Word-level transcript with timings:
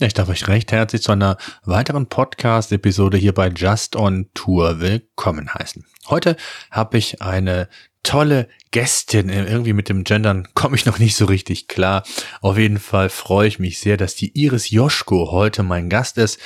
Ich 0.00 0.14
darf 0.14 0.30
euch 0.30 0.48
recht 0.48 0.72
herzlich 0.72 1.02
zu 1.02 1.12
einer 1.12 1.36
weiteren 1.64 2.06
Podcast-Episode 2.06 3.18
hier 3.18 3.34
bei 3.34 3.48
Just 3.48 3.94
on 3.94 4.30
Tour 4.32 4.80
willkommen 4.80 5.52
heißen. 5.52 5.84
Heute 6.08 6.36
habe 6.70 6.96
ich 6.96 7.20
eine 7.20 7.68
tolle 8.02 8.48
Gästin. 8.70 9.28
Irgendwie 9.28 9.74
mit 9.74 9.90
dem 9.90 10.02
Gendern 10.02 10.48
komme 10.54 10.76
ich 10.76 10.86
noch 10.86 10.98
nicht 10.98 11.14
so 11.14 11.26
richtig 11.26 11.68
klar. 11.68 12.04
Auf 12.40 12.56
jeden 12.56 12.78
Fall 12.78 13.10
freue 13.10 13.46
ich 13.46 13.58
mich 13.58 13.80
sehr, 13.80 13.98
dass 13.98 14.14
die 14.14 14.32
Iris 14.32 14.70
Joschko 14.70 15.30
heute 15.30 15.62
mein 15.62 15.90
Gast 15.90 16.16
ist. 16.16 16.40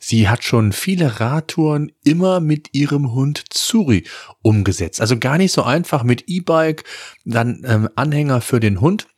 Sie 0.00 0.28
hat 0.28 0.44
schon 0.44 0.70
viele 0.72 1.18
Radtouren 1.18 1.90
immer 2.04 2.38
mit 2.38 2.68
ihrem 2.72 3.12
Hund 3.12 3.42
Zuri 3.50 4.06
umgesetzt. 4.42 5.00
Also 5.00 5.18
gar 5.18 5.38
nicht 5.38 5.52
so 5.52 5.64
einfach 5.64 6.04
mit 6.04 6.28
E-Bike, 6.28 6.84
dann 7.24 7.62
ähm, 7.66 7.88
Anhänger 7.96 8.40
für 8.40 8.60
den 8.60 8.80
Hund 8.80 9.08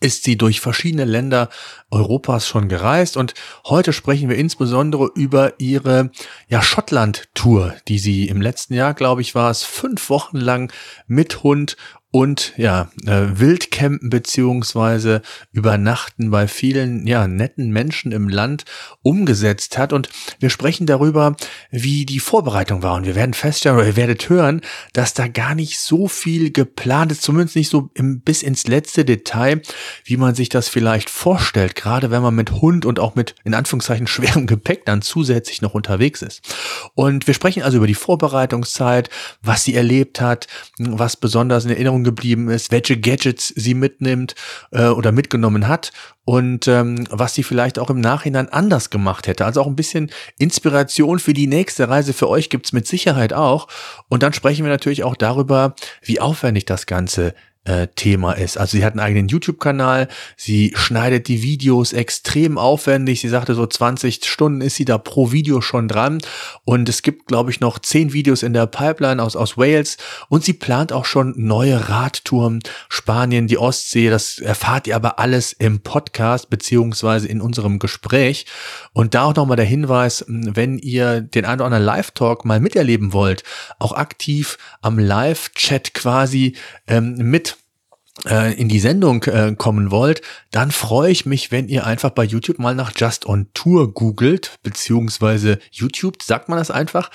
ist 0.00 0.24
sie 0.24 0.36
durch 0.36 0.60
verschiedene 0.60 1.04
Länder 1.04 1.48
Europas 1.90 2.46
schon 2.46 2.68
gereist. 2.68 3.16
Und 3.16 3.34
heute 3.66 3.92
sprechen 3.92 4.28
wir 4.28 4.36
insbesondere 4.36 5.10
über 5.14 5.54
ihre 5.58 6.10
ja, 6.48 6.60
Schottland-Tour, 6.60 7.74
die 7.88 7.98
sie 7.98 8.28
im 8.28 8.42
letzten 8.42 8.74
Jahr, 8.74 8.94
glaube 8.94 9.22
ich, 9.22 9.34
war 9.34 9.50
es 9.50 9.62
fünf 9.62 10.10
Wochen 10.10 10.38
lang 10.38 10.72
mit 11.06 11.42
Hund 11.42 11.76
und 12.12 12.54
ja, 12.56 12.88
äh, 13.04 13.26
Wildcampen 13.34 14.08
beziehungsweise 14.08 15.20
Übernachten 15.52 16.30
bei 16.30 16.48
vielen 16.48 17.06
ja 17.06 17.26
netten 17.26 17.70
Menschen 17.70 18.10
im 18.12 18.28
Land 18.28 18.64
umgesetzt 19.02 19.76
hat. 19.76 19.92
Und 19.92 20.08
wir 20.38 20.48
sprechen 20.48 20.86
darüber, 20.86 21.36
wie 21.70 22.06
die 22.06 22.20
Vorbereitung 22.20 22.82
war. 22.82 22.94
Und 22.94 23.06
wir 23.06 23.16
werden 23.16 23.34
feststellen, 23.34 23.76
oder 23.76 23.86
ihr 23.86 23.96
werdet 23.96 24.30
hören, 24.30 24.62
dass 24.92 25.12
da 25.12 25.28
gar 25.28 25.54
nicht 25.54 25.78
so 25.78 26.08
viel 26.08 26.52
geplant 26.52 27.12
ist, 27.12 27.22
zumindest 27.22 27.56
nicht 27.56 27.68
so 27.68 27.90
im, 27.94 28.20
bis 28.20 28.42
ins 28.42 28.66
letzte 28.66 29.04
Detail, 29.04 29.60
wie 30.04 30.16
man 30.16 30.34
sich 30.34 30.48
das 30.48 30.68
vielleicht 30.68 31.10
vorstellt, 31.10 31.74
gerade 31.74 32.10
wenn 32.10 32.22
man 32.22 32.34
mit 32.34 32.52
Hund 32.52 32.86
und 32.86 32.98
auch 32.98 33.14
mit 33.14 33.34
in 33.44 33.52
Anführungszeichen 33.52 34.06
schwerem 34.06 34.46
Gepäck 34.46 34.86
dann 34.86 35.02
zusätzlich 35.02 35.60
noch 35.60 35.74
unterwegs 35.74 36.22
ist. 36.22 36.40
Und 36.94 37.26
wir 37.26 37.34
sprechen 37.34 37.62
also 37.62 37.76
über 37.76 37.86
die 37.86 37.94
Vorbereitungszeit, 37.94 39.10
was 39.42 39.64
sie 39.64 39.74
erlebt 39.74 40.20
hat, 40.20 40.46
was 40.78 41.16
besonders 41.16 41.64
in 41.64 41.72
Erinnerung 41.72 41.95
geblieben 42.04 42.48
ist, 42.48 42.72
welche 42.72 42.98
Gadgets 42.98 43.48
sie 43.56 43.74
mitnimmt 43.74 44.34
äh, 44.72 44.86
oder 44.86 45.12
mitgenommen 45.12 45.68
hat 45.68 45.92
und 46.24 46.68
ähm, 46.68 47.06
was 47.10 47.34
sie 47.34 47.42
vielleicht 47.42 47.78
auch 47.78 47.90
im 47.90 48.00
Nachhinein 48.00 48.48
anders 48.48 48.90
gemacht 48.90 49.26
hätte. 49.26 49.44
Also 49.44 49.60
auch 49.60 49.66
ein 49.66 49.76
bisschen 49.76 50.10
Inspiration 50.38 51.18
für 51.18 51.32
die 51.32 51.46
nächste 51.46 51.88
Reise 51.88 52.12
für 52.12 52.28
euch 52.28 52.50
gibt's 52.50 52.72
mit 52.72 52.86
Sicherheit 52.86 53.32
auch. 53.32 53.68
Und 54.08 54.22
dann 54.22 54.32
sprechen 54.32 54.64
wir 54.64 54.72
natürlich 54.72 55.04
auch 55.04 55.16
darüber, 55.16 55.74
wie 56.02 56.20
aufwendig 56.20 56.64
das 56.66 56.86
Ganze 56.86 57.34
äh, 57.66 57.88
Thema 57.94 58.32
ist. 58.32 58.56
Also 58.58 58.76
sie 58.76 58.84
hat 58.84 58.92
einen 58.92 59.00
eigenen 59.00 59.28
YouTube-Kanal, 59.28 60.08
sie 60.36 60.72
schneidet 60.76 61.28
die 61.28 61.42
Videos 61.42 61.92
extrem 61.92 62.58
aufwendig. 62.58 63.20
Sie 63.20 63.28
sagte, 63.28 63.54
so 63.54 63.66
20 63.66 64.24
Stunden 64.24 64.60
ist 64.60 64.76
sie 64.76 64.84
da 64.84 64.98
pro 64.98 65.32
Video 65.32 65.60
schon 65.60 65.88
dran. 65.88 66.20
Und 66.64 66.88
es 66.88 67.02
gibt, 67.02 67.26
glaube 67.26 67.50
ich, 67.50 67.60
noch 67.60 67.78
10 67.78 68.12
Videos 68.12 68.42
in 68.42 68.52
der 68.52 68.66
Pipeline 68.66 69.22
aus, 69.22 69.36
aus 69.36 69.58
Wales. 69.58 69.96
Und 70.28 70.44
sie 70.44 70.52
plant 70.52 70.92
auch 70.92 71.04
schon 71.04 71.34
neue 71.36 71.88
Radtouren, 71.88 72.60
Spanien, 72.88 73.46
die 73.48 73.58
Ostsee. 73.58 74.10
Das 74.10 74.38
erfahrt 74.38 74.86
ihr 74.86 74.96
aber 74.96 75.18
alles 75.18 75.52
im 75.52 75.80
Podcast 75.80 76.50
beziehungsweise 76.50 77.26
in 77.28 77.40
unserem 77.40 77.78
Gespräch. 77.78 78.46
Und 78.92 79.14
da 79.14 79.24
auch 79.24 79.34
nochmal 79.34 79.56
der 79.56 79.66
Hinweis, 79.66 80.24
wenn 80.28 80.78
ihr 80.78 81.20
den 81.20 81.44
einen 81.44 81.60
oder 81.60 81.66
anderen 81.66 81.84
Live-Talk 81.84 82.44
mal 82.44 82.60
miterleben 82.60 83.12
wollt, 83.12 83.42
auch 83.78 83.92
aktiv 83.92 84.58
am 84.80 84.98
Live-Chat 84.98 85.94
quasi 85.94 86.54
ähm, 86.86 87.16
mit 87.16 87.55
in 88.24 88.68
die 88.68 88.80
Sendung 88.80 89.22
äh, 89.24 89.54
kommen 89.56 89.90
wollt, 89.90 90.22
dann 90.50 90.70
freue 90.70 91.10
ich 91.10 91.26
mich, 91.26 91.52
wenn 91.52 91.68
ihr 91.68 91.86
einfach 91.86 92.10
bei 92.10 92.24
YouTube 92.24 92.58
mal 92.58 92.74
nach 92.74 92.92
Just 92.96 93.26
on 93.26 93.48
Tour 93.52 93.92
googelt, 93.92 94.58
beziehungsweise 94.62 95.58
YouTube, 95.70 96.22
sagt 96.22 96.48
man 96.48 96.58
das 96.58 96.70
einfach, 96.70 97.10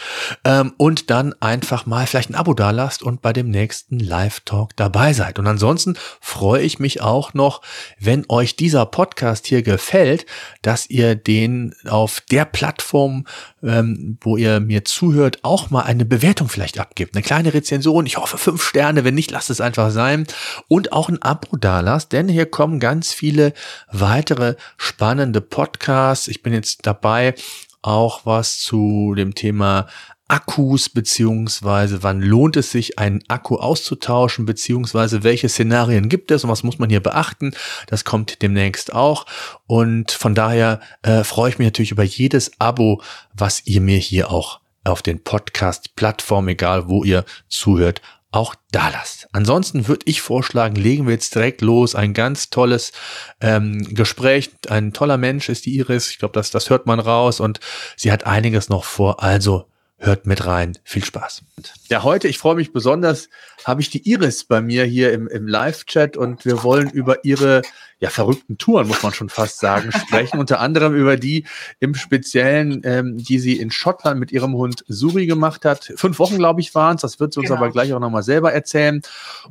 ähm, 0.45 0.73
und 0.77 1.09
dann 1.09 1.33
einfach 1.39 1.87
mal 1.87 2.05
vielleicht 2.05 2.29
ein 2.29 2.35
Abo 2.35 2.53
dalasst 2.53 3.01
und 3.01 3.23
bei 3.23 3.33
dem 3.33 3.49
nächsten 3.49 3.99
Live-Talk 3.99 4.75
dabei 4.75 5.13
seid. 5.13 5.39
Und 5.39 5.47
ansonsten 5.47 5.95
freue 6.19 6.61
ich 6.61 6.77
mich 6.77 7.01
auch 7.01 7.33
noch, 7.33 7.63
wenn 7.99 8.25
euch 8.29 8.55
dieser 8.55 8.85
Podcast 8.85 9.47
hier 9.47 9.63
gefällt, 9.63 10.27
dass 10.61 10.87
ihr 10.87 11.15
den 11.15 11.73
auf 11.87 12.21
der 12.29 12.45
Plattform, 12.45 13.25
ähm, 13.63 14.19
wo 14.21 14.37
ihr 14.37 14.59
mir 14.59 14.85
zuhört, 14.85 15.39
auch 15.41 15.71
mal 15.71 15.81
eine 15.81 16.05
Bewertung 16.05 16.47
vielleicht 16.47 16.79
abgibt. 16.79 17.15
Eine 17.15 17.23
kleine 17.23 17.55
Rezension, 17.55 18.05
ich 18.05 18.17
hoffe 18.17 18.37
fünf 18.37 18.63
Sterne, 18.63 19.03
wenn 19.03 19.15
nicht, 19.15 19.31
lasst 19.31 19.49
es 19.49 19.61
einfach 19.61 19.89
sein. 19.89 20.27
Und 20.67 20.90
auch 20.91 21.09
ein 21.09 21.21
Abo 21.21 21.57
dalasst, 21.57 22.11
denn 22.11 22.27
hier 22.27 22.45
kommen 22.45 22.79
ganz 22.79 23.13
viele 23.13 23.53
weitere 23.91 24.55
spannende 24.77 25.41
Podcasts. 25.41 26.27
Ich 26.27 26.43
bin 26.43 26.53
jetzt 26.53 26.85
dabei, 26.85 27.35
auch 27.81 28.25
was 28.25 28.59
zu 28.59 29.13
dem 29.15 29.35
Thema 29.35 29.87
Akkus 30.31 30.87
beziehungsweise 30.87 32.03
wann 32.03 32.21
lohnt 32.21 32.55
es 32.55 32.71
sich, 32.71 32.97
einen 32.97 33.21
Akku 33.27 33.57
auszutauschen 33.57 34.45
beziehungsweise 34.45 35.23
welche 35.23 35.49
Szenarien 35.49 36.07
gibt 36.07 36.31
es 36.31 36.45
und 36.45 36.49
was 36.49 36.63
muss 36.63 36.79
man 36.79 36.89
hier 36.89 37.01
beachten. 37.01 37.53
Das 37.87 38.05
kommt 38.05 38.41
demnächst 38.41 38.93
auch 38.93 39.25
und 39.67 40.11
von 40.11 40.33
daher 40.33 40.79
äh, 41.01 41.25
freue 41.25 41.49
ich 41.49 41.59
mich 41.59 41.67
natürlich 41.67 41.91
über 41.91 42.03
jedes 42.03 42.53
Abo, 42.59 43.01
was 43.33 43.67
ihr 43.67 43.81
mir 43.81 43.97
hier 43.97 44.31
auch 44.31 44.61
auf 44.85 45.01
den 45.01 45.21
Podcast-Plattformen, 45.21 46.49
egal 46.49 46.87
wo 46.87 47.03
ihr 47.03 47.25
zuhört, 47.49 48.01
auch 48.31 48.55
da 48.71 48.89
lasst. 48.89 49.27
Ansonsten 49.33 49.87
würde 49.87 50.05
ich 50.05 50.21
vorschlagen, 50.21 50.75
legen 50.75 51.05
wir 51.05 51.13
jetzt 51.13 51.35
direkt 51.35 51.61
los. 51.61 51.95
Ein 51.95 52.13
ganz 52.13 52.49
tolles 52.49 52.93
ähm, 53.41 53.93
Gespräch. 53.93 54.51
Ein 54.69 54.93
toller 54.93 55.17
Mensch 55.17 55.49
ist 55.49 55.65
die 55.65 55.75
Iris. 55.77 56.09
Ich 56.09 56.19
glaube, 56.19 56.33
das, 56.33 56.49
das 56.49 56.69
hört 56.69 56.85
man 56.85 56.99
raus 56.99 57.39
und 57.39 57.59
sie 57.97 58.11
hat 58.11 58.25
einiges 58.25 58.69
noch 58.69 58.85
vor. 58.85 59.21
Also 59.21 59.65
hört 59.97 60.25
mit 60.25 60.45
rein. 60.45 60.77
Viel 60.83 61.03
Spaß. 61.03 61.43
Ja, 61.89 62.03
heute, 62.03 62.27
ich 62.27 62.37
freue 62.37 62.55
mich 62.55 62.73
besonders, 62.73 63.29
habe 63.65 63.81
ich 63.81 63.89
die 63.89 64.09
Iris 64.09 64.45
bei 64.45 64.61
mir 64.61 64.83
hier 64.83 65.13
im, 65.13 65.27
im 65.27 65.47
Live-Chat 65.47 66.17
und 66.17 66.43
wir 66.45 66.63
wollen 66.63 66.89
über 66.89 67.23
ihre 67.23 67.61
ja, 68.01 68.09
verrückten 68.09 68.57
Touren, 68.57 68.87
muss 68.87 69.03
man 69.03 69.13
schon 69.13 69.29
fast 69.29 69.59
sagen, 69.59 69.91
sprechen. 70.07 70.39
Unter 70.39 70.59
anderem 70.59 70.95
über 70.95 71.17
die 71.17 71.45
im 71.79 71.93
Speziellen, 71.93 72.81
ähm, 72.83 73.17
die 73.17 73.37
sie 73.37 73.57
in 73.57 73.69
Schottland 73.69 74.19
mit 74.19 74.31
ihrem 74.31 74.55
Hund 74.55 74.83
Suri 74.87 75.27
gemacht 75.27 75.65
hat. 75.65 75.93
Fünf 75.95 76.17
Wochen, 76.17 76.37
glaube 76.37 76.61
ich, 76.61 76.73
waren 76.73 76.95
es. 76.95 77.03
Das 77.03 77.19
wird 77.19 77.33
sie 77.33 77.39
uns 77.39 77.49
genau. 77.49 77.61
aber 77.61 77.69
gleich 77.69 77.93
auch 77.93 77.99
nochmal 77.99 78.23
selber 78.23 78.51
erzählen. 78.51 79.03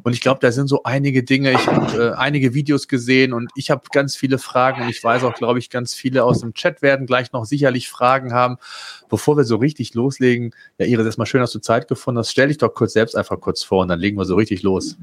Und 0.03 0.15
ich 0.15 0.21
glaube, 0.21 0.41
da 0.41 0.50
sind 0.50 0.66
so 0.66 0.83
einige 0.83 1.22
Dinge. 1.22 1.53
Ich 1.53 1.65
habe 1.69 2.11
äh, 2.11 2.12
einige 2.16 2.53
Videos 2.53 2.88
gesehen 2.88 3.33
und 3.33 3.53
ich 3.55 3.71
habe 3.71 3.83
ganz 3.93 4.16
viele 4.16 4.38
Fragen 4.38 4.82
und 4.82 4.88
ich 4.88 5.03
weiß 5.03 5.22
auch, 5.22 5.34
glaube 5.34 5.61
ich, 5.61 5.71
ganz 5.71 5.94
viele 5.94 6.25
aus 6.25 6.41
dem 6.41 6.53
Chat 6.53 6.82
werden 6.82 7.06
gleich 7.06 7.32
noch 7.32 7.44
sicherlich 7.44 7.88
Fragen 7.88 8.32
haben. 8.32 8.56
Bevor 9.09 9.37
wir 9.37 9.44
so 9.44 9.56
richtig 9.56 9.94
loslegen, 9.94 10.56
ja, 10.78 10.87
Iris, 10.87 11.06
erstmal 11.06 11.28
schön, 11.28 11.41
dass 11.41 11.53
du 11.53 11.61
Zeit 11.61 11.87
gefunden 11.87 12.19
hast. 12.19 12.32
Stell 12.32 12.49
dich 12.49 12.59
doch 12.59 12.75
kurz 12.75 12.94
selbst 12.94 13.15
einfach 13.15 13.38
kurz 13.38 13.62
vor 13.62 13.82
und 13.82 13.88
dann 13.88 14.00
legen 14.00 14.19
wir 14.19 14.25
so 14.25 14.34
richtig 14.34 14.65
los. 14.65 14.97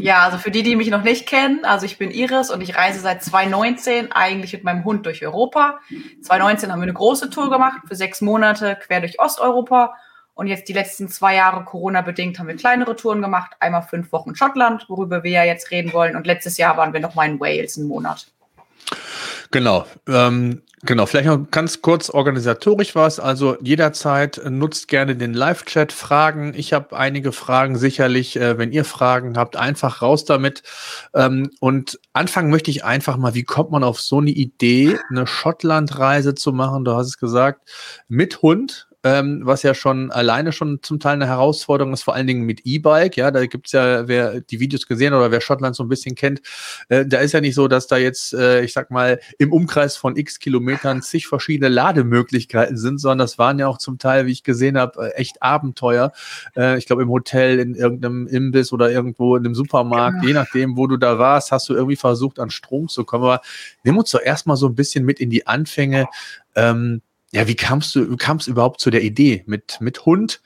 Ja, 0.00 0.24
also 0.24 0.38
für 0.38 0.50
die, 0.50 0.62
die 0.62 0.76
mich 0.76 0.90
noch 0.90 1.02
nicht 1.02 1.26
kennen, 1.26 1.64
also 1.64 1.86
ich 1.86 1.98
bin 1.98 2.10
Iris 2.10 2.50
und 2.50 2.60
ich 2.60 2.76
reise 2.76 3.00
seit 3.00 3.22
2019 3.22 4.12
eigentlich 4.12 4.52
mit 4.52 4.64
meinem 4.64 4.84
Hund 4.84 5.06
durch 5.06 5.24
Europa. 5.24 5.80
2019 6.22 6.72
haben 6.72 6.80
wir 6.80 6.84
eine 6.84 6.92
große 6.92 7.30
Tour 7.30 7.50
gemacht 7.50 7.80
für 7.86 7.94
sechs 7.94 8.20
Monate 8.20 8.76
quer 8.76 9.00
durch 9.00 9.20
Osteuropa. 9.20 9.94
Und 10.34 10.46
jetzt 10.46 10.68
die 10.68 10.72
letzten 10.72 11.08
zwei 11.08 11.34
Jahre 11.34 11.64
Corona-bedingt 11.64 12.38
haben 12.38 12.48
wir 12.48 12.56
kleinere 12.56 12.96
Touren 12.96 13.20
gemacht. 13.20 13.52
Einmal 13.60 13.82
fünf 13.82 14.10
Wochen 14.10 14.34
Schottland, 14.34 14.86
worüber 14.88 15.22
wir 15.22 15.32
ja 15.32 15.44
jetzt 15.44 15.70
reden 15.70 15.92
wollen. 15.92 16.16
Und 16.16 16.26
letztes 16.26 16.56
Jahr 16.56 16.78
waren 16.78 16.94
wir 16.94 17.00
noch 17.00 17.14
mal 17.14 17.28
in 17.28 17.40
Wales 17.40 17.76
einen 17.76 17.88
Monat. 17.88 18.32
Genau. 19.50 19.86
Ähm, 20.06 20.62
Genau, 20.82 21.04
vielleicht 21.04 21.26
noch 21.26 21.50
ganz 21.50 21.82
kurz 21.82 22.08
organisatorisch 22.08 22.94
was. 22.94 23.20
Also 23.20 23.58
jederzeit 23.60 24.40
nutzt 24.48 24.88
gerne 24.88 25.14
den 25.14 25.34
Live-Chat, 25.34 25.92
Fragen. 25.92 26.54
Ich 26.56 26.72
habe 26.72 26.96
einige 26.96 27.32
Fragen 27.32 27.76
sicherlich. 27.76 28.36
Äh, 28.36 28.56
wenn 28.56 28.72
ihr 28.72 28.86
Fragen 28.86 29.36
habt, 29.36 29.56
einfach 29.56 30.00
raus 30.00 30.24
damit. 30.24 30.62
Ähm, 31.14 31.50
und 31.60 32.00
anfangen 32.14 32.48
möchte 32.48 32.70
ich 32.70 32.82
einfach 32.82 33.18
mal, 33.18 33.34
wie 33.34 33.42
kommt 33.42 33.70
man 33.70 33.84
auf 33.84 34.00
so 34.00 34.18
eine 34.20 34.30
Idee, 34.30 34.98
eine 35.10 35.26
Schottland-Reise 35.26 36.34
zu 36.34 36.52
machen? 36.52 36.86
Du 36.86 36.94
hast 36.94 37.08
es 37.08 37.18
gesagt, 37.18 37.68
mit 38.08 38.40
Hund 38.40 38.88
ähm, 39.02 39.40
was 39.44 39.62
ja 39.62 39.74
schon 39.74 40.10
alleine 40.10 40.52
schon 40.52 40.80
zum 40.82 41.00
Teil 41.00 41.14
eine 41.14 41.26
Herausforderung 41.26 41.92
ist, 41.94 42.02
vor 42.02 42.14
allen 42.14 42.26
Dingen 42.26 42.42
mit 42.42 42.62
E-Bike. 42.64 43.16
Ja, 43.16 43.30
da 43.30 43.46
gibt's 43.46 43.72
ja, 43.72 44.06
wer 44.08 44.40
die 44.40 44.60
Videos 44.60 44.86
gesehen 44.86 45.14
oder 45.14 45.30
wer 45.30 45.40
Schottland 45.40 45.74
so 45.74 45.82
ein 45.82 45.88
bisschen 45.88 46.14
kennt, 46.14 46.42
äh, 46.88 47.06
da 47.06 47.18
ist 47.18 47.32
ja 47.32 47.40
nicht 47.40 47.54
so, 47.54 47.66
dass 47.66 47.86
da 47.86 47.96
jetzt, 47.96 48.34
äh, 48.34 48.62
ich 48.62 48.72
sag 48.72 48.90
mal, 48.90 49.18
im 49.38 49.52
Umkreis 49.52 49.96
von 49.96 50.16
x 50.16 50.38
Kilometern 50.38 51.00
zig 51.00 51.26
verschiedene 51.26 51.68
Lademöglichkeiten 51.68 52.76
sind, 52.76 52.98
sondern 52.98 53.18
das 53.18 53.38
waren 53.38 53.58
ja 53.58 53.68
auch 53.68 53.78
zum 53.78 53.98
Teil, 53.98 54.26
wie 54.26 54.32
ich 54.32 54.44
gesehen 54.44 54.76
habe, 54.76 55.08
äh, 55.08 55.14
echt 55.14 55.42
Abenteuer. 55.42 56.12
Äh, 56.54 56.76
ich 56.76 56.86
glaube, 56.86 57.02
im 57.02 57.08
Hotel, 57.08 57.58
in 57.58 57.74
irgendeinem 57.74 58.26
Imbiss 58.26 58.72
oder 58.72 58.90
irgendwo 58.90 59.36
in 59.36 59.46
einem 59.46 59.54
Supermarkt, 59.54 60.16
genau. 60.16 60.28
je 60.28 60.34
nachdem, 60.34 60.76
wo 60.76 60.86
du 60.86 60.98
da 60.98 61.18
warst, 61.18 61.52
hast 61.52 61.68
du 61.70 61.74
irgendwie 61.74 61.96
versucht, 61.96 62.38
an 62.38 62.50
Strom 62.50 62.88
zu 62.88 63.04
kommen. 63.04 63.24
Aber 63.24 63.40
nimm 63.82 63.96
uns 63.96 64.10
doch 64.10 64.20
erstmal 64.20 64.58
so 64.58 64.66
ein 64.66 64.74
bisschen 64.74 65.06
mit 65.06 65.20
in 65.20 65.30
die 65.30 65.46
Anfänge. 65.46 66.06
Ähm, 66.54 67.00
ja, 67.32 67.46
wie 67.46 67.54
kamst 67.54 67.94
du, 67.94 68.16
kamst 68.16 68.48
überhaupt 68.48 68.80
zu 68.80 68.90
der 68.90 69.02
Idee 69.02 69.44
mit, 69.46 69.78
mit 69.80 70.04
Hund 70.04 70.40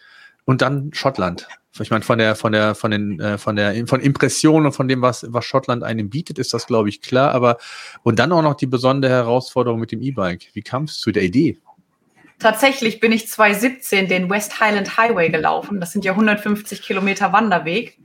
und 0.44 0.62
dann 0.62 0.92
Schottland. 0.92 1.48
Ich 1.80 1.90
meine, 1.90 2.04
von 2.04 2.18
der, 2.18 2.36
von 2.36 2.52
der, 2.52 2.76
von 2.76 2.90
den, 2.92 3.18
äh, 3.18 3.36
von 3.36 3.56
der, 3.56 3.86
von 3.88 4.00
Impressionen 4.00 4.66
und 4.66 4.72
von 4.72 4.86
dem, 4.86 5.02
was, 5.02 5.26
was 5.28 5.44
Schottland 5.44 5.82
einem 5.82 6.08
bietet, 6.08 6.38
ist 6.38 6.54
das, 6.54 6.66
glaube 6.66 6.88
ich, 6.88 7.00
klar. 7.00 7.32
Aber 7.32 7.58
und 8.04 8.20
dann 8.20 8.30
auch 8.30 8.42
noch 8.42 8.54
die 8.54 8.66
besondere 8.66 9.12
Herausforderung 9.12 9.80
mit 9.80 9.90
dem 9.90 10.00
E-Bike. 10.00 10.50
Wie 10.52 10.62
kam 10.62 10.84
es 10.84 11.00
zu 11.00 11.10
der 11.10 11.24
Idee? 11.24 11.58
Tatsächlich 12.38 13.00
bin 13.00 13.10
ich 13.10 13.28
2017 13.28 14.08
den 14.08 14.30
West 14.30 14.60
Highland 14.60 14.96
Highway 14.96 15.30
gelaufen. 15.30 15.80
Das 15.80 15.92
sind 15.92 16.04
ja 16.04 16.12
150 16.12 16.82
Kilometer 16.82 17.32
Wanderweg. 17.32 17.98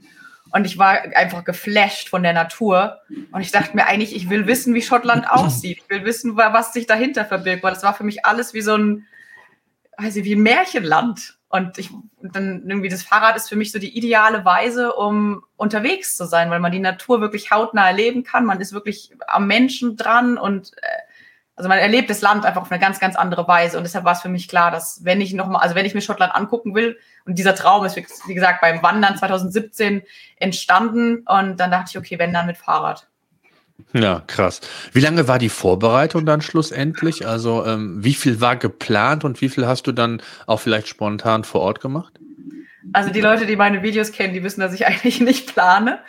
Und 0.52 0.64
ich 0.64 0.78
war 0.78 1.02
einfach 1.14 1.44
geflasht 1.44 2.08
von 2.08 2.22
der 2.22 2.32
Natur. 2.32 3.00
Und 3.32 3.40
ich 3.40 3.52
dachte 3.52 3.76
mir 3.76 3.86
eigentlich, 3.86 4.14
ich 4.14 4.28
will 4.30 4.46
wissen, 4.46 4.74
wie 4.74 4.82
Schottland 4.82 5.26
aussieht. 5.30 5.78
Ich 5.82 5.90
will 5.90 6.04
wissen, 6.04 6.36
was 6.36 6.72
sich 6.72 6.86
dahinter 6.86 7.24
verbirgt. 7.24 7.62
Weil 7.62 7.74
das 7.74 7.82
war 7.82 7.94
für 7.94 8.04
mich 8.04 8.24
alles 8.24 8.54
wie 8.54 8.62
so 8.62 8.76
ein, 8.76 9.06
weiß 9.98 10.16
ich, 10.16 10.24
wie 10.24 10.34
ein 10.34 10.42
Märchenland. 10.42 11.38
Und 11.48 11.78
ich, 11.78 11.90
dann 12.22 12.62
irgendwie 12.68 12.88
das 12.88 13.02
Fahrrad 13.02 13.36
ist 13.36 13.48
für 13.48 13.56
mich 13.56 13.72
so 13.72 13.80
die 13.80 13.96
ideale 13.96 14.44
Weise, 14.44 14.94
um 14.94 15.42
unterwegs 15.56 16.16
zu 16.16 16.24
sein, 16.24 16.48
weil 16.50 16.60
man 16.60 16.70
die 16.70 16.78
Natur 16.78 17.20
wirklich 17.20 17.50
hautnah 17.50 17.88
erleben 17.88 18.22
kann. 18.22 18.44
Man 18.44 18.60
ist 18.60 18.72
wirklich 18.72 19.12
am 19.26 19.48
Menschen 19.48 19.96
dran 19.96 20.38
und 20.38 20.72
äh, 20.76 21.09
also 21.60 21.68
man 21.68 21.78
erlebt 21.78 22.08
das 22.08 22.22
Land 22.22 22.46
einfach 22.46 22.62
auf 22.62 22.72
eine 22.72 22.80
ganz, 22.80 23.00
ganz 23.00 23.16
andere 23.16 23.46
Weise. 23.46 23.76
Und 23.76 23.84
deshalb 23.84 24.06
war 24.06 24.14
es 24.14 24.22
für 24.22 24.30
mich 24.30 24.48
klar, 24.48 24.70
dass 24.70 25.04
wenn 25.04 25.20
ich 25.20 25.34
nochmal, 25.34 25.60
also 25.60 25.74
wenn 25.74 25.84
ich 25.84 25.92
mir 25.92 26.00
Schottland 26.00 26.34
angucken 26.34 26.74
will, 26.74 26.96
und 27.26 27.38
dieser 27.38 27.54
Traum 27.54 27.84
ist, 27.84 27.96
wie 27.96 28.34
gesagt, 28.34 28.62
beim 28.62 28.82
Wandern 28.82 29.16
2017 29.16 30.02
entstanden. 30.36 31.18
Und 31.26 31.60
dann 31.60 31.70
dachte 31.70 31.90
ich, 31.90 31.98
okay, 31.98 32.18
wenn 32.18 32.32
dann 32.32 32.46
mit 32.46 32.56
Fahrrad. 32.56 33.06
Ja, 33.92 34.22
krass. 34.26 34.62
Wie 34.92 35.00
lange 35.00 35.28
war 35.28 35.38
die 35.38 35.50
Vorbereitung 35.50 36.24
dann 36.24 36.40
schlussendlich? 36.40 37.26
Also 37.26 37.66
ähm, 37.66 38.02
wie 38.02 38.14
viel 38.14 38.40
war 38.40 38.56
geplant 38.56 39.22
und 39.24 39.42
wie 39.42 39.50
viel 39.50 39.66
hast 39.66 39.86
du 39.86 39.92
dann 39.92 40.22
auch 40.46 40.60
vielleicht 40.60 40.88
spontan 40.88 41.44
vor 41.44 41.60
Ort 41.60 41.80
gemacht? 41.80 42.14
Also 42.94 43.10
die 43.10 43.20
Leute, 43.20 43.44
die 43.44 43.56
meine 43.56 43.82
Videos 43.82 44.12
kennen, 44.12 44.32
die 44.32 44.42
wissen, 44.42 44.60
dass 44.60 44.72
ich 44.72 44.86
eigentlich 44.88 45.20
nicht 45.20 45.54
plane, 45.54 46.00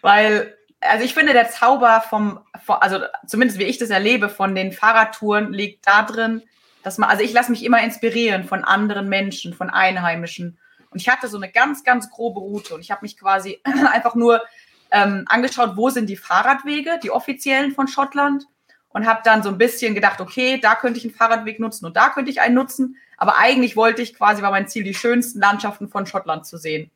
weil 0.00 0.54
also 0.88 1.04
ich 1.04 1.14
finde, 1.14 1.32
der 1.32 1.50
Zauber 1.50 2.02
vom, 2.08 2.40
also 2.66 3.00
zumindest 3.26 3.58
wie 3.58 3.64
ich 3.64 3.78
das 3.78 3.90
erlebe, 3.90 4.28
von 4.28 4.54
den 4.54 4.72
Fahrradtouren 4.72 5.52
liegt 5.52 5.86
da 5.86 6.02
drin, 6.02 6.42
dass 6.82 6.98
man, 6.98 7.08
also 7.08 7.22
ich 7.22 7.32
lasse 7.32 7.50
mich 7.50 7.64
immer 7.64 7.82
inspirieren 7.82 8.44
von 8.44 8.64
anderen 8.64 9.08
Menschen, 9.08 9.54
von 9.54 9.70
Einheimischen. 9.70 10.58
Und 10.90 11.00
ich 11.00 11.08
hatte 11.08 11.28
so 11.28 11.36
eine 11.36 11.50
ganz, 11.50 11.84
ganz 11.84 12.10
grobe 12.10 12.40
Route 12.40 12.74
und 12.74 12.80
ich 12.80 12.90
habe 12.90 13.02
mich 13.02 13.18
quasi 13.18 13.60
einfach 13.92 14.14
nur 14.14 14.42
ähm, 14.90 15.24
angeschaut, 15.26 15.76
wo 15.76 15.90
sind 15.90 16.08
die 16.08 16.16
Fahrradwege, 16.16 16.98
die 17.02 17.10
offiziellen 17.10 17.72
von 17.72 17.88
Schottland 17.88 18.44
und 18.88 19.06
habe 19.06 19.20
dann 19.24 19.42
so 19.42 19.48
ein 19.48 19.58
bisschen 19.58 19.94
gedacht, 19.94 20.20
okay, 20.20 20.58
da 20.60 20.74
könnte 20.74 20.98
ich 20.98 21.04
einen 21.04 21.14
Fahrradweg 21.14 21.60
nutzen 21.60 21.86
und 21.86 21.96
da 21.96 22.10
könnte 22.10 22.30
ich 22.30 22.40
einen 22.40 22.54
nutzen. 22.54 22.96
Aber 23.16 23.38
eigentlich 23.38 23.76
wollte 23.76 24.02
ich 24.02 24.14
quasi, 24.14 24.42
war 24.42 24.50
mein 24.50 24.68
Ziel, 24.68 24.84
die 24.84 24.94
schönsten 24.94 25.40
Landschaften 25.40 25.88
von 25.88 26.06
Schottland 26.06 26.46
zu 26.46 26.58
sehen. 26.58 26.90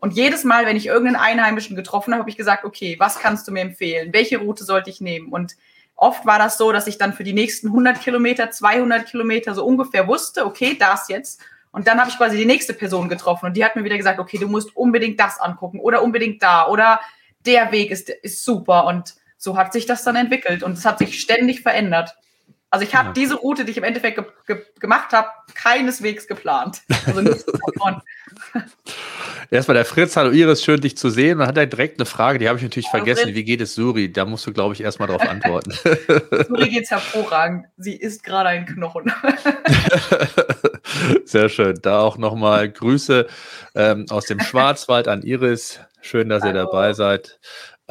Und 0.00 0.14
jedes 0.14 0.44
Mal, 0.44 0.66
wenn 0.66 0.76
ich 0.76 0.86
irgendeinen 0.86 1.16
Einheimischen 1.16 1.76
getroffen 1.76 2.12
habe, 2.12 2.22
habe 2.22 2.30
ich 2.30 2.36
gesagt, 2.36 2.64
okay, 2.64 2.96
was 2.98 3.18
kannst 3.18 3.46
du 3.46 3.52
mir 3.52 3.60
empfehlen? 3.60 4.12
Welche 4.12 4.38
Route 4.38 4.64
sollte 4.64 4.88
ich 4.90 5.00
nehmen? 5.00 5.28
Und 5.28 5.56
oft 5.94 6.24
war 6.24 6.38
das 6.38 6.56
so, 6.56 6.72
dass 6.72 6.86
ich 6.86 6.96
dann 6.96 7.12
für 7.12 7.24
die 7.24 7.34
nächsten 7.34 7.68
100 7.68 8.00
Kilometer, 8.00 8.50
200 8.50 9.06
Kilometer 9.06 9.54
so 9.54 9.64
ungefähr 9.64 10.08
wusste, 10.08 10.46
okay, 10.46 10.76
das 10.78 11.08
jetzt. 11.08 11.40
Und 11.70 11.86
dann 11.86 12.00
habe 12.00 12.10
ich 12.10 12.16
quasi 12.16 12.36
die 12.36 12.46
nächste 12.46 12.72
Person 12.72 13.08
getroffen 13.08 13.46
und 13.46 13.56
die 13.56 13.64
hat 13.64 13.76
mir 13.76 13.84
wieder 13.84 13.96
gesagt, 13.96 14.18
okay, 14.18 14.38
du 14.38 14.48
musst 14.48 14.74
unbedingt 14.74 15.20
das 15.20 15.38
angucken 15.38 15.78
oder 15.78 16.02
unbedingt 16.02 16.42
da 16.42 16.66
oder 16.66 17.00
der 17.46 17.70
Weg 17.70 17.90
ist, 17.90 18.08
ist 18.08 18.44
super. 18.44 18.86
Und 18.86 19.14
so 19.36 19.56
hat 19.56 19.72
sich 19.72 19.86
das 19.86 20.02
dann 20.02 20.16
entwickelt 20.16 20.62
und 20.62 20.72
es 20.72 20.84
hat 20.84 20.98
sich 20.98 21.20
ständig 21.20 21.60
verändert. 21.60 22.16
Also 22.72 22.86
ich 22.86 22.94
habe 22.94 23.08
ja. 23.08 23.12
diese 23.14 23.34
Route, 23.34 23.64
die 23.64 23.72
ich 23.72 23.76
im 23.78 23.84
Endeffekt 23.84 24.16
ge 24.16 24.24
ge 24.46 24.64
gemacht 24.78 25.12
habe, 25.12 25.28
keineswegs 25.54 26.28
geplant. 26.28 26.82
Also 27.04 27.20
nichts 27.20 27.44
davon. 27.74 28.00
Erstmal 29.50 29.74
der 29.74 29.84
Fritz, 29.84 30.16
hallo 30.16 30.30
Iris, 30.30 30.62
schön 30.62 30.80
dich 30.80 30.96
zu 30.96 31.10
sehen. 31.10 31.40
Und 31.40 31.48
hat 31.48 31.56
er 31.56 31.66
direkt 31.66 31.98
eine 31.98 32.06
Frage, 32.06 32.38
die 32.38 32.48
habe 32.48 32.58
ich 32.58 32.62
natürlich 32.62 32.92
hallo 32.92 33.04
vergessen. 33.04 33.24
Fritz. 33.24 33.34
Wie 33.34 33.44
geht 33.44 33.60
es 33.60 33.74
Suri? 33.74 34.12
Da 34.12 34.24
musst 34.24 34.46
du, 34.46 34.52
glaube 34.52 34.74
ich, 34.74 34.82
erstmal 34.82 35.08
darauf 35.08 35.22
antworten. 35.28 35.72
Suri 35.72 36.68
geht 36.68 36.84
es 36.84 36.90
hervorragend. 36.92 37.66
Sie 37.76 37.96
isst 37.96 38.22
gerade 38.22 38.50
einen 38.50 38.66
Knochen. 38.66 39.12
Sehr 41.24 41.48
schön. 41.48 41.76
Da 41.82 42.00
auch 42.00 42.18
nochmal 42.18 42.70
Grüße 42.70 43.26
ähm, 43.74 44.06
aus 44.10 44.26
dem 44.26 44.38
Schwarzwald 44.38 45.08
an 45.08 45.22
Iris. 45.22 45.80
Schön, 46.02 46.28
dass 46.28 46.44
Hallo. 46.44 46.52
ihr 46.52 46.64
dabei 46.64 46.92
seid. 46.92 47.40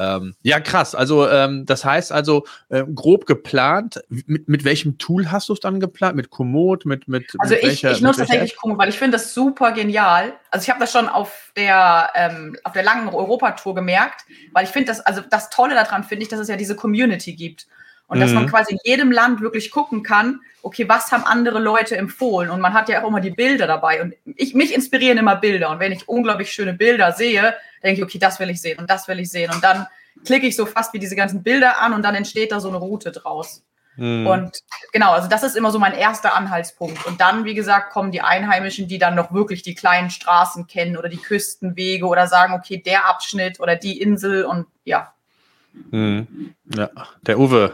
Ähm, 0.00 0.34
ja, 0.42 0.60
krass. 0.60 0.94
Also, 0.94 1.28
ähm, 1.28 1.66
das 1.66 1.84
heißt 1.84 2.10
also, 2.10 2.46
äh, 2.70 2.84
grob 2.94 3.26
geplant. 3.26 4.00
Mit, 4.08 4.48
mit 4.48 4.64
welchem 4.64 4.96
Tool 4.96 5.30
hast 5.30 5.50
du 5.50 5.52
es 5.52 5.60
dann 5.60 5.78
geplant? 5.78 6.16
Mit 6.16 6.30
Komoot? 6.30 6.86
Mit, 6.86 7.06
mit, 7.06 7.34
also, 7.38 7.54
mit 7.54 7.62
ich, 7.62 7.68
welcher, 7.68 7.92
ich 7.92 8.00
nutze 8.00 8.20
tatsächlich 8.20 8.56
Komoot, 8.56 8.78
weil 8.78 8.88
ich 8.88 8.98
finde 8.98 9.18
das 9.18 9.34
super 9.34 9.72
genial. 9.72 10.32
Also, 10.50 10.64
ich 10.64 10.70
habe 10.70 10.80
das 10.80 10.90
schon 10.90 11.06
auf 11.06 11.52
der, 11.54 12.10
ähm, 12.14 12.56
auf 12.64 12.72
der 12.72 12.82
langen 12.82 13.08
Europatour 13.08 13.74
gemerkt, 13.74 14.24
weil 14.52 14.64
ich 14.64 14.70
finde 14.70 14.86
das, 14.86 15.00
also, 15.00 15.20
das 15.20 15.50
Tolle 15.50 15.74
daran 15.74 16.02
finde 16.02 16.22
ich, 16.22 16.28
dass 16.28 16.40
es 16.40 16.48
ja 16.48 16.56
diese 16.56 16.76
Community 16.76 17.34
gibt. 17.34 17.66
Und 18.10 18.18
dass 18.18 18.32
man 18.32 18.46
mhm. 18.46 18.48
quasi 18.48 18.72
in 18.72 18.80
jedem 18.82 19.12
Land 19.12 19.40
wirklich 19.40 19.70
gucken 19.70 20.02
kann, 20.02 20.40
okay, 20.62 20.88
was 20.88 21.12
haben 21.12 21.22
andere 21.22 21.60
Leute 21.60 21.96
empfohlen? 21.96 22.50
Und 22.50 22.60
man 22.60 22.74
hat 22.74 22.88
ja 22.88 23.04
auch 23.04 23.08
immer 23.08 23.20
die 23.20 23.30
Bilder 23.30 23.68
dabei. 23.68 24.02
Und 24.02 24.14
ich, 24.24 24.52
mich 24.52 24.74
inspirieren 24.74 25.16
immer 25.16 25.36
Bilder. 25.36 25.70
Und 25.70 25.78
wenn 25.78 25.92
ich 25.92 26.08
unglaublich 26.08 26.50
schöne 26.50 26.72
Bilder 26.72 27.12
sehe, 27.12 27.54
denke 27.84 28.00
ich, 28.00 28.04
okay, 28.04 28.18
das 28.18 28.40
will 28.40 28.50
ich 28.50 28.60
sehen 28.60 28.80
und 28.80 28.90
das 28.90 29.06
will 29.06 29.20
ich 29.20 29.30
sehen. 29.30 29.52
Und 29.52 29.62
dann 29.62 29.86
klicke 30.24 30.48
ich 30.48 30.56
so 30.56 30.66
fast 30.66 30.92
wie 30.92 30.98
diese 30.98 31.14
ganzen 31.14 31.44
Bilder 31.44 31.80
an 31.80 31.92
und 31.92 32.02
dann 32.02 32.16
entsteht 32.16 32.50
da 32.50 32.58
so 32.58 32.68
eine 32.68 32.78
Route 32.78 33.12
draus. 33.12 33.62
Mhm. 33.94 34.26
Und 34.26 34.58
genau, 34.92 35.12
also 35.12 35.28
das 35.28 35.44
ist 35.44 35.56
immer 35.56 35.70
so 35.70 35.78
mein 35.78 35.94
erster 35.94 36.34
Anhaltspunkt. 36.34 37.06
Und 37.06 37.20
dann, 37.20 37.44
wie 37.44 37.54
gesagt, 37.54 37.92
kommen 37.92 38.10
die 38.10 38.22
Einheimischen, 38.22 38.88
die 38.88 38.98
dann 38.98 39.14
noch 39.14 39.32
wirklich 39.32 39.62
die 39.62 39.76
kleinen 39.76 40.10
Straßen 40.10 40.66
kennen 40.66 40.96
oder 40.96 41.08
die 41.08 41.18
Küstenwege 41.18 42.06
oder 42.06 42.26
sagen, 42.26 42.54
okay, 42.54 42.78
der 42.78 43.06
Abschnitt 43.08 43.60
oder 43.60 43.76
die 43.76 44.00
Insel 44.00 44.44
und 44.44 44.66
ja. 44.84 45.14
Mhm. 45.92 46.56
Ja, 46.74 46.90
der 47.22 47.38
Uwe 47.38 47.72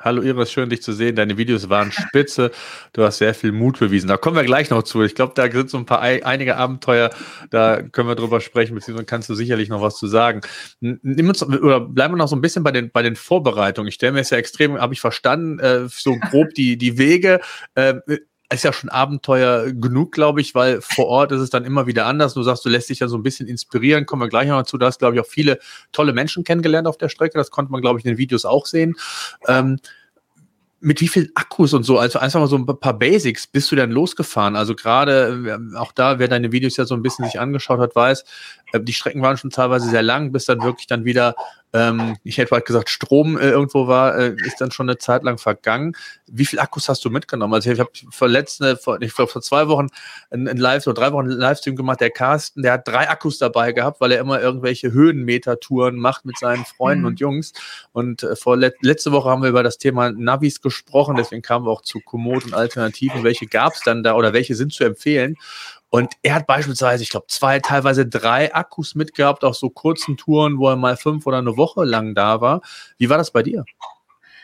Hallo 0.00 0.22
Iris, 0.22 0.52
schön 0.52 0.70
dich 0.70 0.80
zu 0.80 0.92
sehen. 0.92 1.16
Deine 1.16 1.36
Videos 1.38 1.68
waren 1.68 1.90
spitze. 1.90 2.52
Du 2.92 3.02
hast 3.02 3.18
sehr 3.18 3.34
viel 3.34 3.50
Mut 3.50 3.80
bewiesen. 3.80 4.06
Da 4.06 4.16
kommen 4.16 4.36
wir 4.36 4.44
gleich 4.44 4.70
noch 4.70 4.84
zu. 4.84 5.02
Ich 5.02 5.16
glaube, 5.16 5.32
da 5.34 5.50
sind 5.50 5.70
so 5.70 5.78
ein 5.78 5.86
paar 5.86 6.00
einige 6.00 6.56
Abenteuer, 6.56 7.10
da 7.50 7.82
können 7.82 8.08
wir 8.08 8.14
drüber 8.14 8.40
sprechen, 8.40 8.76
beziehungsweise 8.76 9.06
kannst 9.06 9.28
du 9.28 9.34
sicherlich 9.34 9.68
noch 9.68 9.82
was 9.82 9.96
zu 9.96 10.06
sagen. 10.06 10.42
Nimm 10.80 11.28
uns, 11.28 11.42
oder 11.42 11.80
bleiben 11.80 12.14
wir 12.14 12.18
noch 12.18 12.28
so 12.28 12.36
ein 12.36 12.40
bisschen 12.40 12.62
bei 12.62 12.70
den, 12.70 12.92
bei 12.92 13.02
den 13.02 13.16
Vorbereitungen. 13.16 13.88
Ich 13.88 13.94
stelle 13.94 14.12
mir 14.12 14.18
jetzt 14.18 14.30
ja 14.30 14.38
extrem, 14.38 14.80
habe 14.80 14.94
ich 14.94 15.00
verstanden, 15.00 15.58
äh, 15.58 15.88
so 15.88 16.16
grob 16.16 16.54
die, 16.54 16.78
die 16.78 16.96
Wege. 16.96 17.40
Äh, 17.74 17.94
ist 18.50 18.64
ja 18.64 18.72
schon 18.72 18.88
Abenteuer 18.88 19.72
genug, 19.72 20.12
glaube 20.12 20.40
ich, 20.40 20.54
weil 20.54 20.80
vor 20.80 21.06
Ort 21.06 21.32
ist 21.32 21.40
es 21.40 21.50
dann 21.50 21.64
immer 21.64 21.86
wieder 21.86 22.06
anders. 22.06 22.32
Du 22.32 22.42
sagst, 22.42 22.64
du 22.64 22.70
lässt 22.70 22.88
dich 22.88 23.00
ja 23.00 23.08
so 23.08 23.16
ein 23.16 23.22
bisschen 23.22 23.46
inspirieren. 23.46 24.06
Kommen 24.06 24.22
wir 24.22 24.28
gleich 24.28 24.48
noch 24.48 24.58
dazu. 24.58 24.78
Du 24.78 24.86
hast, 24.86 24.98
glaube 24.98 25.16
ich, 25.16 25.20
auch 25.20 25.26
viele 25.26 25.58
tolle 25.92 26.14
Menschen 26.14 26.44
kennengelernt 26.44 26.88
auf 26.88 26.96
der 26.96 27.10
Strecke. 27.10 27.36
Das 27.36 27.50
konnte 27.50 27.70
man, 27.70 27.82
glaube 27.82 27.98
ich, 27.98 28.06
in 28.06 28.12
den 28.12 28.18
Videos 28.18 28.46
auch 28.46 28.64
sehen. 28.64 28.96
Ähm, 29.46 29.78
mit 30.80 31.00
wie 31.00 31.08
viel 31.08 31.30
Akkus 31.34 31.74
und 31.74 31.82
so, 31.82 31.98
also 31.98 32.18
einfach 32.18 32.38
mal 32.38 32.46
so 32.46 32.56
ein 32.56 32.66
paar 32.66 32.96
Basics, 32.96 33.46
bist 33.46 33.70
du 33.72 33.76
denn 33.76 33.90
losgefahren? 33.90 34.54
Also 34.54 34.74
gerade, 34.74 35.58
äh, 35.74 35.76
auch 35.76 35.92
da, 35.92 36.18
wer 36.18 36.28
deine 36.28 36.52
Videos 36.52 36.76
ja 36.76 36.84
so 36.84 36.94
ein 36.94 37.02
bisschen 37.02 37.24
sich 37.24 37.40
angeschaut 37.40 37.80
hat, 37.80 37.96
weiß, 37.96 38.24
äh, 38.72 38.80
die 38.80 38.92
Strecken 38.92 39.22
waren 39.22 39.36
schon 39.36 39.50
teilweise 39.50 39.88
sehr 39.88 40.02
lang, 40.02 40.30
bis 40.32 40.44
dann 40.44 40.62
wirklich 40.62 40.86
dann 40.86 41.04
wieder, 41.04 41.34
ähm, 41.72 42.16
ich 42.22 42.38
hätte 42.38 42.50
bald 42.50 42.64
gesagt, 42.64 42.90
Strom 42.90 43.36
äh, 43.36 43.50
irgendwo 43.50 43.88
war, 43.88 44.16
äh, 44.16 44.36
ist 44.44 44.60
dann 44.60 44.70
schon 44.70 44.88
eine 44.88 44.98
Zeit 44.98 45.22
lang 45.24 45.38
vergangen. 45.38 45.94
Wie 46.26 46.46
viel 46.46 46.60
Akkus 46.60 46.88
hast 46.88 47.04
du 47.04 47.10
mitgenommen? 47.10 47.54
Also 47.54 47.70
ich 47.70 47.80
habe 47.80 47.90
vor 48.10 48.28
letzte, 48.28 48.76
vor, 48.76 49.00
ich 49.02 49.14
glaube 49.14 49.30
vor 49.30 49.42
zwei 49.42 49.68
Wochen 49.68 49.88
ein, 50.30 50.48
ein 50.48 50.56
Live, 50.56 50.86
oder 50.86 50.94
drei 50.94 51.12
Wochen 51.12 51.28
einen 51.28 51.38
Livestream 51.38 51.76
gemacht, 51.76 52.00
der 52.00 52.10
Carsten, 52.10 52.62
der 52.62 52.74
hat 52.74 52.88
drei 52.88 53.08
Akkus 53.10 53.38
dabei 53.38 53.72
gehabt, 53.72 54.00
weil 54.00 54.12
er 54.12 54.20
immer 54.20 54.40
irgendwelche 54.40 54.92
Höhenmeter-Touren 54.92 55.96
macht 55.96 56.24
mit 56.24 56.38
seinen 56.38 56.64
Freunden 56.64 57.02
mhm. 57.02 57.08
und 57.08 57.20
Jungs. 57.20 57.52
Und 57.92 58.22
äh, 58.22 58.36
vor 58.36 58.56
let 58.56 58.76
letzte 58.80 59.12
Woche 59.12 59.28
haben 59.28 59.42
wir 59.42 59.50
über 59.50 59.62
das 59.62 59.78
Thema 59.78 60.12
Navis 60.12 60.60
gesprochen, 60.60 60.67
deswegen 61.16 61.42
kamen 61.42 61.66
wir 61.66 61.70
auch 61.70 61.82
zu 61.82 62.00
Komoot 62.00 62.44
und 62.44 62.54
Alternativen. 62.54 63.24
Welche 63.24 63.46
gab 63.46 63.74
es 63.74 63.80
dann 63.80 64.02
da 64.02 64.14
oder 64.14 64.32
welche 64.32 64.54
sind 64.54 64.72
zu 64.72 64.84
empfehlen? 64.84 65.36
Und 65.90 66.14
er 66.22 66.34
hat 66.34 66.46
beispielsweise, 66.46 67.02
ich 67.02 67.10
glaube, 67.10 67.26
zwei, 67.28 67.60
teilweise 67.60 68.06
drei 68.06 68.54
Akkus 68.54 68.94
mitgehabt 68.94 69.44
auf 69.44 69.56
so 69.56 69.70
kurzen 69.70 70.16
Touren, 70.16 70.58
wo 70.58 70.68
er 70.68 70.76
mal 70.76 70.96
fünf 70.96 71.26
oder 71.26 71.38
eine 71.38 71.56
Woche 71.56 71.84
lang 71.84 72.14
da 72.14 72.40
war. 72.40 72.60
Wie 72.98 73.08
war 73.08 73.16
das 73.16 73.30
bei 73.30 73.42
dir? 73.42 73.64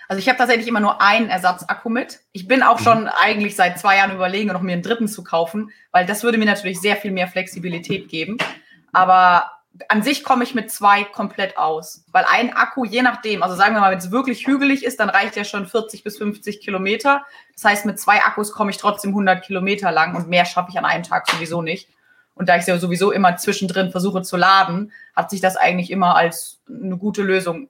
Also 0.09 0.21
ich 0.21 0.29
habe 0.29 0.39
tatsächlich 0.39 0.69
immer 0.69 0.81
nur 0.81 1.01
einen 1.01 1.29
Ersatzakku 1.29 1.89
mit. 1.89 2.21
Ich 2.33 2.47
bin 2.47 2.63
auch 2.63 2.79
mhm. 2.81 2.85
schon 2.85 3.09
eigentlich 3.09 3.57
seit 3.57 3.79
zwei 3.79 3.97
Jahren 3.97 4.15
überlegen, 4.15 4.53
noch 4.53 4.61
mir 4.61 4.73
einen 4.73 4.83
dritten 4.83 5.09
zu 5.09 5.25
kaufen, 5.25 5.71
weil 5.93 6.07
das 6.07 6.23
würde 6.23 6.39
mir 6.39 6.45
natürlich 6.47 6.81
sehr 6.81 6.97
viel 6.97 7.11
mehr 7.11 7.29
Flexibilität 7.29 8.09
geben. 8.09 8.37
Aber 8.93 9.51
an 9.89 10.03
sich 10.03 10.23
komme 10.23 10.45
ich 10.45 10.55
mit 10.55 10.71
zwei 10.71 11.05
komplett 11.05 11.59
aus, 11.59 12.05
weil 12.13 12.25
ein 12.29 12.55
Akku, 12.55 12.85
je 12.85 13.03
nachdem, 13.03 13.43
also 13.43 13.57
sagen 13.57 13.75
wir 13.75 13.81
mal, 13.81 13.91
wenn 13.91 13.99
es 13.99 14.11
wirklich 14.11 14.47
hügelig 14.47 14.85
ist, 14.85 15.01
dann 15.01 15.11
reicht 15.11 15.37
ja 15.37 15.45
schon 15.45 15.67
40 15.67 16.05
bis 16.05 16.19
50 16.19 16.61
Kilometer. 16.61 17.25
Das 17.55 17.65
heißt, 17.65 17.87
mit 17.87 17.99
zwei 17.99 18.23
Akkus 18.23 18.53
komme 18.53 18.71
ich 18.71 18.77
trotzdem 18.77 19.11
100 19.11 19.45
Kilometer 19.45 19.91
lang 19.91 20.15
und 20.15 20.29
mehr 20.29 20.45
schaffe 20.45 20.71
ich 20.71 20.79
an 20.79 20.85
einem 20.85 21.03
Tag 21.03 21.29
sowieso 21.29 21.61
nicht. 21.61 21.89
Und 22.35 22.49
da 22.49 22.57
ich 22.57 22.67
ja 22.67 22.79
sowieso 22.79 23.11
immer 23.13 23.37
zwischendrin 23.37 23.91
versuche 23.91 24.23
zu 24.23 24.37
laden, 24.37 24.93
hat 25.15 25.31
sich 25.31 25.41
das 25.41 25.57
eigentlich 25.57 25.91
immer 25.91 26.17
als 26.17 26.61
eine 26.69 26.97
gute 26.97 27.23
Lösung 27.23 27.69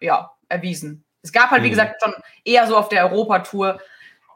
ja, 0.00 0.32
erwiesen. 0.48 1.04
Es 1.22 1.32
gab 1.32 1.50
halt, 1.50 1.62
wie 1.62 1.66
mhm. 1.66 1.72
gesagt, 1.72 2.02
schon 2.02 2.14
eher 2.44 2.66
so 2.66 2.76
auf 2.76 2.88
der 2.88 3.10
Europatour 3.10 3.80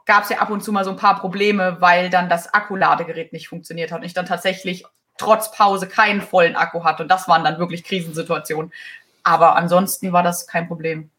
gab 0.05 0.23
es 0.23 0.29
ja 0.29 0.39
ab 0.39 0.49
und 0.49 0.63
zu 0.63 0.71
mal 0.71 0.83
so 0.83 0.91
ein 0.91 0.97
paar 0.97 1.19
Probleme, 1.19 1.77
weil 1.79 2.09
dann 2.09 2.27
das 2.27 2.53
Akkuladegerät 2.53 3.33
nicht 3.33 3.47
funktioniert 3.47 3.91
hat 3.91 3.99
und 3.99 4.05
ich 4.05 4.13
dann 4.13 4.25
tatsächlich 4.25 4.83
trotz 5.17 5.51
Pause 5.51 5.87
keinen 5.87 6.21
vollen 6.21 6.55
Akku 6.55 6.83
hatte. 6.83 7.03
Und 7.03 7.09
das 7.09 7.27
waren 7.27 7.43
dann 7.43 7.59
wirklich 7.59 7.83
Krisensituationen. 7.83 8.71
Aber 9.23 9.55
ansonsten 9.55 10.11
war 10.11 10.23
das 10.23 10.47
kein 10.47 10.67
Problem. 10.67 11.09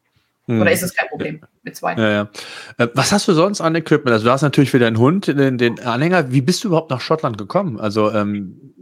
Hm. 0.46 0.60
Oder 0.60 0.72
ist 0.72 0.82
es 0.82 0.94
kein 0.94 1.08
Problem 1.08 1.40
mit 1.62 1.76
zwei? 1.76 1.94
Ja, 1.94 2.10
ja. 2.10 2.28
Äh, 2.76 2.88
was 2.94 3.12
hast 3.12 3.26
du 3.28 3.32
sonst 3.32 3.60
an 3.60 3.74
Equipment? 3.74 4.12
Also 4.12 4.26
du 4.26 4.30
hast 4.30 4.42
natürlich 4.42 4.70
für 4.70 4.78
deinen 4.78 4.98
Hund 4.98 5.26
den, 5.26 5.58
den 5.58 5.80
Anhänger. 5.80 6.30
Wie 6.32 6.42
bist 6.42 6.64
du 6.64 6.68
überhaupt 6.68 6.90
nach 6.90 7.00
Schottland 7.00 7.38
gekommen? 7.38 7.80
Also 7.80 8.12
ähm, 8.12 8.74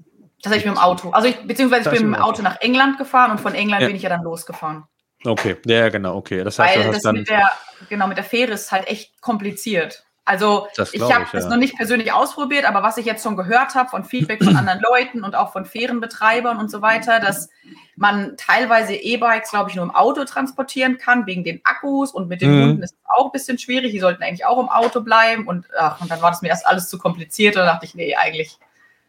Tatsächlich 0.42 0.66
mit 0.66 0.76
dem 0.76 0.83
Auto. 0.83 1.11
Also 1.11 1.28
ich, 1.28 1.38
beziehungsweise 1.47 1.88
ich 1.88 2.00
bin 2.00 2.11
mit 2.11 2.19
dem 2.19 2.23
Auto 2.23 2.42
nach 2.42 2.61
England 2.61 2.99
gefahren 2.99 3.31
und 3.31 3.40
von 3.40 3.54
England 3.54 3.83
ja. 3.83 3.87
bin 3.87 3.97
ich 3.97 4.02
ja 4.02 4.09
dann 4.09 4.23
losgefahren. 4.23 4.85
Okay, 5.25 5.57
ja, 5.66 5.88
genau, 5.88 6.16
okay. 6.16 6.42
Das 6.42 6.59
heißt, 6.59 6.78
Weil 6.78 6.92
das 6.92 7.02
dann 7.02 7.14
mit 7.14 7.28
der, 7.28 7.49
genau, 7.88 8.09
mit 8.09 8.16
der 8.16 8.25
Fähre 8.25 8.52
ist 8.52 8.73
halt 8.73 8.88
echt 8.88 9.21
kompliziert. 9.21 10.04
Also 10.25 10.69
ich 10.93 11.00
habe 11.00 11.26
es 11.33 11.45
ja. 11.45 11.50
noch 11.50 11.57
nicht 11.57 11.76
persönlich 11.76 12.12
ausprobiert, 12.12 12.64
aber 12.64 12.85
was 12.85 12.97
ich 12.97 13.05
jetzt 13.07 13.25
schon 13.25 13.37
gehört 13.37 13.75
habe 13.75 13.88
von 13.88 14.05
Feedback 14.05 14.43
von 14.43 14.57
anderen 14.57 14.81
Leuten 14.81 15.25
und 15.25 15.35
auch 15.35 15.52
von 15.52 15.64
Fährenbetreibern 15.64 16.59
und 16.59 16.71
so 16.71 16.81
weiter, 16.81 17.19
dass 17.19 17.50
man 17.97 18.37
teilweise 18.37 18.95
E-Bikes, 18.95 19.50
glaube 19.50 19.71
ich, 19.71 19.76
nur 19.76 19.85
im 19.85 19.91
Auto 19.91 20.25
transportieren 20.25 20.97
kann, 20.97 21.26
wegen 21.26 21.43
den 21.43 21.61
Akkus 21.64 22.12
und 22.12 22.29
mit 22.29 22.41
den 22.41 22.57
mhm. 22.57 22.62
Hunden 22.62 22.83
ist 22.85 22.93
es 22.93 22.99
auch 23.17 23.26
ein 23.26 23.33
bisschen 23.33 23.59
schwierig. 23.59 23.91
Die 23.91 23.99
sollten 23.99 24.23
eigentlich 24.23 24.47
auch 24.47 24.61
im 24.61 24.69
Auto 24.69 25.00
bleiben 25.00 25.49
und, 25.49 25.67
ach, 25.76 26.00
und 26.00 26.09
dann 26.09 26.23
war 26.23 26.31
das 26.31 26.41
mir 26.41 26.49
erst 26.49 26.67
alles 26.67 26.88
zu 26.88 26.99
kompliziert 26.99 27.57
und 27.57 27.62
da 27.62 27.73
dachte 27.73 27.87
ich, 27.87 27.97
nee, 27.97 28.14
eigentlich 28.14 28.59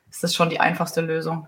ist 0.10 0.24
das 0.24 0.34
schon 0.34 0.50
die 0.50 0.60
einfachste 0.60 1.02
Lösung. 1.02 1.48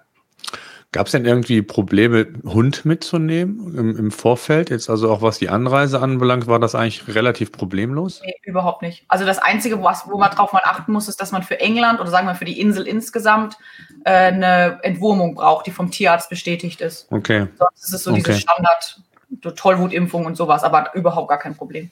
Gab 0.95 1.07
es 1.07 1.11
denn 1.11 1.25
irgendwie 1.25 1.61
Probleme, 1.61 2.25
Hund 2.45 2.85
mitzunehmen 2.85 3.75
im, 3.77 3.97
im, 3.97 4.11
Vorfeld? 4.11 4.69
Jetzt 4.69 4.89
also 4.89 5.11
auch 5.11 5.21
was 5.21 5.39
die 5.39 5.49
Anreise 5.49 5.99
anbelangt, 5.99 6.47
war 6.47 6.57
das 6.57 6.73
eigentlich 6.73 7.13
relativ 7.13 7.51
problemlos? 7.51 8.21
Nee, 8.23 8.35
überhaupt 8.43 8.81
nicht. 8.81 9.03
Also 9.09 9.25
das 9.25 9.37
Einzige, 9.39 9.83
was, 9.83 10.07
wo 10.09 10.17
man 10.17 10.31
drauf 10.31 10.53
mal 10.53 10.61
achten 10.63 10.93
muss, 10.93 11.09
ist, 11.09 11.19
dass 11.19 11.33
man 11.33 11.43
für 11.43 11.59
England 11.59 11.99
oder 11.99 12.09
sagen 12.09 12.27
wir 12.27 12.35
für 12.35 12.45
die 12.45 12.61
Insel 12.61 12.87
insgesamt 12.87 13.57
äh, 14.05 14.11
eine 14.11 14.79
Entwurmung 14.83 15.35
braucht, 15.35 15.65
die 15.65 15.71
vom 15.71 15.91
Tierarzt 15.91 16.29
bestätigt 16.29 16.79
ist. 16.79 17.11
Okay. 17.11 17.47
Sonst 17.57 17.83
ist 17.83 17.93
es 17.93 18.03
so 18.05 18.11
okay. 18.11 18.23
diese 18.25 18.39
Standard 18.39 19.01
Tollwutimpfung 19.57 20.25
und 20.25 20.37
sowas, 20.37 20.63
aber 20.63 20.95
überhaupt 20.95 21.27
gar 21.27 21.39
kein 21.39 21.57
Problem. 21.57 21.91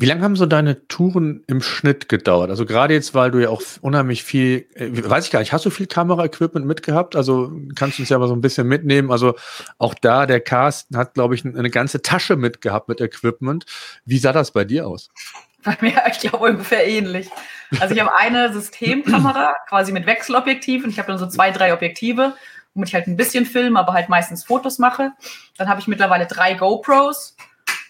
Wie 0.00 0.06
lange 0.06 0.22
haben 0.22 0.36
so 0.36 0.46
deine 0.46 0.86
Touren 0.86 1.42
im 1.48 1.60
Schnitt 1.60 2.08
gedauert? 2.08 2.50
Also 2.50 2.64
gerade 2.64 2.94
jetzt, 2.94 3.16
weil 3.16 3.32
du 3.32 3.40
ja 3.40 3.48
auch 3.48 3.60
unheimlich 3.80 4.22
viel, 4.22 4.68
äh, 4.74 4.90
weiß 4.92 5.24
ich 5.24 5.32
gar 5.32 5.40
nicht, 5.40 5.52
hast 5.52 5.66
du 5.66 5.70
viel 5.70 5.88
Kameraequipment 5.88 6.64
mitgehabt? 6.64 7.16
Also 7.16 7.50
kannst 7.74 7.98
du 7.98 8.02
uns 8.02 8.08
ja 8.08 8.16
mal 8.16 8.28
so 8.28 8.34
ein 8.34 8.40
bisschen 8.40 8.68
mitnehmen. 8.68 9.10
Also 9.10 9.34
auch 9.76 9.94
da, 9.94 10.26
der 10.26 10.38
Carsten 10.38 10.96
hat, 10.96 11.14
glaube 11.14 11.34
ich, 11.34 11.44
eine 11.44 11.68
ganze 11.68 12.00
Tasche 12.00 12.36
mitgehabt 12.36 12.88
mit 12.88 13.00
Equipment. 13.00 13.66
Wie 14.04 14.18
sah 14.18 14.32
das 14.32 14.52
bei 14.52 14.64
dir 14.64 14.86
aus? 14.86 15.10
Bei 15.64 15.76
mir, 15.80 16.00
ich 16.12 16.20
glaube, 16.20 16.48
ungefähr 16.48 16.86
ähnlich. 16.86 17.28
Also 17.80 17.92
ich 17.92 18.00
habe 18.00 18.16
eine 18.16 18.52
Systemkamera, 18.52 19.52
quasi 19.68 19.90
mit 19.90 20.06
Wechselobjektiven. 20.06 20.90
Ich 20.90 21.00
habe 21.00 21.08
dann 21.08 21.18
so 21.18 21.26
zwei, 21.26 21.50
drei 21.50 21.72
Objektive, 21.74 22.34
womit 22.72 22.90
ich 22.90 22.94
halt 22.94 23.08
ein 23.08 23.16
bisschen 23.16 23.46
filme, 23.46 23.80
aber 23.80 23.94
halt 23.94 24.08
meistens 24.08 24.44
Fotos 24.44 24.78
mache. 24.78 25.10
Dann 25.56 25.68
habe 25.68 25.80
ich 25.80 25.88
mittlerweile 25.88 26.26
drei 26.26 26.54
GoPros 26.54 27.34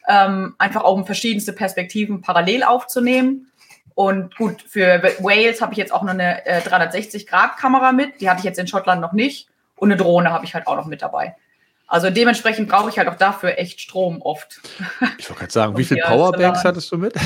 ähm, 0.09 0.55
einfach 0.59 0.83
auch 0.83 0.95
um 0.95 1.07
verschiedenste 1.07 1.53
Perspektiven 1.53 2.21
parallel 2.23 2.65
aufzunehmen. 2.65 3.53
Und 3.95 4.37
gut, 4.37 4.62
für 4.62 5.03
Wales 5.21 5.61
habe 5.61 5.73
ich 5.73 5.79
jetzt 5.79 5.93
auch 5.93 6.03
noch 6.03 6.12
eine 6.12 6.47
äh, 6.47 6.61
360-Grad-Kamera 6.61 7.93
mit. 7.93 8.21
Die 8.21 8.31
hatte 8.31 8.38
ich 8.38 8.45
jetzt 8.45 8.59
in 8.59 8.67
Schottland 8.67 9.00
noch 9.00 9.12
nicht. 9.12 9.49
Und 9.77 9.91
eine 9.91 10.00
Drohne 10.00 10.31
habe 10.31 10.45
ich 10.45 10.55
halt 10.55 10.67
auch 10.67 10.77
noch 10.77 10.87
mit 10.87 11.03
dabei. 11.03 11.37
Also 11.87 12.11
dementsprechend 12.11 12.69
brauche 12.69 12.91
ich 12.91 12.99
halt 12.99 13.09
auch 13.09 13.17
dafür 13.17 13.59
echt 13.59 13.81
Strom 13.81 14.21
oft. 14.23 14.61
Ich 15.19 15.29
wollte 15.29 15.41
gerade 15.41 15.53
sagen, 15.53 15.79
wie 15.79 15.85
viele 15.85 16.03
Powerbanks 16.03 16.65
hattest 16.65 16.91
du 16.93 16.99
mit? 16.99 17.15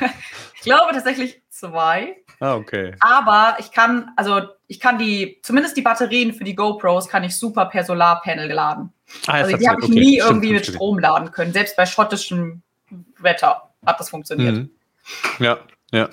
ich 0.62 0.66
glaube 0.66 0.92
tatsächlich 0.92 1.42
zwei. 1.48 2.16
Ah, 2.38 2.54
okay. 2.54 2.94
Aber 3.00 3.56
ich 3.58 3.72
kann, 3.72 4.12
also 4.16 4.42
ich 4.68 4.78
kann 4.78 4.98
die, 4.98 5.40
zumindest 5.42 5.76
die 5.76 5.82
Batterien 5.82 6.32
für 6.32 6.44
die 6.44 6.54
GoPros 6.54 7.08
kann 7.08 7.24
ich 7.24 7.36
super 7.36 7.66
per 7.66 7.84
Solarpanel 7.84 8.50
laden. 8.50 8.92
Ah, 9.26 9.32
also 9.32 9.56
die 9.56 9.68
habe 9.68 9.80
ich 9.80 9.88
okay. 9.88 9.98
nie 9.98 10.14
Stimmt, 10.14 10.28
irgendwie 10.28 10.52
mit 10.52 10.66
Strom 10.66 10.98
laden 10.98 11.32
können. 11.32 11.52
Selbst 11.52 11.76
bei 11.76 11.84
schottischem 11.84 12.62
Wetter 13.18 13.70
hat 13.84 13.98
das 13.98 14.10
funktioniert. 14.10 14.54
Mhm. 14.54 14.70
Ja, 15.40 15.58
ja. 15.90 16.08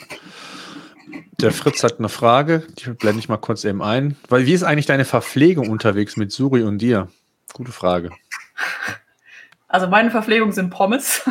Der 1.41 1.51
Fritz 1.51 1.83
hat 1.83 1.99
eine 1.99 2.09
Frage, 2.09 2.63
die 2.79 2.89
blende 2.89 3.19
ich 3.19 3.29
mal 3.29 3.37
kurz 3.37 3.63
eben 3.63 3.83
ein. 3.83 4.17
Weil 4.27 4.45
wie 4.47 4.53
ist 4.53 4.63
eigentlich 4.63 4.87
deine 4.87 5.05
Verpflegung 5.05 5.69
unterwegs 5.69 6.17
mit 6.17 6.31
Suri 6.31 6.63
und 6.63 6.79
dir? 6.79 7.07
Gute 7.53 7.71
Frage. 7.71 8.09
Also 9.71 9.87
meine 9.87 10.09
Verpflegung 10.09 10.51
sind 10.51 10.71
Pommes. 10.71 11.21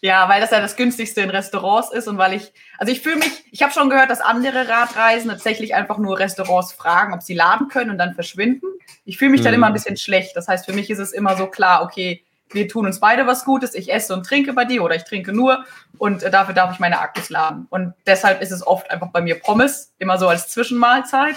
Ja, 0.00 0.28
weil 0.28 0.40
das 0.40 0.50
ja 0.50 0.60
das 0.60 0.76
günstigste 0.76 1.22
in 1.22 1.30
Restaurants 1.30 1.92
ist 1.92 2.06
und 2.06 2.18
weil 2.18 2.34
ich, 2.34 2.52
also 2.78 2.92
ich 2.92 3.00
fühle 3.00 3.16
mich, 3.16 3.44
ich 3.50 3.62
habe 3.62 3.72
schon 3.72 3.90
gehört, 3.90 4.10
dass 4.10 4.20
andere 4.20 4.68
Radreisen 4.68 5.30
tatsächlich 5.30 5.74
einfach 5.74 5.98
nur 5.98 6.18
Restaurants 6.18 6.72
fragen, 6.72 7.12
ob 7.14 7.22
sie 7.22 7.34
laden 7.34 7.68
können 7.68 7.90
und 7.90 7.98
dann 7.98 8.14
verschwinden. 8.14 8.66
Ich 9.04 9.18
fühle 9.18 9.32
mich 9.32 9.40
mhm. 9.40 9.44
dann 9.44 9.54
immer 9.54 9.66
ein 9.66 9.72
bisschen 9.72 9.96
schlecht. 9.96 10.36
Das 10.36 10.46
heißt, 10.46 10.66
für 10.66 10.72
mich 10.72 10.90
ist 10.90 11.00
es 11.00 11.12
immer 11.12 11.36
so 11.36 11.46
klar, 11.46 11.82
okay, 11.82 12.22
wir 12.50 12.68
tun 12.68 12.86
uns 12.86 13.00
beide 13.00 13.26
was 13.26 13.44
Gutes, 13.44 13.74
ich 13.74 13.92
esse 13.92 14.14
und 14.14 14.24
trinke 14.24 14.52
bei 14.52 14.64
dir 14.64 14.82
oder 14.82 14.94
ich 14.94 15.04
trinke 15.04 15.32
nur 15.32 15.64
und 15.98 16.22
äh, 16.22 16.30
dafür 16.30 16.54
darf 16.54 16.72
ich 16.72 16.78
meine 16.78 16.98
Akkus 16.98 17.28
laden. 17.28 17.66
Und 17.70 17.94
deshalb 18.06 18.40
ist 18.40 18.52
es 18.52 18.66
oft 18.66 18.90
einfach 18.90 19.08
bei 19.08 19.20
mir 19.20 19.38
Pommes, 19.38 19.92
immer 19.98 20.18
so 20.18 20.28
als 20.28 20.48
Zwischenmahlzeit. 20.48 21.36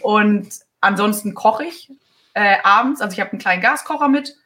Und 0.00 0.48
ansonsten 0.80 1.34
koche 1.34 1.64
ich 1.64 1.90
äh, 2.34 2.56
abends, 2.62 3.00
also 3.00 3.14
ich 3.14 3.20
habe 3.20 3.32
einen 3.32 3.40
kleinen 3.40 3.62
Gaskocher 3.62 4.08
mit 4.08 4.36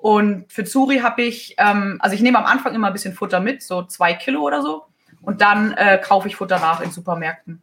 und 0.00 0.50
für 0.50 0.64
Zuri 0.64 0.98
habe 0.98 1.22
ich, 1.22 1.54
ähm, 1.58 1.98
also 2.00 2.14
ich 2.14 2.22
nehme 2.22 2.38
am 2.38 2.46
Anfang 2.46 2.74
immer 2.74 2.88
ein 2.88 2.92
bisschen 2.92 3.14
Futter 3.14 3.40
mit, 3.40 3.62
so 3.62 3.82
zwei 3.82 4.14
Kilo 4.14 4.42
oder 4.42 4.62
so. 4.62 4.84
Und 5.22 5.42
dann 5.42 5.72
äh, 5.72 5.98
kaufe 6.02 6.28
ich 6.28 6.36
Futter 6.36 6.58
nach 6.58 6.80
in 6.80 6.90
Supermärkten. 6.90 7.62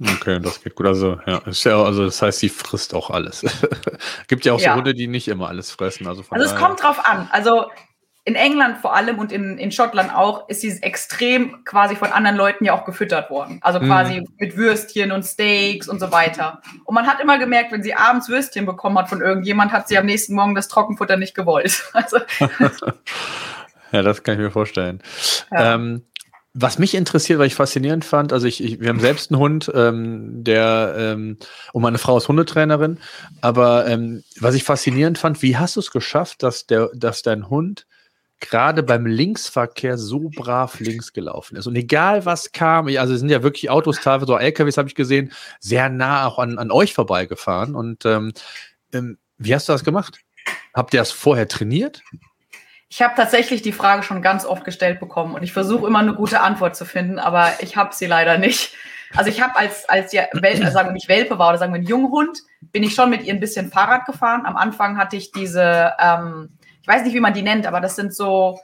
Okay, 0.00 0.40
das 0.40 0.62
geht 0.62 0.74
gut. 0.76 0.86
Also, 0.86 1.18
ja, 1.26 1.40
also 1.82 2.04
das 2.04 2.22
heißt, 2.22 2.38
sie 2.38 2.48
frisst 2.48 2.94
auch 2.94 3.10
alles. 3.10 3.44
Gibt 4.28 4.44
ja 4.44 4.52
auch 4.52 4.60
ja. 4.60 4.72
so 4.72 4.76
Hunde, 4.76 4.94
die 4.94 5.08
nicht 5.08 5.28
immer 5.28 5.48
alles 5.48 5.72
fressen. 5.72 6.06
Also, 6.06 6.24
also 6.30 6.46
es 6.46 6.54
kommt 6.56 6.82
drauf 6.82 7.04
an. 7.04 7.28
Also 7.32 7.66
in 8.28 8.34
England 8.34 8.76
vor 8.76 8.94
allem 8.94 9.18
und 9.18 9.32
in, 9.32 9.56
in 9.56 9.72
Schottland 9.72 10.14
auch, 10.14 10.50
ist 10.50 10.60
sie 10.60 10.82
extrem 10.82 11.64
quasi 11.64 11.96
von 11.96 12.12
anderen 12.12 12.36
Leuten 12.36 12.62
ja 12.62 12.74
auch 12.74 12.84
gefüttert 12.84 13.30
worden. 13.30 13.58
Also 13.62 13.80
quasi 13.80 14.20
mm. 14.20 14.24
mit 14.38 14.54
Würstchen 14.54 15.12
und 15.12 15.22
Steaks 15.22 15.88
und 15.88 15.98
so 15.98 16.12
weiter. 16.12 16.60
Und 16.84 16.94
man 16.94 17.06
hat 17.06 17.20
immer 17.20 17.38
gemerkt, 17.38 17.72
wenn 17.72 17.82
sie 17.82 17.94
abends 17.94 18.28
Würstchen 18.28 18.66
bekommen 18.66 18.98
hat 18.98 19.08
von 19.08 19.22
irgendjemand, 19.22 19.72
hat 19.72 19.88
sie 19.88 19.96
am 19.96 20.04
nächsten 20.04 20.34
Morgen 20.34 20.54
das 20.54 20.68
Trockenfutter 20.68 21.16
nicht 21.16 21.34
gewollt. 21.34 21.82
Also, 21.94 22.18
ja, 23.92 24.02
das 24.02 24.22
kann 24.22 24.34
ich 24.34 24.40
mir 24.40 24.50
vorstellen. 24.50 25.02
Ja. 25.50 25.74
Ähm, 25.74 26.04
was 26.52 26.78
mich 26.78 26.94
interessiert, 26.94 27.38
weil 27.38 27.46
ich 27.46 27.54
faszinierend 27.54 28.04
fand, 28.04 28.32
also 28.32 28.46
ich, 28.46 28.62
ich 28.62 28.80
wir 28.80 28.90
haben 28.90 29.00
selbst 29.00 29.30
einen 29.30 29.40
Hund, 29.40 29.70
ähm, 29.74 30.44
der 30.44 30.94
ähm, 30.98 31.38
und 31.72 31.82
meine 31.82 31.98
Frau 31.98 32.18
ist 32.18 32.28
Hundetrainerin, 32.28 32.98
aber 33.40 33.86
ähm, 33.86 34.22
was 34.38 34.54
ich 34.54 34.64
faszinierend 34.64 35.18
fand, 35.18 35.40
wie 35.42 35.56
hast 35.56 35.76
du 35.76 35.80
es 35.80 35.90
geschafft, 35.90 36.42
dass 36.42 36.66
der, 36.66 36.90
dass 36.94 37.22
dein 37.22 37.48
Hund 37.48 37.86
gerade 38.40 38.82
beim 38.82 39.06
Linksverkehr 39.06 39.98
so 39.98 40.30
brav 40.34 40.80
links 40.80 41.12
gelaufen 41.12 41.56
ist. 41.56 41.66
Und 41.66 41.76
egal 41.76 42.24
was 42.24 42.52
kam, 42.52 42.86
also 42.86 43.14
es 43.14 43.20
sind 43.20 43.30
ja 43.30 43.42
wirklich 43.42 43.70
Autos, 43.70 44.00
teilweise 44.00 44.32
auch 44.32 44.40
LKWs 44.40 44.78
habe 44.78 44.88
ich 44.88 44.94
gesehen, 44.94 45.32
sehr 45.60 45.88
nah 45.88 46.26
auch 46.26 46.38
an, 46.38 46.58
an 46.58 46.70
euch 46.70 46.94
vorbeigefahren. 46.94 47.74
Und 47.74 48.04
ähm, 48.06 48.32
ähm, 48.92 49.18
wie 49.38 49.54
hast 49.54 49.68
du 49.68 49.72
das 49.72 49.84
gemacht? 49.84 50.18
Habt 50.74 50.94
ihr 50.94 51.00
das 51.00 51.10
vorher 51.10 51.48
trainiert? 51.48 52.02
Ich 52.88 53.02
habe 53.02 53.14
tatsächlich 53.16 53.60
die 53.62 53.72
Frage 53.72 54.02
schon 54.02 54.22
ganz 54.22 54.46
oft 54.46 54.64
gestellt 54.64 54.98
bekommen 55.00 55.34
und 55.34 55.42
ich 55.42 55.52
versuche 55.52 55.86
immer 55.86 55.98
eine 55.98 56.14
gute 56.14 56.40
Antwort 56.40 56.74
zu 56.74 56.86
finden, 56.86 57.18
aber 57.18 57.52
ich 57.60 57.76
habe 57.76 57.94
sie 57.94 58.06
leider 58.06 58.38
nicht. 58.38 58.74
Also 59.14 59.30
ich 59.30 59.40
habe 59.40 59.56
als 59.56 59.88
als 59.88 60.12
ja 60.12 60.24
Wel 60.32 60.52
also 60.60 60.72
sagen 60.72 60.88
wir 60.88 60.92
nicht 60.92 61.08
Welpe 61.08 61.38
war 61.38 61.50
oder 61.50 61.58
sagen 61.58 61.72
wir 61.72 61.80
ein 61.80 61.86
Junghund, 61.86 62.42
bin 62.60 62.82
ich 62.82 62.94
schon 62.94 63.10
mit 63.10 63.22
ihr 63.24 63.32
ein 63.32 63.40
bisschen 63.40 63.70
Fahrrad 63.70 64.06
gefahren. 64.06 64.44
Am 64.44 64.56
Anfang 64.56 64.98
hatte 64.98 65.16
ich 65.16 65.32
diese 65.32 65.92
ähm, 65.98 66.57
ich 66.88 66.94
weiß 66.94 67.04
nicht, 67.04 67.14
wie 67.14 67.20
man 67.20 67.34
die 67.34 67.42
nennt, 67.42 67.66
aber 67.66 67.82
das 67.82 67.96
sind 67.96 68.14
so 68.14 68.58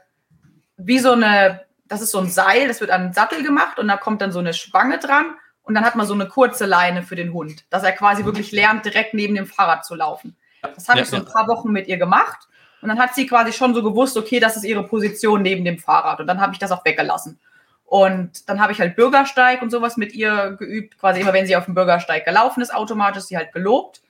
wie 0.78 0.98
so 0.98 1.12
eine, 1.12 1.60
das 1.86 2.00
ist 2.00 2.10
so 2.10 2.20
ein 2.20 2.30
Seil, 2.30 2.68
das 2.68 2.80
wird 2.80 2.90
an 2.90 3.02
den 3.02 3.12
Sattel 3.12 3.42
gemacht 3.42 3.78
und 3.78 3.86
da 3.86 3.98
kommt 3.98 4.22
dann 4.22 4.32
so 4.32 4.38
eine 4.38 4.54
Spange 4.54 4.98
dran 4.98 5.34
und 5.62 5.74
dann 5.74 5.84
hat 5.84 5.94
man 5.94 6.06
so 6.06 6.14
eine 6.14 6.26
kurze 6.26 6.64
Leine 6.64 7.02
für 7.02 7.16
den 7.16 7.34
Hund, 7.34 7.66
dass 7.68 7.82
er 7.82 7.92
quasi 7.92 8.24
wirklich 8.24 8.50
lernt, 8.50 8.86
direkt 8.86 9.12
neben 9.12 9.34
dem 9.34 9.44
Fahrrad 9.44 9.84
zu 9.84 9.94
laufen. 9.94 10.36
Das 10.62 10.88
habe 10.88 11.00
ja, 11.00 11.04
ich 11.04 11.10
so 11.10 11.16
ein 11.16 11.26
paar 11.26 11.46
Wochen 11.48 11.70
mit 11.70 11.86
ihr 11.86 11.98
gemacht 11.98 12.48
und 12.80 12.88
dann 12.88 12.98
hat 12.98 13.14
sie 13.14 13.26
quasi 13.26 13.52
schon 13.52 13.74
so 13.74 13.82
gewusst, 13.82 14.16
okay, 14.16 14.40
das 14.40 14.56
ist 14.56 14.64
ihre 14.64 14.84
Position 14.84 15.42
neben 15.42 15.62
dem 15.62 15.78
Fahrrad 15.78 16.18
und 16.18 16.26
dann 16.26 16.40
habe 16.40 16.54
ich 16.54 16.58
das 16.58 16.72
auch 16.72 16.84
weggelassen. 16.86 17.38
Und 17.84 18.48
dann 18.48 18.58
habe 18.58 18.72
ich 18.72 18.80
halt 18.80 18.96
Bürgersteig 18.96 19.60
und 19.60 19.70
sowas 19.70 19.98
mit 19.98 20.14
ihr 20.14 20.56
geübt. 20.58 20.98
Quasi 20.98 21.20
immer, 21.20 21.34
wenn 21.34 21.46
sie 21.46 21.54
auf 21.54 21.66
dem 21.66 21.74
Bürgersteig 21.74 22.24
gelaufen 22.24 22.62
ist, 22.62 22.74
automatisch 22.74 23.24
sie 23.24 23.36
halt 23.36 23.52
gelobt. 23.52 24.00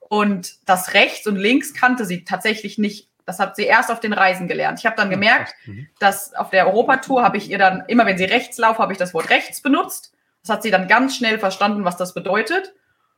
Und 0.00 0.66
das 0.66 0.94
rechts 0.94 1.26
und 1.26 1.36
links 1.36 1.74
kannte 1.74 2.06
sie 2.06 2.24
tatsächlich 2.24 2.78
nicht 2.78 3.08
das 3.28 3.38
hat 3.38 3.56
sie 3.56 3.64
erst 3.64 3.90
auf 3.90 4.00
den 4.00 4.14
Reisen 4.14 4.48
gelernt. 4.48 4.78
Ich 4.78 4.86
habe 4.86 4.96
dann 4.96 5.10
gemerkt, 5.10 5.54
mhm. 5.66 5.86
dass 5.98 6.34
auf 6.34 6.48
der 6.48 6.66
Europatour 6.66 7.22
habe 7.22 7.36
ich 7.36 7.50
ihr 7.50 7.58
dann, 7.58 7.84
immer 7.86 8.06
wenn 8.06 8.16
sie 8.16 8.24
rechts 8.24 8.56
laufe, 8.56 8.78
habe 8.78 8.92
ich 8.92 8.98
das 8.98 9.12
Wort 9.12 9.28
rechts 9.28 9.60
benutzt. 9.60 10.14
Das 10.42 10.50
hat 10.50 10.62
sie 10.62 10.70
dann 10.70 10.88
ganz 10.88 11.14
schnell 11.14 11.38
verstanden, 11.38 11.84
was 11.84 11.98
das 11.98 12.14
bedeutet. 12.14 12.72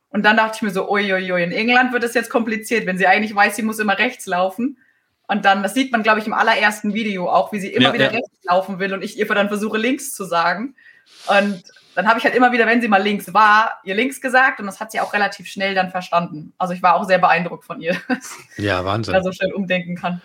Und 0.09 0.23
dann 0.25 0.35
dachte 0.35 0.57
ich 0.57 0.61
mir 0.63 0.71
so, 0.71 0.91
uiuiui, 0.91 1.41
in 1.41 1.53
England 1.53 1.93
wird 1.93 2.03
es 2.03 2.13
jetzt 2.13 2.29
kompliziert, 2.29 2.85
wenn 2.85 2.97
sie 2.97 3.07
eigentlich 3.07 3.33
weiß, 3.33 3.55
sie 3.55 3.61
muss 3.61 3.79
immer 3.79 3.97
rechts 3.97 4.25
laufen. 4.25 4.77
Und 5.29 5.45
dann, 5.45 5.63
das 5.63 5.73
sieht 5.73 5.93
man, 5.93 6.03
glaube 6.03 6.19
ich, 6.19 6.27
im 6.27 6.33
allerersten 6.33 6.93
Video 6.93 7.29
auch, 7.29 7.53
wie 7.53 7.61
sie 7.61 7.69
immer 7.69 7.87
ja, 7.87 7.93
wieder 7.93 8.11
ja. 8.11 8.19
rechts 8.19 8.43
laufen 8.43 8.79
will 8.79 8.93
und 8.93 9.01
ich 9.01 9.17
ihr 9.17 9.25
dann 9.27 9.47
versuche, 9.47 9.77
links 9.77 10.13
zu 10.13 10.25
sagen. 10.25 10.75
Und 11.27 11.63
dann 11.95 12.07
habe 12.07 12.19
ich 12.19 12.25
halt 12.25 12.35
immer 12.35 12.51
wieder, 12.51 12.65
wenn 12.65 12.81
sie 12.81 12.87
mal 12.87 13.01
links 13.01 13.33
war, 13.33 13.81
ihr 13.83 13.95
links 13.95 14.21
gesagt 14.21 14.59
und 14.59 14.65
das 14.65 14.79
hat 14.79 14.91
sie 14.91 14.99
auch 14.99 15.13
relativ 15.13 15.47
schnell 15.47 15.75
dann 15.75 15.91
verstanden. 15.91 16.53
Also 16.57 16.73
ich 16.73 16.81
war 16.81 16.95
auch 16.95 17.05
sehr 17.05 17.19
beeindruckt 17.19 17.65
von 17.65 17.81
ihr. 17.81 17.95
Ja, 18.57 18.85
Wahnsinn. 18.85 19.13
Dass 19.13 19.23
sie 19.23 19.29
so 19.29 19.33
schnell 19.33 19.53
umdenken 19.53 19.95
kann. 19.95 20.21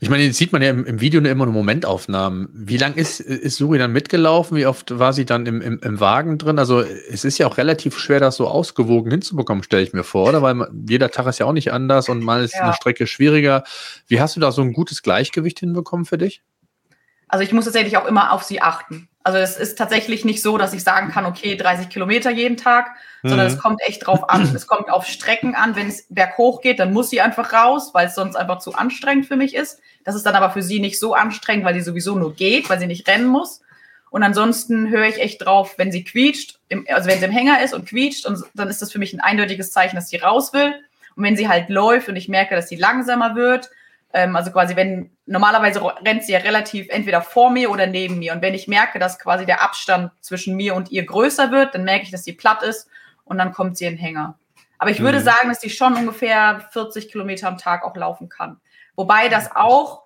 Ich 0.00 0.08
meine, 0.08 0.22
jetzt 0.22 0.38
sieht 0.38 0.52
man 0.52 0.62
ja 0.62 0.70
im, 0.70 0.84
im 0.84 1.00
Video 1.00 1.20
immer 1.20 1.44
nur 1.44 1.54
Momentaufnahmen. 1.54 2.48
Wie 2.52 2.76
lang 2.76 2.94
ist, 2.94 3.20
ist 3.20 3.56
Suri 3.56 3.78
dann 3.78 3.92
mitgelaufen? 3.92 4.56
Wie 4.56 4.66
oft 4.66 4.98
war 4.98 5.12
sie 5.12 5.24
dann 5.24 5.46
im, 5.46 5.60
im, 5.60 5.80
im 5.80 6.00
Wagen 6.00 6.38
drin? 6.38 6.58
Also 6.58 6.80
es 6.80 7.24
ist 7.24 7.38
ja 7.38 7.46
auch 7.46 7.58
relativ 7.58 7.98
schwer, 7.98 8.20
das 8.20 8.36
so 8.36 8.48
ausgewogen 8.48 9.10
hinzubekommen, 9.10 9.62
stelle 9.62 9.82
ich 9.82 9.92
mir 9.92 10.04
vor, 10.04 10.28
oder? 10.28 10.42
Weil 10.42 10.68
jeder 10.88 11.10
Tag 11.10 11.26
ist 11.26 11.38
ja 11.38 11.46
auch 11.46 11.52
nicht 11.52 11.72
anders 11.72 12.08
und 12.08 12.22
mal 12.22 12.42
ist 12.42 12.54
ja. 12.54 12.62
eine 12.62 12.74
Strecke 12.74 13.06
schwieriger. 13.06 13.64
Wie 14.06 14.20
hast 14.20 14.36
du 14.36 14.40
da 14.40 14.52
so 14.52 14.62
ein 14.62 14.72
gutes 14.72 15.02
Gleichgewicht 15.02 15.60
hinbekommen 15.60 16.04
für 16.04 16.18
dich? 16.18 16.42
Also 17.28 17.44
ich 17.44 17.52
muss 17.52 17.64
tatsächlich 17.64 17.96
auch 17.96 18.06
immer 18.06 18.32
auf 18.32 18.42
sie 18.42 18.62
achten. 18.62 19.08
Also 19.26 19.38
es 19.38 19.56
ist 19.56 19.78
tatsächlich 19.78 20.26
nicht 20.26 20.42
so, 20.42 20.58
dass 20.58 20.74
ich 20.74 20.84
sagen 20.84 21.10
kann, 21.10 21.24
okay, 21.24 21.56
30 21.56 21.88
Kilometer 21.88 22.30
jeden 22.30 22.58
Tag, 22.58 22.90
mhm. 23.22 23.30
sondern 23.30 23.46
es 23.46 23.58
kommt 23.58 23.80
echt 23.86 24.06
drauf 24.06 24.28
an. 24.28 24.42
Es 24.54 24.66
kommt 24.66 24.90
auf 24.90 25.06
Strecken 25.06 25.54
an. 25.54 25.74
Wenn 25.74 25.88
es 25.88 26.06
berghoch 26.10 26.60
geht, 26.60 26.78
dann 26.78 26.92
muss 26.92 27.08
sie 27.08 27.22
einfach 27.22 27.54
raus, 27.54 27.94
weil 27.94 28.08
es 28.08 28.14
sonst 28.14 28.36
einfach 28.36 28.58
zu 28.58 28.74
anstrengend 28.74 29.24
für 29.24 29.36
mich 29.36 29.54
ist. 29.54 29.80
Das 30.04 30.14
ist 30.14 30.26
dann 30.26 30.34
aber 30.34 30.50
für 30.50 30.62
sie 30.62 30.78
nicht 30.78 31.00
so 31.00 31.14
anstrengend, 31.14 31.64
weil 31.64 31.72
sie 31.72 31.80
sowieso 31.80 32.16
nur 32.16 32.34
geht, 32.34 32.68
weil 32.68 32.78
sie 32.78 32.86
nicht 32.86 33.08
rennen 33.08 33.26
muss. 33.26 33.62
Und 34.10 34.22
ansonsten 34.22 34.90
höre 34.90 35.08
ich 35.08 35.18
echt 35.18 35.44
drauf, 35.44 35.78
wenn 35.78 35.90
sie 35.90 36.04
quietscht, 36.04 36.60
im, 36.68 36.86
also 36.92 37.08
wenn 37.08 37.18
sie 37.18 37.24
im 37.24 37.32
Hänger 37.32 37.62
ist 37.64 37.72
und 37.72 37.88
quietscht, 37.88 38.26
und 38.26 38.44
dann 38.52 38.68
ist 38.68 38.82
das 38.82 38.92
für 38.92 38.98
mich 38.98 39.14
ein 39.14 39.20
eindeutiges 39.20 39.72
Zeichen, 39.72 39.96
dass 39.96 40.10
sie 40.10 40.18
raus 40.18 40.52
will. 40.52 40.74
Und 41.16 41.24
wenn 41.24 41.36
sie 41.36 41.48
halt 41.48 41.70
läuft 41.70 42.10
und 42.10 42.16
ich 42.16 42.28
merke, 42.28 42.54
dass 42.54 42.68
sie 42.68 42.76
langsamer 42.76 43.36
wird, 43.36 43.70
ähm, 44.14 44.36
also 44.36 44.52
quasi, 44.52 44.76
wenn 44.76 45.10
normalerweise 45.26 45.84
rennt 46.06 46.22
sie 46.22 46.32
ja 46.32 46.38
relativ 46.38 46.88
entweder 46.88 47.20
vor 47.20 47.50
mir 47.50 47.70
oder 47.70 47.88
neben 47.88 48.20
mir. 48.20 48.32
Und 48.32 48.42
wenn 48.42 48.54
ich 48.54 48.68
merke, 48.68 49.00
dass 49.00 49.18
quasi 49.18 49.44
der 49.44 49.60
Abstand 49.60 50.12
zwischen 50.20 50.54
mir 50.54 50.76
und 50.76 50.92
ihr 50.92 51.04
größer 51.04 51.50
wird, 51.50 51.74
dann 51.74 51.82
merke 51.82 52.04
ich, 52.04 52.12
dass 52.12 52.24
sie 52.24 52.32
platt 52.32 52.62
ist 52.62 52.88
und 53.24 53.38
dann 53.38 53.52
kommt 53.52 53.76
sie 53.76 53.86
in 53.86 53.94
den 53.94 53.98
Hänger. 53.98 54.38
Aber 54.78 54.90
ich 54.90 55.00
würde 55.00 55.18
mhm. 55.18 55.24
sagen, 55.24 55.48
dass 55.48 55.60
sie 55.60 55.70
schon 55.70 55.94
ungefähr 55.94 56.64
40 56.70 57.10
Kilometer 57.10 57.48
am 57.48 57.58
Tag 57.58 57.84
auch 57.84 57.96
laufen 57.96 58.28
kann. 58.28 58.60
Wobei 58.94 59.28
das 59.28 59.50
auch, 59.54 60.04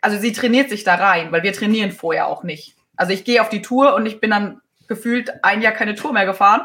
also 0.00 0.18
sie 0.18 0.32
trainiert 0.32 0.68
sich 0.68 0.82
da 0.82 0.96
rein, 0.96 1.30
weil 1.30 1.44
wir 1.44 1.52
trainieren 1.52 1.92
vorher 1.92 2.26
auch 2.26 2.42
nicht. 2.42 2.74
Also 2.96 3.12
ich 3.12 3.24
gehe 3.24 3.40
auf 3.40 3.50
die 3.50 3.62
Tour 3.62 3.94
und 3.94 4.06
ich 4.06 4.20
bin 4.20 4.30
dann 4.30 4.60
gefühlt 4.88 5.44
ein 5.44 5.62
Jahr 5.62 5.72
keine 5.72 5.94
Tour 5.94 6.12
mehr 6.12 6.26
gefahren 6.26 6.62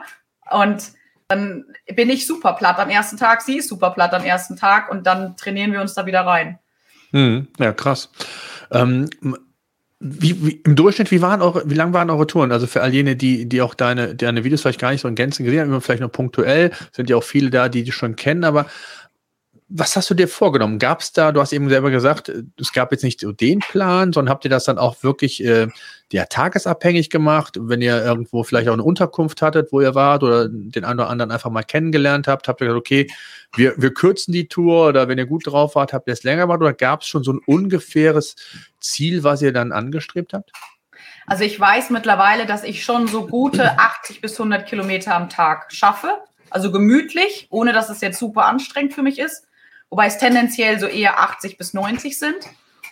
und 0.49 0.91
dann 1.27 1.65
bin 1.85 2.09
ich 2.09 2.25
super 2.25 2.53
platt 2.53 2.79
am 2.79 2.89
ersten 2.89 3.17
Tag, 3.17 3.43
sie 3.43 3.57
ist 3.57 3.69
super 3.69 3.91
platt 3.91 4.15
am 4.15 4.25
ersten 4.25 4.55
Tag 4.55 4.89
und 4.89 5.05
dann 5.05 5.37
trainieren 5.37 5.71
wir 5.71 5.81
uns 5.81 5.93
da 5.93 6.07
wieder 6.07 6.25
rein. 6.25 6.57
Hm, 7.11 7.47
ja, 7.59 7.73
krass. 7.73 8.09
Ähm, 8.71 9.09
wie, 9.99 10.45
wie, 10.45 10.61
im 10.63 10.75
Durchschnitt, 10.75 11.11
wie 11.11 11.21
waren 11.21 11.41
eure, 11.41 11.69
wie 11.69 11.73
lang 11.73 11.91
waren 11.91 12.09
eure 12.09 12.25
Touren? 12.25 12.51
Also 12.51 12.67
für 12.67 12.81
all 12.81 12.93
jene, 12.93 13.15
die, 13.15 13.47
die 13.47 13.61
auch 13.61 13.73
deine, 13.73 14.15
deine 14.15 14.43
Videos 14.43 14.61
vielleicht 14.61 14.79
gar 14.79 14.91
nicht 14.91 15.01
so 15.01 15.07
in 15.07 15.15
Gänzen 15.15 15.43
gesehen 15.43 15.71
haben, 15.71 15.81
vielleicht 15.81 15.99
nur 15.99 16.11
punktuell, 16.11 16.71
sind 16.93 17.09
ja 17.09 17.17
auch 17.17 17.23
viele 17.23 17.49
da, 17.49 17.67
die 17.67 17.83
dich 17.83 17.95
schon 17.95 18.15
kennen, 18.15 18.45
aber 18.45 18.67
was 19.71 19.95
hast 19.95 20.09
du 20.09 20.15
dir 20.15 20.27
vorgenommen? 20.27 20.79
Gab 20.79 21.01
es 21.01 21.11
da, 21.11 21.31
du 21.31 21.39
hast 21.39 21.53
eben 21.53 21.69
selber 21.69 21.91
gesagt, 21.91 22.31
es 22.59 22.73
gab 22.73 22.91
jetzt 22.91 23.03
nicht 23.03 23.19
so 23.19 23.31
den 23.31 23.59
Plan, 23.59 24.11
sondern 24.11 24.31
habt 24.31 24.43
ihr 24.43 24.49
das 24.49 24.63
dann 24.63 24.79
auch 24.79 25.03
wirklich 25.03 25.43
äh, 25.45 25.67
ja, 26.11 26.25
tagesabhängig 26.25 27.11
gemacht? 27.11 27.55
Wenn 27.59 27.79
ihr 27.81 28.03
irgendwo 28.03 28.43
vielleicht 28.43 28.67
auch 28.67 28.73
eine 28.73 28.83
Unterkunft 28.83 29.43
hattet, 29.43 29.71
wo 29.71 29.79
ihr 29.79 29.93
wart 29.93 30.23
oder 30.23 30.49
den 30.49 30.85
einen 30.85 30.99
oder 30.99 31.09
anderen 31.09 31.31
einfach 31.31 31.51
mal 31.51 31.61
kennengelernt 31.61 32.27
habt, 32.27 32.47
habt 32.47 32.61
ihr 32.61 32.67
gesagt, 32.67 32.79
okay, 32.79 33.07
wir, 33.55 33.75
wir 33.77 33.93
kürzen 33.93 34.31
die 34.31 34.47
Tour 34.47 34.87
oder 34.87 35.07
wenn 35.07 35.19
ihr 35.19 35.27
gut 35.27 35.45
drauf 35.45 35.75
wart, 35.75 35.93
habt 35.93 36.07
ihr 36.07 36.13
es 36.13 36.23
länger 36.23 36.43
gemacht 36.43 36.61
oder 36.61 36.73
gab 36.73 37.03
es 37.03 37.07
schon 37.07 37.23
so 37.23 37.33
ein 37.33 37.39
ungefähres 37.45 38.35
Ziel, 38.79 39.23
was 39.23 39.43
ihr 39.43 39.53
dann 39.53 39.71
angestrebt 39.71 40.33
habt? 40.33 40.51
Also 41.27 41.43
ich 41.43 41.59
weiß 41.59 41.91
mittlerweile, 41.91 42.47
dass 42.47 42.63
ich 42.63 42.83
schon 42.83 43.07
so 43.07 43.27
gute 43.27 43.77
80 43.79 44.21
bis 44.21 44.33
100 44.39 44.67
Kilometer 44.67 45.15
am 45.15 45.29
Tag 45.29 45.71
schaffe. 45.71 46.09
Also 46.49 46.71
gemütlich, 46.71 47.45
ohne 47.51 47.71
dass 47.73 47.91
es 47.91 48.01
jetzt 48.01 48.17
super 48.17 48.47
anstrengend 48.47 48.95
für 48.95 49.03
mich 49.03 49.19
ist 49.19 49.45
wobei 49.89 50.07
es 50.07 50.17
tendenziell 50.17 50.79
so 50.79 50.87
eher 50.87 51.19
80 51.19 51.57
bis 51.57 51.73
90 51.73 52.17
sind. 52.17 52.37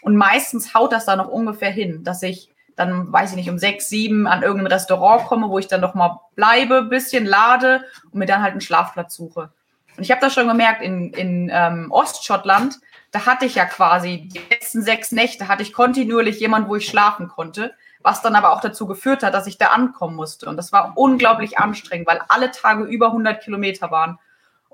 Und 0.01 0.15
meistens 0.15 0.73
haut 0.73 0.93
das 0.93 1.05
da 1.05 1.15
noch 1.15 1.27
ungefähr 1.27 1.71
hin, 1.71 2.03
dass 2.03 2.23
ich 2.23 2.49
dann, 2.75 3.11
weiß 3.11 3.31
ich 3.31 3.35
nicht, 3.35 3.49
um 3.49 3.57
sechs, 3.57 3.89
sieben 3.89 4.27
an 4.27 4.43
irgendein 4.43 4.71
Restaurant 4.71 5.25
komme, 5.25 5.49
wo 5.49 5.57
ich 5.57 5.67
dann 5.67 5.81
noch 5.81 5.95
mal 5.95 6.21
bleibe, 6.35 6.83
bisschen 6.83 7.25
lade 7.25 7.83
und 8.11 8.19
mir 8.19 8.27
dann 8.27 8.43
halt 8.43 8.51
einen 8.51 8.61
Schlafplatz 8.61 9.15
suche. 9.15 9.51
Und 9.97 10.03
ich 10.03 10.11
habe 10.11 10.21
das 10.21 10.33
schon 10.33 10.47
gemerkt, 10.47 10.83
in, 10.83 11.11
in 11.11 11.49
ähm, 11.51 11.91
Ostschottland, 11.91 12.79
da 13.11 13.25
hatte 13.25 13.45
ich 13.45 13.55
ja 13.55 13.65
quasi 13.65 14.29
die 14.31 14.41
letzten 14.51 14.83
sechs 14.83 15.11
Nächte, 15.11 15.47
hatte 15.47 15.63
ich 15.63 15.73
kontinuierlich 15.73 16.39
jemanden, 16.39 16.69
wo 16.69 16.75
ich 16.75 16.87
schlafen 16.87 17.29
konnte, 17.29 17.73
was 18.03 18.21
dann 18.21 18.35
aber 18.35 18.53
auch 18.53 18.61
dazu 18.61 18.85
geführt 18.85 19.23
hat, 19.23 19.33
dass 19.33 19.47
ich 19.47 19.57
da 19.57 19.67
ankommen 19.67 20.15
musste. 20.15 20.47
Und 20.47 20.55
das 20.55 20.71
war 20.71 20.93
unglaublich 20.95 21.57
anstrengend, 21.57 22.07
weil 22.07 22.21
alle 22.27 22.51
Tage 22.51 22.83
über 22.83 23.07
100 23.07 23.43
Kilometer 23.43 23.89
waren. 23.89 24.19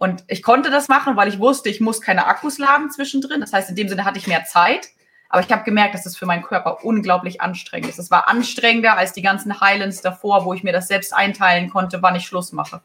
Und 0.03 0.25
ich 0.27 0.43
konnte 0.43 0.69
das 0.69 0.89
machen, 0.89 1.15
weil 1.15 1.29
ich 1.29 1.39
wusste, 1.39 1.69
ich 1.69 1.79
muss 1.79 2.01
keine 2.01 2.25
Akkus 2.25 2.57
laden 2.57 2.91
zwischendrin. 2.91 3.39
Das 3.39 3.53
heißt, 3.53 3.69
in 3.69 3.77
dem 3.77 3.87
Sinne 3.87 4.03
hatte 4.03 4.19
ich 4.19 4.27
mehr 4.27 4.43
Zeit. 4.43 4.89
Aber 5.29 5.41
ich 5.41 5.49
habe 5.49 5.63
gemerkt, 5.63 5.93
dass 5.93 6.03
das 6.03 6.17
für 6.17 6.25
meinen 6.25 6.43
Körper 6.43 6.83
unglaublich 6.83 7.39
anstrengend 7.39 7.87
ist. 7.87 7.99
Es 7.99 8.11
war 8.11 8.27
anstrengender 8.27 8.97
als 8.97 9.13
die 9.13 9.21
ganzen 9.21 9.61
Highlands 9.61 10.01
davor, 10.01 10.43
wo 10.43 10.53
ich 10.53 10.61
mir 10.61 10.73
das 10.73 10.89
selbst 10.89 11.13
einteilen 11.13 11.69
konnte, 11.69 12.01
wann 12.01 12.17
ich 12.17 12.25
Schluss 12.25 12.51
mache. 12.51 12.81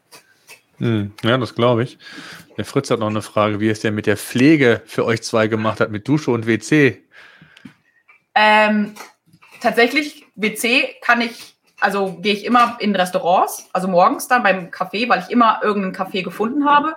Hm, 0.77 1.11
ja, 1.21 1.37
das 1.37 1.55
glaube 1.55 1.83
ich. 1.83 1.97
Der 2.55 2.63
Fritz 2.63 2.89
hat 2.89 3.01
noch 3.01 3.09
eine 3.09 3.21
Frage, 3.21 3.59
wie 3.59 3.67
es 3.67 3.81
denn 3.81 3.95
mit 3.95 4.05
der 4.05 4.15
Pflege 4.15 4.81
für 4.85 5.03
euch 5.03 5.21
zwei 5.21 5.47
gemacht 5.47 5.81
hat, 5.81 5.91
mit 5.91 6.07
Dusche 6.07 6.31
und 6.31 6.47
WC. 6.47 7.03
Ähm, 8.33 8.95
tatsächlich, 9.59 10.25
WC 10.35 10.95
kann 11.01 11.19
ich 11.19 11.58
also 11.79 12.17
gehe 12.21 12.33
ich 12.33 12.45
immer 12.45 12.77
in 12.79 12.95
Restaurants, 12.95 13.69
also 13.73 13.87
morgens 13.87 14.27
dann 14.27 14.43
beim 14.43 14.71
Kaffee, 14.71 15.07
weil 15.09 15.19
ich 15.19 15.29
immer 15.29 15.59
irgendeinen 15.63 15.93
Kaffee 15.93 16.21
gefunden 16.21 16.65
habe. 16.65 16.95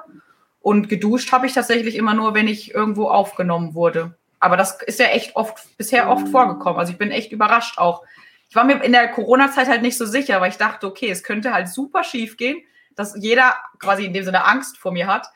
Und 0.61 0.89
geduscht 0.89 1.33
habe 1.33 1.47
ich 1.47 1.55
tatsächlich 1.55 1.97
immer 1.97 2.15
nur, 2.15 2.35
wenn 2.35 2.49
ich 2.49 2.75
irgendwo 2.75 3.09
aufgenommen 3.09 3.75
wurde. 3.75 4.15
Aber 4.39 4.57
das 4.57 4.81
ist 4.83 5.01
ja 5.01 5.07
echt 5.07 5.37
oft, 5.37 5.77
bisher 5.77 6.09
oft 6.09 6.29
vorgekommen. 6.29 6.79
Also 6.79 6.93
ich 6.93 6.99
bin 6.99 7.11
echt 7.11 7.33
überrascht 7.33 7.79
auch. 7.79 8.03
Ich 8.49 8.57
war 8.57 8.65
mir 8.65 8.83
in 8.83 8.93
der 8.93 9.09
Corona-Zeit 9.09 9.69
halt 9.69 9.83
nicht 9.83 9.97
so 9.97 10.07
sicher, 10.07 10.41
weil 10.41 10.51
ich 10.51 10.59
dachte, 10.59 10.87
okay, 10.87 11.11
es 11.11 11.23
könnte 11.23 11.53
halt 11.53 11.69
super 11.69 12.05
schief 12.05 12.37
gehen, 12.37 12.63
dass 12.95 13.15
jeder 13.17 13.57
quasi 13.79 14.05
in 14.05 14.13
dem 14.13 14.25
Sinne 14.25 14.45
Angst 14.45 14.79
vor 14.79 14.93
mir 14.93 15.07
hat. 15.07 15.27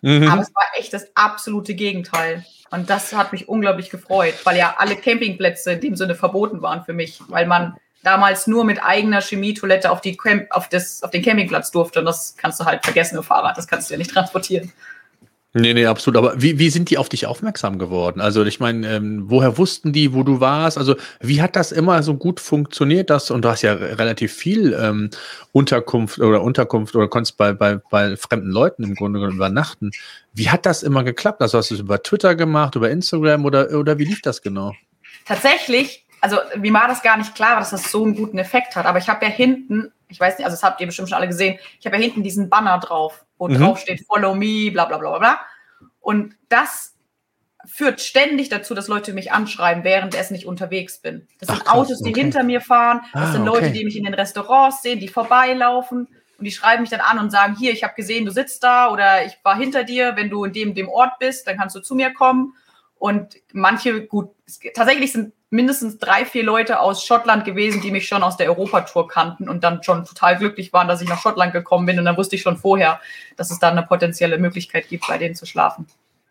Mhm. 0.00 0.28
Aber 0.28 0.42
es 0.42 0.54
war 0.54 0.64
echt 0.78 0.92
das 0.92 1.14
absolute 1.14 1.74
Gegenteil. 1.74 2.44
Und 2.70 2.88
das 2.88 3.12
hat 3.12 3.32
mich 3.32 3.48
unglaublich 3.48 3.90
gefreut, 3.90 4.34
weil 4.44 4.56
ja 4.56 4.76
alle 4.78 4.96
Campingplätze 4.96 5.72
in 5.72 5.80
dem 5.80 5.96
Sinne 5.96 6.14
verboten 6.14 6.62
waren 6.62 6.84
für 6.84 6.94
mich, 6.94 7.20
weil 7.28 7.46
man 7.46 7.76
damals 8.02 8.46
nur 8.46 8.64
mit 8.64 8.82
eigener 8.82 9.20
Chemietoilette 9.20 9.90
auf, 9.90 10.00
die 10.00 10.16
Camp 10.16 10.46
auf, 10.50 10.68
das, 10.68 11.02
auf 11.02 11.10
den 11.10 11.22
Campingplatz 11.22 11.70
durfte. 11.70 12.00
Und 12.00 12.06
das 12.06 12.36
kannst 12.36 12.60
du 12.60 12.64
halt 12.64 12.84
vergessen 12.84 13.16
im 13.16 13.22
Fahrrad. 13.22 13.56
Das 13.56 13.66
kannst 13.66 13.90
du 13.90 13.94
ja 13.94 13.98
nicht 13.98 14.10
transportieren. 14.14 14.72
Nee, 15.54 15.74
nee, 15.74 15.84
absolut. 15.84 16.16
Aber 16.16 16.40
wie, 16.40 16.58
wie 16.58 16.70
sind 16.70 16.88
die 16.88 16.96
auf 16.96 17.10
dich 17.10 17.26
aufmerksam 17.26 17.78
geworden? 17.78 18.22
Also 18.22 18.42
ich 18.42 18.58
meine, 18.58 18.88
ähm, 18.88 19.24
woher 19.26 19.58
wussten 19.58 19.92
die, 19.92 20.14
wo 20.14 20.22
du 20.22 20.40
warst? 20.40 20.78
Also 20.78 20.96
wie 21.20 21.42
hat 21.42 21.56
das 21.56 21.72
immer 21.72 22.02
so 22.02 22.14
gut 22.14 22.40
funktioniert? 22.40 23.10
Das, 23.10 23.30
und 23.30 23.44
du 23.44 23.50
hast 23.50 23.60
ja 23.60 23.74
relativ 23.74 24.32
viel 24.32 24.72
ähm, 24.72 25.10
Unterkunft 25.52 26.18
oder 26.18 26.40
Unterkunft 26.40 26.96
oder 26.96 27.06
konntest 27.06 27.36
bei, 27.36 27.52
bei, 27.52 27.76
bei 27.90 28.16
fremden 28.16 28.50
Leuten 28.50 28.82
im 28.82 28.94
Grunde 28.94 29.18
genommen 29.18 29.36
übernachten. 29.36 29.90
Wie 30.32 30.48
hat 30.48 30.64
das 30.64 30.82
immer 30.82 31.04
geklappt? 31.04 31.42
Also 31.42 31.58
hast 31.58 31.70
du 31.70 31.74
es 31.74 31.80
über 31.80 32.02
Twitter 32.02 32.34
gemacht, 32.34 32.74
über 32.74 32.90
Instagram 32.90 33.44
oder, 33.44 33.78
oder 33.78 33.98
wie 33.98 34.04
lief 34.06 34.22
das 34.22 34.40
genau? 34.40 34.72
Tatsächlich 35.26 36.01
also 36.22 36.38
mir 36.56 36.72
war 36.72 36.86
das 36.86 37.02
gar 37.02 37.16
nicht 37.16 37.34
klar, 37.34 37.58
dass 37.58 37.70
das 37.70 37.90
so 37.90 38.04
einen 38.04 38.14
guten 38.14 38.38
Effekt 38.38 38.76
hat. 38.76 38.86
Aber 38.86 38.98
ich 38.98 39.08
habe 39.08 39.26
ja 39.26 39.30
hinten, 39.30 39.92
ich 40.08 40.20
weiß 40.20 40.38
nicht, 40.38 40.46
also 40.46 40.54
das 40.54 40.62
habt 40.62 40.80
ihr 40.80 40.86
bestimmt 40.86 41.08
schon 41.08 41.16
alle 41.16 41.26
gesehen, 41.26 41.58
ich 41.80 41.84
habe 41.84 41.96
ja 41.96 42.02
hinten 42.02 42.22
diesen 42.22 42.48
Banner 42.48 42.78
drauf, 42.78 43.24
wo 43.38 43.48
mhm. 43.48 43.58
drauf 43.58 43.80
steht 43.80 44.06
Follow 44.06 44.34
me, 44.34 44.70
bla 44.70 44.84
bla 44.84 44.98
bla 44.98 45.18
bla. 45.18 45.40
Und 46.00 46.36
das 46.48 46.94
führt 47.64 48.00
ständig 48.00 48.48
dazu, 48.48 48.74
dass 48.74 48.86
Leute 48.86 49.12
mich 49.12 49.32
anschreiben, 49.32 49.82
während 49.82 50.14
ich 50.14 50.30
nicht 50.30 50.46
unterwegs 50.46 51.00
bin. 51.00 51.26
Das 51.40 51.48
Ach, 51.48 51.56
sind 51.56 51.64
krass, 51.64 51.74
Autos, 51.74 51.98
die 52.02 52.10
okay. 52.10 52.20
hinter 52.20 52.44
mir 52.44 52.60
fahren, 52.60 53.00
das 53.12 53.30
ah, 53.30 53.32
sind 53.32 53.44
Leute, 53.44 53.66
okay. 53.66 53.72
die 53.72 53.84
mich 53.84 53.96
in 53.96 54.04
den 54.04 54.14
Restaurants 54.14 54.82
sehen, 54.82 55.00
die 55.00 55.08
vorbeilaufen 55.08 56.06
und 56.38 56.44
die 56.44 56.52
schreiben 56.52 56.82
mich 56.82 56.90
dann 56.90 57.00
an 57.00 57.18
und 57.18 57.30
sagen, 57.30 57.56
hier, 57.56 57.72
ich 57.72 57.82
habe 57.82 57.94
gesehen, 57.94 58.24
du 58.26 58.30
sitzt 58.30 58.62
da 58.62 58.92
oder 58.92 59.26
ich 59.26 59.36
war 59.42 59.56
hinter 59.56 59.82
dir, 59.82 60.14
wenn 60.14 60.30
du 60.30 60.44
in 60.44 60.52
dem, 60.52 60.74
dem 60.74 60.88
Ort 60.88 61.18
bist, 61.18 61.48
dann 61.48 61.56
kannst 61.56 61.74
du 61.74 61.80
zu 61.80 61.96
mir 61.96 62.12
kommen. 62.12 62.54
Und 62.94 63.34
manche, 63.52 64.06
gut, 64.06 64.30
tatsächlich 64.74 65.10
sind 65.10 65.32
mindestens 65.52 65.98
drei, 65.98 66.24
vier 66.24 66.42
Leute 66.42 66.80
aus 66.80 67.04
Schottland 67.04 67.44
gewesen, 67.44 67.82
die 67.82 67.90
mich 67.90 68.08
schon 68.08 68.22
aus 68.22 68.38
der 68.38 68.48
Europatour 68.48 69.06
kannten 69.06 69.50
und 69.50 69.62
dann 69.62 69.82
schon 69.82 70.04
total 70.06 70.38
glücklich 70.38 70.72
waren, 70.72 70.88
dass 70.88 71.02
ich 71.02 71.08
nach 71.08 71.20
Schottland 71.20 71.52
gekommen 71.52 71.84
bin. 71.84 71.98
Und 71.98 72.06
dann 72.06 72.16
wusste 72.16 72.36
ich 72.36 72.42
schon 72.42 72.56
vorher, 72.56 73.00
dass 73.36 73.50
es 73.50 73.58
da 73.58 73.68
eine 73.68 73.82
potenzielle 73.82 74.38
Möglichkeit 74.38 74.88
gibt, 74.88 75.06
bei 75.06 75.18
denen 75.18 75.34
zu 75.34 75.44
schlafen. 75.44 75.86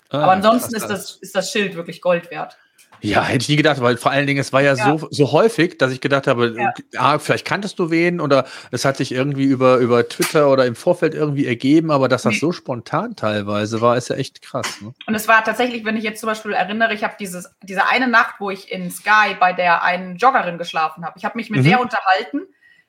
Ah, 0.09 0.23
Aber 0.23 0.31
ansonsten 0.31 0.75
ist 0.75 0.87
das, 0.87 1.17
ist 1.17 1.35
das 1.35 1.51
Schild 1.51 1.75
wirklich 1.75 2.01
Gold 2.01 2.31
wert. 2.31 2.57
Ja, 3.03 3.23
hätte 3.23 3.41
ich 3.41 3.49
nie 3.49 3.55
gedacht, 3.55 3.81
weil 3.81 3.97
vor 3.97 4.11
allen 4.11 4.27
Dingen, 4.27 4.39
es 4.39 4.53
war 4.53 4.61
ja, 4.61 4.75
ja. 4.75 4.97
So, 4.97 5.07
so 5.09 5.31
häufig, 5.31 5.79
dass 5.79 5.91
ich 5.91 6.01
gedacht 6.01 6.27
habe, 6.27 6.55
ja. 6.55 6.73
ah, 6.97 7.17
vielleicht 7.17 7.45
kanntest 7.45 7.79
du 7.79 7.89
wen 7.89 8.21
oder 8.21 8.45
es 8.69 8.85
hat 8.85 8.97
sich 8.97 9.11
irgendwie 9.11 9.45
über, 9.45 9.77
über 9.77 10.07
Twitter 10.07 10.49
oder 10.49 10.67
im 10.67 10.75
Vorfeld 10.75 11.15
irgendwie 11.15 11.47
ergeben, 11.47 11.89
aber 11.89 12.07
dass 12.07 12.21
das 12.23 12.39
so 12.39 12.51
spontan 12.51 13.15
teilweise 13.15 13.81
war, 13.81 13.97
ist 13.97 14.09
ja 14.09 14.17
echt 14.17 14.43
krass. 14.43 14.81
Ne? 14.81 14.93
Und 15.07 15.15
es 15.15 15.27
war 15.27 15.43
tatsächlich, 15.43 15.83
wenn 15.83 15.97
ich 15.97 16.03
jetzt 16.03 16.19
zum 16.19 16.27
Beispiel 16.27 16.53
erinnere, 16.53 16.93
ich 16.93 17.03
habe 17.03 17.15
dieses, 17.19 17.49
diese 17.63 17.87
eine 17.87 18.07
Nacht, 18.07 18.35
wo 18.39 18.51
ich 18.51 18.71
in 18.71 18.91
Sky 18.91 19.35
bei 19.39 19.51
der 19.51 19.83
einen 19.83 20.17
Joggerin 20.17 20.59
geschlafen 20.59 21.03
habe. 21.03 21.17
Ich 21.17 21.25
habe 21.25 21.37
mich 21.37 21.49
mit 21.49 21.61
mhm. 21.61 21.69
der 21.69 21.81
unterhalten, 21.81 22.41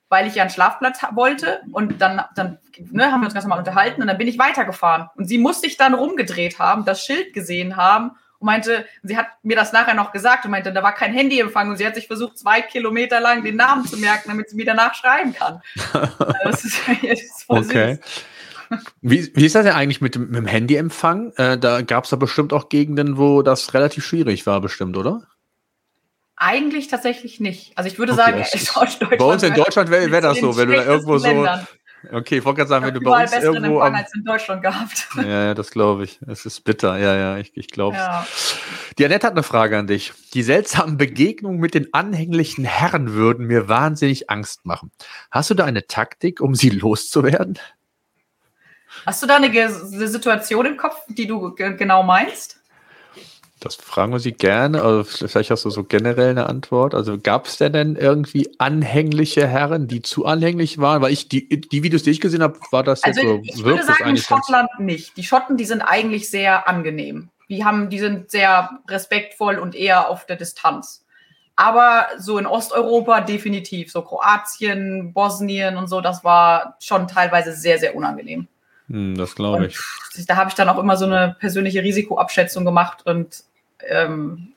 weil 0.09 0.27
ich 0.27 0.35
ja 0.35 0.43
einen 0.43 0.51
Schlafplatz 0.51 0.99
wollte 1.15 1.61
und 1.71 1.99
dann, 1.99 2.21
dann 2.35 2.59
ne, 2.77 3.11
haben 3.11 3.21
wir 3.21 3.25
uns 3.25 3.33
ganz 3.33 3.45
normal 3.45 3.59
unterhalten 3.59 4.01
und 4.01 4.07
dann 4.07 4.19
bin 4.19 4.27
ich 4.27 4.37
weitergefahren. 4.37 5.09
Und 5.15 5.25
sie 5.25 5.39
muss 5.39 5.61
sich 5.61 5.75
dann 5.75 5.95
rumgedreht 5.95 6.59
haben, 6.59 6.85
das 6.85 7.03
Schild 7.03 7.33
gesehen 7.33 7.77
haben 7.77 8.11
und 8.43 8.47
meinte, 8.47 8.85
sie 9.03 9.15
hat 9.15 9.27
mir 9.41 9.55
das 9.55 9.71
nachher 9.71 9.93
noch 9.93 10.11
gesagt 10.11 10.43
und 10.43 10.51
meinte, 10.51 10.73
da 10.73 10.83
war 10.83 10.93
kein 10.93 11.13
Handyempfang 11.13 11.69
und 11.69 11.77
sie 11.77 11.87
hat 11.87 11.95
sich 11.95 12.07
versucht, 12.07 12.37
zwei 12.37 12.61
Kilometer 12.61 13.21
lang 13.21 13.41
den 13.41 13.55
Namen 13.55 13.85
zu 13.85 13.97
merken, 13.97 14.23
damit 14.27 14.49
sie 14.49 14.57
mir 14.57 14.65
danach 14.65 14.93
schreiben 14.95 15.33
kann. 15.33 15.61
das 16.43 16.65
ist, 16.65 16.77
das 17.01 17.21
ist 17.21 17.45
okay. 17.47 17.99
Wie, 19.01 19.31
wie 19.33 19.45
ist 19.45 19.55
das 19.55 19.63
denn 19.63 19.73
eigentlich 19.73 20.01
mit 20.01 20.15
dem, 20.15 20.27
mit 20.27 20.35
dem 20.35 20.45
Handyempfang? 20.45 21.31
Äh, 21.37 21.57
da 21.57 21.81
gab 21.81 22.03
es 22.03 22.09
da 22.09 22.17
bestimmt 22.17 22.51
auch 22.51 22.67
Gegenden, 22.67 23.17
wo 23.17 23.43
das 23.43 23.73
relativ 23.73 24.05
schwierig 24.05 24.45
war, 24.45 24.59
bestimmt, 24.59 24.97
oder? 24.97 25.21
Eigentlich 26.35 26.89
tatsächlich 26.89 27.39
nicht. 27.39 27.77
Also 27.77 27.87
ich 27.87 27.97
würde 27.97 28.11
okay, 28.13 28.43
sagen, 28.43 29.07
bei 29.17 29.23
uns 29.23 29.43
in 29.43 29.53
Deutschland 29.53 29.89
wäre 29.89 30.11
wär 30.11 30.19
das 30.19 30.39
so, 30.39 30.57
wenn 30.57 30.67
du 30.67 30.75
da 30.75 30.83
irgendwo 30.83 31.15
Ländern. 31.15 31.65
Okay, 32.11 32.37
ich 32.37 32.45
wollte 32.45 32.57
gerade 32.57 32.69
sagen, 32.69 32.85
wenn 32.85 32.93
du 32.93 33.01
bei 33.01 33.23
uns 33.23 33.33
irgendwo 33.33 33.79
am, 33.79 33.95
als 33.95 34.13
in 34.13 34.23
Deutschland 34.23 34.61
gehabt. 34.61 35.07
Ja, 35.15 35.53
das 35.53 35.71
glaube 35.71 36.03
ich. 36.03 36.19
Es 36.27 36.45
ist 36.45 36.61
bitter. 36.63 36.97
Ja, 36.97 37.15
ja, 37.15 37.37
ich, 37.37 37.55
ich 37.55 37.67
glaube 37.67 37.97
ja. 37.97 38.25
Die 38.97 39.05
Annette 39.05 39.27
hat 39.27 39.33
eine 39.33 39.43
Frage 39.43 39.77
an 39.77 39.87
dich. 39.87 40.11
Die 40.33 40.43
seltsamen 40.43 40.97
Begegnungen 40.97 41.59
mit 41.59 41.73
den 41.73 41.93
anhänglichen 41.93 42.65
Herren 42.65 43.13
würden 43.13 43.47
mir 43.47 43.69
wahnsinnig 43.69 44.29
Angst 44.29 44.65
machen. 44.65 44.91
Hast 45.31 45.49
du 45.49 45.53
da 45.53 45.65
eine 45.65 45.87
Taktik, 45.87 46.41
um 46.41 46.55
sie 46.55 46.69
loszuwerden? 46.69 47.59
Hast 49.05 49.23
du 49.23 49.27
da 49.27 49.37
eine, 49.37 49.47
eine 49.47 50.07
Situation 50.07 50.65
im 50.65 50.77
Kopf, 50.77 50.97
die 51.07 51.27
du 51.27 51.53
genau 51.55 52.03
meinst? 52.03 52.62
Das 53.63 53.75
fragen 53.75 54.11
wir 54.11 54.19
Sie 54.19 54.33
gerne. 54.33 54.81
Also 54.81 55.05
vielleicht 55.05 55.49
hast 55.49 55.63
du 55.63 55.69
so 55.69 55.85
generell 55.85 56.31
eine 56.31 56.49
Antwort. 56.49 56.93
Also 56.93 57.17
gab 57.17 57.45
es 57.45 57.57
denn, 57.57 57.95
irgendwie 57.95 58.53
anhängliche 58.57 59.47
Herren, 59.47 59.87
die 59.87 60.01
zu 60.01 60.25
anhänglich 60.25 60.79
waren? 60.79 61.01
Weil 61.01 61.13
ich 61.13 61.29
die, 61.29 61.47
die 61.47 61.81
Videos, 61.81 62.03
die 62.03 62.09
ich 62.09 62.19
gesehen 62.19 62.43
habe, 62.43 62.59
war 62.71 62.83
das 62.83 63.05
also 63.05 63.21
so. 63.21 63.41
Ich 63.41 63.63
würde 63.63 63.83
sagen, 63.83 64.09
in 64.09 64.17
Schottland 64.17 64.67
nicht. 64.79 65.15
Die 65.15 65.23
Schotten, 65.23 65.55
die 65.55 65.63
sind 65.63 65.81
eigentlich 65.81 66.29
sehr 66.29 66.67
angenehm. 66.67 67.29
Die 67.47 67.63
haben, 67.63 67.89
die 67.89 67.99
sind 67.99 68.29
sehr 68.29 68.69
respektvoll 68.89 69.57
und 69.57 69.75
eher 69.75 70.09
auf 70.09 70.25
der 70.25 70.35
Distanz. 70.35 71.05
Aber 71.55 72.07
so 72.17 72.37
in 72.37 72.45
Osteuropa 72.45 73.21
definitiv. 73.21 73.93
So 73.93 74.01
Kroatien, 74.01 75.13
Bosnien 75.13 75.77
und 75.77 75.87
so, 75.87 76.01
das 76.01 76.25
war 76.25 76.75
schon 76.81 77.07
teilweise 77.07 77.53
sehr, 77.53 77.79
sehr 77.79 77.95
unangenehm. 77.95 78.49
Hm, 78.89 79.15
das 79.15 79.35
glaube 79.35 79.67
ich. 79.67 79.79
Und 80.17 80.29
da 80.29 80.35
habe 80.35 80.49
ich 80.49 80.55
dann 80.55 80.67
auch 80.67 80.79
immer 80.79 80.97
so 80.97 81.05
eine 81.05 81.37
persönliche 81.39 81.81
Risikoabschätzung 81.81 82.65
gemacht 82.65 83.05
und 83.05 83.45
ähm, 83.87 84.53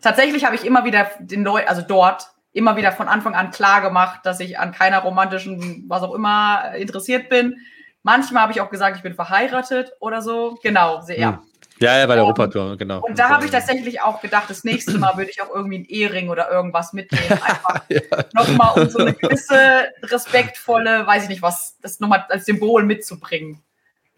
tatsächlich 0.00 0.44
habe 0.44 0.54
ich 0.54 0.64
immer 0.64 0.84
wieder 0.84 1.10
den 1.18 1.44
Leuten, 1.44 1.68
also 1.68 1.82
dort, 1.82 2.28
immer 2.52 2.76
wieder 2.76 2.92
von 2.92 3.08
Anfang 3.08 3.34
an 3.34 3.50
klar 3.50 3.82
gemacht, 3.82 4.20
dass 4.24 4.40
ich 4.40 4.58
an 4.58 4.72
keiner 4.72 5.00
romantischen, 5.00 5.84
was 5.88 6.02
auch 6.02 6.14
immer, 6.14 6.74
interessiert 6.76 7.28
bin. 7.28 7.56
Manchmal 8.02 8.42
habe 8.42 8.52
ich 8.52 8.60
auch 8.60 8.70
gesagt, 8.70 8.96
ich 8.96 9.02
bin 9.02 9.14
verheiratet 9.14 9.92
oder 9.98 10.22
so. 10.22 10.58
Genau, 10.62 11.00
sehr, 11.00 11.18
ja. 11.18 11.32
Hm. 11.32 11.38
Ja, 11.80 11.98
ja, 11.98 12.06
bei 12.06 12.14
der 12.14 12.22
Europatour, 12.22 12.76
genau. 12.76 13.00
Und 13.00 13.18
da 13.18 13.30
habe 13.30 13.44
ich 13.44 13.50
tatsächlich 13.50 14.00
auch 14.00 14.20
gedacht, 14.20 14.48
das 14.48 14.62
nächste 14.62 14.96
Mal 14.96 15.16
würde 15.16 15.30
ich 15.30 15.42
auch 15.42 15.52
irgendwie 15.52 15.76
einen 15.76 15.84
Ehering 15.86 16.28
oder 16.28 16.48
irgendwas 16.48 16.92
mitnehmen. 16.92 17.24
Einfach 17.30 17.82
ja. 17.88 18.00
nochmal, 18.32 18.80
um 18.80 18.88
so 18.88 19.00
eine 19.00 19.12
gewisse 19.12 19.88
respektvolle, 20.04 21.04
weiß 21.04 21.24
ich 21.24 21.28
nicht 21.28 21.42
was, 21.42 21.76
das 21.82 21.98
nochmal 21.98 22.26
als 22.28 22.44
Symbol 22.46 22.84
mitzubringen. 22.84 23.63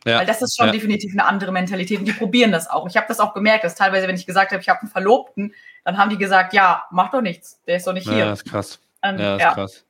Ja. 0.06 0.20
Weil 0.20 0.26
das 0.26 0.40
ist 0.40 0.56
schon 0.56 0.66
ja. 0.66 0.72
definitiv 0.72 1.12
eine 1.12 1.26
andere 1.26 1.50
Mentalität 1.50 1.98
und 1.98 2.04
die 2.04 2.12
probieren 2.12 2.52
das 2.52 2.70
auch. 2.70 2.88
Ich 2.88 2.96
habe 2.96 3.06
das 3.08 3.18
auch 3.18 3.34
gemerkt, 3.34 3.64
dass 3.64 3.74
teilweise, 3.74 4.06
wenn 4.06 4.14
ich 4.14 4.24
gesagt 4.24 4.52
habe, 4.52 4.62
ich 4.62 4.68
habe 4.68 4.80
einen 4.80 4.90
Verlobten, 4.90 5.52
dann 5.84 5.98
haben 5.98 6.10
die 6.10 6.16
gesagt, 6.16 6.54
ja, 6.54 6.84
mach 6.92 7.10
doch 7.10 7.20
nichts, 7.20 7.60
der 7.66 7.76
ist 7.76 7.86
doch 7.88 7.92
nicht 7.92 8.08
hier. 8.08 8.18
Ja, 8.18 8.32
ist 8.32 8.44
krass. 8.44 8.78
Und, 9.02 9.18
ja, 9.18 9.34
ist 9.34 9.42
ja. 9.42 9.54
krass. 9.54 9.84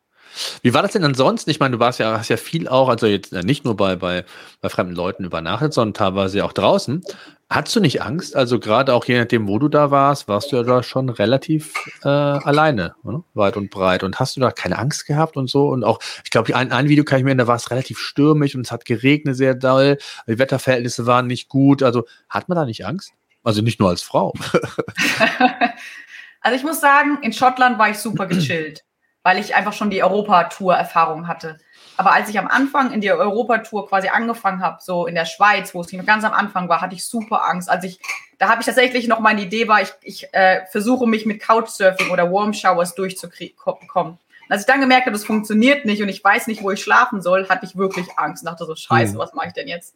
Wie 0.63 0.75
war 0.75 0.83
das 0.83 0.93
denn 0.93 1.05
ansonsten? 1.05 1.51
Ich 1.51 1.61
meine, 1.61 1.77
du 1.77 1.79
warst 1.79 1.99
ja, 1.99 2.19
hast 2.19 2.29
ja 2.29 2.37
viel 2.37 2.67
auch, 2.67 2.89
also 2.89 3.07
jetzt 3.07 3.33
äh, 3.33 3.43
nicht 3.43 3.65
nur 3.65 3.77
bei, 3.77 3.97
bei, 3.97 4.25
bei 4.61 4.69
fremden 4.69 4.95
Leuten 4.95 5.25
übernachtet, 5.25 5.75
sondern 5.75 5.95
teilweise 5.95 6.45
auch 6.45 6.53
draußen. 6.53 7.03
Hattest 7.49 7.77
du 7.77 7.81
nicht 7.81 8.03
Angst? 8.03 8.35
Also 8.35 8.59
gerade 8.59 8.93
auch 8.93 9.05
je 9.05 9.19
nachdem, 9.19 9.47
wo 9.47 9.59
du 9.61 9.69
da 9.69 9.93
warst, 9.93 10.27
warst 10.27 10.51
du 10.51 10.57
ja 10.57 10.65
da 10.65 10.83
schon 10.83 11.09
relativ 11.09 11.75
äh, 12.03 12.09
alleine, 12.09 12.97
oder? 13.05 13.23
weit 13.35 13.57
und 13.57 13.71
breit. 13.71 14.03
Und 14.03 14.19
hast 14.19 14.37
du 14.37 14.41
da 14.41 14.51
keine 14.51 14.79
Angst 14.79 15.07
gehabt 15.07 15.37
und 15.37 15.49
so? 15.49 15.69
Und 15.69 15.85
auch, 15.85 16.01
ich 16.25 16.31
glaube, 16.31 16.57
ein, 16.57 16.73
ein 16.73 16.89
Video 16.89 17.05
kann 17.05 17.19
ich 17.19 17.25
mir 17.25 17.37
da 17.37 17.47
war 17.47 17.55
es 17.55 17.71
relativ 17.71 17.99
stürmisch 17.99 18.57
und 18.57 18.63
es 18.63 18.73
hat 18.73 18.85
geregnet 18.85 19.37
sehr 19.37 19.55
doll. 19.55 19.99
Die 20.27 20.39
Wetterverhältnisse 20.39 21.07
waren 21.07 21.29
nicht 21.29 21.49
gut. 21.49 21.85
Also 21.85 22.05
hat 22.29 22.49
man 22.49 22.57
da 22.57 22.65
nicht 22.65 22.85
Angst? 22.85 23.13
Also 23.45 23.63
nicht 23.63 23.79
nur 23.79 23.91
als 23.91 24.03
Frau. 24.03 24.33
also 26.41 26.57
ich 26.57 26.65
muss 26.65 26.81
sagen, 26.81 27.19
in 27.23 27.33
Schottland 27.33 27.79
war 27.79 27.91
ich 27.91 27.99
super 27.99 28.27
gechillt 28.27 28.83
weil 29.27 29.41
ich 29.41 29.57
einfach 29.57 29.73
schon 29.73 29.91
die 29.91 30.05
Europatour-Erfahrung 30.05 31.27
hatte. 31.27 31.59
Aber 31.97 32.13
als 32.13 32.29
ich 32.29 32.39
am 32.39 32.47
Anfang 32.47 32.93
in 32.93 33.01
die 33.01 33.11
Europatour 33.11 33.89
quasi 33.89 34.09
angefangen 34.09 34.63
habe, 34.63 34.79
so 34.81 35.07
in 35.07 35.15
der 35.15 35.25
Schweiz, 35.25 35.75
wo 35.75 35.81
es 35.81 35.89
ganz 36.05 36.25
am 36.25 36.33
Anfang 36.33 36.69
war, 36.69 36.81
hatte 36.81 36.95
ich 36.95 37.07
super 37.07 37.49
Angst. 37.49 37.71
Also 37.71 37.87
ich, 37.87 38.01
da 38.39 38.49
habe 38.49 38.61
ich 38.61 38.67
tatsächlich 38.67 39.09
noch 39.09 39.21
meine 39.21 39.43
Idee 39.43 39.67
war, 39.67 39.81
ich, 39.81 39.93
ich 40.03 40.35
äh, 40.35 40.67
versuche 40.67 41.07
mich 41.07 41.25
mit 41.25 41.43
Couchsurfing 41.43 42.11
oder 42.11 42.31
Warm 42.31 42.53
Showers 42.53 42.95
durchzukommen. 42.95 44.19
Als 44.49 44.61
ich 44.61 44.67
dann 44.67 44.81
gemerkt 44.81 45.07
habe, 45.07 45.13
das 45.13 45.25
funktioniert 45.25 45.87
nicht 45.87 46.03
und 46.03 46.09
ich 46.09 46.23
weiß 46.23 46.47
nicht, 46.47 46.63
wo 46.63 46.71
ich 46.71 46.83
schlafen 46.83 47.21
soll, 47.21 47.49
hatte 47.49 47.67
ich 47.67 47.77
wirklich 47.77 48.07
Angst. 48.17 48.45
Ich 48.45 48.49
dachte 48.49 48.65
so, 48.65 48.77
scheiße, 48.77 49.15
mhm. 49.15 49.19
was 49.19 49.33
mache 49.33 49.49
ich 49.49 49.55
denn 49.55 49.67
jetzt? 49.67 49.95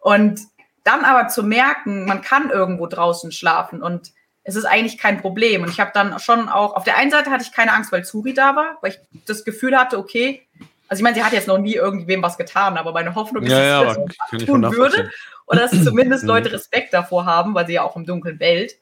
Und 0.00 0.40
dann 0.84 1.04
aber 1.04 1.28
zu 1.28 1.42
merken, 1.42 2.04
man 2.04 2.22
kann 2.22 2.50
irgendwo 2.50 2.86
draußen 2.86 3.32
schlafen 3.32 3.82
und 3.82 4.12
es 4.44 4.54
ist 4.54 4.64
eigentlich 4.64 4.98
kein 4.98 5.20
Problem. 5.20 5.62
Und 5.62 5.70
ich 5.70 5.80
habe 5.80 5.90
dann 5.92 6.18
schon 6.20 6.48
auch, 6.48 6.76
auf 6.76 6.84
der 6.84 6.96
einen 6.96 7.10
Seite 7.10 7.30
hatte 7.30 7.42
ich 7.42 7.52
keine 7.52 7.72
Angst, 7.72 7.90
weil 7.90 8.04
Zuri 8.04 8.32
da 8.32 8.54
war, 8.54 8.78
weil 8.80 8.92
ich 8.92 8.98
das 9.26 9.44
Gefühl 9.44 9.76
hatte, 9.76 9.98
okay, 9.98 10.46
also 10.88 11.00
ich 11.00 11.02
meine, 11.02 11.16
sie 11.16 11.24
hat 11.24 11.32
jetzt 11.32 11.48
noch 11.48 11.58
nie 11.58 11.74
irgendwem 11.74 12.22
was 12.22 12.38
getan, 12.38 12.76
aber 12.76 12.92
meine 12.92 13.14
Hoffnung 13.14 13.42
ist, 13.42 13.50
ja, 13.50 13.84
dass 13.84 13.96
ja, 13.96 14.04
sie 14.30 14.36
das 14.38 14.46
tun 14.46 14.62
würde 14.62 15.10
oder 15.46 15.60
dass 15.60 15.84
zumindest. 15.84 16.24
Leute 16.26 16.52
Respekt 16.52 16.92
davor 16.92 17.26
haben, 17.26 17.54
weil 17.54 17.66
sie 17.66 17.74
ja 17.74 17.82
auch 17.82 17.96
im 17.96 18.04
Dunkeln 18.04 18.38
bellt. 18.38 18.76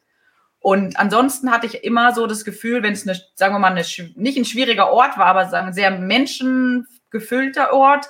Und 0.60 0.98
ansonsten 0.98 1.50
hatte 1.50 1.66
ich 1.66 1.84
immer 1.84 2.14
so 2.14 2.26
das 2.26 2.44
Gefühl, 2.44 2.82
wenn 2.82 2.94
es 2.94 3.06
eine, 3.06 3.20
sagen 3.34 3.54
wir 3.54 3.58
mal, 3.58 3.72
eine, 3.72 3.84
nicht 4.16 4.38
ein 4.38 4.46
schwieriger 4.46 4.90
Ort 4.90 5.18
war, 5.18 5.26
aber 5.26 5.46
sagen, 5.48 5.68
ein 5.68 5.72
sehr 5.74 5.90
menschengefüllter 5.90 7.74
Ort, 7.74 8.08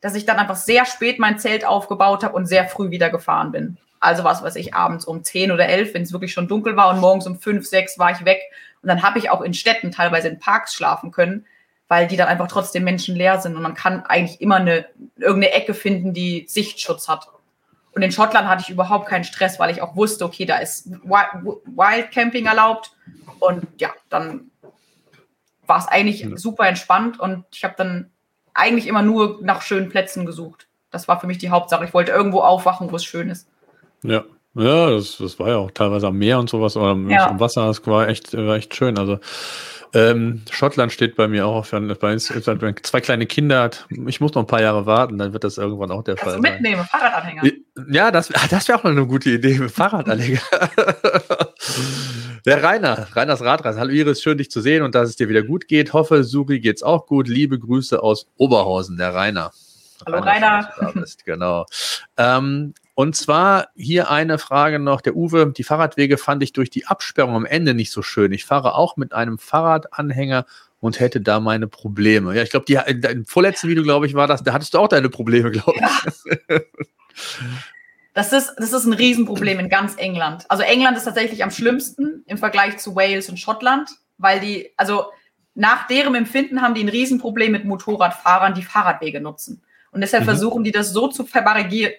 dass 0.00 0.16
ich 0.16 0.26
dann 0.26 0.38
einfach 0.38 0.56
sehr 0.56 0.84
spät 0.84 1.20
mein 1.20 1.38
Zelt 1.38 1.64
aufgebaut 1.64 2.24
habe 2.24 2.34
und 2.34 2.46
sehr 2.46 2.66
früh 2.66 2.90
wieder 2.90 3.08
gefahren 3.10 3.52
bin. 3.52 3.78
Also 4.00 4.24
was 4.24 4.42
weiß 4.42 4.56
ich, 4.56 4.74
abends 4.74 5.04
um 5.04 5.22
10 5.22 5.52
oder 5.52 5.68
11, 5.68 5.94
wenn 5.94 6.02
es 6.02 6.12
wirklich 6.12 6.32
schon 6.32 6.48
dunkel 6.48 6.76
war 6.76 6.90
und 6.90 7.00
morgens 7.00 7.28
um 7.28 7.38
5, 7.38 7.64
6 7.64 8.00
war 8.00 8.10
ich 8.10 8.24
weg. 8.24 8.40
Und 8.82 8.88
dann 8.88 9.04
habe 9.04 9.20
ich 9.20 9.30
auch 9.30 9.40
in 9.40 9.54
Städten 9.54 9.92
teilweise 9.92 10.26
in 10.26 10.40
Parks 10.40 10.74
schlafen 10.74 11.12
können, 11.12 11.46
weil 11.92 12.06
die 12.06 12.16
dann 12.16 12.28
einfach 12.28 12.48
trotzdem 12.48 12.84
menschenleer 12.84 13.38
sind. 13.38 13.54
Und 13.54 13.60
man 13.60 13.74
kann 13.74 14.02
eigentlich 14.06 14.40
immer 14.40 14.56
eine, 14.56 14.86
irgendeine 15.18 15.52
Ecke 15.52 15.74
finden, 15.74 16.14
die 16.14 16.46
Sichtschutz 16.48 17.06
hat. 17.06 17.28
Und 17.94 18.00
in 18.00 18.10
Schottland 18.10 18.48
hatte 18.48 18.62
ich 18.62 18.70
überhaupt 18.70 19.06
keinen 19.08 19.24
Stress, 19.24 19.60
weil 19.60 19.70
ich 19.70 19.82
auch 19.82 19.94
wusste, 19.94 20.24
okay, 20.24 20.46
da 20.46 20.56
ist 20.56 20.90
Wild 20.90 22.10
Camping 22.10 22.46
erlaubt. 22.46 22.92
Und 23.40 23.66
ja, 23.78 23.90
dann 24.08 24.50
war 25.66 25.80
es 25.80 25.86
eigentlich 25.86 26.26
super 26.36 26.66
entspannt 26.66 27.20
und 27.20 27.44
ich 27.52 27.62
habe 27.62 27.74
dann 27.76 28.10
eigentlich 28.54 28.86
immer 28.86 29.02
nur 29.02 29.40
nach 29.42 29.60
schönen 29.60 29.90
Plätzen 29.90 30.24
gesucht. 30.24 30.68
Das 30.90 31.08
war 31.08 31.20
für 31.20 31.26
mich 31.26 31.36
die 31.36 31.50
Hauptsache. 31.50 31.84
Ich 31.84 31.92
wollte 31.92 32.12
irgendwo 32.12 32.40
aufwachen, 32.40 32.90
wo 32.90 32.96
es 32.96 33.04
schön 33.04 33.28
ist. 33.28 33.50
Ja. 34.02 34.24
Ja, 34.54 34.90
das, 34.90 35.18
das 35.18 35.38
war 35.38 35.48
ja 35.48 35.56
auch 35.56 35.70
teilweise 35.70 36.06
am 36.06 36.16
Meer 36.16 36.38
und 36.38 36.48
sowas 36.48 36.74
oder 36.76 36.94
ja. 37.10 37.28
am 37.28 37.40
Wasser, 37.40 37.66
das 37.66 37.86
war 37.86 38.08
echt, 38.08 38.34
war 38.34 38.56
echt 38.56 38.74
schön. 38.74 38.98
Also 38.98 39.18
ähm, 39.94 40.42
Schottland 40.50 40.92
steht 40.92 41.16
bei 41.16 41.28
mir 41.28 41.46
auch 41.46 41.56
auf 41.56 41.70
bei 41.70 42.12
uns, 42.12 42.26
zwei 42.26 43.00
kleine 43.00 43.26
Kinder 43.26 43.62
hat. 43.62 43.86
Ich 44.06 44.20
muss 44.20 44.34
noch 44.34 44.42
ein 44.42 44.46
paar 44.46 44.62
Jahre 44.62 44.86
warten, 44.86 45.18
dann 45.18 45.32
wird 45.32 45.44
das 45.44 45.58
irgendwann 45.58 45.90
auch 45.90 46.02
der 46.02 46.14
Kannst 46.14 46.34
Fall. 46.34 46.36
Du 46.36 46.42
mitnehmen, 46.42 46.84
Fahrradanhänger. 46.84 47.42
Ja, 47.90 48.10
das, 48.10 48.28
das 48.50 48.68
wäre 48.68 48.78
auch 48.78 48.84
noch 48.84 48.90
eine 48.90 49.06
gute 49.06 49.30
Idee 49.30 49.68
Fahrradanhänger. 49.68 50.40
der 52.46 52.62
Rainer, 52.62 53.06
Rainers 53.14 53.42
Radreise. 53.42 53.78
Hallo 53.78 53.90
Iris, 53.90 54.22
schön 54.22 54.38
dich 54.38 54.50
zu 54.50 54.60
sehen 54.60 54.82
und 54.82 54.94
dass 54.94 55.10
es 55.10 55.16
dir 55.16 55.28
wieder 55.28 55.42
gut 55.42 55.68
geht. 55.68 55.92
Hoffe, 55.92 56.24
Suri 56.24 56.60
geht's 56.60 56.82
auch 56.82 57.06
gut. 57.06 57.28
Liebe 57.28 57.58
Grüße 57.58 58.02
aus 58.02 58.26
Oberhausen, 58.36 58.96
der 58.96 59.14
Rainer. 59.14 59.52
Hallo 60.06 60.18
Rainer. 60.18 60.68
Rainer. 60.78 61.06
genau. 61.24 61.66
Ähm, 62.16 62.74
und 62.94 63.16
zwar 63.16 63.68
hier 63.74 64.10
eine 64.10 64.38
Frage 64.38 64.78
noch. 64.78 65.00
Der 65.00 65.16
Uwe, 65.16 65.52
die 65.56 65.64
Fahrradwege 65.64 66.18
fand 66.18 66.42
ich 66.42 66.52
durch 66.52 66.70
die 66.70 66.86
Absperrung 66.86 67.34
am 67.34 67.46
Ende 67.46 67.74
nicht 67.74 67.90
so 67.90 68.02
schön. 68.02 68.32
Ich 68.32 68.44
fahre 68.44 68.74
auch 68.74 68.96
mit 68.96 69.12
einem 69.12 69.38
Fahrradanhänger 69.38 70.44
und 70.80 71.00
hätte 71.00 71.20
da 71.20 71.40
meine 71.40 71.68
Probleme. 71.68 72.34
Ja, 72.34 72.42
ich 72.42 72.50
glaube, 72.50 72.66
im 72.72 73.24
vorletzten 73.24 73.68
Video, 73.68 73.82
glaube 73.82 74.06
ich, 74.06 74.14
war 74.14 74.26
das, 74.26 74.42
da 74.42 74.52
hattest 74.52 74.74
du 74.74 74.78
auch 74.78 74.88
deine 74.88 75.08
Probleme, 75.08 75.50
glaube 75.50 75.74
ich. 75.76 75.80
Ja. 76.48 76.60
Das 78.14 78.32
ist, 78.32 78.52
das 78.58 78.74
ist 78.74 78.84
ein 78.84 78.92
Riesenproblem 78.92 79.58
in 79.58 79.68
ganz 79.70 79.96
England. 79.96 80.44
Also 80.50 80.62
England 80.64 80.98
ist 80.98 81.04
tatsächlich 81.04 81.42
am 81.42 81.50
schlimmsten. 81.50 82.24
im 82.26 82.36
Vergleich 82.36 82.76
zu 82.78 82.94
Wales 82.94 83.30
und 83.30 83.38
Schottland, 83.38 83.88
weil 84.18 84.40
die, 84.40 84.70
also 84.76 85.06
nach 85.54 85.86
deren 85.86 86.14
Empfinden 86.14 86.60
haben 86.60 86.74
die 86.74 86.82
ein 86.82 86.88
Riesenproblem 86.88 87.52
mit 87.52 87.64
Motorradfahrern, 87.64 88.54
die 88.54 88.62
Fahrradwege 88.62 89.20
nutzen. 89.20 89.62
Und 89.92 90.00
deshalb 90.00 90.24
mhm. 90.24 90.28
versuchen 90.28 90.64
die 90.64 90.72
das 90.72 90.90
so 90.90 91.08
zu 91.08 91.24
verbarrigieren, 91.24 91.92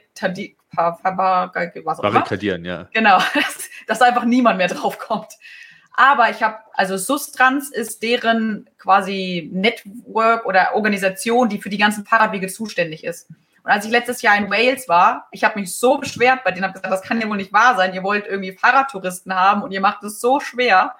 Barrikadieren, 2.01 2.65
ja. 2.65 2.87
Genau, 2.91 3.17
dass, 3.33 3.69
dass 3.87 4.01
einfach 4.01 4.25
niemand 4.25 4.57
mehr 4.57 4.67
drauf 4.67 4.99
kommt. 4.99 5.33
Aber 5.95 6.31
ich 6.31 6.41
habe, 6.41 6.57
also 6.73 6.97
Sustrans 6.97 7.69
ist 7.69 8.01
deren 8.01 8.67
quasi 8.79 9.49
Network 9.53 10.45
oder 10.45 10.73
Organisation, 10.73 11.49
die 11.49 11.61
für 11.61 11.69
die 11.69 11.77
ganzen 11.77 12.03
Fahrradwege 12.03 12.47
zuständig 12.47 13.03
ist. 13.03 13.29
Und 13.63 13.71
als 13.71 13.85
ich 13.85 13.91
letztes 13.91 14.21
Jahr 14.23 14.35
in 14.35 14.49
Wales 14.49 14.89
war, 14.89 15.27
ich 15.31 15.43
habe 15.43 15.59
mich 15.59 15.77
so 15.77 15.99
beschwert 15.99 16.43
bei 16.43 16.51
denen, 16.51 16.63
habe 16.63 16.73
gesagt, 16.73 16.91
das 16.91 17.03
kann 17.03 17.21
ja 17.21 17.29
wohl 17.29 17.37
nicht 17.37 17.53
wahr 17.53 17.75
sein. 17.77 17.93
Ihr 17.93 18.03
wollt 18.03 18.25
irgendwie 18.25 18.51
Fahrradtouristen 18.51 19.33
haben 19.33 19.61
und 19.61 19.71
ihr 19.71 19.81
macht 19.81 20.03
es 20.03 20.19
so 20.19 20.39
schwer. 20.39 20.95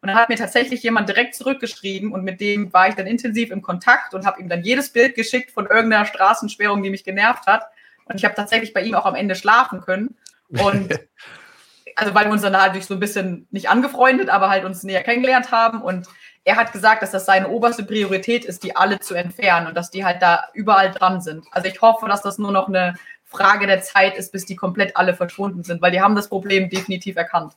Und 0.00 0.08
dann 0.08 0.16
hat 0.16 0.28
mir 0.28 0.36
tatsächlich 0.36 0.82
jemand 0.82 1.08
direkt 1.08 1.34
zurückgeschrieben 1.34 2.12
und 2.12 2.22
mit 2.22 2.40
dem 2.40 2.72
war 2.72 2.88
ich 2.88 2.94
dann 2.94 3.06
intensiv 3.06 3.50
im 3.50 3.62
Kontakt 3.62 4.14
und 4.14 4.26
habe 4.26 4.40
ihm 4.40 4.48
dann 4.48 4.62
jedes 4.62 4.90
Bild 4.90 5.14
geschickt 5.14 5.50
von 5.50 5.66
irgendeiner 5.66 6.04
Straßensperrung, 6.04 6.82
die 6.82 6.90
mich 6.90 7.04
genervt 7.04 7.46
hat. 7.46 7.64
Und 8.04 8.16
ich 8.16 8.24
habe 8.24 8.34
tatsächlich 8.34 8.72
bei 8.72 8.82
ihm 8.82 8.94
auch 8.94 9.06
am 9.06 9.14
Ende 9.14 9.34
schlafen 9.34 9.80
können. 9.80 10.16
Und 10.48 10.98
also 11.96 12.14
weil 12.14 12.26
wir 12.26 12.32
uns 12.32 12.42
dann 12.42 12.52
natürlich 12.52 12.86
so 12.86 12.94
ein 12.94 13.00
bisschen 13.00 13.48
nicht 13.50 13.68
angefreundet, 13.68 14.28
aber 14.28 14.50
halt 14.50 14.64
uns 14.64 14.82
näher 14.82 15.02
kennengelernt 15.02 15.50
haben. 15.50 15.82
Und 15.82 16.06
er 16.44 16.56
hat 16.56 16.72
gesagt, 16.72 17.02
dass 17.02 17.10
das 17.10 17.26
seine 17.26 17.48
oberste 17.48 17.82
Priorität 17.82 18.44
ist, 18.44 18.62
die 18.62 18.76
alle 18.76 19.00
zu 19.00 19.14
entfernen 19.14 19.66
und 19.66 19.76
dass 19.76 19.90
die 19.90 20.04
halt 20.04 20.22
da 20.22 20.44
überall 20.52 20.92
dran 20.92 21.20
sind. 21.20 21.44
Also 21.50 21.68
ich 21.68 21.80
hoffe, 21.82 22.06
dass 22.06 22.22
das 22.22 22.38
nur 22.38 22.52
noch 22.52 22.68
eine 22.68 22.94
Frage 23.24 23.66
der 23.66 23.82
Zeit 23.82 24.16
ist, 24.16 24.30
bis 24.30 24.46
die 24.46 24.54
komplett 24.54 24.96
alle 24.96 25.14
verschwunden 25.14 25.64
sind, 25.64 25.82
weil 25.82 25.90
die 25.90 26.00
haben 26.00 26.14
das 26.14 26.28
Problem 26.28 26.70
definitiv 26.70 27.16
erkannt. 27.16 27.54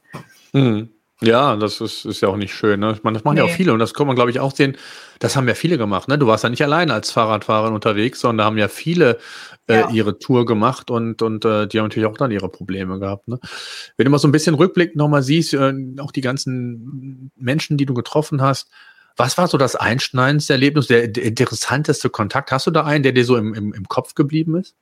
Mhm. 0.53 0.89
Ja, 1.21 1.57
das 1.57 1.81
ist, 1.81 2.05
ist 2.05 2.21
ja 2.21 2.29
auch 2.29 2.37
nicht 2.37 2.53
schön. 2.53 2.79
Ne? 2.79 2.93
Ich 2.95 3.03
meine, 3.03 3.15
das 3.15 3.25
machen 3.25 3.35
nee. 3.35 3.41
ja 3.41 3.45
auch 3.45 3.51
viele 3.51 3.73
und 3.73 3.79
das 3.79 3.93
kann 3.93 4.07
man, 4.07 4.15
glaube 4.15 4.31
ich, 4.31 4.39
auch 4.39 4.55
sehen. 4.55 4.77
Das 5.19 5.35
haben 5.35 5.47
ja 5.49 5.53
viele 5.53 5.77
gemacht. 5.77 6.07
Ne? 6.07 6.17
Du 6.17 6.27
warst 6.27 6.45
ja 6.45 6.49
nicht 6.49 6.63
alleine 6.63 6.93
als 6.93 7.11
Fahrradfahrer 7.11 7.73
unterwegs, 7.73 8.21
sondern 8.21 8.37
da 8.37 8.45
haben 8.45 8.57
ja 8.57 8.69
viele 8.69 9.17
äh, 9.67 9.81
ja. 9.81 9.89
ihre 9.89 10.17
Tour 10.17 10.45
gemacht 10.45 10.89
und, 10.89 11.21
und 11.21 11.43
äh, 11.43 11.67
die 11.67 11.79
haben 11.79 11.85
natürlich 11.85 12.07
auch 12.07 12.15
dann 12.15 12.31
ihre 12.31 12.47
Probleme 12.47 12.99
gehabt. 12.99 13.27
Ne? 13.27 13.37
Wenn 13.97 14.05
du 14.05 14.11
mal 14.11 14.17
so 14.17 14.29
ein 14.29 14.31
bisschen 14.31 14.55
rückblickend 14.55 14.95
nochmal 14.95 15.21
siehst, 15.21 15.53
äh, 15.53 15.73
auch 15.99 16.11
die 16.11 16.21
ganzen 16.21 17.31
Menschen, 17.35 17.75
die 17.75 17.85
du 17.85 17.93
getroffen 17.93 18.41
hast, 18.41 18.69
was 19.17 19.37
war 19.37 19.49
so 19.49 19.57
das 19.57 19.75
einschneidendste 19.75 20.53
Erlebnis, 20.53 20.87
der, 20.87 21.09
der 21.09 21.25
interessanteste 21.25 22.09
Kontakt? 22.09 22.53
Hast 22.53 22.65
du 22.67 22.71
da 22.71 22.85
einen, 22.85 23.03
der 23.03 23.11
dir 23.11 23.25
so 23.25 23.35
im, 23.35 23.53
im, 23.53 23.73
im 23.73 23.89
Kopf 23.89 24.15
geblieben 24.15 24.55
ist? 24.55 24.75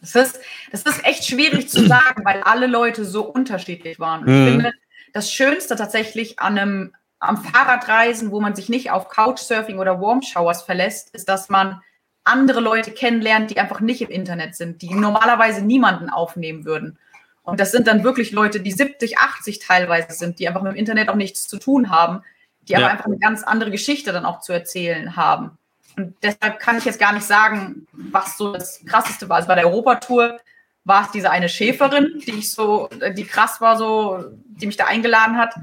Das 0.00 0.14
ist, 0.14 0.40
das 0.70 0.82
ist 0.82 1.04
echt 1.04 1.24
schwierig 1.26 1.68
zu 1.68 1.86
sagen, 1.88 2.24
weil 2.24 2.42
alle 2.42 2.66
Leute 2.66 3.04
so 3.04 3.24
unterschiedlich 3.24 3.98
waren. 3.98 4.22
Und 4.22 4.28
ich 4.28 4.40
mhm. 4.40 4.50
finde, 4.52 4.72
das 5.12 5.32
Schönste 5.32 5.76
tatsächlich 5.76 6.38
an 6.38 6.58
einem, 6.58 6.94
am 7.18 7.36
Fahrradreisen, 7.36 8.30
wo 8.30 8.40
man 8.40 8.54
sich 8.54 8.68
nicht 8.68 8.90
auf 8.90 9.08
Couchsurfing 9.08 9.78
oder 9.78 10.00
Warm 10.00 10.22
Showers 10.22 10.62
verlässt, 10.62 11.14
ist, 11.14 11.28
dass 11.28 11.48
man 11.48 11.82
andere 12.24 12.60
Leute 12.60 12.90
kennenlernt, 12.90 13.50
die 13.50 13.58
einfach 13.58 13.80
nicht 13.80 14.02
im 14.02 14.10
Internet 14.10 14.54
sind, 14.54 14.82
die 14.82 14.94
normalerweise 14.94 15.62
niemanden 15.62 16.10
aufnehmen 16.10 16.64
würden. 16.64 16.98
Und 17.42 17.58
das 17.58 17.72
sind 17.72 17.86
dann 17.86 18.04
wirklich 18.04 18.32
Leute, 18.32 18.60
die 18.60 18.72
70, 18.72 19.18
80 19.18 19.58
teilweise 19.60 20.12
sind, 20.12 20.38
die 20.38 20.46
einfach 20.46 20.60
mit 20.60 20.72
dem 20.72 20.78
Internet 20.78 21.08
auch 21.08 21.14
nichts 21.14 21.48
zu 21.48 21.58
tun 21.58 21.88
haben, 21.88 22.22
die 22.60 22.74
ja. 22.74 22.80
aber 22.80 22.90
einfach 22.90 23.06
eine 23.06 23.18
ganz 23.18 23.42
andere 23.42 23.70
Geschichte 23.70 24.12
dann 24.12 24.26
auch 24.26 24.40
zu 24.40 24.52
erzählen 24.52 25.16
haben. 25.16 25.56
Und 25.98 26.14
deshalb 26.22 26.60
kann 26.60 26.78
ich 26.78 26.84
jetzt 26.84 27.00
gar 27.00 27.12
nicht 27.12 27.26
sagen, 27.26 27.88
was 27.92 28.38
so 28.38 28.52
das 28.52 28.84
Krasseste 28.86 29.28
war. 29.28 29.36
Also 29.36 29.48
bei 29.48 29.56
der 29.56 29.66
Europatour 29.66 30.38
war 30.84 31.04
es 31.04 31.10
diese 31.10 31.30
eine 31.30 31.48
Schäferin, 31.48 32.22
die 32.24 32.38
ich 32.38 32.52
so, 32.52 32.88
die 33.16 33.24
krass 33.24 33.60
war, 33.60 33.76
so, 33.76 34.24
die 34.46 34.66
mich 34.66 34.76
da 34.76 34.86
eingeladen 34.86 35.36
hat. 35.36 35.54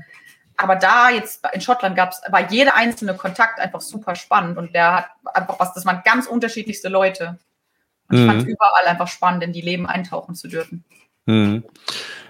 Aber 0.57 0.75
da 0.75 1.09
jetzt 1.09 1.41
in 1.53 1.61
Schottland 1.61 1.95
gab 1.95 2.11
es, 2.11 2.21
war 2.29 2.51
jeder 2.51 2.75
einzelne 2.75 3.15
Kontakt 3.15 3.59
einfach 3.59 3.79
super 3.79 4.15
spannend 4.15 4.57
und 4.57 4.73
der 4.75 4.93
hat 4.93 5.09
einfach 5.33 5.57
was, 5.59 5.73
das 5.73 5.85
waren 5.85 6.01
ganz 6.03 6.27
unterschiedlichste 6.27 6.89
Leute. 6.89 7.37
Und 8.09 8.17
ich 8.17 8.23
mhm. 8.23 8.27
fand 8.27 8.41
es 8.41 8.47
überall 8.47 8.85
einfach 8.85 9.07
spannend, 9.07 9.43
in 9.43 9.53
die 9.53 9.61
Leben 9.61 9.87
eintauchen 9.87 10.35
zu 10.35 10.49
dürfen. 10.49 10.83
Mhm. 11.25 11.63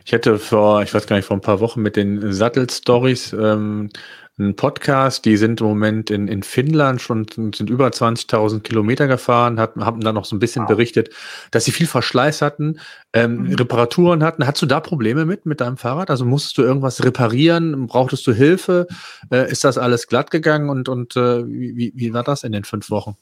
Ich 0.06 0.12
hätte 0.12 0.38
vor, 0.38 0.84
ich 0.84 0.94
weiß 0.94 1.08
gar 1.08 1.16
nicht, 1.16 1.26
vor 1.26 1.38
ein 1.38 1.42
paar 1.42 1.60
Wochen 1.60 1.82
mit 1.82 1.96
den 1.96 2.32
Sattel-Stories 2.32 3.34
ähm, 3.34 3.90
einen 4.38 4.56
Podcast, 4.56 5.24
die 5.24 5.38
sind 5.38 5.62
im 5.62 5.68
Moment 5.68 6.10
in, 6.10 6.28
in 6.28 6.44
Finnland 6.44 7.02
schon, 7.02 7.26
sind 7.30 7.70
über 7.70 7.88
20.000 7.88 8.62
Kilometer 8.62 9.08
gefahren, 9.08 9.60
hatten, 9.60 9.86
haben 9.86 10.02
dann 10.02 10.16
noch 10.16 10.26
so 10.26 10.36
ein 10.36 10.40
bisschen 10.40 10.64
wow. 10.64 10.70
berichtet, 10.70 11.10
dass 11.52 11.66
sie 11.66 11.72
viel 11.72 11.88
Verschleiß 11.88 12.42
hatten, 12.42 12.80
ähm, 13.14 13.44
mhm. 13.44 13.54
Reparaturen 13.56 14.24
hatten. 14.24 14.46
Hattest 14.46 14.64
du 14.64 14.66
da 14.66 14.82
Probleme 14.82 15.26
mit, 15.26 15.46
mit 15.46 15.62
deinem 15.62 15.78
Fahrrad? 15.78 16.10
Also 16.10 16.26
musstest 16.26 16.58
du 16.58 16.64
irgendwas 16.64 17.04
reparieren? 17.04 17.88
Brauchtest 17.88 18.28
du 18.28 18.34
Hilfe? 18.34 18.88
Äh, 19.32 19.50
ist 19.50 19.64
das 19.64 19.78
alles 19.78 20.08
glatt 20.08 20.32
gegangen 20.32 20.70
und, 20.70 20.90
und 20.90 21.16
äh, 21.16 21.46
wie, 21.48 21.94
wie 21.96 22.14
war 22.14 22.24
das 22.24 22.44
in 22.44 22.52
den 22.52 22.66
fünf 22.66 22.90
Wochen? 22.90 23.16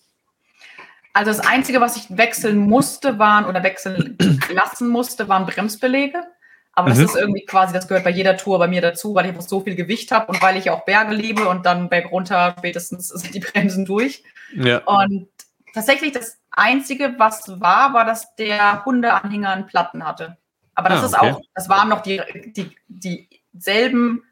Also 1.14 1.30
das 1.30 1.42
Einzige, 1.42 1.80
was 1.80 1.96
ich 1.96 2.18
wechseln 2.18 2.58
musste, 2.58 3.20
waren 3.20 3.46
oder 3.46 3.62
wechseln 3.62 4.18
lassen 4.52 4.90
musste, 4.90 5.28
waren 5.28 5.46
Bremsbelege. 5.46 6.24
Aber 6.74 6.90
mhm. 6.90 6.94
das 6.94 7.00
ist 7.00 7.16
irgendwie 7.16 7.46
quasi, 7.46 7.74
das 7.74 7.88
gehört 7.88 8.04
bei 8.04 8.10
jeder 8.10 8.36
Tour 8.36 8.60
bei 8.60 8.68
mir 8.68 8.82
dazu, 8.82 9.14
weil 9.14 9.26
ich 9.26 9.32
einfach 9.32 9.48
so 9.48 9.62
viel 9.62 9.76
Gewicht 9.76 10.12
habe 10.12 10.32
und 10.32 10.42
weil 10.42 10.58
ich 10.58 10.70
auch 10.70 10.86
Berge 10.86 11.14
liebe 11.14 11.48
und 11.48 11.66
dann 11.66 11.90
berg 11.90 12.12
runter 12.12 12.56
spätestens 12.58 13.08
sind 13.10 13.34
die 13.34 13.40
Bremsen 13.40 13.86
durch. 13.86 14.24
Ja. 14.56 14.80
Und 14.80 15.28
tatsächlich 15.74 16.12
das 16.12 16.40
Einzige, 16.52 17.16
was 17.18 17.60
war, 17.60 17.94
war, 17.94 18.06
dass 18.06 18.36
der 18.36 18.86
Hundeanhänger 18.86 19.52
einen 19.52 19.68
Platten 19.68 20.06
hatte. 20.06 20.38
Aber 20.76 20.90
das 20.90 21.02
ah, 21.02 21.06
ist 21.06 21.20
auch, 21.20 21.42
das 21.54 21.70
waren 21.70 21.90
noch 21.90 22.02
die, 22.02 22.22
die, 22.48 22.72
dieselben 22.88 24.24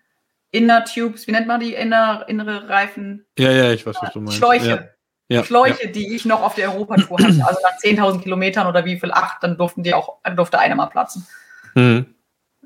Inner 0.50 0.84
Tubes, 0.84 1.28
wie 1.28 1.32
nennt 1.32 1.48
man 1.48 1.60
die 1.60 1.76
inner, 1.76 2.26
innere 2.28 2.68
Reifen? 2.68 3.26
Ja, 3.38 3.52
ja, 3.52 3.72
ich 3.72 3.86
weiß, 3.86 3.96
was 4.02 4.12
du 4.12 4.20
meinst. 4.20 4.38
Schläuche. 4.38 4.68
Ja. 4.68 4.84
Ja, 5.30 5.46
Schläuche, 5.46 5.86
ja. 5.86 5.92
die 5.92 6.14
ich 6.14 6.26
noch 6.26 6.44
auf 6.44 6.56
der 6.56 6.74
Europatour 6.74 7.20
hatte. 7.20 7.42
Also 7.46 7.60
nach 7.64 7.80
10.000 7.82 8.22
Kilometern 8.22 8.68
oder 8.68 8.84
wie 8.84 9.00
viel, 9.00 9.14
acht, 9.14 9.42
dann 9.42 9.58
durften 9.58 9.82
die 9.82 9.94
auch, 9.94 10.18
durfte 10.36 10.60
einer 10.60 10.76
mal 10.76 10.88
platzen. 10.88 11.26
Mhm. 11.74 12.16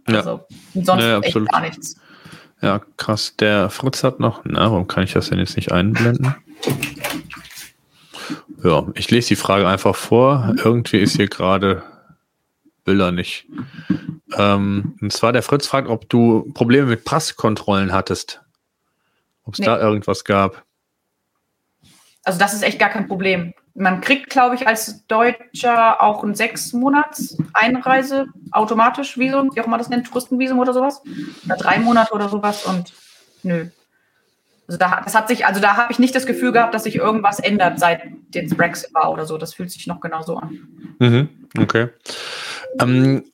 Also 0.06 0.46
sonst 0.74 1.04
ja, 1.04 1.20
echt 1.20 1.52
gar 1.52 1.62
nichts. 1.62 1.96
Ja, 2.62 2.82
krass. 2.98 3.36
Der 3.39 3.70
Fritz 3.70 4.04
hat 4.04 4.20
noch, 4.20 4.41
na, 4.46 4.72
warum 4.72 4.88
kann 4.88 5.04
ich 5.04 5.13
das 5.13 5.30
denn 5.30 5.39
jetzt 5.39 5.56
nicht 5.56 5.72
einblenden? 5.72 6.36
Ja, 8.63 8.88
ich 8.96 9.12
lese 9.12 9.30
die 9.30 9.36
Frage 9.36 9.68
einfach 9.68 9.96
vor. 9.96 10.56
Irgendwie 10.63 10.98
ist 10.98 11.15
hier 11.15 11.28
gerade, 11.28 11.84
will 12.86 13.02
er 13.02 13.12
nicht. 13.12 13.46
Ähm, 14.38 14.98
und 15.02 15.13
zwar 15.13 15.34
der 15.34 15.44
Fritz 15.44 15.68
fragt, 15.68 15.89
ob 15.89 16.10
du 16.10 16.52
Probleme 16.54 16.88
mit 16.88 17.04
Passkontrollen 17.04 17.91
hattest. 17.91 18.41
Ob 19.44 19.54
es 19.54 19.60
nee. 19.60 19.65
da 19.65 19.80
irgendwas 19.80 20.24
gab. 20.24 20.63
Also 22.24 22.39
das 22.39 22.54
ist 22.54 22.63
echt 22.63 22.80
gar 22.80 22.89
kein 22.89 23.08
Problem 23.08 23.54
man 23.76 24.00
kriegt, 24.00 24.30
glaube 24.30 24.56
ich, 24.56 24.68
als 24.68 25.06
Deutscher 25.08 26.02
auch 26.02 26.24
ein 26.24 26.34
sechs 26.34 26.72
Monats 26.72 27.38
Einreise 27.54 28.28
automatisch 28.52 29.18
Visum, 29.18 29.54
wie 29.54 29.62
auch 29.62 29.68
immer 29.68 29.78
das 29.78 29.90
nennt, 29.90 30.08
Touristenvisum 30.08 30.60
oder 30.60 30.74
sowas. 30.74 31.02
Oder 31.46 31.58
drei 31.58 31.80
Monate 31.80 32.14
oder 32.14 32.30
sowas 32.30 32.66
und 32.66 32.94
nö. 33.44 33.68
Also 34.68 34.80
da, 34.80 35.02
das 35.04 35.14
hat 35.14 35.28
sich, 35.28 35.46
also 35.46 35.62
da 35.62 35.76
habe 35.76 35.92
ich 35.92 36.00
nicht 36.00 36.16
das 36.16 36.26
Gefühl 36.26 36.54
gehabt, 36.54 36.74
dass 36.74 36.86
sich 36.86 36.96
irgendwas 36.96 37.40
ändert, 37.40 37.78
seit 37.78 38.02
jetzt 38.34 38.58
Brexit 38.58 38.94
war 38.94 39.12
oder 39.12 39.26
so. 39.26 39.38
Das 39.38 39.54
fühlt 39.54 39.70
sich 39.70 39.86
noch 39.88 40.00
genauso 40.00 40.38
an. 40.38 40.96
Mhm, 41.00 41.30
okay. 41.60 41.90
Ähm, 42.80 43.26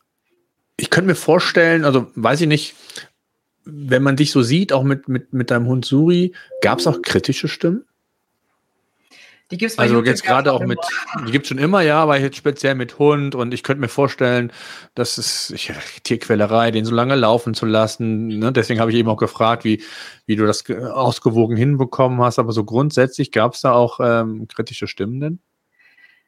ich 0.75 0.89
könnte 0.89 1.07
mir 1.07 1.15
vorstellen, 1.15 1.85
also 1.85 2.11
weiß 2.15 2.41
ich 2.41 2.47
nicht, 2.47 2.75
wenn 3.63 4.01
man 4.01 4.15
dich 4.15 4.31
so 4.31 4.41
sieht, 4.41 4.73
auch 4.73 4.83
mit, 4.83 5.07
mit, 5.07 5.33
mit 5.33 5.51
deinem 5.51 5.67
Hund 5.67 5.85
Suri, 5.85 6.33
gab 6.61 6.79
es 6.79 6.87
auch 6.87 7.01
kritische 7.03 7.47
Stimmen? 7.47 7.85
Die 9.51 9.57
gibt's 9.57 9.75
bei 9.75 9.83
also 9.83 9.95
YouTube 9.95 10.07
jetzt 10.07 10.23
gerade 10.23 10.53
auch 10.53 10.61
mit, 10.61 10.79
die 11.27 11.31
gibt 11.31 11.45
es 11.45 11.49
schon 11.49 11.57
immer, 11.57 11.81
ja, 11.81 12.01
aber 12.01 12.17
jetzt 12.17 12.37
speziell 12.37 12.73
mit 12.75 12.97
Hund 12.99 13.35
und 13.35 13.53
ich 13.53 13.63
könnte 13.63 13.81
mir 13.81 13.89
vorstellen, 13.89 14.51
dass 14.95 15.17
es 15.17 15.49
ich, 15.49 15.73
Tierquälerei, 16.03 16.71
den 16.71 16.85
so 16.85 16.95
lange 16.95 17.15
laufen 17.15 17.53
zu 17.53 17.65
lassen. 17.65 18.27
Ne? 18.27 18.53
Deswegen 18.53 18.79
habe 18.79 18.91
ich 18.91 18.97
eben 18.97 19.09
auch 19.09 19.17
gefragt, 19.17 19.65
wie, 19.65 19.83
wie 20.25 20.37
du 20.37 20.45
das 20.45 20.63
ausgewogen 20.69 21.57
hinbekommen 21.57 22.21
hast. 22.21 22.39
Aber 22.39 22.53
so 22.53 22.63
grundsätzlich 22.63 23.31
gab 23.31 23.53
es 23.53 23.61
da 23.61 23.73
auch 23.73 23.99
ähm, 24.01 24.47
kritische 24.47 24.87
Stimmen 24.87 25.19
denn? 25.19 25.39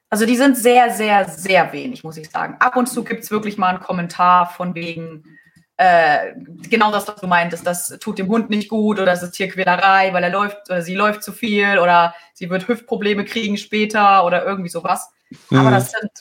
Also 0.10 0.26
die 0.26 0.36
sind 0.36 0.58
sehr, 0.58 0.92
sehr, 0.92 1.28
sehr 1.28 1.74
wenig, 1.74 2.04
muss 2.04 2.18
ich 2.18 2.30
sagen. 2.30 2.58
Ab 2.60 2.76
und 2.76 2.88
zu 2.88 3.04
gibt 3.04 3.24
es 3.24 3.32
wirklich 3.32 3.58
mal 3.58 3.70
einen 3.70 3.80
Kommentar 3.80 4.48
von 4.48 4.76
wegen, 4.76 5.24
äh, 5.78 6.34
genau 6.70 6.92
das, 6.92 7.08
was 7.08 7.16
du 7.16 7.28
meintest, 7.28 7.66
das 7.66 7.98
tut 8.00 8.20
dem 8.20 8.28
Hund 8.28 8.50
nicht 8.50 8.70
gut 8.70 9.00
oder 9.00 9.12
es 9.12 9.24
ist 9.24 9.32
Tierquälerei, 9.32 10.14
weil 10.14 10.24
er 10.24 10.30
läuft 10.30 10.70
oder 10.70 10.82
sie 10.82 10.96
läuft 10.96 11.24
zu 11.24 11.32
viel 11.32 11.80
oder 11.80 12.14
sie 12.34 12.50
wird 12.50 12.68
Hüftprobleme 12.68 13.26
kriegen 13.26 13.58
später 13.58 14.26
oder 14.26 14.46
irgendwie 14.46 14.70
sowas. 14.70 15.12
Mhm. 15.50 15.58
Aber 15.58 15.72
das 15.72 15.92
sind, 15.92 16.12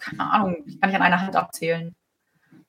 keine 0.00 0.32
Ahnung, 0.32 0.64
kann 0.80 0.90
ich 0.90 0.96
an 0.96 1.02
einer 1.02 1.20
Hand 1.20 1.36
abzählen. 1.36 1.94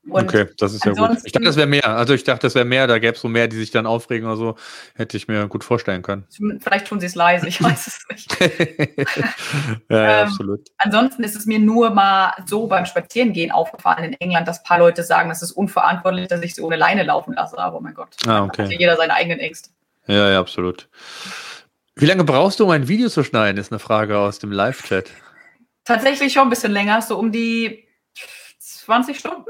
Und 0.07 0.23
okay, 0.23 0.47
das 0.57 0.73
ist 0.73 0.85
ja 0.85 0.93
gut. 0.93 1.17
Ich 1.23 1.33
dachte, 1.33 1.45
das 1.45 1.57
wäre 1.57 1.67
mehr. 1.67 1.85
Also 1.85 2.13
ich 2.13 2.23
dachte, 2.23 2.47
das 2.47 2.55
wäre 2.55 2.65
mehr. 2.65 2.88
Da 2.88 2.99
gäbe 2.99 3.13
es 3.15 3.21
so 3.21 3.27
mehr, 3.27 3.47
die 3.47 3.57
sich 3.57 3.71
dann 3.71 3.85
aufregen 3.85 4.27
oder 4.27 4.38
so. 4.38 4.55
Hätte 4.95 5.17
ich 5.17 5.27
mir 5.27 5.47
gut 5.47 5.63
vorstellen 5.63 6.01
können. 6.01 6.25
Vielleicht 6.62 6.88
tun 6.88 6.99
sie 6.99 7.05
es 7.05 7.15
leise, 7.15 7.47
ich 7.47 7.62
weiß 7.62 7.88
es 7.88 8.05
nicht. 8.09 8.39
ja, 9.89 10.21
ähm, 10.21 10.27
absolut. 10.27 10.62
Ansonsten 10.77 11.23
ist 11.23 11.35
es 11.35 11.45
mir 11.45 11.59
nur 11.59 11.89
mal 11.89 12.33
so 12.45 12.67
beim 12.67 12.85
Spazierengehen 12.85 13.51
aufgefallen 13.51 14.05
in 14.05 14.13
England, 14.19 14.47
dass 14.47 14.59
ein 14.59 14.63
paar 14.63 14.79
Leute 14.79 15.03
sagen, 15.03 15.29
das 15.29 15.41
ist 15.41 15.51
unverantwortlich, 15.51 16.27
dass 16.27 16.41
ich 16.41 16.55
sie 16.55 16.62
ohne 16.62 16.77
Leine 16.77 17.03
laufen 17.03 17.33
lasse. 17.33 17.57
Aber 17.59 17.77
oh 17.77 17.81
mein 17.81 17.93
Gott, 17.93 18.15
ah, 18.25 18.45
okay. 18.45 18.63
hat 18.63 18.71
jeder 18.71 18.95
seine 18.95 19.13
eigenen 19.13 19.39
Ängste. 19.39 19.69
Ja, 20.07 20.29
ja, 20.29 20.39
absolut. 20.39 20.88
Wie 21.95 22.05
lange 22.05 22.23
brauchst 22.23 22.59
du, 22.59 22.63
um 22.63 22.71
ein 22.71 22.88
Video 22.88 23.09
zu 23.09 23.23
schneiden, 23.23 23.59
ist 23.59 23.71
eine 23.71 23.79
Frage 23.79 24.17
aus 24.17 24.39
dem 24.39 24.51
Live-Chat. 24.51 25.12
Tatsächlich 25.83 26.31
schon 26.31 26.43
ein 26.43 26.49
bisschen 26.49 26.71
länger, 26.71 27.01
so 27.01 27.19
um 27.19 27.31
die 27.31 27.85
20 28.59 29.19
Stunden. 29.19 29.45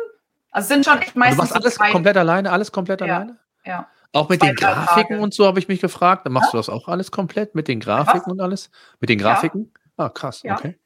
Also 0.51 0.67
sind 0.67 0.85
schon 0.85 0.99
echt 0.99 1.15
meistens. 1.15 1.37
Du 1.37 1.41
machst 1.43 1.55
alles 1.55 1.75
zwei, 1.75 1.91
komplett 1.91 2.17
alleine, 2.17 2.51
alles 2.51 2.71
komplett 2.71 3.01
ja, 3.01 3.07
alleine? 3.07 3.37
Ja. 3.65 3.87
Auch 4.13 4.29
mit 4.29 4.39
zwei, 4.39 4.47
den 4.47 4.55
Grafiken 4.55 5.09
Tage. 5.09 5.21
und 5.21 5.33
so 5.33 5.45
habe 5.45 5.59
ich 5.59 5.67
mich 5.67 5.81
gefragt. 5.81 6.25
Dann 6.25 6.33
machst 6.33 6.47
ja? 6.47 6.51
du 6.51 6.57
das 6.57 6.69
auch 6.69 6.87
alles 6.87 7.11
komplett 7.11 7.55
mit 7.55 7.67
den 7.67 7.79
Grafiken 7.79 8.21
Was? 8.25 8.31
und 8.31 8.41
alles? 8.41 8.71
Mit 8.99 9.09
den 9.09 9.19
Grafiken? 9.19 9.71
Ja. 9.97 10.05
Ah, 10.05 10.09
krass, 10.09 10.43
okay. 10.49 10.79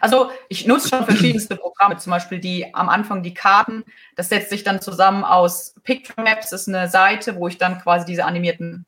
Also 0.00 0.30
ich 0.48 0.66
nutze 0.66 0.90
schon 0.90 1.04
verschiedenste 1.04 1.56
Programme, 1.56 1.96
zum 1.96 2.10
Beispiel 2.10 2.38
die 2.38 2.74
am 2.74 2.88
Anfang 2.88 3.22
die 3.22 3.34
Karten. 3.34 3.84
Das 4.14 4.28
setzt 4.28 4.50
sich 4.50 4.62
dann 4.62 4.80
zusammen 4.80 5.24
aus 5.24 5.74
Picture 5.84 6.22
Maps, 6.22 6.52
ist 6.52 6.68
eine 6.68 6.88
Seite, 6.88 7.36
wo 7.36 7.48
ich 7.48 7.58
dann 7.58 7.80
quasi 7.80 8.04
diese 8.04 8.24
animierten 8.24 8.84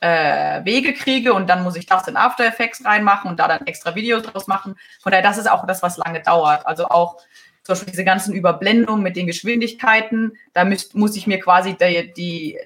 äh, 0.00 0.64
Wege 0.64 0.94
kriege 0.94 1.32
und 1.32 1.48
dann 1.48 1.62
muss 1.62 1.76
ich 1.76 1.86
das 1.86 2.08
in 2.08 2.16
After 2.16 2.44
Effects 2.44 2.84
reinmachen 2.84 3.30
und 3.30 3.38
da 3.38 3.48
dann 3.48 3.66
extra 3.66 3.94
Videos 3.94 4.22
draus 4.24 4.46
machen. 4.46 4.76
Von 5.00 5.12
daher, 5.12 5.22
das 5.22 5.38
ist 5.38 5.50
auch 5.50 5.66
das, 5.66 5.82
was 5.82 5.96
lange 5.96 6.22
dauert. 6.22 6.66
Also 6.66 6.86
auch 6.88 7.18
zum 7.62 7.74
Beispiel 7.74 7.90
diese 7.92 8.04
ganzen 8.04 8.34
Überblendungen 8.34 9.02
mit 9.02 9.16
den 9.16 9.26
Geschwindigkeiten, 9.26 10.32
da 10.52 10.64
müsst, 10.64 10.94
muss 10.94 11.16
ich 11.16 11.26
mir 11.26 11.38
quasi 11.38 11.76
die, 11.76 12.12
die, 12.12 12.58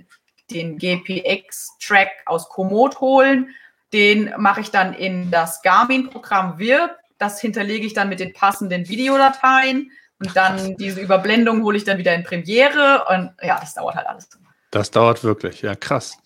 den 0.50 0.78
GPX-Track 0.78 2.10
aus 2.26 2.48
Komoot 2.48 3.00
holen. 3.00 3.50
Den 3.92 4.32
mache 4.38 4.60
ich 4.60 4.70
dann 4.70 4.94
in 4.94 5.30
das 5.30 5.62
Garmin-Programm 5.62 6.58
WIRP. 6.58 6.96
Das 7.18 7.40
hinterlege 7.40 7.86
ich 7.86 7.94
dann 7.94 8.08
mit 8.08 8.20
den 8.20 8.32
passenden 8.32 8.88
Videodateien. 8.88 9.90
Und 10.18 10.34
dann 10.34 10.76
diese 10.76 11.00
Überblendung 11.00 11.62
hole 11.62 11.76
ich 11.76 11.84
dann 11.84 11.98
wieder 11.98 12.14
in 12.14 12.24
Premiere. 12.24 13.04
Und 13.10 13.32
ja, 13.42 13.60
das 13.60 13.74
dauert 13.74 13.96
halt 13.96 14.06
alles. 14.06 14.28
Das 14.70 14.90
dauert 14.90 15.22
wirklich, 15.24 15.62
ja, 15.62 15.74
krass. 15.74 16.18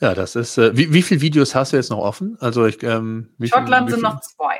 Ja, 0.00 0.14
das 0.14 0.34
ist. 0.34 0.58
Äh, 0.58 0.76
wie, 0.76 0.92
wie 0.92 1.02
viele 1.02 1.20
Videos 1.20 1.54
hast 1.54 1.72
du 1.72 1.76
jetzt 1.76 1.90
noch 1.90 1.98
offen? 1.98 2.36
Also 2.40 2.66
ich, 2.66 2.82
ähm, 2.82 3.30
Schottland 3.42 3.88
viel, 3.88 3.94
sind 3.94 4.02
noch 4.02 4.20
zwei. 4.20 4.58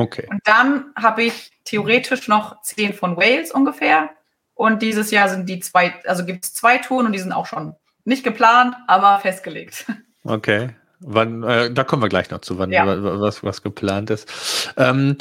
Okay. 0.00 0.26
Und 0.30 0.40
dann 0.44 0.86
habe 0.96 1.24
ich 1.24 1.52
theoretisch 1.64 2.26
noch 2.26 2.62
zehn 2.62 2.94
von 2.94 3.18
Wales 3.18 3.52
ungefähr. 3.52 4.08
Und 4.54 4.80
dieses 4.80 5.10
Jahr 5.10 5.28
sind 5.28 5.46
die 5.46 5.60
zwei, 5.60 5.94
also 6.06 6.24
gibt 6.24 6.44
es 6.44 6.54
zwei 6.54 6.78
Touren 6.78 7.06
und 7.06 7.12
die 7.12 7.18
sind 7.18 7.32
auch 7.32 7.44
schon 7.44 7.74
nicht 8.04 8.24
geplant, 8.24 8.74
aber 8.86 9.18
festgelegt. 9.20 9.86
Okay. 10.22 10.68
Wann, 10.98 11.42
äh, 11.44 11.72
da 11.72 11.82
kommen 11.82 12.02
wir 12.02 12.10
gleich 12.10 12.28
noch 12.28 12.42
zu, 12.42 12.58
wann 12.58 12.70
ja. 12.70 12.84
was, 12.86 13.42
was 13.42 13.62
geplant 13.62 14.10
ist. 14.10 14.74
Ähm, 14.76 15.16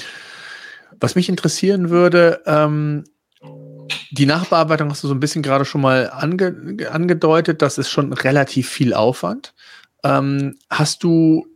was 0.99 1.15
mich 1.15 1.29
interessieren 1.29 1.89
würde, 1.89 2.43
ähm, 2.45 3.05
die 4.11 4.25
Nachbearbeitung 4.25 4.89
hast 4.89 5.01
du 5.01 5.07
so 5.07 5.13
ein 5.13 5.21
bisschen 5.21 5.41
gerade 5.41 5.63
schon 5.63 5.79
mal 5.79 6.09
ange, 6.11 6.89
angedeutet, 6.91 7.61
das 7.61 7.77
ist 7.77 7.89
schon 7.89 8.11
relativ 8.11 8.67
viel 8.67 8.93
Aufwand. 8.93 9.53
Ähm, 10.03 10.57
hast 10.69 11.01
du 11.05 11.47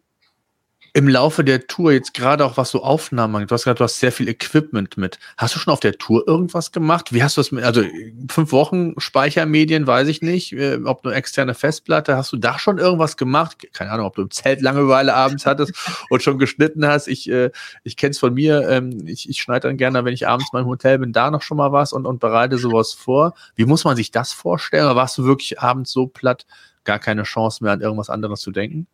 im 0.95 1.07
Laufe 1.07 1.43
der 1.43 1.65
Tour 1.65 1.91
jetzt 1.91 2.13
gerade 2.13 2.45
auch 2.45 2.55
was 2.55 2.69
so 2.69 2.83
Aufnahmen 2.83 3.35
angeht, 3.35 3.49
du 3.49 3.55
hast 3.55 3.63
gesagt, 3.63 3.79
du 3.79 3.83
hast 3.83 3.99
sehr 3.99 4.11
viel 4.11 4.29
Equipment 4.29 4.95
mit. 4.95 5.17
Hast 5.37 5.55
du 5.55 5.59
schon 5.59 5.73
auf 5.73 5.79
der 5.79 5.97
Tour 5.97 6.27
irgendwas 6.27 6.71
gemacht? 6.71 7.11
Wie 7.11 7.23
hast 7.23 7.35
du 7.35 7.41
das 7.41 7.51
mit, 7.51 7.63
also 7.63 7.81
fünf 8.29 8.51
Wochen 8.51 8.93
Speichermedien, 8.99 9.87
weiß 9.87 10.07
ich 10.07 10.21
nicht, 10.21 10.53
äh, 10.53 10.79
ob 10.85 11.03
nur 11.03 11.15
externe 11.15 11.55
Festplatte, 11.55 12.15
hast 12.15 12.31
du 12.31 12.37
da 12.37 12.59
schon 12.59 12.77
irgendwas 12.77 13.17
gemacht? 13.17 13.67
Keine 13.73 13.89
Ahnung, 13.89 14.05
ob 14.05 14.15
du 14.15 14.21
im 14.21 14.29
Zelt 14.29 14.61
Langeweile 14.61 15.15
abends 15.15 15.47
hattest 15.47 15.73
und 16.11 16.21
schon 16.21 16.37
geschnitten 16.37 16.85
hast. 16.85 17.07
Ich, 17.07 17.27
äh, 17.27 17.49
ich 17.83 17.97
kenne 17.97 18.11
es 18.11 18.19
von 18.19 18.35
mir, 18.35 18.69
ähm, 18.69 19.07
ich, 19.07 19.27
ich 19.27 19.41
schneide 19.41 19.69
dann 19.69 19.77
gerne, 19.77 20.05
wenn 20.05 20.13
ich 20.13 20.27
abends 20.27 20.53
mal 20.53 20.61
im 20.61 20.67
Hotel 20.67 20.99
bin, 20.99 21.11
da 21.11 21.31
noch 21.31 21.41
schon 21.41 21.57
mal 21.57 21.71
was 21.71 21.91
und, 21.91 22.05
und 22.05 22.19
bereite 22.19 22.59
sowas 22.59 22.93
vor. 22.93 23.33
Wie 23.55 23.65
muss 23.65 23.83
man 23.83 23.95
sich 23.95 24.11
das 24.11 24.31
vorstellen? 24.31 24.85
Oder 24.85 24.95
warst 24.95 25.17
du 25.17 25.25
wirklich 25.25 25.59
abends 25.59 25.91
so 25.91 26.05
platt, 26.05 26.45
gar 26.83 26.99
keine 26.99 27.23
Chance 27.23 27.63
mehr 27.63 27.73
an 27.73 27.81
irgendwas 27.81 28.11
anderes 28.11 28.41
zu 28.41 28.51
denken? 28.51 28.85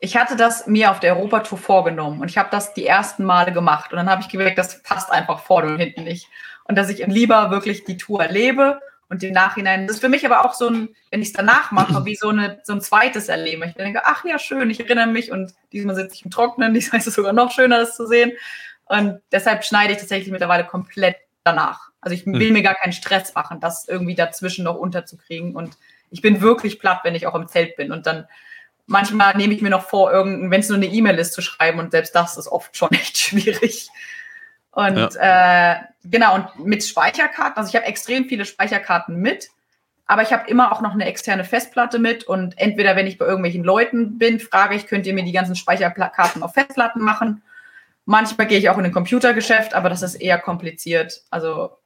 Ich 0.00 0.16
hatte 0.16 0.36
das 0.36 0.66
mir 0.66 0.90
auf 0.90 1.00
der 1.00 1.16
Europatour 1.16 1.58
vorgenommen 1.58 2.20
und 2.20 2.30
ich 2.30 2.38
habe 2.38 2.48
das 2.50 2.74
die 2.74 2.86
ersten 2.86 3.24
Male 3.24 3.52
gemacht 3.52 3.92
und 3.92 3.96
dann 3.96 4.10
habe 4.10 4.22
ich 4.22 4.28
gemerkt, 4.28 4.58
das 4.58 4.82
passt 4.82 5.10
einfach 5.10 5.40
vorne 5.40 5.72
und 5.72 5.78
hinten 5.78 6.04
nicht 6.04 6.28
und 6.64 6.76
dass 6.76 6.88
ich 6.90 7.06
lieber 7.06 7.50
wirklich 7.50 7.84
die 7.84 7.96
Tour 7.96 8.22
erlebe 8.22 8.80
und 9.08 9.22
im 9.22 9.32
Nachhinein, 9.32 9.86
das 9.86 9.96
ist 9.96 10.00
für 10.00 10.08
mich 10.08 10.24
aber 10.26 10.44
auch 10.44 10.54
so 10.54 10.68
ein, 10.68 10.88
wenn 11.10 11.22
ich 11.22 11.28
es 11.28 11.34
danach 11.34 11.70
mache, 11.70 12.04
wie 12.04 12.16
so, 12.16 12.30
eine, 12.30 12.60
so 12.64 12.72
ein 12.72 12.80
zweites 12.80 13.28
Erleben. 13.28 13.62
Ich 13.62 13.74
denke, 13.74 14.02
ach 14.04 14.24
ja, 14.24 14.38
schön, 14.38 14.70
ich 14.70 14.80
erinnere 14.80 15.06
mich 15.06 15.30
und 15.30 15.52
diesmal 15.72 15.94
sitze 15.94 16.14
ich 16.14 16.24
im 16.24 16.30
Trocknen, 16.30 16.74
diesmal 16.74 17.00
ist 17.00 17.06
es 17.06 17.14
sogar 17.14 17.32
noch 17.32 17.52
schöner, 17.52 17.78
das 17.78 17.96
zu 17.96 18.06
sehen 18.06 18.32
und 18.86 19.20
deshalb 19.32 19.64
schneide 19.64 19.92
ich 19.92 19.98
tatsächlich 19.98 20.30
mittlerweile 20.30 20.64
komplett 20.64 21.16
danach. 21.44 21.90
Also 22.00 22.14
ich 22.14 22.26
will 22.26 22.48
hm. 22.48 22.52
mir 22.52 22.62
gar 22.62 22.74
keinen 22.74 22.92
Stress 22.92 23.34
machen, 23.34 23.60
das 23.60 23.88
irgendwie 23.88 24.14
dazwischen 24.14 24.64
noch 24.64 24.76
unterzukriegen 24.76 25.54
und 25.54 25.76
ich 26.10 26.20
bin 26.20 26.40
wirklich 26.40 26.78
platt, 26.78 27.00
wenn 27.02 27.14
ich 27.14 27.26
auch 27.26 27.34
im 27.34 27.48
Zelt 27.48 27.76
bin 27.76 27.90
und 27.90 28.06
dann 28.06 28.26
manchmal 28.86 29.36
nehme 29.36 29.54
ich 29.54 29.62
mir 29.62 29.70
noch 29.70 29.86
vor, 29.86 30.12
wenn 30.12 30.52
es 30.52 30.68
nur 30.68 30.76
eine 30.76 30.86
E-Mail 30.86 31.18
ist, 31.18 31.32
zu 31.32 31.42
schreiben 31.42 31.78
und 31.78 31.92
selbst 31.92 32.14
das 32.14 32.36
ist 32.36 32.48
oft 32.48 32.76
schon 32.76 32.90
echt 32.92 33.18
schwierig. 33.18 33.88
Und 34.72 35.14
ja. 35.14 35.74
äh, 35.74 35.80
genau, 36.04 36.34
und 36.34 36.66
mit 36.66 36.84
Speicherkarten, 36.84 37.56
also 37.56 37.68
ich 37.68 37.76
habe 37.76 37.86
extrem 37.86 38.24
viele 38.24 38.44
Speicherkarten 38.44 39.16
mit, 39.16 39.48
aber 40.06 40.22
ich 40.22 40.32
habe 40.32 40.50
immer 40.50 40.72
auch 40.72 40.80
noch 40.80 40.92
eine 40.92 41.06
externe 41.06 41.44
Festplatte 41.44 41.98
mit 41.98 42.24
und 42.24 42.58
entweder, 42.58 42.96
wenn 42.96 43.06
ich 43.06 43.16
bei 43.16 43.24
irgendwelchen 43.24 43.64
Leuten 43.64 44.18
bin, 44.18 44.40
frage 44.40 44.74
ich, 44.74 44.86
könnt 44.86 45.06
ihr 45.06 45.14
mir 45.14 45.24
die 45.24 45.32
ganzen 45.32 45.56
Speicherkarten 45.56 46.42
auf 46.42 46.54
Festplatten 46.54 47.02
machen? 47.02 47.42
Manchmal 48.04 48.46
gehe 48.48 48.58
ich 48.58 48.68
auch 48.68 48.76
in 48.76 48.84
ein 48.84 48.92
Computergeschäft, 48.92 49.72
aber 49.72 49.88
das 49.88 50.02
ist 50.02 50.16
eher 50.16 50.38
kompliziert. 50.38 51.22
Also 51.30 51.78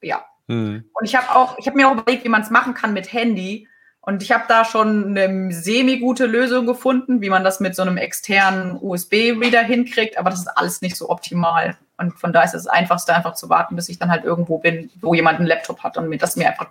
ja. 0.00 0.24
Hm. 0.48 0.84
Und 0.92 1.04
ich 1.04 1.14
habe 1.14 1.36
auch, 1.36 1.56
ich 1.58 1.66
habe 1.66 1.76
mir 1.76 1.88
auch 1.88 1.92
überlegt, 1.92 2.24
wie 2.24 2.28
man 2.28 2.42
es 2.42 2.50
machen 2.50 2.74
kann 2.74 2.92
mit 2.92 3.12
Handy, 3.12 3.68
und 4.04 4.20
ich 4.20 4.32
habe 4.32 4.44
da 4.48 4.64
schon 4.64 5.16
eine 5.16 5.52
semi-gute 5.52 6.26
Lösung 6.26 6.66
gefunden, 6.66 7.20
wie 7.20 7.30
man 7.30 7.44
das 7.44 7.60
mit 7.60 7.76
so 7.76 7.82
einem 7.82 7.96
externen 7.96 8.76
USB-Reader 8.80 9.62
hinkriegt, 9.62 10.18
aber 10.18 10.30
das 10.30 10.40
ist 10.40 10.48
alles 10.48 10.82
nicht 10.82 10.96
so 10.96 11.08
optimal. 11.08 11.76
Und 11.98 12.18
von 12.18 12.32
daher 12.32 12.46
ist 12.46 12.54
es 12.54 12.64
das 12.64 12.72
Einfachste, 12.72 13.14
einfach 13.14 13.34
zu 13.34 13.48
warten, 13.48 13.76
bis 13.76 13.88
ich 13.88 14.00
dann 14.00 14.10
halt 14.10 14.24
irgendwo 14.24 14.58
bin, 14.58 14.90
wo 15.00 15.14
jemand 15.14 15.38
einen 15.38 15.46
Laptop 15.46 15.84
hat 15.84 15.96
und 15.96 16.08
mir 16.08 16.18
das 16.18 16.34
mir 16.34 16.48
einfach 16.48 16.66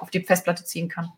auf 0.00 0.10
die 0.10 0.20
Festplatte 0.20 0.64
ziehen 0.64 0.88
kann. 0.88 1.12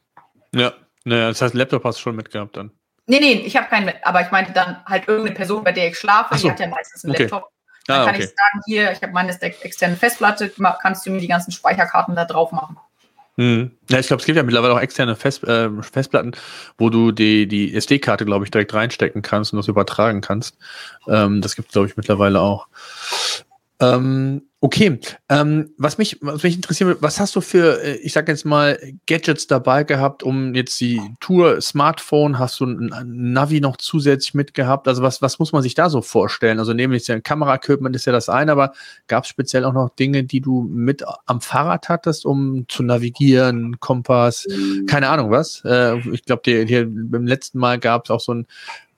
Ja, 0.52 0.74
naja, 1.04 1.28
das 1.28 1.40
heißt, 1.40 1.54
Laptop 1.54 1.84
hast 1.84 1.98
du 1.98 2.02
schon 2.02 2.16
mitgehabt 2.16 2.58
dann. 2.58 2.70
Nee, 3.06 3.20
nee, 3.20 3.32
ich 3.32 3.56
habe 3.56 3.68
keinen, 3.68 3.94
aber 4.02 4.20
ich 4.20 4.30
meinte 4.30 4.52
dann 4.52 4.84
halt 4.84 5.08
irgendeine 5.08 5.36
Person, 5.36 5.64
bei 5.64 5.72
der 5.72 5.88
ich 5.88 5.98
schlafe, 5.98 6.36
so. 6.36 6.42
die 6.42 6.50
hat 6.50 6.60
ja 6.60 6.66
meistens 6.66 7.02
einen 7.02 7.14
okay. 7.14 7.22
Laptop. 7.22 7.50
Dann 7.86 8.00
ah, 8.00 8.04
kann 8.04 8.14
okay. 8.16 8.24
ich 8.24 8.28
sagen, 8.30 8.62
hier, 8.66 8.92
ich 8.92 9.00
habe 9.00 9.12
meine 9.12 9.32
externe 9.40 9.96
Festplatte, 9.96 10.52
kannst 10.82 11.06
du 11.06 11.12
mir 11.12 11.20
die 11.20 11.28
ganzen 11.28 11.52
Speicherkarten 11.52 12.14
da 12.14 12.26
drauf 12.26 12.52
machen. 12.52 12.76
Hm. 13.38 13.70
Ja, 13.90 13.98
ich 13.98 14.06
glaube, 14.06 14.20
es 14.20 14.26
gibt 14.26 14.36
ja 14.36 14.42
mittlerweile 14.42 14.72
auch 14.74 14.80
externe 14.80 15.14
Fest, 15.14 15.44
äh, 15.44 15.68
Festplatten, 15.82 16.32
wo 16.78 16.88
du 16.88 17.12
die, 17.12 17.46
die 17.46 17.74
SD-Karte, 17.74 18.24
glaube 18.24 18.46
ich, 18.46 18.50
direkt 18.50 18.72
reinstecken 18.72 19.20
kannst 19.20 19.52
und 19.52 19.58
das 19.58 19.68
übertragen 19.68 20.22
kannst. 20.22 20.56
Ähm, 21.06 21.42
das 21.42 21.54
gibt 21.54 21.68
es, 21.68 21.72
glaube 21.72 21.86
ich, 21.88 21.96
mittlerweile 21.96 22.40
auch. 22.40 22.66
Ähm, 23.78 24.42
okay, 24.60 24.98
ähm, 25.28 25.70
was, 25.76 25.98
mich, 25.98 26.18
was 26.22 26.42
mich 26.42 26.56
interessiert, 26.56 26.96
was 27.02 27.20
hast 27.20 27.36
du 27.36 27.42
für, 27.42 27.82
äh, 27.82 27.96
ich 27.96 28.14
sag 28.14 28.26
jetzt 28.26 28.46
mal, 28.46 28.78
Gadgets 29.06 29.46
dabei 29.46 29.84
gehabt, 29.84 30.22
um 30.22 30.54
jetzt 30.54 30.80
die 30.80 31.00
Tour, 31.20 31.60
Smartphone, 31.60 32.38
hast 32.38 32.60
du 32.60 32.66
ein 32.66 32.90
Navi 33.04 33.60
noch 33.60 33.76
zusätzlich 33.76 34.32
mitgehabt? 34.32 34.88
Also 34.88 35.02
was, 35.02 35.20
was 35.20 35.38
muss 35.38 35.52
man 35.52 35.62
sich 35.62 35.74
da 35.74 35.90
so 35.90 36.00
vorstellen? 36.00 36.58
Also 36.58 36.72
nämlich 36.72 37.06
ja 37.06 37.20
Kameraequipment 37.20 37.94
ist 37.94 38.06
ja 38.06 38.12
das 38.12 38.30
eine, 38.30 38.52
aber 38.52 38.72
gab 39.08 39.24
es 39.24 39.30
speziell 39.30 39.64
auch 39.64 39.74
noch 39.74 39.90
Dinge, 39.90 40.24
die 40.24 40.40
du 40.40 40.62
mit 40.62 41.04
am 41.26 41.42
Fahrrad 41.42 41.90
hattest, 41.90 42.24
um 42.24 42.64
zu 42.68 42.82
navigieren, 42.82 43.78
Kompass, 43.78 44.46
keine 44.86 45.10
Ahnung 45.10 45.30
was? 45.30 45.62
Äh, 45.66 45.98
ich 46.10 46.24
glaube, 46.24 46.42
hier 46.64 46.86
beim 46.86 47.26
letzten 47.26 47.58
Mal 47.58 47.78
gab 47.78 48.06
es 48.06 48.10
auch 48.10 48.20
so 48.20 48.32
ein 48.32 48.46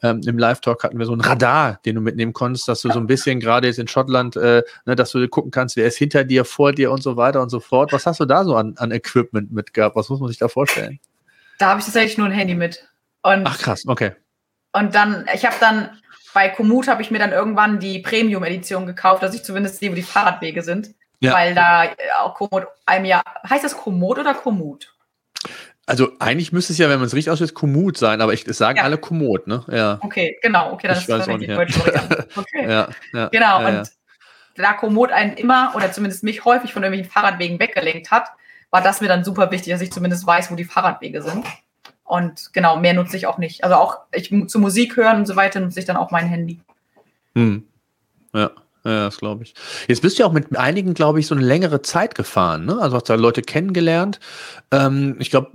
ähm, 0.03 0.21
im 0.27 0.39
Live-Talk 0.39 0.85
hatten 0.85 0.99
wir 0.99 1.07
so 1.07 1.13
ein 1.13 1.21
Radar, 1.21 1.81
den 1.85 1.97
du 1.97 2.01
mitnehmen 2.01 2.33
konntest, 2.33 2.69
dass 2.69 2.83
du 2.83 2.91
so 2.91 2.99
ein 2.99 3.07
bisschen 3.07 3.41
gerade 3.41 3.67
jetzt 3.67 3.79
in 3.79 3.89
Schottland, 3.89 4.37
äh, 4.37 4.63
ne, 4.87 4.97
dass 4.97 5.13
du 5.13 5.27
gucken 5.29 5.51
kannst, 5.51 5.77
wer 5.77 5.87
ist 5.87 5.97
hinter 5.97 6.25
dir, 6.25 6.45
vor 6.45 6.73
dir 6.73 6.91
und 6.91 7.03
so 7.03 7.17
weiter 7.17 7.43
und 7.43 7.51
so 7.51 7.61
fort. 7.61 7.93
Was 7.93 8.07
hast 8.07 8.21
du 8.21 8.25
da 8.25 8.45
so 8.45 8.57
an, 8.57 8.75
an 8.79 8.91
Equipment 8.91 9.53
mitgehabt? 9.53 9.97
Was 9.97 10.09
muss 10.09 10.21
man 10.21 10.29
sich 10.29 10.39
da 10.39 10.49
vorstellen? 10.49 11.01
Da 11.59 11.71
habe 11.71 11.81
ich 11.81 11.87
tatsächlich 11.87 12.19
nur 12.19 12.27
ein 12.27 12.33
Handy 12.33 12.55
mit. 12.55 12.89
Und, 13.23 13.47
Ach 13.47 13.59
krass, 13.59 13.85
okay. 13.87 14.13
Und 14.73 14.95
dann, 14.95 15.27
ich 15.35 15.45
habe 15.45 15.57
dann 15.61 15.91
bei 16.35 16.49
Komoot 16.51 16.89
habe 16.89 17.03
ich 17.03 17.11
mir 17.11 17.19
dann 17.19 17.33
irgendwann 17.33 17.81
die 17.81 17.99
Premium-Edition 18.01 18.87
gekauft, 18.87 19.23
dass 19.23 19.35
ich 19.35 19.43
zumindest 19.43 19.81
sehe, 19.81 19.91
wo 19.91 19.95
die 19.95 20.03
Fahrradwege 20.03 20.63
sind. 20.63 20.95
Ja. 21.21 21.35
Weil 21.35 21.55
da 21.55 21.85
äh, 21.85 21.97
auch 22.21 22.35
Komoot 22.35 22.67
einem 22.87 23.07
Jahr, 23.07 23.25
heißt 23.49 23.65
das 23.65 23.77
Komoot 23.77 24.19
oder 24.19 24.35
Komoot? 24.35 24.95
Also 25.89 26.13
eigentlich 26.19 26.53
müsste 26.53 26.75
es 26.75 26.79
ja, 26.79 26.91
wenn 26.91 26.99
man 26.99 27.07
es 27.07 27.15
richtig 27.15 27.31
ausspricht, 27.31 27.55
Komoot 27.55 27.97
sein, 27.97 28.21
aber 28.21 28.35
ich 28.35 28.45
sagen 28.45 28.77
ja. 28.77 28.85
alle 28.85 28.99
Komoot, 28.99 29.47
ne? 29.47 29.65
Ja. 29.69 29.99
Okay, 30.03 30.39
genau. 30.43 30.73
Okay, 30.73 30.87
das 30.87 30.99
ich 30.99 31.09
ist 31.09 31.09
weiß 31.09 31.29
auch 31.29 31.39
nicht, 31.39 31.49
ja. 31.49 31.59
Okay. 32.37 32.69
ja, 32.69 32.89
ja, 33.15 33.29
genau. 33.29 33.67
und 33.67 33.91
da 34.57 34.75
Komoot 34.75 35.11
einen 35.13 35.33
immer 35.39 35.73
oder 35.75 35.91
zumindest 35.91 36.25
mich 36.25 36.45
häufig 36.45 36.75
von 36.75 36.83
irgendwelchen 36.83 37.11
Fahrradwegen 37.11 37.59
weggelenkt 37.59 38.11
hat, 38.11 38.29
war 38.71 38.83
das 38.83 39.01
mir 39.01 39.09
dann 39.09 39.25
super 39.25 39.51
wichtig, 39.51 39.73
dass 39.73 39.81
ich 39.81 39.91
zumindest 39.91 40.27
weiß, 40.27 40.51
wo 40.51 40.57
die 40.57 40.65
Fahrradwege 40.65 41.23
sind. 41.23 41.47
Und 42.05 42.53
genau, 42.53 42.77
mehr 42.77 42.93
nutze 42.93 43.17
ich 43.17 43.27
auch 43.27 43.39
nicht. 43.39 43.65
Also 43.65 43.77
auch 43.77 44.01
ich 44.13 44.31
zu 44.49 44.59
Musik 44.59 44.97
hören 44.97 45.19
und 45.19 45.27
so 45.27 45.37
weiter 45.37 45.61
nutze 45.61 45.81
ich 45.81 45.87
dann 45.87 45.97
auch 45.97 46.11
mein 46.11 46.27
Handy. 46.27 46.61
Hm. 47.35 47.67
Ja. 48.35 48.51
Ja, 48.85 49.05
das 49.07 49.19
glaube 49.19 49.45
ich. 49.45 49.55
Jetzt 49.89 50.03
bist 50.03 50.19
du 50.19 50.23
ja 50.23 50.29
auch 50.29 50.33
mit 50.33 50.57
einigen, 50.57 50.95
glaube 50.95 51.21
ich, 51.21 51.27
so 51.27 51.35
eine 51.35 51.45
längere 51.45 51.83
Zeit 51.83 52.15
gefahren. 52.15 52.65
Ne? 52.65 52.79
Also 52.81 52.97
hast 52.97 53.09
du 53.09 53.15
Leute 53.17 53.43
kennengelernt. 53.43 54.21
Ähm, 54.71 55.17
ich 55.19 55.31
glaube, 55.31 55.51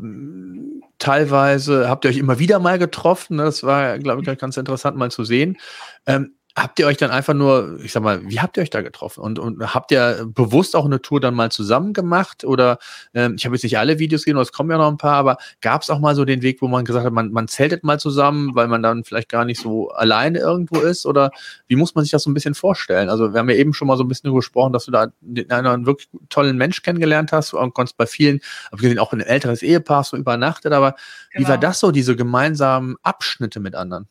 teilweise 0.99 1.89
habt 1.89 2.05
ihr 2.05 2.09
euch 2.09 2.17
immer 2.17 2.39
wieder 2.39 2.59
mal 2.59 2.79
getroffen. 2.79 3.37
Ne? 3.37 3.43
Das 3.43 3.63
war, 3.63 3.97
glaube 3.99 4.21
ich, 4.21 4.37
ganz 4.37 4.57
interessant 4.57 4.97
mal 4.97 5.11
zu 5.11 5.23
sehen. 5.23 5.57
Ähm, 6.05 6.35
habt 6.55 6.77
ihr 6.77 6.85
euch 6.85 6.97
dann 6.97 7.09
einfach 7.09 7.33
nur, 7.33 7.79
ich 7.83 7.91
sag 7.91 8.03
mal, 8.03 8.21
wie 8.29 8.39
habt 8.39 8.57
ihr 8.57 8.63
euch 8.63 8.69
da 8.69 8.81
getroffen? 8.81 9.21
Und, 9.21 9.39
und 9.39 9.73
habt 9.73 9.91
ihr 9.91 10.25
bewusst 10.27 10.75
auch 10.75 10.85
eine 10.85 11.01
Tour 11.01 11.19
dann 11.19 11.33
mal 11.33 11.51
zusammen 11.51 11.93
gemacht? 11.93 12.43
Oder 12.43 12.77
ähm, 13.15 13.35
ich 13.37 13.45
habe 13.45 13.55
jetzt 13.55 13.63
nicht 13.63 13.77
alle 13.79 13.97
Videos 13.97 14.23
gesehen, 14.23 14.37
es 14.37 14.51
kommen 14.51 14.69
ja 14.69 14.77
noch 14.77 14.89
ein 14.89 14.97
paar, 14.97 15.15
aber 15.15 15.37
gab 15.61 15.81
es 15.81 15.89
auch 15.89 15.99
mal 15.99 16.15
so 16.15 16.25
den 16.25 16.43
Weg, 16.43 16.61
wo 16.61 16.67
man 16.67 16.85
gesagt 16.85 17.05
hat, 17.05 17.13
man, 17.13 17.31
man 17.31 17.47
zeltet 17.47 17.83
mal 17.83 17.99
zusammen, 17.99 18.53
weil 18.53 18.67
man 18.67 18.83
dann 18.83 19.03
vielleicht 19.03 19.29
gar 19.29 19.45
nicht 19.45 19.59
so 19.59 19.89
alleine 19.89 20.39
irgendwo 20.39 20.79
ist? 20.79 21.07
Oder 21.07 21.31
wie 21.67 21.75
muss 21.75 21.95
man 21.95 22.03
sich 22.03 22.11
das 22.11 22.23
so 22.23 22.29
ein 22.29 22.35
bisschen 22.35 22.53
vorstellen? 22.53 23.09
Also 23.09 23.33
wir 23.33 23.39
haben 23.39 23.49
ja 23.49 23.55
eben 23.55 23.73
schon 23.73 23.87
mal 23.87 23.97
so 23.97 24.03
ein 24.03 24.07
bisschen 24.07 24.27
darüber 24.27 24.41
gesprochen, 24.41 24.73
dass 24.73 24.85
du 24.85 24.91
da 24.91 25.07
einen 25.49 25.85
wirklich 25.87 26.09
tollen 26.29 26.57
Mensch 26.57 26.83
kennengelernt 26.83 27.31
hast 27.31 27.53
und 27.53 27.73
konntest 27.73 27.97
bei 27.97 28.05
vielen, 28.05 28.41
habe 28.71 28.81
gesehen, 28.81 28.99
auch 28.99 29.11
ein 29.11 29.21
älteres 29.21 29.63
Ehepaar 29.63 30.03
so 30.03 30.17
übernachtet, 30.17 30.71
aber 30.71 30.91
genau. 31.31 31.45
wie 31.45 31.49
war 31.49 31.57
genau. 31.57 31.69
das 31.69 31.79
so, 31.79 31.91
diese 31.91 32.15
gemeinsamen 32.15 32.95
Abschnitte 33.01 33.59
mit 33.59 33.73
anderen? 33.73 34.07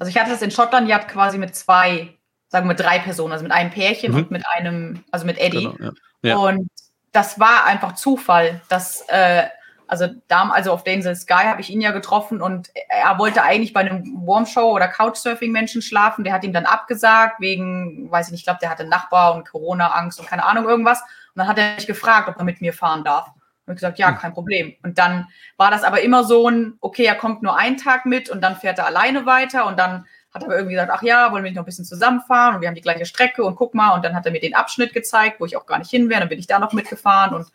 Also 0.00 0.10
ich 0.10 0.18
hatte 0.18 0.30
das 0.30 0.42
in 0.42 0.50
Schottland 0.50 0.88
ja 0.88 0.98
quasi 0.98 1.36
mit 1.38 1.54
zwei, 1.54 2.14
sagen 2.48 2.64
wir 2.64 2.72
mit 2.72 2.80
drei 2.80 2.98
Personen, 2.98 3.32
also 3.32 3.44
mit 3.44 3.52
einem 3.52 3.70
Pärchen 3.70 4.12
mhm. 4.12 4.18
und 4.18 4.30
mit 4.30 4.44
einem, 4.56 5.04
also 5.10 5.26
mit 5.26 5.38
Eddie. 5.38 5.70
Genau, 5.70 5.74
ja. 5.78 5.92
Ja. 6.22 6.36
Und 6.36 6.70
das 7.12 7.38
war 7.38 7.66
einfach 7.66 7.94
Zufall, 7.94 8.62
dass, 8.70 9.02
äh, 9.08 9.44
also 9.86 10.06
da, 10.28 10.48
also 10.48 10.72
auf 10.72 10.84
Denzel 10.84 11.16
Sky 11.16 11.44
habe 11.44 11.60
ich 11.60 11.68
ihn 11.68 11.82
ja 11.82 11.90
getroffen 11.90 12.40
und 12.40 12.70
er 12.88 13.18
wollte 13.18 13.42
eigentlich 13.42 13.72
bei 13.72 13.80
einem 13.80 14.26
Warmshow 14.26 14.72
oder 14.72 14.88
Couchsurfing-Menschen 14.88 15.82
schlafen. 15.82 16.24
Der 16.24 16.32
hat 16.32 16.44
ihm 16.44 16.52
dann 16.52 16.64
abgesagt, 16.64 17.40
wegen, 17.40 18.10
weiß 18.10 18.28
ich 18.28 18.32
nicht, 18.32 18.40
ich 18.40 18.46
glaube, 18.46 18.60
der 18.62 18.70
hatte 18.70 18.84
Nachbar 18.84 19.34
und 19.34 19.46
Corona-Angst 19.46 20.18
und 20.18 20.26
keine 20.26 20.44
Ahnung 20.44 20.64
irgendwas. 20.66 21.00
Und 21.00 21.40
dann 21.40 21.48
hat 21.48 21.58
er 21.58 21.74
mich 21.74 21.86
gefragt, 21.86 22.28
ob 22.28 22.38
er 22.38 22.44
mit 22.44 22.60
mir 22.60 22.72
fahren 22.72 23.04
darf. 23.04 23.28
Und 23.70 23.76
gesagt, 23.76 23.98
ja, 23.98 24.08
hm. 24.08 24.18
kein 24.18 24.34
Problem. 24.34 24.74
Und 24.82 24.98
dann 24.98 25.28
war 25.56 25.70
das 25.70 25.84
aber 25.84 26.02
immer 26.02 26.24
so 26.24 26.48
ein, 26.48 26.74
okay, 26.80 27.04
er 27.04 27.14
kommt 27.14 27.42
nur 27.42 27.56
einen 27.56 27.76
Tag 27.76 28.04
mit 28.04 28.28
und 28.28 28.42
dann 28.42 28.56
fährt 28.56 28.78
er 28.78 28.86
alleine 28.86 29.26
weiter 29.26 29.66
und 29.66 29.78
dann 29.78 30.06
hat 30.32 30.42
er 30.42 30.50
irgendwie 30.50 30.74
gesagt, 30.74 30.92
ach 30.92 31.02
ja, 31.02 31.32
wollen 31.32 31.42
wir 31.42 31.50
nicht 31.50 31.56
noch 31.56 31.62
ein 31.62 31.66
bisschen 31.66 31.84
zusammenfahren 31.84 32.54
und 32.54 32.60
wir 32.60 32.68
haben 32.68 32.74
die 32.74 32.80
gleiche 32.80 33.06
Strecke 33.06 33.44
und 33.44 33.56
guck 33.56 33.74
mal 33.74 33.94
und 33.94 34.04
dann 34.04 34.14
hat 34.14 34.26
er 34.26 34.32
mir 34.32 34.40
den 34.40 34.54
Abschnitt 34.54 34.92
gezeigt, 34.92 35.40
wo 35.40 35.44
ich 35.44 35.56
auch 35.56 35.66
gar 35.66 35.78
nicht 35.78 35.90
hin 35.90 36.08
wäre, 36.08 36.20
dann 36.20 36.28
bin 36.28 36.38
ich 36.38 36.46
da 36.46 36.58
noch 36.58 36.72
mitgefahren 36.72 37.34
und 37.34 37.46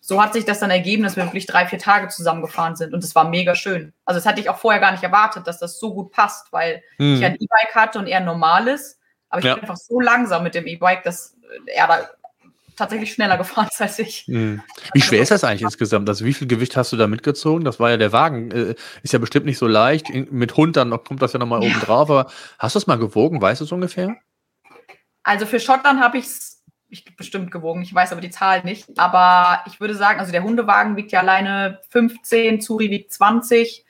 so 0.00 0.20
hat 0.20 0.32
sich 0.32 0.44
das 0.44 0.58
dann 0.58 0.70
ergeben, 0.70 1.04
dass 1.04 1.16
wir 1.16 1.24
wirklich 1.24 1.46
drei, 1.46 1.66
vier 1.66 1.78
Tage 1.78 2.08
zusammengefahren 2.08 2.74
sind 2.74 2.92
und 2.92 3.04
es 3.04 3.14
war 3.14 3.28
mega 3.28 3.54
schön. 3.54 3.92
Also 4.04 4.18
das 4.18 4.26
hatte 4.26 4.40
ich 4.40 4.50
auch 4.50 4.58
vorher 4.58 4.80
gar 4.80 4.92
nicht 4.92 5.04
erwartet, 5.04 5.46
dass 5.46 5.58
das 5.58 5.78
so 5.78 5.94
gut 5.94 6.10
passt, 6.10 6.52
weil 6.52 6.82
hm. 6.96 7.16
ich 7.16 7.24
ein 7.24 7.36
E-Bike 7.36 7.74
hatte 7.74 7.98
und 7.98 8.08
er 8.08 8.18
ein 8.18 8.24
normales, 8.24 8.98
aber 9.28 9.38
ich 9.40 9.44
ja. 9.46 9.54
bin 9.54 9.62
einfach 9.62 9.76
so 9.76 10.00
langsam 10.00 10.42
mit 10.42 10.54
dem 10.54 10.66
E-Bike, 10.66 11.04
dass 11.04 11.36
er 11.66 11.86
da 11.86 12.08
tatsächlich 12.76 13.12
schneller 13.12 13.38
gefahren 13.38 13.68
ist 13.70 13.80
als 13.80 13.98
ich. 13.98 14.24
Hm. 14.26 14.62
Wie 14.94 15.00
schwer 15.00 15.22
ist 15.22 15.30
das 15.30 15.44
eigentlich 15.44 15.62
insgesamt? 15.62 16.08
Also 16.08 16.24
wie 16.24 16.32
viel 16.32 16.48
Gewicht 16.48 16.76
hast 16.76 16.92
du 16.92 16.96
da 16.96 17.06
mitgezogen? 17.06 17.64
Das 17.64 17.80
war 17.80 17.90
ja 17.90 17.96
der 17.96 18.12
Wagen, 18.12 18.50
äh, 18.50 18.74
ist 19.02 19.12
ja 19.12 19.18
bestimmt 19.18 19.46
nicht 19.46 19.58
so 19.58 19.66
leicht. 19.66 20.08
Mit 20.10 20.56
Hund 20.56 20.76
dann 20.76 20.90
kommt 21.04 21.22
das 21.22 21.32
ja 21.32 21.38
nochmal 21.38 21.62
ja. 21.62 21.70
oben 21.70 21.80
drauf. 21.80 22.10
Aber 22.10 22.30
hast 22.58 22.74
du 22.74 22.78
es 22.78 22.86
mal 22.86 22.98
gewogen? 22.98 23.40
Weißt 23.40 23.60
du 23.60 23.64
es 23.64 23.72
ungefähr? 23.72 24.16
Also 25.22 25.46
für 25.46 25.60
Schottland 25.60 26.00
habe 26.00 26.18
ich 26.18 26.26
es 26.26 26.62
ich 26.92 27.16
bestimmt 27.16 27.50
gewogen, 27.50 27.80
ich 27.80 27.94
weiß 27.94 28.12
aber 28.12 28.20
die 28.20 28.30
Zahl 28.30 28.62
nicht. 28.64 28.98
Aber 28.98 29.62
ich 29.66 29.80
würde 29.80 29.94
sagen, 29.94 30.20
also 30.20 30.30
der 30.30 30.42
Hundewagen 30.42 30.94
wiegt 30.96 31.10
ja 31.10 31.20
alleine 31.20 31.80
15, 31.88 32.60
Zuri 32.60 32.90
wiegt 32.90 33.12
20. 33.12 33.86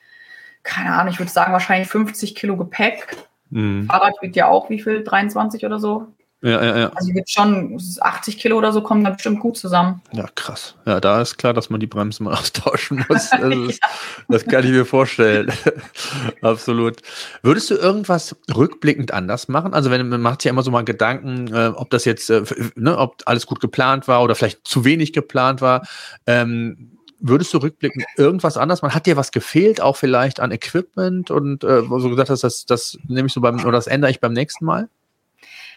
Keine 0.63 0.93
Ahnung, 0.93 1.11
ich 1.11 1.19
würde 1.19 1.31
sagen 1.31 1.51
wahrscheinlich 1.51 1.89
50 1.89 2.33
Kilo 2.33 2.55
Gepäck. 2.55 3.17
Mhm. 3.49 3.87
Fahrrad 3.87 4.13
wiegt 4.21 4.37
ja 4.37 4.47
auch 4.47 4.69
wie 4.69 4.81
viel? 4.81 5.03
23 5.03 5.65
oder 5.65 5.79
so? 5.79 6.07
Ja, 6.43 6.61
ja, 6.61 6.77
ja. 6.77 6.91
Also 6.93 7.11
jetzt 7.13 7.31
schon 7.31 7.79
80 8.01 8.37
Kilo 8.37 8.57
oder 8.57 8.73
so 8.73 8.81
kommen 8.81 9.05
da 9.05 9.11
bestimmt 9.11 9.39
gut 9.39 9.55
zusammen. 9.55 10.01
Ja, 10.11 10.25
krass. 10.35 10.75
Ja, 10.85 10.99
da 10.99 11.21
ist 11.21 11.37
klar, 11.37 11.53
dass 11.53 11.69
man 11.69 11.79
die 11.79 11.87
Bremsen 11.87 12.25
mal 12.25 12.33
austauschen 12.37 13.05
muss. 13.07 13.29
Das, 13.43 13.55
ist, 13.55 13.79
ja. 13.81 13.89
das 14.27 14.45
kann 14.45 14.63
ich 14.63 14.71
mir 14.71 14.85
vorstellen. 14.85 15.51
Absolut. 16.41 17.01
Würdest 17.41 17.69
du 17.69 17.75
irgendwas 17.75 18.35
rückblickend 18.53 19.13
anders 19.13 19.47
machen? 19.47 19.73
Also 19.73 19.89
wenn 19.89 20.07
man 20.09 20.21
macht 20.21 20.41
sich 20.41 20.45
ja 20.47 20.51
immer 20.51 20.63
so 20.63 20.71
mal 20.71 20.83
Gedanken, 20.83 21.53
äh, 21.53 21.71
ob 21.73 21.89
das 21.89 22.05
jetzt, 22.05 22.29
äh, 22.29 22.43
ne, 22.75 22.97
ob 22.97 23.21
alles 23.25 23.47
gut 23.47 23.61
geplant 23.61 24.07
war 24.07 24.21
oder 24.21 24.35
vielleicht 24.35 24.67
zu 24.67 24.83
wenig 24.83 25.13
geplant 25.13 25.61
war. 25.61 25.87
Ähm, 26.27 26.91
würdest 27.19 27.53
du 27.53 27.59
rückblickend 27.59 28.05
irgendwas 28.17 28.57
anders 28.57 28.81
machen? 28.81 28.93
Hat 28.93 29.05
dir 29.05 29.15
was 29.15 29.31
gefehlt, 29.31 29.79
auch 29.79 29.95
vielleicht 29.95 30.41
an 30.41 30.51
Equipment 30.51 31.31
und 31.31 31.63
äh, 31.63 31.89
wo 31.89 31.97
du 31.99 32.09
gesagt 32.09 32.29
hast, 32.29 32.43
das, 32.43 32.65
das 32.65 32.97
nehme 33.07 33.27
ich 33.27 33.33
so 33.33 33.39
beim, 33.39 33.61
oder 33.61 33.71
das 33.71 33.87
ändere 33.87 34.11
ich 34.11 34.19
beim 34.19 34.33
nächsten 34.33 34.65
Mal? 34.65 34.89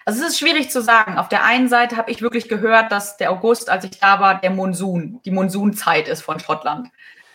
Also 0.06 0.22
es 0.22 0.28
ist 0.28 0.38
schwierig 0.38 0.70
zu 0.70 0.80
sagen. 0.80 1.18
Auf 1.18 1.28
der 1.28 1.42
einen 1.42 1.68
Seite 1.68 1.96
habe 1.96 2.12
ich 2.12 2.22
wirklich 2.22 2.48
gehört, 2.48 2.92
dass 2.92 3.16
der 3.16 3.32
August, 3.32 3.68
als 3.68 3.84
ich 3.84 3.98
da 3.98 4.20
war, 4.20 4.40
der 4.40 4.50
Monsun, 4.50 5.20
die 5.24 5.32
Monsunzeit 5.32 6.06
ist 6.06 6.22
von 6.22 6.38
Schottland. 6.38 6.88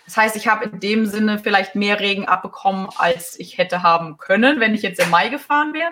Das 0.05 0.15
heißt, 0.15 0.37
ich 0.37 0.47
habe 0.47 0.65
in 0.65 0.79
dem 0.79 1.05
Sinne 1.05 1.37
vielleicht 1.37 1.75
mehr 1.75 1.99
Regen 1.99 2.29
abbekommen, 2.29 2.87
als 2.97 3.37
ich 3.37 3.57
hätte 3.57 3.83
haben 3.83 4.17
können, 4.17 4.61
wenn 4.61 4.73
ich 4.73 4.83
jetzt 4.83 5.01
im 5.01 5.09
Mai 5.09 5.27
gefahren 5.27 5.73
wäre. 5.73 5.91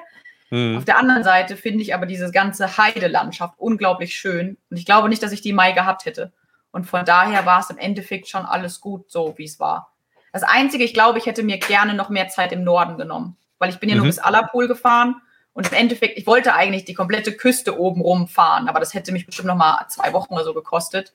Mhm. 0.52 0.78
Auf 0.78 0.86
der 0.86 0.98
anderen 0.98 1.26
Seite 1.26 1.58
finde 1.58 1.82
ich 1.82 1.94
aber 1.94 2.06
diese 2.06 2.32
ganze 2.32 2.78
Heidelandschaft 2.78 3.56
unglaublich 3.58 4.16
schön. 4.16 4.58
Und 4.70 4.78
ich 4.78 4.86
glaube 4.86 5.10
nicht, 5.10 5.22
dass 5.22 5.34
ich 5.34 5.42
die 5.42 5.54
Mai 5.54 5.74
gehabt 5.74 6.06
hätte. 6.06 6.32
Und 6.72 6.86
von 6.86 7.04
daher 7.04 7.46
war 7.46 7.60
es 7.60 7.70
im 7.70 7.78
Endeffekt 7.78 8.30
schon 8.30 8.46
alles 8.46 8.80
gut, 8.80 9.12
so 9.12 9.34
wie 9.38 9.44
es 9.44 9.60
war. 9.60 9.92
Das 10.32 10.44
Einzige, 10.44 10.86
ich 10.86 10.94
glaube, 10.94 11.18
ich 11.18 11.26
hätte 11.26 11.44
mir 11.44 11.58
gerne 11.58 11.94
noch 11.94 12.08
mehr 12.08 12.30
Zeit 12.30 12.54
im 12.54 12.64
Norden 12.64 12.98
genommen, 12.98 13.36
weil 13.58 13.70
ich 13.70 13.80
bin 13.80 13.90
ja 13.90 13.96
mhm. 13.96 14.04
nur 14.04 14.08
bis 14.08 14.20
Allerpool 14.20 14.70
gefahren 14.70 15.22
und 15.60 15.68
im 15.74 15.78
Endeffekt, 15.78 16.18
ich 16.18 16.26
wollte 16.26 16.54
eigentlich 16.54 16.86
die 16.86 16.94
komplette 16.94 17.34
Küste 17.34 17.78
oben 17.78 18.00
rumfahren, 18.00 18.70
aber 18.70 18.80
das 18.80 18.94
hätte 18.94 19.12
mich 19.12 19.26
bestimmt 19.26 19.50
noch 19.50 19.58
mal 19.58 19.86
zwei 19.90 20.14
Wochen 20.14 20.34
oder 20.34 20.46
so 20.46 20.54
gekostet. 20.54 21.12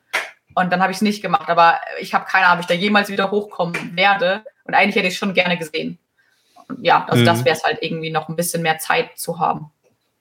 Und 0.55 0.71
dann 0.71 0.83
habe 0.83 0.93
ich 0.93 0.99
es 0.99 1.01
nicht 1.01 1.23
gemacht. 1.23 1.49
Aber 1.49 1.81
ich 1.99 2.13
habe 2.13 2.27
keine 2.27 2.45
Ahnung, 2.45 2.59
ob 2.59 2.61
ich 2.61 2.67
da 2.67 2.75
jemals 2.75 3.09
wieder 3.09 3.31
hochkommen 3.31 3.97
werde. 3.97 4.45
Und 4.65 4.75
eigentlich 4.75 4.97
hätte 4.97 5.07
ich 5.07 5.15
es 5.15 5.19
schon 5.19 5.33
gerne 5.33 5.57
gesehen. 5.57 5.97
Und 6.69 6.85
ja, 6.85 7.07
also 7.09 7.23
mhm. 7.23 7.25
das 7.25 7.47
wäre 7.47 7.57
es 7.57 7.65
halt 7.65 7.79
irgendwie 7.81 8.11
noch 8.11 8.29
ein 8.29 8.37
bisschen 8.37 8.61
mehr 8.61 8.77
Zeit 8.77 9.17
zu 9.17 9.39
haben. 9.39 9.73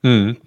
Mhm. 0.04 0.38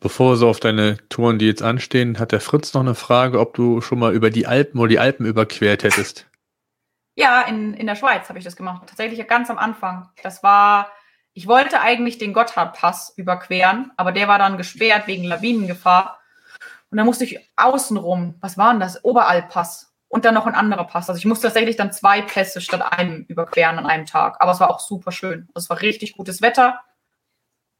Bevor 0.00 0.36
so 0.36 0.48
auf 0.48 0.58
deine 0.58 0.96
Touren, 1.08 1.38
die 1.38 1.46
jetzt 1.46 1.62
anstehen, 1.62 2.18
hat 2.18 2.32
der 2.32 2.40
Fritz 2.40 2.74
noch 2.74 2.80
eine 2.80 2.96
Frage, 2.96 3.38
ob 3.38 3.54
du 3.54 3.80
schon 3.80 4.00
mal 4.00 4.12
über 4.12 4.30
die 4.30 4.48
Alpen 4.48 4.80
oder 4.80 4.88
die 4.88 4.98
Alpen 4.98 5.24
überquert 5.24 5.84
hättest. 5.84 6.26
Ja, 7.14 7.42
in, 7.42 7.74
in 7.74 7.86
der 7.86 7.94
Schweiz 7.94 8.28
habe 8.28 8.40
ich 8.40 8.44
das 8.44 8.56
gemacht. 8.56 8.82
Tatsächlich 8.88 9.24
ganz 9.28 9.50
am 9.50 9.58
Anfang. 9.58 10.08
Das 10.24 10.42
war 10.42 10.90
ich 11.38 11.46
wollte 11.46 11.80
eigentlich 11.80 12.18
den 12.18 12.32
Gotthardpass 12.32 13.12
überqueren, 13.16 13.92
aber 13.96 14.10
der 14.10 14.26
war 14.26 14.40
dann 14.40 14.56
gesperrt 14.56 15.06
wegen 15.06 15.22
Lawinengefahr. 15.22 16.18
Und 16.90 16.96
dann 16.96 17.06
musste 17.06 17.22
ich 17.22 17.38
außenrum, 17.54 18.34
was 18.40 18.58
war 18.58 18.72
denn 18.72 18.80
das? 18.80 19.04
Oberalpass 19.04 19.94
und 20.08 20.24
dann 20.24 20.34
noch 20.34 20.46
ein 20.46 20.56
anderer 20.56 20.82
Pass. 20.82 21.08
Also 21.08 21.16
ich 21.16 21.26
musste 21.26 21.46
tatsächlich 21.46 21.76
dann 21.76 21.92
zwei 21.92 22.22
Pässe 22.22 22.60
statt 22.60 22.82
einem 22.90 23.22
überqueren 23.28 23.78
an 23.78 23.86
einem 23.86 24.04
Tag. 24.04 24.38
Aber 24.40 24.50
es 24.50 24.58
war 24.58 24.68
auch 24.68 24.80
super 24.80 25.12
schön. 25.12 25.48
Also 25.54 25.66
es 25.66 25.70
war 25.70 25.80
richtig 25.80 26.16
gutes 26.16 26.42
Wetter. 26.42 26.80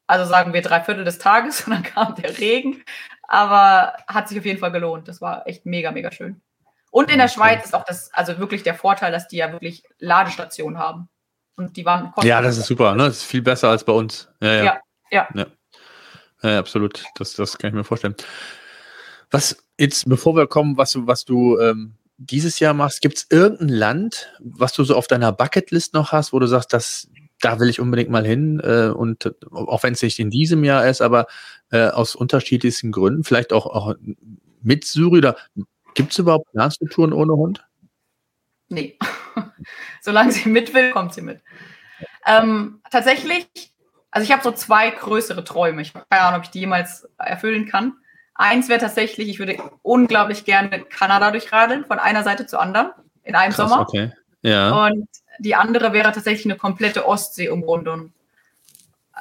Also 0.06 0.24
sagen 0.24 0.52
wir 0.52 0.62
drei 0.62 0.80
Viertel 0.80 1.02
des 1.02 1.18
Tages 1.18 1.62
und 1.66 1.72
dann 1.72 1.82
kam 1.82 2.14
der 2.14 2.38
Regen. 2.38 2.84
Aber 3.26 3.94
hat 4.06 4.28
sich 4.28 4.38
auf 4.38 4.44
jeden 4.44 4.60
Fall 4.60 4.70
gelohnt. 4.70 5.08
Das 5.08 5.20
war 5.20 5.48
echt 5.48 5.66
mega, 5.66 5.90
mega 5.90 6.12
schön. 6.12 6.40
Und 6.92 7.10
in 7.10 7.18
der 7.18 7.26
Schweiz 7.26 7.64
ist 7.64 7.74
auch 7.74 7.84
das, 7.84 8.14
also 8.14 8.38
wirklich 8.38 8.62
der 8.62 8.76
Vorteil, 8.76 9.10
dass 9.10 9.26
die 9.26 9.38
ja 9.38 9.50
wirklich 9.50 9.82
Ladestationen 9.98 10.78
haben. 10.78 11.08
Und 11.58 11.76
die 11.76 11.84
waren 11.84 12.12
Ja, 12.22 12.40
das 12.40 12.56
ist 12.56 12.66
super, 12.66 12.94
ne? 12.94 13.06
Das 13.06 13.18
ist 13.18 13.24
viel 13.24 13.42
besser 13.42 13.68
als 13.68 13.84
bei 13.84 13.92
uns. 13.92 14.28
Ja, 14.40 14.52
ja. 14.52 14.64
ja, 14.64 14.80
ja. 15.10 15.28
ja. 15.34 15.46
ja 16.50 16.58
absolut. 16.58 17.04
Das, 17.16 17.34
das 17.34 17.58
kann 17.58 17.70
ich 17.70 17.74
mir 17.74 17.84
vorstellen. 17.84 18.14
Was 19.30 19.56
jetzt, 19.76 20.08
bevor 20.08 20.36
wir 20.36 20.46
kommen, 20.46 20.76
was, 20.76 20.96
was 21.06 21.24
du 21.24 21.58
ähm, 21.58 21.94
dieses 22.16 22.60
Jahr 22.60 22.74
machst, 22.74 23.02
gibt 23.02 23.18
es 23.18 23.26
irgendein 23.28 23.68
Land, 23.68 24.32
was 24.38 24.72
du 24.72 24.84
so 24.84 24.94
auf 24.94 25.08
deiner 25.08 25.32
Bucketlist 25.32 25.94
noch 25.94 26.12
hast, 26.12 26.32
wo 26.32 26.38
du 26.38 26.46
sagst, 26.46 26.72
das, 26.72 27.08
da 27.40 27.58
will 27.58 27.68
ich 27.68 27.80
unbedingt 27.80 28.10
mal 28.10 28.24
hin 28.24 28.60
äh, 28.62 28.88
und 28.88 29.34
auch 29.50 29.82
wenn 29.82 29.94
es 29.94 30.02
nicht 30.02 30.20
in 30.20 30.30
diesem 30.30 30.62
Jahr 30.62 30.86
ist, 30.86 31.00
aber 31.00 31.26
äh, 31.70 31.88
aus 31.88 32.14
unterschiedlichsten 32.14 32.92
Gründen, 32.92 33.24
vielleicht 33.24 33.52
auch, 33.52 33.66
auch 33.66 33.94
mit 34.62 34.84
Syri 34.84 35.18
oder 35.18 35.36
gibt 35.94 36.12
es 36.12 36.18
überhaupt 36.18 36.50
Planst 36.52 36.80
Touren 36.90 37.12
ohne 37.12 37.34
Hund? 37.34 37.64
Nee. 38.68 38.98
Solange 40.00 40.32
sie 40.32 40.48
mit 40.48 40.74
will, 40.74 40.90
kommt 40.92 41.14
sie 41.14 41.22
mit. 41.22 41.40
Ähm, 42.26 42.80
tatsächlich, 42.90 43.48
also 44.10 44.24
ich 44.24 44.32
habe 44.32 44.42
so 44.42 44.52
zwei 44.52 44.90
größere 44.90 45.44
Träume. 45.44 45.82
Ich 45.82 45.94
habe 45.94 46.04
keine 46.10 46.22
Ahnung, 46.22 46.38
ob 46.40 46.44
ich 46.44 46.50
die 46.50 46.60
jemals 46.60 47.08
erfüllen 47.18 47.68
kann. 47.68 47.94
Eins 48.34 48.68
wäre 48.68 48.80
tatsächlich, 48.80 49.28
ich 49.28 49.38
würde 49.38 49.58
unglaublich 49.82 50.44
gerne 50.44 50.84
Kanada 50.84 51.30
durchradeln, 51.30 51.84
von 51.84 51.98
einer 51.98 52.22
Seite 52.22 52.46
zur 52.46 52.60
anderen, 52.60 52.92
in 53.24 53.34
einem 53.34 53.52
Krass, 53.52 53.68
Sommer. 53.68 53.82
Okay. 53.82 54.12
Ja. 54.42 54.86
Und 54.86 55.08
die 55.40 55.54
andere 55.54 55.92
wäre 55.92 56.12
tatsächlich 56.12 56.46
eine 56.46 56.56
komplette 56.56 57.06
Ostsee-Umrundung. 57.06 58.12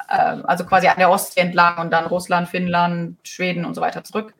äh, 0.08 0.14
also 0.44 0.64
quasi 0.64 0.86
an 0.86 0.98
der 0.98 1.10
Ostsee 1.10 1.40
entlang 1.40 1.78
und 1.78 1.90
dann 1.90 2.06
Russland, 2.06 2.48
Finnland, 2.48 3.16
Schweden 3.26 3.64
und 3.64 3.74
so 3.74 3.80
weiter 3.80 4.04
zurück. 4.04 4.34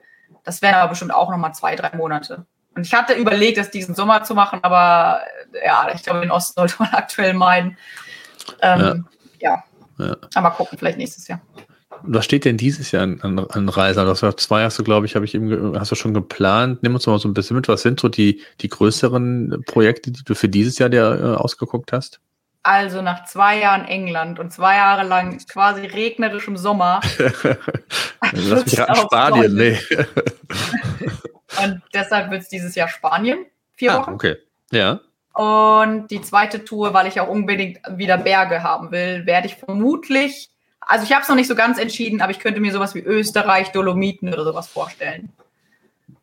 Das 0.45 0.63
wären 0.63 0.77
aber 0.77 0.91
bestimmt 0.91 1.13
auch 1.13 1.31
nochmal 1.31 1.55
zwei, 1.55 1.75
drei 1.75 1.97
Monate. 1.97 2.47
Und 2.79 2.87
ich 2.87 2.95
hatte 2.95 3.15
überlegt, 3.15 3.59
das 3.59 3.73
diesen 3.73 3.97
Sommer 3.97 4.23
zu 4.23 4.37
machen, 4.37 4.61
aber 4.63 5.19
äh, 5.53 5.67
ja, 5.67 5.89
ich 5.93 6.05
glaube, 6.05 6.21
den 6.21 6.31
Osten 6.31 6.53
sollte 6.55 6.77
man 6.79 6.89
aktuell 6.93 7.35
meiden. 7.35 7.77
Ähm, 8.63 9.05
ja. 9.41 9.65
ja. 9.99 10.07
ja. 10.07 10.17
Aber 10.37 10.53
gucken, 10.53 10.79
vielleicht 10.79 10.97
nächstes 10.97 11.27
Jahr. 11.27 11.41
Was 12.05 12.25
steht 12.25 12.45
denn 12.45 12.57
dieses 12.57 12.93
Jahr 12.93 13.03
an, 13.03 13.21
an, 13.23 13.41
an 13.41 13.69
Reisen? 13.69 14.05
Du 14.05 14.11
hast 14.13 14.23
zwei 14.39 14.63
hast 14.63 14.79
du, 14.79 14.85
glaube 14.85 15.07
ich, 15.07 15.17
habe 15.17 15.25
ich 15.25 15.35
eben, 15.35 15.77
hast 15.77 15.91
du 15.91 15.97
schon 15.97 16.15
geplant. 16.15 16.85
Nimm 16.85 16.95
uns 16.95 17.05
mal 17.09 17.19
so 17.19 17.27
ein 17.27 17.35
bisschen 17.35 17.57
mit. 17.57 17.67
Was 17.67 17.83
sind 17.83 17.99
so 17.99 18.09
die, 18.09 18.43
die 18.61 18.69
größeren 18.69 19.65
Projekte, 19.67 20.13
die 20.13 20.23
du 20.23 20.37
für 20.37 20.49
dieses 20.49 20.79
Jahr 20.79 20.89
dir 20.89 21.19
äh, 21.21 21.35
ausgeguckt 21.35 21.93
hast? 21.93 22.21
Also 22.63 23.03
nach 23.03 23.25
zwei 23.25 23.59
Jahren 23.59 23.87
England 23.87 24.39
und 24.39 24.53
zwei 24.53 24.77
Jahre 24.77 25.05
lang 25.05 25.37
quasi 25.49 25.85
regnerischem 25.85 26.57
Sommer. 26.57 27.01
Lass 28.33 28.67
mich 28.67 28.75
Spanien, 29.01 29.57
nee. 29.57 29.77
und 31.63 31.83
deshalb 31.95 32.31
wird 32.31 32.43
es 32.43 32.49
dieses 32.49 32.75
Jahr 32.75 32.89
Spanien. 32.89 33.47
Vier 33.75 33.95
ah, 33.95 33.99
Wochen. 34.01 34.15
Okay. 34.15 34.37
Ja. 34.71 35.01
Und 35.35 36.09
die 36.11 36.21
zweite 36.21 36.65
Tour, 36.65 36.95
weil 36.95 37.07
ich 37.07 37.21
auch 37.21 37.29
unbedingt 37.29 37.79
wieder 37.97 38.19
Berge 38.19 38.63
haben 38.63 38.91
will, 38.91 39.25
werde 39.25 39.47
ich 39.47 39.55
vermutlich 39.55 40.51
also 40.89 41.05
ich 41.05 41.13
habe 41.13 41.23
es 41.23 41.29
noch 41.29 41.37
nicht 41.37 41.49
so 41.49 41.55
ganz 41.55 41.79
entschieden, 41.79 42.23
aber 42.23 42.31
ich 42.31 42.41
könnte 42.41 42.61
mir 42.61 42.73
sowas 42.73 42.95
wie 42.95 43.01
Österreich, 43.01 43.73
Dolomiten 43.73 44.33
oder 44.33 44.43
sowas 44.43 44.69
vorstellen. 44.69 45.29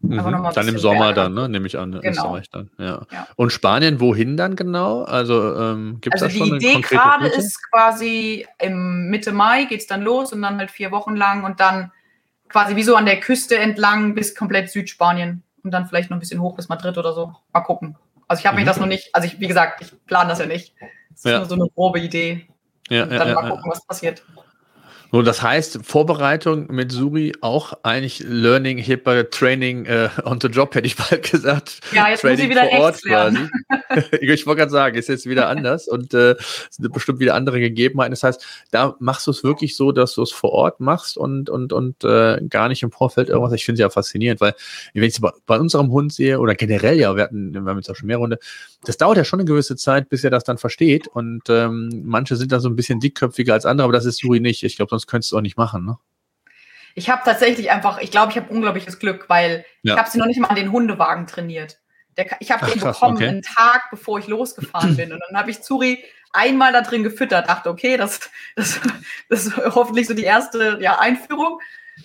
Mhm. 0.01 0.51
Dann 0.53 0.67
im 0.67 0.79
Sommer 0.79 1.13
Berge. 1.13 1.21
dann, 1.21 1.33
ne? 1.35 1.49
nehme 1.49 1.67
ich 1.67 1.77
an. 1.77 1.91
Genau. 1.91 2.09
Österreich 2.09 2.49
dann, 2.49 2.71
ja. 2.79 3.05
ja. 3.11 3.27
Und 3.35 3.51
Spanien, 3.51 3.99
wohin 3.99 4.37
dann 4.37 4.55
genau? 4.55 5.03
Also 5.03 5.55
ähm, 5.55 5.99
gibt 6.01 6.15
es 6.15 6.23
also 6.23 6.39
da 6.39 6.45
schon 6.45 6.59
die 6.59 6.65
Idee 6.65 6.81
gerade 6.81 7.27
ist 7.27 7.59
quasi 7.71 8.47
im 8.59 9.09
Mitte 9.09 9.31
Mai 9.31 9.65
geht 9.65 9.81
es 9.81 9.87
dann 9.87 10.01
los 10.01 10.33
und 10.33 10.41
dann 10.41 10.57
halt 10.57 10.71
vier 10.71 10.91
Wochen 10.91 11.15
lang 11.15 11.43
und 11.43 11.59
dann 11.59 11.91
quasi 12.49 12.75
wie 12.75 12.83
so 12.83 12.95
an 12.95 13.05
der 13.05 13.19
Küste 13.19 13.57
entlang 13.57 14.15
bis 14.15 14.35
komplett 14.35 14.69
Südspanien 14.69 15.43
und 15.63 15.71
dann 15.71 15.87
vielleicht 15.87 16.09
noch 16.09 16.17
ein 16.17 16.19
bisschen 16.19 16.41
hoch 16.41 16.55
bis 16.55 16.69
Madrid 16.69 16.97
oder 16.97 17.13
so. 17.13 17.33
Mal 17.53 17.61
gucken. 17.61 17.97
Also 18.27 18.41
ich 18.41 18.45
habe 18.47 18.57
mhm. 18.57 18.63
mir 18.63 18.67
das 18.67 18.79
noch 18.79 18.87
nicht, 18.87 19.13
also 19.13 19.27
ich, 19.27 19.39
wie 19.39 19.47
gesagt, 19.47 19.81
ich 19.81 19.93
plane 20.05 20.29
das 20.29 20.39
ja 20.39 20.45
nicht. 20.45 20.73
Das 21.09 21.19
ist 21.19 21.25
ja. 21.25 21.37
nur 21.37 21.47
so 21.47 21.55
eine 21.55 21.69
grobe 21.69 21.99
Idee. 21.99 22.47
Ja, 22.89 23.03
und 23.03 23.11
dann 23.11 23.27
ja, 23.27 23.33
mal 23.33 23.49
gucken, 23.49 23.71
was 23.71 23.85
passiert. 23.85 24.23
So, 25.11 25.21
das 25.21 25.41
heißt, 25.41 25.79
Vorbereitung 25.83 26.67
mit 26.71 26.91
Suri 26.91 27.33
auch 27.41 27.73
eigentlich 27.83 28.23
Learning, 28.27 28.77
HIPAA, 28.77 29.23
Training 29.23 29.85
äh, 29.85 30.09
on 30.23 30.39
the 30.41 30.47
Job, 30.47 30.75
hätte 30.75 30.87
ich 30.87 30.95
bald 30.95 31.29
gesagt. 31.31 31.79
Ja, 31.91 32.09
jetzt 32.09 32.21
Training 32.21 32.37
muss 32.37 32.43
ich 32.45 32.49
wieder 32.49 32.69
vor 32.69 32.79
Ort 32.79 33.01
quasi. 33.03 33.49
ich 34.21 34.45
wollte 34.45 34.59
gerade 34.59 34.71
sagen, 34.71 34.97
ist 34.97 35.09
jetzt 35.09 35.25
wieder 35.25 35.47
anders 35.47 35.87
und 35.87 36.13
äh, 36.13 36.35
sind 36.69 36.91
bestimmt 36.93 37.19
wieder 37.19 37.35
andere 37.35 37.59
Gegebenheiten. 37.59 38.11
Das 38.11 38.23
heißt, 38.23 38.45
da 38.71 38.95
machst 38.99 39.27
du 39.27 39.31
es 39.31 39.43
wirklich 39.43 39.75
so, 39.75 39.91
dass 39.91 40.15
du 40.15 40.21
es 40.21 40.31
vor 40.31 40.51
Ort 40.51 40.79
machst 40.79 41.17
und, 41.17 41.49
und, 41.49 41.71
und 41.71 42.03
äh, 42.03 42.41
gar 42.49 42.67
nicht 42.67 42.83
im 42.83 42.91
Vorfeld 42.91 43.29
irgendwas. 43.29 43.53
Ich 43.53 43.65
finde 43.65 43.75
es 43.75 43.85
ja 43.85 43.89
faszinierend, 43.89 44.41
weil 44.41 44.53
wenn 44.93 45.03
ich 45.03 45.13
es 45.13 45.21
bei, 45.21 45.31
bei, 45.45 45.59
unserem 45.59 45.91
Hund 45.91 46.13
sehe 46.13 46.39
oder 46.39 46.55
generell 46.55 46.97
ja, 46.99 47.15
wir 47.15 47.23
hatten, 47.23 47.53
wir 47.53 47.61
haben 47.61 47.77
jetzt 47.77 47.89
auch 47.89 47.95
schon 47.95 48.07
mehr 48.07 48.17
Runde, 48.17 48.39
das 48.87 48.97
dauert 48.97 49.17
ja 49.17 49.23
schon 49.23 49.39
eine 49.39 49.47
gewisse 49.47 49.75
Zeit, 49.75 50.09
bis 50.09 50.23
er 50.23 50.29
das 50.29 50.43
dann 50.43 50.57
versteht 50.57 51.07
und 51.07 51.43
ähm, 51.49 52.03
manche 52.05 52.35
sind 52.35 52.51
da 52.51 52.59
so 52.59 52.69
ein 52.69 52.75
bisschen 52.75 52.99
dickköpfiger 52.99 53.53
als 53.53 53.65
andere, 53.65 53.85
aber 53.85 53.93
das 53.93 54.05
ist 54.05 54.19
Suri 54.19 54.39
nicht. 54.39 54.63
Ich 54.63 54.75
glaube, 54.77 54.89
sonst 54.89 55.07
könntest 55.07 55.31
du 55.31 55.37
auch 55.37 55.41
nicht 55.41 55.57
machen, 55.57 55.85
ne? 55.85 55.97
Ich 56.97 57.09
habe 57.09 57.21
tatsächlich 57.25 57.71
einfach, 57.71 57.99
ich 57.99 58.09
glaube, 58.09 58.31
ich 58.31 58.37
habe 58.37 58.49
unglaubliches 58.49 58.99
Glück, 58.99 59.25
weil 59.27 59.65
ja. 59.83 59.93
ich 59.93 59.99
habe 59.99 60.09
sie 60.09 60.17
noch 60.17 60.27
nicht 60.27 60.39
mal 60.39 60.47
an 60.47 60.55
den 60.55 60.71
Hundewagen 60.71 61.27
trainiert. 61.27 61.79
Der, 62.15 62.27
ich 62.39 62.51
habe 62.51 62.65
den 62.65 62.79
krass, 62.79 62.97
bekommen 62.97 63.17
okay. 63.17 63.27
einen 63.27 63.41
Tag, 63.41 63.89
bevor 63.91 64.17
ich 64.19 64.27
losgefahren 64.27 64.95
bin. 64.97 65.11
Und 65.11 65.21
dann 65.27 65.37
habe 65.37 65.51
ich 65.51 65.61
Zuri 65.61 66.03
einmal 66.31 66.71
da 66.71 66.81
drin 66.81 67.03
gefüttert, 67.03 67.49
dachte, 67.49 67.69
okay, 67.69 67.97
das, 67.97 68.29
das, 68.55 68.79
das 69.29 69.47
ist 69.47 69.57
hoffentlich 69.57 70.07
so 70.07 70.13
die 70.13 70.23
erste 70.23 70.77
ja, 70.79 70.97
Einführung. 70.97 71.59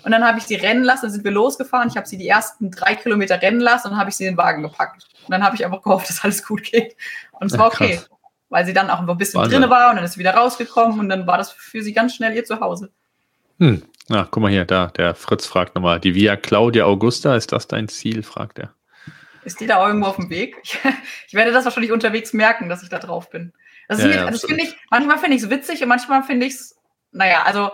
Und 0.04 0.12
dann 0.12 0.24
habe 0.24 0.38
ich 0.38 0.44
sie 0.44 0.54
rennen 0.54 0.84
lassen, 0.84 1.06
dann 1.06 1.12
sind 1.12 1.24
wir 1.24 1.30
losgefahren. 1.30 1.88
Ich 1.88 1.96
habe 1.96 2.06
sie 2.06 2.16
die 2.16 2.28
ersten 2.28 2.70
drei 2.70 2.94
Kilometer 2.94 3.40
rennen 3.40 3.60
lassen 3.60 3.88
und 3.88 3.92
dann 3.92 4.00
habe 4.00 4.10
ich 4.10 4.16
sie 4.16 4.24
in 4.24 4.32
den 4.32 4.38
Wagen 4.38 4.62
gepackt. 4.62 5.06
Und 5.24 5.30
dann 5.30 5.42
habe 5.42 5.56
ich 5.56 5.64
einfach 5.64 5.82
gehofft, 5.82 6.08
dass 6.08 6.24
alles 6.24 6.46
gut 6.46 6.62
geht. 6.62 6.96
Und 7.32 7.52
es 7.52 7.58
war 7.58 7.66
okay. 7.68 7.96
Krass. 7.96 8.10
Weil 8.48 8.66
sie 8.66 8.72
dann 8.72 8.90
auch 8.90 8.98
ein 8.98 9.16
bisschen 9.16 9.40
drin 9.44 9.70
war 9.70 9.90
und 9.90 9.96
dann 9.96 10.04
ist 10.04 10.14
sie 10.14 10.18
wieder 10.18 10.34
rausgekommen 10.34 10.98
und 10.98 11.08
dann 11.08 11.24
war 11.24 11.38
das 11.38 11.52
für 11.52 11.82
sie 11.82 11.92
ganz 11.92 12.16
schnell 12.16 12.34
ihr 12.34 12.44
Zuhause. 12.44 12.90
Hm. 13.60 13.82
Na, 14.08 14.26
guck 14.28 14.42
mal 14.42 14.50
hier, 14.50 14.64
da, 14.64 14.88
der 14.88 15.14
Fritz 15.14 15.46
fragt 15.46 15.76
nochmal, 15.76 16.00
die 16.00 16.16
Via 16.16 16.36
Claudia 16.36 16.84
Augusta, 16.84 17.36
ist 17.36 17.52
das 17.52 17.68
dein 17.68 17.86
Ziel, 17.86 18.24
fragt 18.24 18.58
er. 18.58 18.74
Ist 19.44 19.60
die 19.60 19.68
da 19.68 19.86
irgendwo 19.86 20.08
auf 20.08 20.16
dem 20.16 20.30
Weg? 20.30 20.56
Ich, 20.64 20.78
ich 21.28 21.34
werde 21.34 21.52
das 21.52 21.64
wahrscheinlich 21.64 21.92
unterwegs 21.92 22.32
merken, 22.32 22.68
dass 22.68 22.82
ich 22.82 22.88
da 22.88 22.98
drauf 22.98 23.30
bin. 23.30 23.52
Das, 23.88 24.02
ja, 24.02 24.08
ja, 24.08 24.30
das 24.30 24.44
finde 24.44 24.64
ich, 24.64 24.76
manchmal 24.90 25.18
finde 25.18 25.36
ich 25.36 25.44
es 25.44 25.50
witzig 25.50 25.82
und 25.82 25.88
manchmal 25.88 26.22
finde 26.22 26.46
ich 26.46 26.54
es, 26.54 26.76
naja, 27.12 27.42
also 27.44 27.70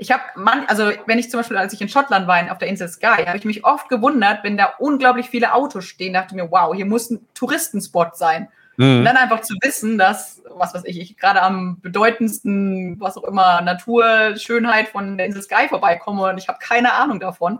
ich 0.00 0.10
habe, 0.10 0.22
man, 0.34 0.64
also 0.66 0.90
wenn 1.04 1.18
ich 1.18 1.30
zum 1.30 1.40
Beispiel, 1.40 1.58
als 1.58 1.74
ich 1.74 1.80
in 1.82 1.90
Schottland 1.90 2.26
war, 2.26 2.50
auf 2.50 2.56
der 2.56 2.68
Insel 2.68 2.88
Skye, 2.88 3.26
habe 3.26 3.36
ich 3.36 3.44
mich 3.44 3.64
oft 3.66 3.90
gewundert, 3.90 4.42
wenn 4.42 4.56
da 4.56 4.72
unglaublich 4.78 5.28
viele 5.28 5.52
Autos 5.52 5.84
stehen, 5.84 6.14
dachte 6.14 6.34
mir, 6.34 6.50
wow, 6.50 6.74
hier 6.74 6.86
muss 6.86 7.10
ein 7.10 7.28
Touristenspot 7.34 8.16
sein. 8.16 8.48
Mhm. 8.78 9.00
Und 9.00 9.04
dann 9.04 9.18
einfach 9.18 9.42
zu 9.42 9.54
wissen, 9.60 9.98
dass, 9.98 10.42
was 10.54 10.72
weiß 10.72 10.84
ich, 10.86 10.98
ich 10.98 11.18
gerade 11.18 11.42
am 11.42 11.82
bedeutendsten, 11.82 12.98
was 12.98 13.18
auch 13.18 13.24
immer, 13.24 13.60
Naturschönheit 13.60 14.88
von 14.88 15.18
der 15.18 15.26
Insel 15.26 15.42
Sky 15.42 15.68
vorbeikomme 15.68 16.30
und 16.30 16.38
ich 16.38 16.48
habe 16.48 16.58
keine 16.62 16.94
Ahnung 16.94 17.20
davon. 17.20 17.58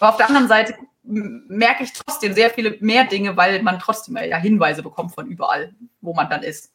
Aber 0.00 0.10
auf 0.10 0.16
der 0.18 0.28
anderen 0.28 0.48
Seite 0.48 0.74
merke 1.02 1.84
ich 1.84 1.94
trotzdem 1.94 2.34
sehr 2.34 2.50
viele 2.50 2.76
mehr 2.80 3.04
Dinge, 3.04 3.38
weil 3.38 3.62
man 3.62 3.78
trotzdem 3.78 4.18
ja 4.18 4.36
Hinweise 4.36 4.82
bekommt 4.82 5.14
von 5.14 5.26
überall, 5.26 5.72
wo 6.02 6.12
man 6.12 6.28
dann 6.28 6.42
ist. 6.42 6.74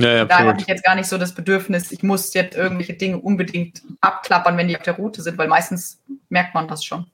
Ja, 0.00 0.24
da 0.24 0.38
habe 0.38 0.60
ich 0.60 0.66
jetzt 0.66 0.82
gar 0.82 0.96
nicht 0.96 1.08
so 1.08 1.18
das 1.18 1.34
Bedürfnis, 1.34 1.92
ich 1.92 2.02
muss 2.02 2.34
jetzt 2.34 2.56
irgendwelche 2.56 2.94
Dinge 2.94 3.18
unbedingt 3.18 3.82
abklappern, 4.00 4.56
wenn 4.56 4.66
die 4.66 4.76
auf 4.76 4.82
der 4.82 4.96
Route 4.96 5.22
sind, 5.22 5.38
weil 5.38 5.46
meistens 5.46 6.02
merkt 6.28 6.54
man 6.54 6.66
das 6.66 6.84
schon. 6.84 7.06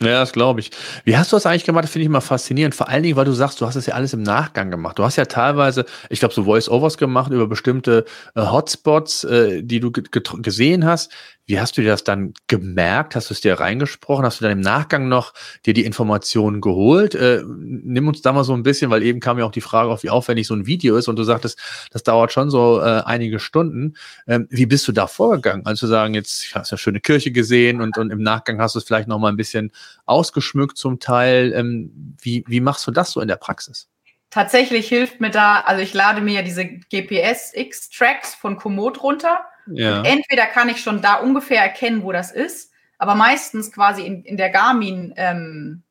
Ja, 0.00 0.18
das 0.18 0.32
glaube 0.32 0.58
ich. 0.58 0.72
Wie 1.04 1.16
hast 1.16 1.30
du 1.30 1.36
das 1.36 1.46
eigentlich 1.46 1.64
gemacht? 1.64 1.84
Das 1.84 1.92
finde 1.92 2.02
ich 2.02 2.08
immer 2.08 2.20
faszinierend. 2.20 2.74
Vor 2.74 2.88
allen 2.88 3.04
Dingen, 3.04 3.14
weil 3.14 3.26
du 3.26 3.32
sagst, 3.32 3.60
du 3.60 3.66
hast 3.66 3.76
das 3.76 3.86
ja 3.86 3.94
alles 3.94 4.12
im 4.12 4.22
Nachgang 4.22 4.72
gemacht. 4.72 4.98
Du 4.98 5.04
hast 5.04 5.14
ja 5.14 5.24
teilweise, 5.24 5.84
ich 6.10 6.18
glaube, 6.18 6.34
so 6.34 6.44
Voice-Overs 6.44 6.98
gemacht 6.98 7.30
über 7.30 7.46
bestimmte 7.46 8.04
äh, 8.34 8.40
Hotspots, 8.40 9.22
äh, 9.22 9.62
die 9.62 9.78
du 9.78 9.92
gesehen 9.92 10.84
hast. 10.84 11.12
Wie 11.46 11.60
hast 11.60 11.76
du 11.76 11.82
dir 11.82 11.88
das 11.88 12.04
dann 12.04 12.32
gemerkt? 12.46 13.14
Hast 13.14 13.28
du 13.28 13.34
es 13.34 13.42
dir 13.42 13.60
reingesprochen? 13.60 14.24
Hast 14.24 14.40
du 14.40 14.44
dann 14.44 14.52
im 14.52 14.60
Nachgang 14.60 15.08
noch 15.08 15.34
dir 15.66 15.74
die 15.74 15.84
Informationen 15.84 16.62
geholt? 16.62 17.14
Äh, 17.14 17.42
nimm 17.46 18.08
uns 18.08 18.22
da 18.22 18.32
mal 18.32 18.44
so 18.44 18.54
ein 18.54 18.62
bisschen, 18.62 18.90
weil 18.90 19.02
eben 19.02 19.20
kam 19.20 19.38
ja 19.38 19.44
auch 19.44 19.50
die 19.50 19.60
Frage 19.60 19.90
auf, 19.90 20.02
wie 20.02 20.08
aufwendig 20.08 20.46
so 20.46 20.54
ein 20.54 20.66
Video 20.66 20.96
ist 20.96 21.06
und 21.06 21.16
du 21.16 21.22
sagtest, 21.22 21.58
das 21.90 22.02
dauert 22.02 22.32
schon 22.32 22.48
so 22.48 22.80
äh, 22.80 23.02
einige 23.04 23.38
Stunden. 23.38 23.94
Ähm, 24.26 24.46
wie 24.48 24.64
bist 24.64 24.88
du 24.88 24.92
da 24.92 25.06
vorgegangen? 25.06 25.66
Also 25.66 25.86
sagen, 25.86 26.14
jetzt 26.14 26.54
hast 26.54 26.70
du 26.70 26.74
eine 26.74 26.78
schöne 26.78 27.00
Kirche 27.00 27.30
gesehen 27.30 27.82
und, 27.82 27.98
und 27.98 28.10
im 28.10 28.22
Nachgang 28.22 28.58
hast 28.58 28.74
du 28.74 28.78
es 28.78 28.86
vielleicht 28.86 29.08
noch 29.08 29.18
mal 29.18 29.28
ein 29.28 29.36
bisschen 29.36 29.70
ausgeschmückt 30.06 30.78
zum 30.78 30.98
Teil. 30.98 31.52
Ähm, 31.54 32.16
wie, 32.22 32.42
wie 32.46 32.60
machst 32.60 32.86
du 32.86 32.90
das 32.90 33.10
so 33.10 33.20
in 33.20 33.28
der 33.28 33.36
Praxis? 33.36 33.88
Tatsächlich 34.30 34.88
hilft 34.88 35.20
mir 35.20 35.30
da, 35.30 35.60
also 35.60 35.82
ich 35.82 35.92
lade 35.92 36.22
mir 36.22 36.36
ja 36.36 36.42
diese 36.42 36.64
GPS-X-Tracks 36.64 38.34
von 38.34 38.56
Komoot 38.56 39.02
runter 39.02 39.40
ja. 39.66 40.02
Entweder 40.02 40.46
kann 40.46 40.68
ich 40.68 40.80
schon 40.80 41.02
da 41.02 41.16
ungefähr 41.16 41.62
erkennen, 41.62 42.02
wo 42.02 42.12
das 42.12 42.32
ist, 42.32 42.72
aber 42.98 43.14
meistens 43.14 43.72
quasi 43.72 44.02
in, 44.06 44.24
in 44.24 44.36
der 44.36 44.50
Garmin 44.50 45.14
ähm, 45.16 45.82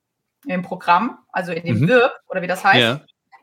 im 0.45 0.61
Programm, 0.61 1.19
also 1.31 1.51
in 1.51 1.65
dem 1.65 1.79
mhm. 1.79 1.87
WIRP 1.87 2.11
oder 2.27 2.41
wie 2.41 2.47
das 2.47 2.63
heißt, 2.63 2.79
ja. 2.79 3.01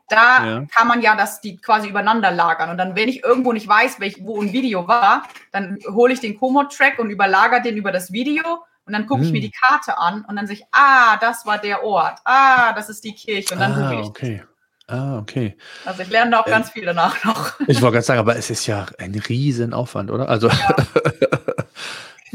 da 0.09 0.45
ja. 0.45 0.65
kann 0.75 0.87
man 0.87 1.01
ja 1.01 1.15
das 1.15 1.41
die 1.41 1.57
quasi 1.57 1.89
übereinander 1.89 2.31
lagern. 2.31 2.69
Und 2.69 2.77
dann, 2.77 2.95
wenn 2.95 3.09
ich 3.09 3.23
irgendwo 3.23 3.53
nicht 3.53 3.67
weiß, 3.67 3.99
welch, 3.99 4.17
wo 4.21 4.41
ein 4.41 4.53
Video 4.53 4.87
war, 4.87 5.23
dann 5.51 5.79
hole 5.89 6.13
ich 6.13 6.19
den 6.19 6.37
Komoot-Track 6.37 6.99
und 6.99 7.09
überlagere 7.09 7.61
den 7.61 7.77
über 7.77 7.91
das 7.91 8.11
Video 8.11 8.43
und 8.85 8.93
dann 8.93 9.05
gucke 9.05 9.23
ich 9.23 9.31
mir 9.31 9.39
mhm. 9.39 9.43
die 9.43 9.51
Karte 9.51 9.97
an 9.97 10.25
und 10.27 10.35
dann 10.35 10.47
sehe 10.47 10.57
ich, 10.57 10.65
ah, 10.71 11.17
das 11.17 11.45
war 11.45 11.57
der 11.57 11.83
Ort, 11.83 12.19
ah, 12.25 12.73
das 12.73 12.89
ist 12.89 13.03
die 13.03 13.13
Kirche 13.13 13.53
und 13.53 13.59
dann 13.59 13.73
ah, 13.73 13.93
ich 13.93 14.07
okay. 14.07 14.43
Ah, 14.91 15.19
okay. 15.19 15.55
Also 15.85 16.01
ich 16.01 16.09
lerne 16.09 16.31
da 16.31 16.41
auch 16.41 16.47
äh, 16.47 16.49
ganz 16.49 16.71
viel 16.71 16.83
danach 16.83 17.23
noch. 17.23 17.57
Ich 17.67 17.81
wollte 17.81 17.93
gerade 17.93 18.05
sagen, 18.05 18.19
aber 18.19 18.35
es 18.35 18.49
ist 18.49 18.67
ja 18.67 18.87
ein 18.97 19.15
Riesenaufwand, 19.15 20.11
oder? 20.11 20.27
Also 20.27 20.49
ja. 20.49 20.75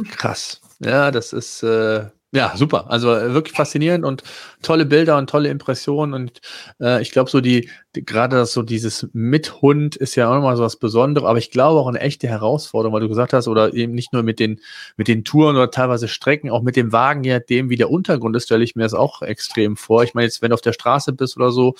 krass. 0.17 0.63
Ja, 0.79 1.11
das 1.11 1.35
ist 1.35 1.63
äh, 1.63 2.07
ja, 2.33 2.53
super. 2.57 2.91
Also 2.91 3.15
äh, 3.15 3.35
wirklich 3.35 3.57
faszinierend 3.57 4.05
und 4.05 4.25
tolle 4.61 4.85
Bilder 4.85 5.17
und 5.17 5.31
tolle 5.31 5.49
Impressionen. 5.49 6.13
Und 6.13 6.41
äh, 6.81 7.01
ich 7.01 7.13
glaube, 7.13 7.31
so 7.31 7.41
die, 7.41 7.71
die 7.95 8.05
gerade 8.05 8.45
so 8.47 8.63
dieses 8.63 9.09
mit 9.13 9.63
Hund 9.63 9.95
ist 9.95 10.17
ja 10.17 10.29
auch 10.29 10.35
nochmal 10.35 10.57
so 10.57 10.65
was 10.65 10.77
Besonderes, 10.77 11.27
aber 11.27 11.39
ich 11.39 11.53
glaube 11.53 11.79
auch 11.79 11.87
eine 11.87 12.01
echte 12.01 12.27
Herausforderung, 12.27 12.95
weil 12.95 13.01
du 13.01 13.09
gesagt 13.09 13.33
hast, 13.33 13.47
oder 13.47 13.75
eben 13.75 13.95
nicht 13.95 14.13
nur 14.13 14.25
mit 14.25 14.41
den, 14.41 14.61
mit 14.97 15.07
den 15.07 15.25
Touren 15.25 15.55
oder 15.55 15.71
teilweise 15.71 16.09
Strecken, 16.09 16.51
auch 16.51 16.63
mit 16.63 16.75
dem 16.75 16.93
Wagen, 16.93 17.23
je 17.23 17.39
nachdem, 17.39 17.71
wie 17.71 17.77
der 17.77 17.91
Untergrund 17.91 18.35
ist, 18.35 18.47
stelle 18.47 18.65
ich 18.65 18.75
mir 18.75 18.83
das 18.83 18.95
auch 18.95 19.23
extrem 19.23 19.77
vor. 19.77 20.03
Ich 20.03 20.13
meine, 20.13 20.27
jetzt, 20.27 20.43
wenn 20.43 20.51
du 20.51 20.55
auf 20.55 20.61
der 20.61 20.73
Straße 20.73 21.13
bist 21.13 21.37
oder 21.37 21.53
so, 21.53 21.77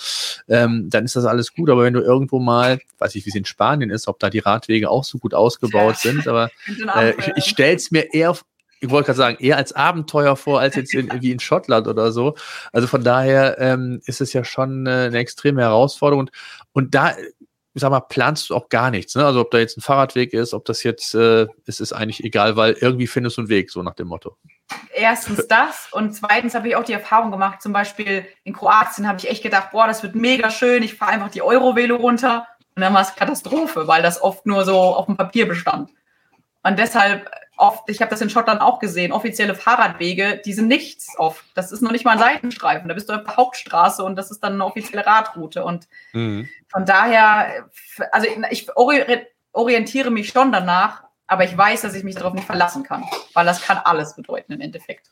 ähm, 0.47 0.89
dann 0.89 1.03
ist 1.03 1.17
das 1.17 1.25
alles 1.25 1.53
gut, 1.53 1.69
aber 1.69 1.83
wenn 1.83 1.93
du 1.93 2.01
irgendwo 2.01 2.39
mal, 2.39 2.79
weiß 2.99 3.15
ich, 3.15 3.25
wie 3.25 3.29
es 3.29 3.35
in 3.35 3.45
Spanien 3.45 3.89
ist, 3.89 4.07
ob 4.07 4.17
da 4.19 4.29
die 4.29 4.39
Radwege 4.39 4.89
auch 4.89 5.03
so 5.03 5.17
gut 5.17 5.33
ausgebaut 5.33 5.97
ja. 6.03 6.11
sind, 6.11 6.27
aber 6.27 6.49
äh, 6.95 7.13
ich, 7.19 7.31
ich 7.35 7.45
stelle 7.45 7.75
es 7.75 7.91
mir 7.91 8.13
eher 8.13 8.33
ich 8.79 8.89
wollte 8.89 9.07
gerade 9.07 9.17
sagen, 9.17 9.37
eher 9.39 9.57
als 9.57 9.73
Abenteuer 9.73 10.35
vor, 10.35 10.59
als 10.59 10.75
jetzt 10.75 10.93
in, 10.93 11.09
wie 11.21 11.31
in 11.31 11.39
Schottland 11.39 11.87
oder 11.87 12.11
so. 12.11 12.35
Also 12.71 12.87
von 12.87 13.03
daher 13.03 13.57
ähm, 13.59 14.01
ist 14.05 14.21
es 14.21 14.33
ja 14.33 14.43
schon 14.43 14.85
äh, 14.85 15.07
eine 15.07 15.17
extreme 15.17 15.61
Herausforderung. 15.61 16.21
Und, 16.21 16.31
und 16.73 16.95
da 16.95 17.13
ich 17.77 17.81
sag 17.81 17.91
mal, 17.91 17.99
planst 17.99 18.49
du 18.49 18.55
auch 18.55 18.69
gar 18.69 18.89
nichts. 18.89 19.13
Ne? 19.13 19.23
Also 19.23 19.41
ob 19.41 19.51
da 19.51 19.59
jetzt 19.59 19.77
ein 19.77 19.81
Fahrradweg 19.81 20.33
ist, 20.33 20.55
ob 20.55 20.65
das 20.65 20.81
jetzt, 20.81 21.13
äh, 21.13 21.45
es 21.67 21.79
ist 21.79 21.93
eigentlich 21.93 22.23
egal, 22.23 22.55
weil 22.55 22.73
irgendwie 22.73 23.05
findest 23.05 23.37
du 23.37 23.41
einen 23.41 23.49
Weg, 23.49 23.69
so 23.69 23.83
nach 23.83 23.93
dem 23.93 24.07
Motto. 24.07 24.35
Erstens 24.95 25.47
das 25.47 25.87
und 25.91 26.11
zweitens 26.13 26.55
habe 26.55 26.67
ich 26.67 26.75
auch 26.75 26.83
die 26.83 26.93
Erfahrung 26.93 27.29
gemacht, 27.29 27.61
zum 27.61 27.73
Beispiel 27.73 28.25
in 28.43 28.53
Kroatien 28.53 29.07
habe 29.07 29.19
ich 29.19 29.29
echt 29.29 29.43
gedacht, 29.43 29.69
boah, 29.71 29.85
das 29.85 30.01
wird 30.01 30.15
mega 30.15 30.49
schön, 30.49 30.81
ich 30.81 30.95
fahre 30.95 31.11
einfach 31.11 31.29
die 31.29 31.43
Eurovelo 31.43 31.97
runter 31.97 32.47
und 32.75 32.81
dann 32.81 32.95
war 32.95 33.01
es 33.01 33.15
Katastrophe, 33.15 33.87
weil 33.87 34.01
das 34.01 34.23
oft 34.23 34.47
nur 34.47 34.65
so 34.65 34.75
auf 34.75 35.05
dem 35.05 35.15
Papier 35.15 35.47
bestand. 35.47 35.91
Und 36.63 36.79
deshalb 36.79 37.29
oft, 37.57 37.89
ich 37.89 38.01
habe 38.01 38.09
das 38.09 38.21
in 38.21 38.29
Schottland 38.29 38.61
auch 38.61 38.79
gesehen, 38.79 39.11
offizielle 39.11 39.55
Fahrradwege, 39.55 40.41
die 40.45 40.53
sind 40.53 40.67
nichts 40.67 41.17
oft. 41.17 41.43
Das 41.55 41.71
ist 41.71 41.81
noch 41.81 41.91
nicht 41.91 42.05
mal 42.05 42.11
ein 42.11 42.19
Seitenstreifen. 42.19 42.87
Da 42.87 42.93
bist 42.93 43.09
du 43.09 43.13
auf 43.13 43.23
der 43.23 43.35
Hauptstraße 43.35 44.03
und 44.03 44.15
das 44.15 44.31
ist 44.31 44.43
dann 44.43 44.53
eine 44.53 44.65
offizielle 44.65 45.05
Radroute. 45.05 45.63
Und 45.65 45.87
mhm. 46.13 46.47
von 46.69 46.85
daher, 46.85 47.67
also 48.11 48.27
ich 48.49 48.69
orientiere 49.51 50.11
mich 50.11 50.29
schon 50.29 50.51
danach, 50.51 51.03
aber 51.25 51.43
ich 51.43 51.57
weiß, 51.57 51.81
dass 51.81 51.95
ich 51.95 52.03
mich 52.03 52.15
darauf 52.15 52.33
nicht 52.33 52.45
verlassen 52.45 52.83
kann, 52.83 53.03
weil 53.33 53.45
das 53.45 53.61
kann 53.61 53.77
alles 53.77 54.15
bedeuten 54.15 54.53
im 54.53 54.61
Endeffekt. 54.61 55.11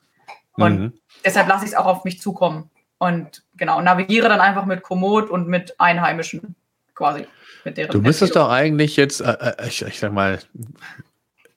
Und 0.53 0.79
mhm. 0.79 0.93
deshalb 1.25 1.47
lasse 1.47 1.65
ich 1.65 1.71
es 1.71 1.77
auch 1.77 1.85
auf 1.85 2.03
mich 2.05 2.21
zukommen. 2.21 2.69
Und 2.97 3.43
genau, 3.55 3.81
navigiere 3.81 4.29
dann 4.29 4.39
einfach 4.39 4.65
mit 4.65 4.81
Komoot 4.81 5.29
und 5.29 5.47
mit 5.47 5.79
Einheimischen 5.79 6.55
quasi. 6.93 7.27
Mit 7.65 7.77
deren 7.77 7.91
du 7.91 8.01
müsstest 8.01 8.35
doch 8.35 8.49
eigentlich 8.49 8.95
jetzt, 8.95 9.21
äh, 9.21 9.33
äh, 9.33 9.67
ich, 9.67 9.81
ich 9.81 9.99
sag 9.99 10.13
mal, 10.13 10.39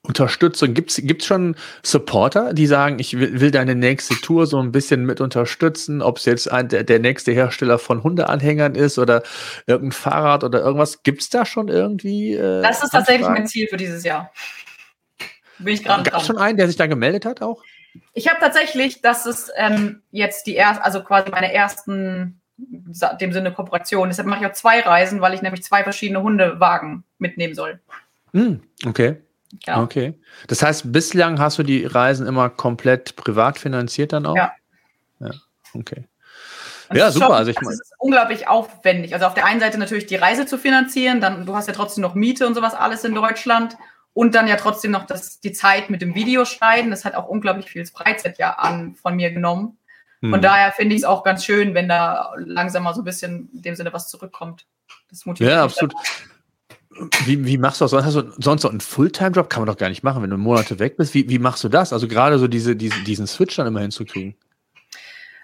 Unterstützung? 0.09 0.73
Gibt 0.73 0.91
es 0.91 1.25
schon 1.25 1.55
Supporter, 1.83 2.53
die 2.53 2.65
sagen, 2.65 2.97
ich 2.99 3.17
will, 3.17 3.39
will, 3.39 3.51
deine 3.51 3.75
nächste 3.75 4.15
Tour 4.15 4.47
so 4.47 4.59
ein 4.59 4.71
bisschen 4.71 5.05
mit 5.05 5.21
unterstützen, 5.21 6.01
ob 6.01 6.17
es 6.17 6.25
jetzt 6.25 6.51
ein, 6.51 6.67
der, 6.67 6.83
der, 6.83 6.99
nächste 6.99 7.31
Hersteller 7.31 7.77
von 7.77 8.03
Hundeanhängern 8.03 8.75
ist 8.75 8.97
oder 8.97 9.21
irgendein 9.67 9.91
Fahrrad 9.91 10.43
oder 10.43 10.61
irgendwas? 10.61 11.03
Gibt 11.03 11.21
es 11.21 11.29
da 11.29 11.45
schon 11.45 11.69
irgendwie? 11.69 12.33
Äh, 12.33 12.61
das 12.63 12.83
ist 12.83 12.89
tatsächlich 12.89 13.27
mein 13.27 13.47
Ziel 13.47 13.67
für 13.67 13.77
dieses 13.77 14.03
Jahr. 14.03 14.33
Bin 15.59 15.75
ich 15.75 15.83
gerade 15.83 16.09
Gab 16.09 16.21
es 16.21 16.27
schon 16.27 16.37
einen, 16.37 16.57
der 16.57 16.67
sich 16.67 16.75
da 16.75 16.87
gemeldet 16.87 17.25
hat 17.25 17.41
auch? 17.41 17.63
Ich 18.13 18.27
habe 18.27 18.39
tatsächlich, 18.39 19.01
das 19.01 19.27
ist 19.27 19.51
ähm, 19.55 20.01
jetzt 20.11 20.47
die 20.47 20.55
erste, 20.55 20.83
also 20.83 21.03
quasi 21.03 21.29
meine 21.29 21.53
ersten, 21.53 22.41
in 22.57 22.93
dem 23.21 23.31
Sinne 23.31 23.53
Kooperation. 23.53 24.09
Deshalb 24.09 24.27
mache 24.27 24.43
ich 24.43 24.49
auch 24.49 24.53
zwei 24.53 24.79
Reisen, 24.79 25.21
weil 25.21 25.35
ich 25.35 25.43
nämlich 25.43 25.63
zwei 25.63 25.83
verschiedene 25.83 26.23
Hundewagen 26.23 27.03
mitnehmen 27.19 27.53
soll. 27.53 27.79
Mm, 28.33 28.55
okay. 28.85 29.17
Genau. 29.65 29.83
Okay. 29.83 30.13
Das 30.47 30.61
heißt, 30.61 30.91
bislang 30.91 31.39
hast 31.39 31.57
du 31.57 31.63
die 31.63 31.85
Reisen 31.85 32.27
immer 32.27 32.49
komplett 32.49 33.15
privat 33.15 33.57
finanziert 33.57 34.13
dann 34.13 34.25
auch? 34.25 34.35
Ja. 34.35 34.51
Ja, 35.19 35.31
okay. 35.73 36.05
Und 36.89 36.97
ja, 36.97 37.11
super. 37.11 37.27
Schon, 37.27 37.35
also 37.35 37.51
ich 37.51 37.61
meine. 37.61 37.73
Es 37.73 37.81
ist 37.81 37.93
unglaublich 37.99 38.47
aufwendig. 38.47 39.13
Also 39.13 39.25
auf 39.25 39.33
der 39.33 39.45
einen 39.45 39.59
Seite 39.59 39.77
natürlich 39.77 40.07
die 40.07 40.15
Reise 40.15 40.45
zu 40.45 40.57
finanzieren, 40.57 41.21
dann 41.21 41.45
du 41.45 41.55
hast 41.55 41.67
ja 41.67 41.73
trotzdem 41.73 42.01
noch 42.01 42.15
Miete 42.15 42.47
und 42.47 42.55
sowas 42.55 42.73
alles 42.73 43.03
in 43.03 43.13
Deutschland 43.13 43.77
und 44.13 44.33
dann 44.33 44.47
ja 44.47 44.55
trotzdem 44.55 44.91
noch 44.91 45.05
das, 45.05 45.39
die 45.39 45.51
Zeit 45.51 45.89
mit 45.89 46.01
dem 46.01 46.15
Videoschneiden. 46.15 46.89
Das 46.89 47.05
hat 47.05 47.15
auch 47.15 47.27
unglaublich 47.27 47.69
viel 47.69 47.85
Freizeit 47.85 48.37
ja 48.37 48.53
an 48.53 48.95
von 48.95 49.15
mir 49.15 49.31
genommen. 49.31 49.77
Von 50.21 50.33
hm. 50.33 50.41
daher 50.41 50.71
finde 50.73 50.95
ich 50.95 51.01
es 51.01 51.07
auch 51.07 51.23
ganz 51.23 51.45
schön, 51.45 51.73
wenn 51.73 51.87
da 51.87 52.33
langsam 52.37 52.83
mal 52.83 52.93
so 52.93 53.01
ein 53.01 53.05
bisschen 53.05 53.49
in 53.53 53.61
dem 53.61 53.75
Sinne 53.75 53.93
was 53.93 54.09
zurückkommt. 54.09 54.65
Das 55.09 55.25
motiviert 55.25 55.53
ja, 55.53 55.63
absolut. 55.63 55.93
Dann. 55.93 56.31
Wie, 57.25 57.45
wie 57.45 57.57
machst 57.57 57.81
du 57.81 57.85
das? 57.85 58.05
Hast 58.05 58.15
du 58.15 58.31
sonst 58.37 58.63
noch 58.63 58.71
einen 58.71 58.81
Fulltime-Job? 58.81 59.49
Kann 59.49 59.61
man 59.61 59.67
doch 59.67 59.77
gar 59.77 59.89
nicht 59.89 60.03
machen, 60.03 60.23
wenn 60.23 60.29
du 60.29 60.37
Monate 60.37 60.79
weg 60.79 60.97
bist. 60.97 61.13
Wie, 61.13 61.29
wie 61.29 61.39
machst 61.39 61.63
du 61.63 61.69
das? 61.69 61.93
Also 61.93 62.07
gerade 62.07 62.39
so 62.39 62.47
diese, 62.47 62.75
diese, 62.75 62.99
diesen 63.03 63.27
Switch 63.27 63.55
dann 63.55 63.67
immer 63.67 63.81
hinzukriegen. 63.81 64.35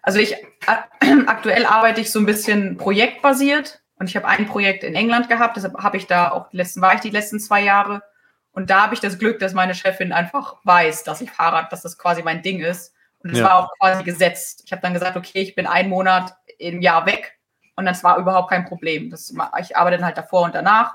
Also 0.02 0.20
ich 0.20 0.36
aktuell 1.28 1.66
arbeite 1.66 2.02
ich 2.02 2.12
so 2.12 2.20
ein 2.20 2.26
bisschen 2.26 2.78
projektbasiert 2.78 3.82
und 3.98 4.10
ich 4.10 4.16
habe 4.16 4.28
ein 4.28 4.48
Projekt 4.48 4.84
in 4.84 4.96
England 4.96 5.30
gehabt, 5.30 5.56
deshalb 5.56 5.78
habe 5.78 5.98
ich 5.98 6.08
da 6.08 6.32
auch 6.32 6.50
die 6.50 6.58
letzten, 6.58 6.82
war 6.82 6.96
ich 6.96 7.02
die 7.02 7.10
letzten 7.10 7.39
zwei 7.39 7.64
Jahre. 7.64 8.04
Und 8.52 8.70
da 8.70 8.84
habe 8.84 8.93
ich 8.93 9.00
das 9.00 9.20
Glück, 9.20 9.39
dass 9.39 9.54
meine 9.54 9.76
Chefin 9.76 10.14
einfach 10.14 10.56
weiß, 10.64 11.04
dass 11.04 11.22
ich 11.22 11.30
Fahrrad, 11.30 11.72
dass 11.72 11.82
das 11.82 11.98
quasi 11.98 12.24
mein 12.24 12.41
Ding 12.41 12.60
ist. 12.60 12.93
Und 13.20 13.32
das 13.32 13.39
ja. 13.39 13.46
war 13.46 13.56
auch 13.56 13.70
quasi 13.80 14.04
gesetzt. 14.04 14.64
Ich 14.66 14.72
habe 14.72 14.82
dann 14.82 14.93
gesagt, 14.93 15.18
okay, 15.18 15.41
ich 15.41 15.56
bin 15.56 15.68
einen 15.68 15.89
Monat 15.89 16.36
im 16.58 16.82
Jahr 16.82 17.06
weg 17.06 17.38
und 17.76 17.86
das 17.86 18.04
war 18.04 18.18
überhaupt 18.18 18.50
kein 18.50 18.66
Problem. 18.66 19.10
Das, 19.10 19.34
ich 19.60 19.76
arbeite 19.76 19.98
dann 19.98 20.06
halt 20.06 20.18
davor 20.18 20.43
und 20.43 20.56
danach. 20.56 20.93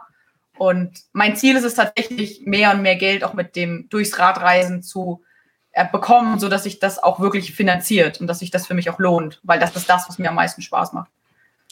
Und 0.60 1.04
mein 1.14 1.36
Ziel 1.36 1.56
ist 1.56 1.64
es 1.64 1.74
tatsächlich, 1.76 2.42
mehr 2.44 2.72
und 2.72 2.82
mehr 2.82 2.96
Geld 2.96 3.24
auch 3.24 3.32
mit 3.32 3.56
dem 3.56 3.88
durchs 3.88 4.18
Radreisen 4.18 4.82
zu 4.82 5.22
äh, 5.72 5.86
bekommen, 5.90 6.38
so 6.38 6.50
dass 6.50 6.64
sich 6.64 6.78
das 6.78 7.02
auch 7.02 7.18
wirklich 7.18 7.54
finanziert 7.54 8.20
und 8.20 8.26
dass 8.26 8.40
sich 8.40 8.50
das 8.50 8.66
für 8.66 8.74
mich 8.74 8.90
auch 8.90 8.98
lohnt, 8.98 9.40
weil 9.42 9.58
das 9.58 9.74
ist 9.74 9.88
das, 9.88 10.06
was 10.06 10.18
mir 10.18 10.28
am 10.28 10.34
meisten 10.34 10.60
Spaß 10.60 10.92
macht. 10.92 11.10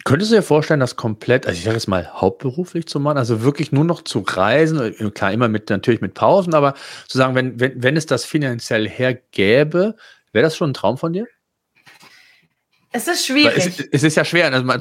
Könntest 0.04 0.32
du 0.32 0.36
dir 0.36 0.42
vorstellen, 0.42 0.80
das 0.80 0.96
komplett, 0.96 1.46
also 1.46 1.58
ich 1.58 1.64
sage 1.64 1.76
jetzt 1.76 1.86
mal, 1.86 2.10
hauptberuflich 2.14 2.88
zu 2.88 2.98
machen, 2.98 3.18
also 3.18 3.42
wirklich 3.42 3.72
nur 3.72 3.84
noch 3.84 4.00
zu 4.00 4.20
reisen, 4.20 4.80
äh, 4.80 5.10
klar, 5.10 5.32
immer 5.32 5.48
mit, 5.48 5.68
natürlich 5.68 6.00
mit 6.00 6.14
Pausen, 6.14 6.54
aber 6.54 6.72
zu 7.08 7.18
sagen, 7.18 7.34
wenn, 7.34 7.60
wenn, 7.60 7.82
wenn 7.82 7.94
es 7.94 8.06
das 8.06 8.24
finanziell 8.24 8.88
hergäbe, 8.88 9.96
wäre 10.32 10.44
das 10.44 10.56
schon 10.56 10.70
ein 10.70 10.74
Traum 10.74 10.96
von 10.96 11.12
dir? 11.12 11.26
Es 12.90 13.06
ist 13.06 13.26
schwierig. 13.26 13.56
Es, 13.58 13.80
es, 13.80 14.02
ist 14.02 14.16
ja 14.16 14.24
schwer. 14.24 14.50
Also 14.50 14.64
man, 14.64 14.80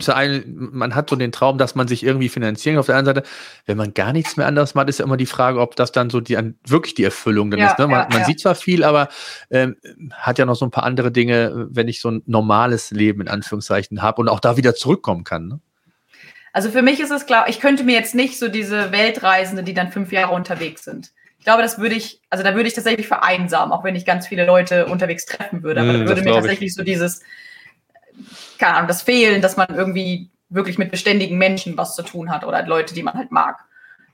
man, 0.72 0.96
hat 0.96 1.10
so 1.10 1.18
den 1.18 1.34
Traum, 1.34 1.58
dass 1.58 1.76
man 1.76 1.90
sich 1.90 2.04
irgendwie 2.04 2.30
finanzieren 2.30 2.76
kann. 2.76 2.80
Auf 2.80 2.86
der 2.86 2.96
anderen 2.96 3.18
Seite, 3.18 3.28
wenn 3.66 3.76
man 3.76 3.94
gar 3.94 4.14
nichts 4.14 4.38
mehr 4.38 4.48
anderes 4.48 4.76
macht, 4.76 4.88
ist 4.88 5.00
ja 5.00 5.06
immer 5.06 5.18
die 5.18 5.26
Frage, 5.26 5.60
ob 5.60 5.76
das 5.76 5.92
dann 5.92 6.10
so 6.10 6.22
die, 6.22 6.38
wirklich 6.66 6.96
die 6.96 7.04
Erfüllung 7.04 7.52
dann 7.52 7.60
ja, 7.60 7.72
ist. 7.72 7.80
Ne? 7.80 7.88
Man, 7.88 8.00
ja, 8.00 8.08
man 8.10 8.20
ja. 8.20 8.26
sieht 8.26 8.40
zwar 8.40 8.56
viel, 8.56 8.86
aber 8.86 9.10
ähm, 9.52 9.76
hat 10.14 10.40
ja 10.40 10.46
noch 10.46 10.56
so 10.56 10.66
ein 10.66 10.72
paar 10.72 10.86
andere 10.86 11.12
Dinge, 11.12 11.68
wenn 11.70 11.90
ich 11.90 12.00
so 12.00 12.10
ein 12.10 12.24
normales 12.26 12.92
Leben 12.92 13.22
in 13.22 13.28
Anführungszeichen 13.28 14.02
habe 14.02 14.22
und 14.22 14.30
auch 14.30 14.40
da 14.40 14.56
wieder 14.56 14.74
zurückkommen 14.74 15.26
kann. 15.26 15.48
Ne? 15.48 15.60
Also 16.54 16.72
für 16.72 16.82
mich 16.82 17.02
ist 17.02 17.12
es 17.12 17.26
klar, 17.26 17.50
ich 17.50 17.60
könnte 17.60 17.84
mir 17.84 17.96
jetzt 17.96 18.16
nicht 18.16 18.40
so 18.40 18.48
diese 18.48 18.94
Weltreisende, 18.94 19.64
die 19.64 19.74
dann 19.74 19.92
fünf 19.92 20.14
Jahre 20.14 20.34
unterwegs 20.34 20.86
sind. 20.86 21.12
Ich 21.40 21.46
glaube, 21.46 21.62
das 21.62 21.78
würde 21.78 21.96
ich, 21.96 22.22
also 22.30 22.44
da 22.44 22.56
würde 22.56 22.68
ich 22.68 22.74
tatsächlich 22.74 23.08
vereinsamen, 23.08 23.74
auch 23.74 23.84
wenn 23.84 23.96
ich 23.96 24.06
ganz 24.06 24.28
viele 24.28 24.46
Leute 24.46 24.86
unterwegs 24.86 25.26
treffen 25.26 25.62
würde. 25.62 25.82
Aber 25.82 25.92
mm, 25.94 26.00
da 26.00 26.08
würde 26.08 26.22
mir 26.24 26.34
tatsächlich 26.34 26.70
ich. 26.70 26.76
so 26.76 26.84
dieses, 26.84 27.22
keine 28.58 28.76
Ahnung, 28.76 28.88
das 28.88 29.02
Fehlen, 29.02 29.42
dass 29.42 29.58
man 29.58 29.68
irgendwie 29.74 30.30
wirklich 30.50 30.78
mit 30.78 30.92
beständigen 30.92 31.38
Menschen 31.38 31.78
was 31.78 31.96
zu 31.96 32.04
tun 32.04 32.32
hat 32.32 32.46
oder 32.46 32.66
Leute, 32.66 32.94
die 32.94 33.04
man 33.04 33.16
halt 33.16 33.32
mag. 33.32 33.64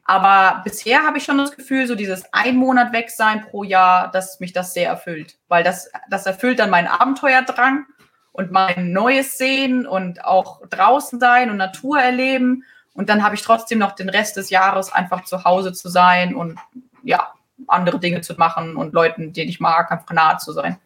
Aber 0.05 0.61
bisher 0.63 1.03
habe 1.03 1.17
ich 1.17 1.23
schon 1.23 1.37
das 1.37 1.55
Gefühl, 1.55 1.87
so 1.87 1.95
dieses 1.95 2.25
ein 2.33 2.57
Monat 2.57 2.91
weg 2.91 3.09
sein 3.09 3.41
pro 3.41 3.63
Jahr, 3.63 4.11
dass 4.11 4.39
mich 4.39 4.51
das 4.51 4.73
sehr 4.73 4.89
erfüllt. 4.89 5.37
Weil 5.47 5.63
das, 5.63 5.89
das 6.09 6.25
erfüllt 6.25 6.59
dann 6.59 6.69
meinen 6.69 6.87
Abenteuerdrang 6.87 7.85
und 8.33 8.51
mein 8.51 8.91
Neues 8.91 9.37
sehen 9.37 9.87
und 9.87 10.25
auch 10.25 10.61
draußen 10.67 11.19
sein 11.19 11.49
und 11.49 11.57
Natur 11.57 11.99
erleben. 11.99 12.63
Und 12.93 13.09
dann 13.09 13.23
habe 13.23 13.35
ich 13.35 13.43
trotzdem 13.43 13.79
noch 13.79 13.93
den 13.93 14.09
Rest 14.09 14.35
des 14.35 14.49
Jahres 14.49 14.91
einfach 14.91 15.23
zu 15.23 15.45
Hause 15.45 15.71
zu 15.71 15.87
sein 15.87 16.35
und 16.35 16.59
ja, 17.03 17.33
andere 17.67 17.99
Dinge 17.99 18.21
zu 18.21 18.33
machen 18.33 18.75
und 18.75 18.93
Leuten, 18.93 19.31
die 19.31 19.43
ich 19.43 19.59
mag, 19.59 19.91
einfach 19.91 20.11
nahe 20.11 20.37
zu 20.37 20.51
sein. 20.51 20.77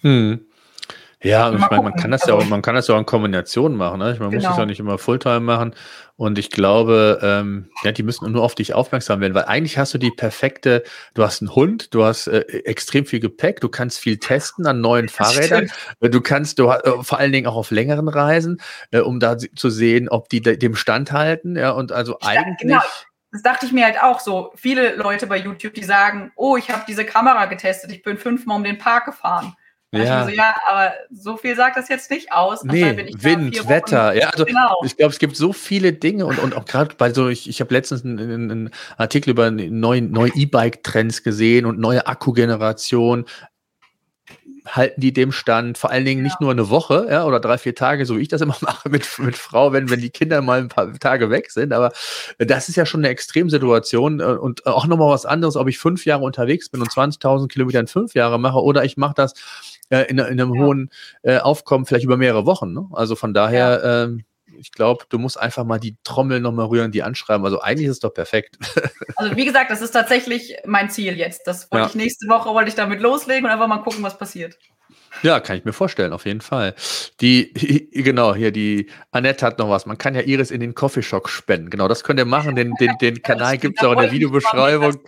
Hm. 0.00 0.46
Ja, 1.24 1.52
ich 1.52 1.58
meine, 1.58 1.82
man 1.82 1.94
kann 1.94 2.10
das 2.10 2.26
ja 2.26 2.34
auch, 2.34 2.38
also 2.38 2.50
man 2.50 2.60
kann 2.60 2.74
das 2.74 2.86
ja 2.86 2.94
auch 2.94 2.98
in 2.98 3.06
Kombination 3.06 3.76
machen. 3.76 3.98
Ne? 3.98 4.12
Ich, 4.12 4.20
man 4.20 4.30
genau. 4.30 4.42
muss 4.42 4.50
das 4.50 4.58
ja 4.58 4.66
nicht 4.66 4.78
immer 4.78 4.98
Fulltime 4.98 5.40
machen. 5.40 5.74
Und 6.16 6.38
ich 6.38 6.50
glaube, 6.50 7.18
ähm, 7.22 7.70
ja, 7.82 7.92
die 7.92 8.02
müssen 8.02 8.30
nur 8.30 8.42
auf 8.42 8.54
dich 8.54 8.74
aufmerksam 8.74 9.20
werden, 9.20 9.34
weil 9.34 9.46
eigentlich 9.46 9.78
hast 9.78 9.94
du 9.94 9.98
die 9.98 10.10
perfekte, 10.10 10.84
du 11.14 11.24
hast 11.24 11.40
einen 11.40 11.54
Hund, 11.54 11.92
du 11.94 12.04
hast 12.04 12.28
äh, 12.28 12.40
extrem 12.64 13.06
viel 13.06 13.20
Gepäck, 13.20 13.60
du 13.60 13.68
kannst 13.68 13.98
viel 13.98 14.18
testen 14.18 14.66
an 14.66 14.80
neuen 14.80 15.08
Fahrrädern, 15.08 15.70
du 16.00 16.20
kannst 16.20 16.58
du 16.58 16.68
äh, 16.68 17.02
vor 17.02 17.18
allen 17.18 17.32
Dingen 17.32 17.46
auch 17.46 17.56
auf 17.56 17.70
längeren 17.70 18.08
Reisen, 18.08 18.60
äh, 18.92 19.00
um 19.00 19.18
da 19.18 19.38
zu 19.38 19.70
sehen, 19.70 20.08
ob 20.08 20.28
die 20.28 20.40
dem 20.40 20.76
standhalten. 20.76 21.56
Ja, 21.56 21.70
und 21.70 21.90
also 21.90 22.18
ja, 22.20 22.28
eigentlich. 22.28 22.58
Genau. 22.58 22.82
Das 23.32 23.42
dachte 23.42 23.66
ich 23.66 23.72
mir 23.72 23.84
halt 23.84 24.00
auch 24.00 24.20
so. 24.20 24.52
Viele 24.54 24.94
Leute 24.94 25.26
bei 25.26 25.38
YouTube, 25.38 25.74
die 25.74 25.82
sagen, 25.82 26.30
oh, 26.36 26.56
ich 26.56 26.70
habe 26.70 26.84
diese 26.86 27.04
Kamera 27.04 27.46
getestet, 27.46 27.90
ich 27.90 28.04
bin 28.04 28.16
fünfmal 28.16 28.58
um 28.58 28.62
den 28.62 28.78
Park 28.78 29.06
gefahren. 29.06 29.56
Ja. 30.02 30.24
So, 30.24 30.30
ja, 30.30 30.54
aber 30.68 30.92
so 31.12 31.36
viel 31.36 31.56
sagt 31.56 31.76
das 31.76 31.88
jetzt 31.88 32.10
nicht 32.10 32.32
aus. 32.32 32.64
Nee, 32.64 33.12
Wind, 33.18 33.68
Wetter. 33.68 34.14
Ja, 34.14 34.30
also 34.30 34.44
genau. 34.44 34.82
ich 34.84 34.96
glaube, 34.96 35.12
es 35.12 35.18
gibt 35.18 35.36
so 35.36 35.52
viele 35.52 35.92
Dinge 35.92 36.26
und, 36.26 36.38
und 36.38 36.56
auch 36.56 36.64
gerade 36.64 36.94
bei 36.96 37.12
so, 37.12 37.28
ich, 37.28 37.48
ich 37.48 37.60
habe 37.60 37.72
letztens 37.74 38.04
einen, 38.04 38.50
einen, 38.50 38.70
Artikel 38.96 39.30
über 39.30 39.50
neue, 39.50 40.02
neue 40.02 40.30
E-Bike-Trends 40.34 41.22
gesehen 41.22 41.66
und 41.66 41.78
neue 41.78 42.06
Akkugeneration. 42.06 43.26
Halten 44.66 45.02
die 45.02 45.12
dem 45.12 45.30
Stand, 45.30 45.76
vor 45.76 45.90
allen 45.90 46.06
Dingen 46.06 46.20
ja. 46.20 46.24
nicht 46.24 46.40
nur 46.40 46.50
eine 46.50 46.70
Woche 46.70 47.06
ja, 47.10 47.26
oder 47.26 47.38
drei, 47.38 47.58
vier 47.58 47.74
Tage, 47.74 48.06
so 48.06 48.16
wie 48.16 48.22
ich 48.22 48.28
das 48.28 48.40
immer 48.40 48.56
mache 48.62 48.88
mit, 48.88 49.06
mit 49.18 49.36
Frau, 49.36 49.72
wenn, 49.74 49.90
wenn 49.90 50.00
die 50.00 50.08
Kinder 50.08 50.40
mal 50.40 50.58
ein 50.58 50.68
paar 50.68 50.90
Tage 50.98 51.28
weg 51.28 51.50
sind. 51.50 51.74
Aber 51.74 51.92
das 52.38 52.70
ist 52.70 52.76
ja 52.76 52.86
schon 52.86 53.00
eine 53.00 53.10
Extremsituation 53.10 54.20
äh, 54.20 54.24
und 54.24 54.66
auch 54.66 54.86
nochmal 54.86 55.10
was 55.10 55.26
anderes, 55.26 55.56
ob 55.56 55.68
ich 55.68 55.78
fünf 55.78 56.06
Jahre 56.06 56.24
unterwegs 56.24 56.70
bin 56.70 56.80
und 56.80 56.90
20.000 56.90 57.48
Kilometer 57.48 57.80
in 57.80 57.88
fünf 57.88 58.14
Jahre 58.14 58.40
mache 58.40 58.62
oder 58.62 58.84
ich 58.84 58.96
mache 58.96 59.14
das 59.14 59.34
äh, 59.90 60.02
in, 60.02 60.18
in, 60.18 60.20
einem 60.20 60.54
ja. 60.54 60.60
hohen 60.60 60.90
äh, 61.22 61.38
Aufkommen, 61.38 61.86
vielleicht 61.86 62.04
über 62.04 62.16
mehrere 62.16 62.46
Wochen. 62.46 62.72
Ne? 62.72 62.86
Also 62.92 63.16
von 63.16 63.34
daher, 63.34 63.80
ja. 63.82 64.04
ähm, 64.04 64.24
ich 64.58 64.72
glaube, 64.72 65.04
du 65.08 65.18
musst 65.18 65.38
einfach 65.38 65.64
mal 65.64 65.78
die 65.78 65.96
Trommel 66.04 66.40
nochmal 66.40 66.66
rühren, 66.66 66.92
die 66.92 67.02
anschreiben. 67.02 67.44
Also 67.44 67.60
eigentlich 67.60 67.86
ist 67.86 67.94
es 67.94 68.00
doch 68.00 68.14
perfekt. 68.14 68.58
Also 69.16 69.36
wie 69.36 69.44
gesagt, 69.44 69.70
das 69.70 69.80
ist 69.80 69.92
tatsächlich 69.92 70.56
mein 70.66 70.90
Ziel 70.90 71.16
jetzt. 71.16 71.46
Das 71.46 71.70
wollte 71.70 71.84
ja. 71.84 71.88
ich 71.88 71.94
nächste 71.94 72.26
Woche 72.26 72.48
wollte 72.50 72.68
ich 72.68 72.74
damit 72.74 73.00
loslegen 73.00 73.44
und 73.44 73.50
einfach 73.50 73.68
mal 73.68 73.78
gucken, 73.78 74.02
was 74.02 74.18
passiert. 74.18 74.58
Ja, 75.22 75.40
kann 75.40 75.56
ich 75.56 75.64
mir 75.64 75.72
vorstellen, 75.72 76.12
auf 76.12 76.26
jeden 76.26 76.40
Fall. 76.40 76.74
Die, 77.20 77.52
genau, 77.92 78.34
hier, 78.34 78.50
die 78.50 78.90
Annette 79.12 79.46
hat 79.46 79.58
noch 79.58 79.70
was. 79.70 79.86
Man 79.86 79.98
kann 79.98 80.14
ja 80.14 80.22
Iris 80.22 80.50
in 80.50 80.60
den 80.60 80.74
Coffeeshop 80.74 81.28
spenden. 81.28 81.70
Genau, 81.70 81.88
das 81.88 82.02
könnt 82.02 82.18
ihr 82.18 82.26
machen. 82.26 82.56
Den, 82.56 82.74
den, 82.74 82.98
den 83.00 83.22
Kanal 83.22 83.58
gibt 83.58 83.78
es 83.78 83.86
auch 83.86 83.92
in 83.92 84.00
der 84.00 84.12
Videobeschreibung. 84.12 84.98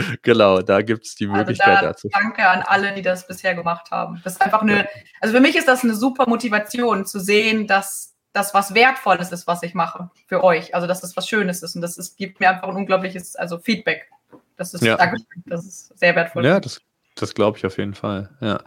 genau, 0.22 0.60
da 0.62 0.82
gibt 0.82 1.06
es 1.06 1.14
die 1.14 1.26
also 1.26 1.36
Möglichkeit 1.36 1.68
also 1.68 1.80
da 1.80 1.88
dazu. 1.88 2.08
Danke 2.12 2.46
an 2.46 2.62
alle, 2.62 2.92
die 2.94 3.02
das 3.02 3.26
bisher 3.26 3.54
gemacht 3.54 3.90
haben. 3.90 4.20
Das 4.24 4.34
ist 4.34 4.42
einfach 4.42 4.62
eine, 4.62 4.88
also 5.20 5.34
für 5.34 5.40
mich 5.40 5.56
ist 5.56 5.68
das 5.68 5.84
eine 5.84 5.94
super 5.94 6.28
Motivation 6.28 7.06
zu 7.06 7.20
sehen, 7.20 7.66
dass 7.66 8.14
das 8.32 8.54
was 8.54 8.74
Wertvolles 8.74 9.32
ist, 9.32 9.46
was 9.46 9.62
ich 9.62 9.74
mache 9.74 10.10
für 10.26 10.44
euch. 10.44 10.74
Also 10.74 10.86
dass 10.86 11.00
das 11.00 11.16
was 11.16 11.28
Schönes 11.28 11.62
ist 11.62 11.74
und 11.74 11.82
das 11.82 11.98
ist, 11.98 12.16
gibt 12.16 12.40
mir 12.40 12.50
einfach 12.50 12.68
ein 12.68 12.76
unglaubliches, 12.76 13.36
also 13.36 13.58
Feedback. 13.58 14.10
Das 14.56 14.74
ist, 14.74 14.82
ja. 14.82 14.98
das 15.46 15.64
ist 15.64 15.98
sehr 15.98 16.14
wertvoll. 16.14 16.44
Ja, 16.44 16.60
das 16.60 16.80
das 17.20 17.34
glaube 17.34 17.58
ich 17.58 17.66
auf 17.66 17.78
jeden 17.78 17.94
Fall. 17.94 18.30
Ja. 18.40 18.60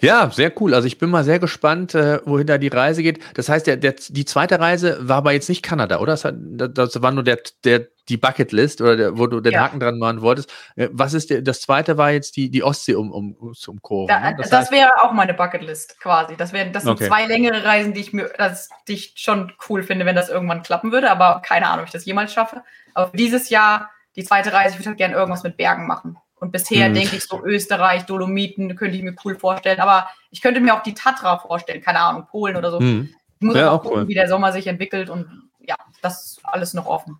ja, 0.00 0.30
sehr 0.30 0.52
cool. 0.60 0.74
Also 0.74 0.86
ich 0.86 0.98
bin 0.98 1.10
mal 1.10 1.24
sehr 1.24 1.38
gespannt, 1.38 1.94
äh, 1.94 2.20
wohin 2.24 2.46
da 2.46 2.58
die 2.58 2.68
Reise 2.68 3.02
geht. 3.02 3.20
Das 3.34 3.48
heißt, 3.48 3.66
der, 3.66 3.76
der, 3.76 3.94
die 4.08 4.24
zweite 4.24 4.60
Reise 4.60 4.98
war 5.00 5.18
aber 5.18 5.32
jetzt 5.32 5.48
nicht 5.48 5.62
Kanada, 5.62 5.98
oder? 5.98 6.12
Das, 6.12 6.24
hat, 6.24 6.34
das 6.38 7.02
war 7.02 7.12
nur 7.12 7.24
der, 7.24 7.38
der, 7.64 7.88
die 8.08 8.16
Bucketlist 8.16 8.80
oder 8.80 8.96
der, 8.96 9.18
wo 9.18 9.26
du 9.26 9.40
den 9.40 9.52
ja. 9.52 9.62
Haken 9.62 9.80
dran 9.80 9.98
machen 9.98 10.20
wolltest. 10.20 10.52
Äh, 10.76 10.88
was 10.92 11.14
ist 11.14 11.30
der, 11.30 11.42
das 11.42 11.60
zweite 11.60 11.96
war 11.96 12.10
jetzt 12.10 12.36
die, 12.36 12.50
die 12.50 12.62
Ostsee 12.62 12.94
um, 12.94 13.10
um, 13.10 13.54
zum 13.54 13.80
Kurven. 13.80 14.08
Da, 14.08 14.20
ne? 14.20 14.36
Das, 14.36 14.50
das 14.50 14.70
wäre 14.70 14.90
auch 15.02 15.12
meine 15.12 15.34
Bucketlist 15.34 15.98
quasi. 16.00 16.36
Das, 16.36 16.52
wär, 16.52 16.66
das 16.66 16.82
sind 16.82 16.92
okay. 16.92 17.06
zwei 17.06 17.26
längere 17.26 17.64
Reisen, 17.64 17.94
die 17.94 18.00
ich 18.00 18.12
mir, 18.12 18.30
das, 18.36 18.68
die 18.88 18.94
ich 18.94 19.14
schon 19.16 19.52
cool 19.68 19.82
finde, 19.82 20.06
wenn 20.06 20.16
das 20.16 20.28
irgendwann 20.28 20.62
klappen 20.62 20.92
würde. 20.92 21.10
Aber 21.10 21.40
keine 21.44 21.66
Ahnung, 21.66 21.80
ob 21.80 21.86
ich 21.86 21.92
das 21.92 22.04
jemals 22.04 22.32
schaffe. 22.32 22.62
Aber 22.92 23.10
dieses 23.16 23.50
Jahr, 23.50 23.90
die 24.16 24.24
zweite 24.24 24.52
Reise, 24.52 24.74
ich 24.74 24.80
würde 24.80 24.90
halt 24.90 24.98
gerne 24.98 25.14
irgendwas 25.14 25.42
mit 25.42 25.56
Bergen 25.56 25.86
machen. 25.86 26.16
Und 26.44 26.50
bisher 26.50 26.88
hm. 26.88 26.94
denke 26.94 27.16
ich 27.16 27.24
so 27.24 27.42
Österreich, 27.42 28.04
Dolomiten, 28.04 28.76
könnte 28.76 28.98
ich 28.98 29.02
mir 29.02 29.14
cool 29.24 29.34
vorstellen. 29.34 29.80
Aber 29.80 30.08
ich 30.30 30.42
könnte 30.42 30.60
mir 30.60 30.74
auch 30.74 30.82
die 30.82 30.92
Tatra 30.92 31.38
vorstellen, 31.38 31.80
keine 31.80 32.00
Ahnung, 32.00 32.26
Polen 32.26 32.56
oder 32.56 32.70
so. 32.70 32.80
Hm. 32.80 33.08
Ich 33.40 33.46
muss 33.46 33.56
ja, 33.56 33.70
auch 33.70 33.82
gucken, 33.82 34.00
cool. 34.00 34.08
wie 34.08 34.14
der 34.14 34.28
Sommer 34.28 34.52
sich 34.52 34.66
entwickelt 34.66 35.08
und 35.08 35.26
ja, 35.66 35.76
das 36.02 36.26
ist 36.26 36.40
alles 36.42 36.74
noch 36.74 36.84
offen. 36.84 37.16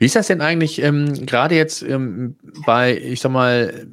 Wie 0.00 0.06
ist 0.06 0.16
das 0.16 0.26
denn 0.26 0.40
eigentlich 0.40 0.82
ähm, 0.82 1.26
gerade 1.26 1.54
jetzt 1.54 1.82
ähm, 1.82 2.38
bei, 2.66 2.96
ich 2.96 3.20
sag 3.20 3.30
mal, 3.30 3.86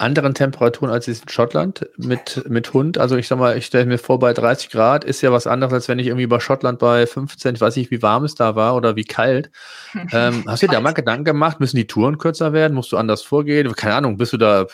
anderen 0.00 0.34
Temperaturen 0.34 0.90
als 0.90 1.06
in 1.08 1.16
Schottland 1.28 1.88
mit, 1.96 2.48
mit 2.48 2.72
Hund. 2.72 2.98
Also 2.98 3.16
ich 3.16 3.28
sag 3.28 3.38
mal, 3.38 3.56
ich 3.56 3.66
stelle 3.66 3.86
mir 3.86 3.98
vor, 3.98 4.18
bei 4.18 4.32
30 4.32 4.70
Grad 4.70 5.04
ist 5.04 5.20
ja 5.20 5.30
was 5.30 5.46
anderes, 5.46 5.72
als 5.72 5.88
wenn 5.88 5.98
ich 5.98 6.06
irgendwie 6.06 6.26
bei 6.26 6.40
Schottland 6.40 6.78
bei 6.78 7.06
15, 7.06 7.54
ich 7.54 7.60
weiß 7.60 7.76
nicht, 7.76 7.90
wie 7.90 8.02
warm 8.02 8.24
es 8.24 8.34
da 8.34 8.56
war 8.56 8.74
oder 8.74 8.96
wie 8.96 9.04
kalt. 9.04 9.50
ähm, 10.12 10.44
hast 10.46 10.62
du 10.62 10.66
dir 10.66 10.74
da 10.74 10.80
mal 10.80 10.92
Gedanken 10.92 11.24
gemacht? 11.24 11.60
Müssen 11.60 11.76
die 11.76 11.86
Touren 11.86 12.18
kürzer 12.18 12.52
werden? 12.52 12.74
Musst 12.74 12.92
du 12.92 12.96
anders 12.96 13.22
vorgehen? 13.22 13.72
Keine 13.74 13.94
Ahnung, 13.94 14.16
bist 14.16 14.32
du 14.32 14.38
da 14.38 14.66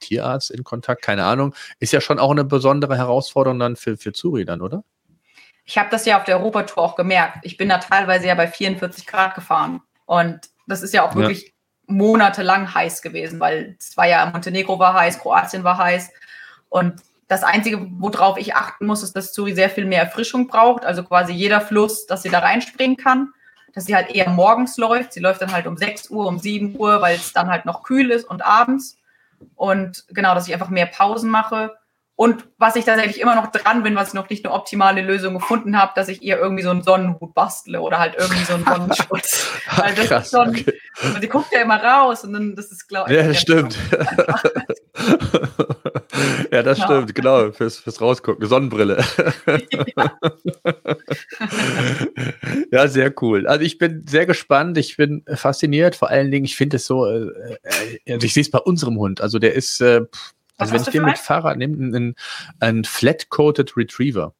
Tierarzt 0.00 0.50
in 0.50 0.62
Kontakt? 0.62 1.02
Keine 1.02 1.24
Ahnung. 1.24 1.54
Ist 1.80 1.92
ja 1.92 2.00
schon 2.00 2.18
auch 2.18 2.30
eine 2.30 2.44
besondere 2.44 2.96
Herausforderung 2.96 3.58
dann 3.58 3.76
für, 3.76 3.96
für 3.96 4.12
Zuri 4.12 4.44
dann, 4.44 4.60
oder? 4.60 4.84
Ich 5.64 5.78
habe 5.78 5.88
das 5.90 6.04
ja 6.06 6.18
auf 6.18 6.24
der 6.24 6.38
Europatour 6.38 6.82
auch 6.82 6.96
gemerkt. 6.96 7.38
Ich 7.42 7.56
bin 7.56 7.68
da 7.68 7.78
teilweise 7.78 8.26
ja 8.26 8.34
bei 8.34 8.46
44 8.46 9.06
Grad 9.06 9.34
gefahren. 9.34 9.80
Und 10.04 10.40
das 10.66 10.82
ist 10.82 10.94
ja 10.94 11.04
auch 11.04 11.14
wirklich 11.16 11.46
ja 11.46 11.55
monatelang 11.86 12.74
heiß 12.74 13.02
gewesen, 13.02 13.40
weil 13.40 13.76
es 13.78 13.96
war 13.96 14.06
ja 14.06 14.26
Montenegro 14.26 14.78
war 14.78 14.94
heiß, 14.94 15.18
Kroatien 15.18 15.64
war 15.64 15.78
heiß. 15.78 16.10
Und 16.68 17.00
das 17.28 17.42
Einzige, 17.42 17.86
worauf 17.98 18.38
ich 18.38 18.54
achten 18.54 18.86
muss, 18.86 19.02
ist, 19.02 19.14
dass 19.16 19.32
Zuri 19.32 19.54
sehr 19.54 19.70
viel 19.70 19.84
mehr 19.84 20.02
Erfrischung 20.02 20.46
braucht. 20.46 20.84
Also 20.84 21.02
quasi 21.02 21.32
jeder 21.32 21.60
Fluss, 21.60 22.06
dass 22.06 22.22
sie 22.22 22.28
da 22.28 22.38
reinspringen 22.38 22.96
kann. 22.96 23.32
Dass 23.74 23.86
sie 23.86 23.96
halt 23.96 24.10
eher 24.10 24.30
morgens 24.30 24.76
läuft. 24.76 25.12
Sie 25.12 25.20
läuft 25.20 25.42
dann 25.42 25.52
halt 25.52 25.66
um 25.66 25.76
6 25.76 26.10
Uhr, 26.10 26.26
um 26.26 26.38
7 26.38 26.76
Uhr, 26.78 27.02
weil 27.02 27.16
es 27.16 27.32
dann 27.32 27.50
halt 27.50 27.66
noch 27.66 27.82
kühl 27.82 28.10
ist 28.10 28.24
und 28.24 28.44
abends. 28.44 28.96
Und 29.54 30.04
genau, 30.08 30.34
dass 30.34 30.46
ich 30.46 30.54
einfach 30.54 30.70
mehr 30.70 30.86
Pausen 30.86 31.28
mache. 31.28 31.76
Und 32.14 32.48
was 32.56 32.76
ich 32.76 32.86
tatsächlich 32.86 33.20
immer 33.20 33.34
noch 33.34 33.48
dran 33.48 33.82
bin, 33.82 33.94
was 33.94 34.08
ich 34.08 34.14
noch 34.14 34.30
nicht 34.30 34.44
eine 34.44 34.54
optimale 34.54 35.02
Lösung 35.02 35.34
gefunden 35.34 35.78
habe, 35.78 35.92
dass 35.94 36.08
ich 36.08 36.22
ihr 36.22 36.38
irgendwie 36.38 36.62
so 36.62 36.70
einen 36.70 36.82
Sonnenhut 36.82 37.34
bastle 37.34 37.82
oder 37.82 37.98
halt 37.98 38.14
irgendwie 38.16 38.44
so 38.44 38.54
einen 38.54 38.64
Sonnenschutz. 38.66 39.50
Weil 39.76 39.94
das 39.94 40.06
Krass, 40.06 40.24
ist 40.24 40.30
schon, 40.30 40.48
okay. 40.48 40.72
Sie 41.20 41.28
guckt 41.28 41.52
ja 41.52 41.60
immer 41.62 41.82
raus 41.82 42.24
und 42.24 42.32
dann, 42.32 42.56
das 42.56 42.72
ist, 42.72 42.88
glaube 42.88 43.10
ich. 43.10 43.16
Ja, 43.16 43.26
das 43.26 43.40
stimmt. 43.40 43.76
ja, 46.50 46.62
das 46.62 46.78
genau. 46.78 46.86
stimmt, 46.86 47.14
genau, 47.14 47.52
fürs, 47.52 47.78
fürs 47.78 48.00
Rausgucken. 48.00 48.46
Sonnenbrille. 48.46 49.04
Ja. 49.96 50.18
ja. 52.72 52.88
sehr 52.88 53.12
cool. 53.22 53.46
Also 53.46 53.64
ich 53.64 53.78
bin 53.78 54.04
sehr 54.06 54.26
gespannt, 54.26 54.78
ich 54.78 54.96
bin 54.96 55.22
fasziniert, 55.34 55.96
vor 55.96 56.08
allen 56.08 56.30
Dingen, 56.30 56.44
ich 56.44 56.56
finde 56.56 56.76
es 56.76 56.86
so, 56.86 57.06
äh, 57.06 57.28
äh, 57.62 58.12
also 58.14 58.24
ich 58.24 58.34
sehe 58.34 58.42
es 58.42 58.50
bei 58.50 58.58
unserem 58.58 58.98
Hund, 58.98 59.20
also 59.20 59.38
der 59.38 59.54
ist, 59.54 59.80
äh, 59.80 60.02
also 60.56 60.72
wenn 60.72 60.82
ich 60.82 60.88
den 60.88 61.04
mit 61.04 61.18
Fahrrad 61.18 61.58
nehme, 61.58 61.76
ein, 61.96 62.14
ein 62.60 62.84
Flat-Coated 62.84 63.76
Retriever. 63.76 64.34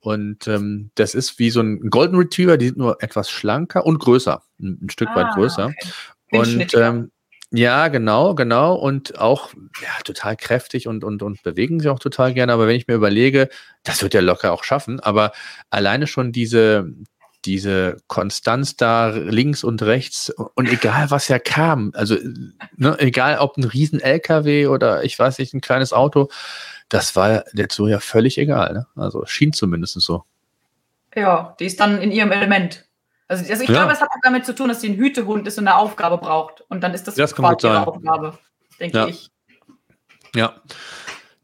Und 0.00 0.48
ähm, 0.48 0.90
das 0.94 1.14
ist 1.14 1.38
wie 1.38 1.50
so 1.50 1.60
ein 1.60 1.90
Golden 1.90 2.16
Retriever, 2.16 2.56
die 2.56 2.68
sind 2.68 2.78
nur 2.78 3.02
etwas 3.02 3.30
schlanker 3.30 3.84
und 3.84 3.98
größer, 3.98 4.42
ein, 4.58 4.78
ein 4.82 4.90
Stück 4.90 5.08
ah, 5.10 5.16
weit 5.16 5.34
größer. 5.34 5.74
Okay. 6.32 6.38
Und 6.38 6.74
ähm, 6.74 7.10
ja, 7.52 7.88
genau, 7.88 8.34
genau. 8.34 8.74
Und 8.74 9.18
auch 9.18 9.52
ja, 9.82 10.02
total 10.04 10.36
kräftig 10.36 10.86
und, 10.86 11.02
und, 11.02 11.22
und 11.22 11.42
bewegen 11.42 11.80
sich 11.80 11.88
auch 11.88 11.98
total 11.98 12.32
gerne. 12.32 12.52
Aber 12.52 12.68
wenn 12.68 12.76
ich 12.76 12.86
mir 12.86 12.94
überlege, 12.94 13.48
das 13.82 14.02
wird 14.02 14.14
er 14.14 14.22
locker 14.22 14.52
auch 14.52 14.62
schaffen, 14.62 15.00
aber 15.00 15.32
alleine 15.68 16.06
schon 16.06 16.30
diese, 16.30 16.92
diese 17.44 17.96
Konstanz 18.06 18.76
da 18.76 19.08
links 19.08 19.64
und 19.64 19.82
rechts 19.82 20.30
und 20.54 20.68
egal 20.68 21.10
was 21.10 21.26
ja 21.26 21.40
kam, 21.40 21.90
also 21.94 22.16
ne, 22.76 22.96
egal 23.00 23.38
ob 23.38 23.56
ein 23.56 23.64
riesen 23.64 24.00
LKW 24.00 24.68
oder 24.68 25.02
ich 25.02 25.18
weiß 25.18 25.38
nicht, 25.38 25.52
ein 25.52 25.60
kleines 25.60 25.92
Auto, 25.92 26.28
das 26.90 27.16
war 27.16 27.44
jetzt 27.54 27.74
so 27.74 27.88
ja 27.88 28.00
völlig 28.00 28.36
egal. 28.36 28.74
Ne? 28.74 28.86
Also 28.96 29.24
schien 29.24 29.52
zumindest 29.52 29.98
so. 30.00 30.24
Ja, 31.14 31.56
die 31.58 31.64
ist 31.64 31.80
dann 31.80 32.00
in 32.02 32.12
ihrem 32.12 32.30
Element. 32.30 32.86
Also, 33.26 33.50
also 33.50 33.62
ich 33.62 33.68
ja. 33.68 33.76
glaube, 33.76 33.92
es 33.92 34.00
hat 34.00 34.10
auch 34.10 34.20
damit 34.22 34.44
zu 34.44 34.54
tun, 34.54 34.68
dass 34.68 34.82
sie 34.82 34.90
ein 34.90 34.96
Hütehund 34.96 35.46
ist 35.48 35.58
und 35.58 35.66
eine 35.66 35.76
Aufgabe 35.76 36.18
braucht. 36.18 36.60
Und 36.68 36.82
dann 36.82 36.92
ist 36.92 37.06
das, 37.06 37.14
das 37.14 37.34
quasi 37.34 37.66
ihre 37.66 37.86
Aufgabe, 37.86 38.38
denke 38.78 38.98
ja. 38.98 39.06
ich. 39.06 39.30
Ja. 40.34 40.54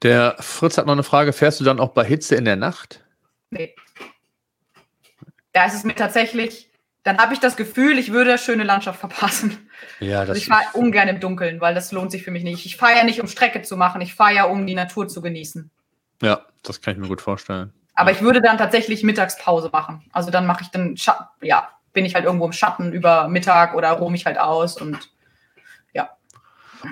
Der 0.03 0.37
Fritz 0.39 0.77
hat 0.77 0.87
noch 0.87 0.93
eine 0.93 1.03
Frage. 1.03 1.33
Fährst 1.33 1.59
du 1.59 1.65
dann 1.65 1.81
auch 1.81 1.91
bei 1.91 2.05
Hitze 2.05 2.37
in 2.37 2.45
der 2.45 2.57
Nacht? 2.57 3.03
Nee 3.51 3.75
da 5.57 5.65
ist 5.65 5.75
es 5.75 5.85
mir 5.85 5.95
tatsächlich, 5.95 6.71
dann 7.07 7.19
habe 7.19 7.33
ich 7.33 7.39
das 7.39 7.57
Gefühl, 7.57 8.01
ich 8.01 8.11
würde 8.11 8.37
schöne 8.37 8.65
Landschaft 8.65 8.99
verpassen. 8.99 9.71
Ja, 10.01 10.21
das 10.23 10.31
also 10.31 10.39
ich 10.41 10.47
fahre 10.47 10.65
ungern 10.73 11.07
im 11.07 11.21
Dunkeln, 11.21 11.61
weil 11.61 11.73
das 11.73 11.93
lohnt 11.93 12.11
sich 12.11 12.25
für 12.25 12.33
mich 12.33 12.43
nicht. 12.43 12.67
Ich 12.67 12.77
fahre 12.77 12.97
ja 12.97 13.05
nicht, 13.05 13.21
um 13.21 13.29
Strecke 13.29 13.63
zu 13.63 13.77
machen, 13.77 14.01
ich 14.01 14.15
fahre 14.17 14.35
ja, 14.35 14.45
um 14.47 14.67
die 14.67 14.75
Natur 14.75 15.07
zu 15.07 15.23
genießen. 15.23 15.71
Ja, 16.21 16.43
das 16.65 16.81
kann 16.81 16.95
ich 16.95 17.01
mir 17.01 17.07
gut 17.07 17.21
vorstellen. 17.21 17.73
Aber 17.95 18.11
ich 18.11 18.23
würde 18.23 18.43
dann 18.43 18.59
tatsächlich 18.59 19.05
Mittagspause 19.05 19.71
machen. 19.73 20.05
Also 20.13 20.33
dann 20.33 20.47
mache 20.47 20.63
ich 20.63 20.69
dann, 20.71 20.97
ja, 21.43 21.69
bin 21.93 22.05
ich 22.05 22.17
halt 22.17 22.25
irgendwo 22.25 22.47
im 22.47 22.53
Schatten 22.53 22.93
über 22.93 23.29
Mittag 23.29 23.77
oder 23.77 23.93
ruhe 23.93 24.11
mich 24.11 24.27
halt 24.27 24.39
aus 24.39 24.81
und 24.81 25.13
ja. 25.93 26.11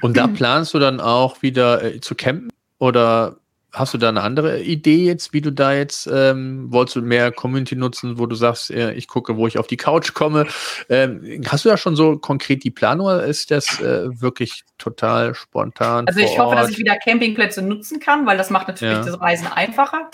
Und 0.01 0.17
da 0.17 0.27
planst 0.33 0.75
du 0.75 0.79
dann 0.79 1.01
auch 1.01 1.43
wieder 1.43 1.83
äh, 1.83 2.01
zu 2.01 2.15
campen 2.15 2.51
oder 2.79 3.39
Hast 3.75 3.93
du 3.93 3.99
da 3.99 4.09
eine 4.09 4.23
andere 4.23 4.63
Idee 4.63 5.05
jetzt, 5.05 5.33
wie 5.33 5.41
du 5.41 5.51
da 5.51 5.73
jetzt, 5.73 6.07
ähm, 6.07 6.73
wolltest 6.73 6.97
du 6.97 7.03
mehr 7.03 7.33
Community 7.33 7.75
nutzen, 7.75 8.19
wo 8.19 8.27
du 8.27 8.37
sagst, 8.37 8.71
äh, 8.71 8.93
ich 8.93 9.09
gucke, 9.09 9.37
wo 9.37 9.49
ich 9.49 9.59
auf 9.59 9.67
die 9.67 9.77
Couch 9.77 10.15
komme? 10.15 10.47
Ähm, 10.89 11.43
hast 11.49 11.65
du 11.65 11.69
da 11.69 11.77
schon 11.77 11.97
so 11.97 12.17
konkret 12.17 12.63
die 12.63 12.71
Planung 12.71 13.07
oder 13.09 13.25
ist 13.25 13.51
das 13.51 13.81
äh, 13.81 14.09
wirklich 14.21 14.65
total 14.79 15.35
spontan? 15.35 16.07
Also 16.07 16.21
ich 16.21 16.39
hoffe, 16.39 16.57
Ort? 16.57 16.59
dass 16.59 16.71
ich 16.71 16.79
wieder 16.79 16.97
Campingplätze 16.97 17.63
nutzen 17.63 17.99
kann, 17.99 18.27
weil 18.27 18.39
das 18.39 18.51
macht 18.51 18.69
natürlich 18.69 18.97
ja. 18.97 19.05
das 19.05 19.21
Reisen 19.21 19.49
einfacher. 19.49 20.09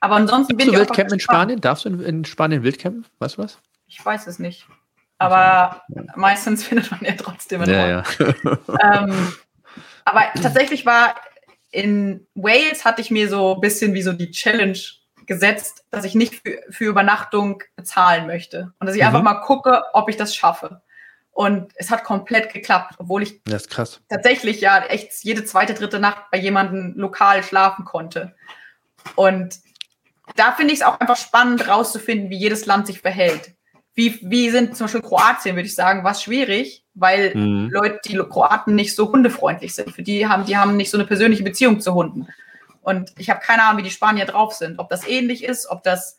Aber 0.00 0.16
ansonsten 0.16 0.56
Darfst 0.56 0.58
bin 0.58 0.66
du 0.66 0.72
ich 0.72 0.78
Wildcampen 0.78 1.14
in 1.14 1.20
Spanien? 1.20 1.60
Darfst 1.60 1.84
du 1.84 1.90
in, 1.90 2.00
in 2.00 2.24
Spanien 2.24 2.62
Wildcampen? 2.62 3.04
Weißt 3.18 3.36
du 3.36 3.42
was? 3.42 3.58
Ich 3.86 4.04
weiß 4.04 4.26
es 4.26 4.38
nicht. 4.38 4.66
Aber 5.18 5.82
ja. 5.88 6.02
meistens 6.16 6.64
findet 6.66 6.90
man 6.90 7.00
ja 7.04 7.12
trotzdem 7.12 7.60
einen 7.60 7.72
ja, 7.72 7.88
ja. 7.88 8.04
ähm, 8.82 9.32
aber 10.04 10.22
tatsächlich 10.40 10.84
war 10.86 11.14
in 11.72 12.26
Wales 12.34 12.84
hatte 12.84 13.00
ich 13.00 13.10
mir 13.10 13.28
so 13.28 13.54
ein 13.54 13.60
bisschen 13.60 13.94
wie 13.94 14.02
so 14.02 14.12
die 14.12 14.30
Challenge 14.30 14.78
gesetzt, 15.26 15.84
dass 15.90 16.04
ich 16.04 16.14
nicht 16.14 16.34
für, 16.34 16.60
für 16.70 16.84
Übernachtung 16.84 17.62
bezahlen 17.74 18.26
möchte 18.26 18.72
und 18.78 18.86
dass 18.86 18.94
ich 18.94 19.00
mhm. 19.00 19.08
einfach 19.08 19.22
mal 19.22 19.40
gucke, 19.40 19.82
ob 19.94 20.08
ich 20.08 20.16
das 20.16 20.36
schaffe. 20.36 20.82
Und 21.30 21.72
es 21.76 21.90
hat 21.90 22.04
komplett 22.04 22.52
geklappt, 22.52 22.96
obwohl 22.98 23.22
ich 23.22 23.42
tatsächlich 24.10 24.60
ja 24.60 24.84
echt 24.84 25.24
jede 25.24 25.46
zweite, 25.46 25.72
dritte 25.72 25.98
Nacht 25.98 26.24
bei 26.30 26.36
jemandem 26.36 26.92
lokal 26.94 27.42
schlafen 27.42 27.86
konnte. 27.86 28.34
Und 29.16 29.58
da 30.36 30.52
finde 30.52 30.74
ich 30.74 30.80
es 30.80 30.86
auch 30.86 31.00
einfach 31.00 31.16
spannend 31.16 31.66
rauszufinden, 31.66 32.28
wie 32.28 32.36
jedes 32.36 32.66
Land 32.66 32.86
sich 32.86 33.00
verhält. 33.00 33.54
Wie, 33.94 34.18
wie 34.22 34.50
sind 34.50 34.76
zum 34.76 34.84
Beispiel 34.84 35.00
Kroatien, 35.00 35.56
würde 35.56 35.68
ich 35.68 35.74
sagen, 35.74 36.04
was 36.04 36.22
schwierig, 36.22 36.81
weil 36.94 37.34
mhm. 37.34 37.70
Leute, 37.70 38.00
die 38.04 38.16
Kroaten 38.16 38.74
nicht 38.74 38.94
so 38.94 39.10
hundefreundlich 39.10 39.74
sind. 39.74 39.92
Für 39.92 40.02
die 40.02 40.26
haben, 40.28 40.44
die 40.44 40.56
haben 40.56 40.76
nicht 40.76 40.90
so 40.90 40.98
eine 40.98 41.06
persönliche 41.06 41.42
Beziehung 41.42 41.80
zu 41.80 41.94
Hunden. 41.94 42.28
Und 42.82 43.12
ich 43.18 43.30
habe 43.30 43.40
keine 43.40 43.62
Ahnung, 43.62 43.78
wie 43.78 43.88
die 43.88 43.90
Spanier 43.90 44.26
drauf 44.26 44.54
sind. 44.54 44.78
Ob 44.78 44.90
das 44.90 45.06
ähnlich 45.06 45.44
ist, 45.44 45.68
ob 45.70 45.82
das, 45.82 46.18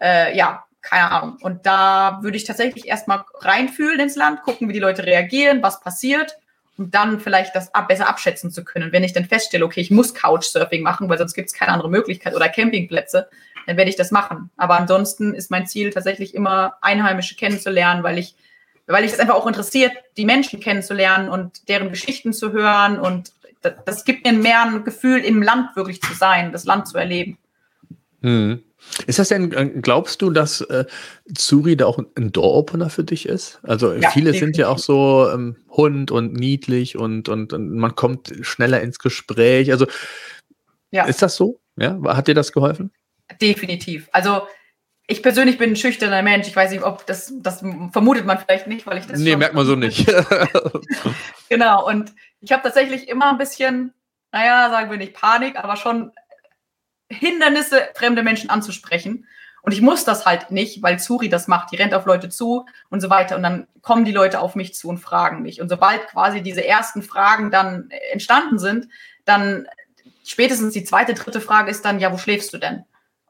äh, 0.00 0.36
ja, 0.36 0.64
keine 0.80 1.10
Ahnung. 1.10 1.38
Und 1.40 1.66
da 1.66 2.20
würde 2.22 2.36
ich 2.36 2.44
tatsächlich 2.44 2.86
erstmal 2.86 3.24
reinfühlen 3.40 4.00
ins 4.00 4.16
Land, 4.16 4.42
gucken, 4.42 4.68
wie 4.68 4.72
die 4.74 4.78
Leute 4.78 5.04
reagieren, 5.04 5.62
was 5.62 5.80
passiert. 5.80 6.36
um 6.76 6.90
dann 6.90 7.20
vielleicht 7.20 7.54
das 7.54 7.74
ab, 7.74 7.88
besser 7.88 8.08
abschätzen 8.08 8.50
zu 8.50 8.64
können. 8.64 8.92
Wenn 8.92 9.04
ich 9.04 9.12
dann 9.12 9.24
feststelle, 9.24 9.64
okay, 9.64 9.80
ich 9.80 9.90
muss 9.90 10.14
Couchsurfing 10.14 10.82
machen, 10.82 11.08
weil 11.08 11.18
sonst 11.18 11.34
gibt 11.34 11.48
es 11.48 11.54
keine 11.54 11.72
andere 11.72 11.90
Möglichkeit 11.90 12.34
oder 12.34 12.48
Campingplätze, 12.48 13.28
dann 13.66 13.76
werde 13.76 13.90
ich 13.90 13.96
das 13.96 14.10
machen. 14.10 14.50
Aber 14.56 14.78
ansonsten 14.78 15.34
ist 15.34 15.50
mein 15.50 15.66
Ziel 15.66 15.90
tatsächlich 15.90 16.34
immer 16.34 16.76
Einheimische 16.80 17.36
kennenzulernen, 17.36 18.02
weil 18.02 18.18
ich 18.18 18.34
weil 18.86 19.04
ich 19.04 19.12
es 19.12 19.18
einfach 19.18 19.34
auch 19.34 19.46
interessiert, 19.46 19.92
die 20.16 20.24
Menschen 20.24 20.60
kennenzulernen 20.60 21.28
und 21.28 21.68
deren 21.68 21.90
Geschichten 21.90 22.32
zu 22.32 22.52
hören. 22.52 22.98
Und 22.98 23.32
das, 23.62 23.74
das 23.84 24.04
gibt 24.04 24.26
mir 24.26 24.32
mehr 24.32 24.62
ein 24.62 24.84
Gefühl, 24.84 25.20
im 25.20 25.42
Land 25.42 25.74
wirklich 25.76 26.00
zu 26.02 26.12
sein, 26.14 26.52
das 26.52 26.64
Land 26.64 26.88
zu 26.88 26.98
erleben. 26.98 27.38
Hm. 28.22 28.62
Ist 29.06 29.18
das 29.18 29.28
denn, 29.28 29.52
äh, 29.52 29.66
glaubst 29.80 30.20
du, 30.22 30.30
dass 30.30 30.60
äh, 30.60 30.84
Zuri 31.34 31.76
da 31.76 31.86
auch 31.86 31.98
ein 31.98 32.32
Door-Opener 32.32 32.90
für 32.90 33.04
dich 33.04 33.26
ist? 33.26 33.58
Also 33.62 33.92
ja, 33.92 34.10
viele 34.10 34.32
definitiv. 34.32 34.40
sind 34.40 34.56
ja 34.58 34.68
auch 34.68 34.78
so 34.78 35.28
ähm, 35.32 35.56
Hund 35.70 36.10
und 36.10 36.34
niedlich 36.34 36.96
und, 36.96 37.28
und, 37.28 37.52
und, 37.52 37.74
man 37.74 37.94
kommt 37.96 38.32
schneller 38.42 38.80
ins 38.82 38.98
Gespräch. 38.98 39.72
Also 39.72 39.86
ja. 40.90 41.04
ist 41.04 41.22
das 41.22 41.36
so? 41.36 41.60
Ja? 41.76 41.98
Hat 42.04 42.28
dir 42.28 42.34
das 42.34 42.52
geholfen? 42.52 42.92
Definitiv. 43.40 44.08
Also 44.12 44.42
ich 45.06 45.22
persönlich 45.22 45.58
bin 45.58 45.70
ein 45.70 45.76
schüchterner 45.76 46.22
Mensch. 46.22 46.48
Ich 46.48 46.56
weiß 46.56 46.70
nicht, 46.70 46.82
ob 46.82 47.06
das, 47.06 47.32
das 47.36 47.60
vermutet 47.92 48.24
man 48.24 48.38
vielleicht 48.38 48.66
nicht, 48.66 48.86
weil 48.86 48.98
ich 48.98 49.06
das. 49.06 49.18
Nee, 49.18 49.36
merkt 49.36 49.54
man 49.54 49.66
so 49.66 49.76
nicht. 49.76 50.06
genau. 51.48 51.86
Und 51.86 52.12
ich 52.40 52.52
habe 52.52 52.62
tatsächlich 52.62 53.08
immer 53.08 53.30
ein 53.30 53.38
bisschen, 53.38 53.92
naja, 54.32 54.70
sagen 54.70 54.90
wir 54.90 54.96
nicht 54.96 55.14
Panik, 55.14 55.56
aber 55.56 55.76
schon 55.76 56.12
Hindernisse, 57.10 57.88
fremde 57.94 58.22
Menschen 58.22 58.48
anzusprechen. 58.48 59.26
Und 59.60 59.72
ich 59.72 59.82
muss 59.82 60.04
das 60.04 60.26
halt 60.26 60.50
nicht, 60.50 60.82
weil 60.82 60.98
Zuri 60.98 61.28
das 61.28 61.48
macht. 61.48 61.72
Die 61.72 61.76
rennt 61.76 61.94
auf 61.94 62.06
Leute 62.06 62.28
zu 62.28 62.66
und 62.90 63.00
so 63.00 63.10
weiter. 63.10 63.36
Und 63.36 63.42
dann 63.42 63.66
kommen 63.82 64.04
die 64.04 64.12
Leute 64.12 64.40
auf 64.40 64.54
mich 64.54 64.74
zu 64.74 64.88
und 64.88 64.98
fragen 64.98 65.42
mich. 65.42 65.60
Und 65.60 65.68
sobald 65.68 66.06
quasi 66.08 66.42
diese 66.42 66.66
ersten 66.66 67.02
Fragen 67.02 67.50
dann 67.50 67.90
entstanden 68.12 68.58
sind, 68.58 68.88
dann 69.24 69.66
spätestens 70.24 70.72
die 70.72 70.84
zweite, 70.84 71.14
dritte 71.14 71.40
Frage 71.40 71.70
ist 71.70 71.84
dann, 71.84 71.98
ja, 71.98 72.12
wo 72.12 72.18
schläfst 72.18 72.52
du 72.52 72.58
denn? 72.58 72.84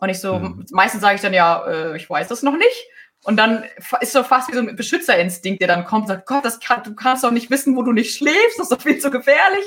Und 0.04 0.10
ich 0.10 0.20
so, 0.20 0.38
mhm. 0.38 0.66
meistens 0.70 1.00
sage 1.00 1.16
ich 1.16 1.22
dann, 1.22 1.32
ja, 1.32 1.64
äh, 1.66 1.96
ich 1.96 2.08
weiß 2.08 2.28
das 2.28 2.42
noch 2.42 2.56
nicht. 2.56 2.86
Und 3.24 3.38
dann 3.38 3.64
ist 4.02 4.12
so 4.12 4.22
fast 4.22 4.50
wie 4.50 4.54
so 4.54 4.60
ein 4.60 4.76
Beschützerinstinkt, 4.76 5.62
der 5.62 5.68
dann 5.68 5.86
kommt 5.86 6.02
und 6.02 6.08
sagt, 6.08 6.26
Gott, 6.26 6.44
das 6.44 6.60
kann, 6.60 6.82
du 6.82 6.94
kannst 6.94 7.24
doch 7.24 7.30
nicht 7.30 7.50
wissen, 7.50 7.74
wo 7.74 7.82
du 7.82 7.92
nicht 7.92 8.14
schläfst, 8.14 8.58
das 8.58 8.70
ist 8.70 8.72
doch 8.72 8.82
viel 8.82 8.98
zu 8.98 9.10
gefährlich. 9.10 9.64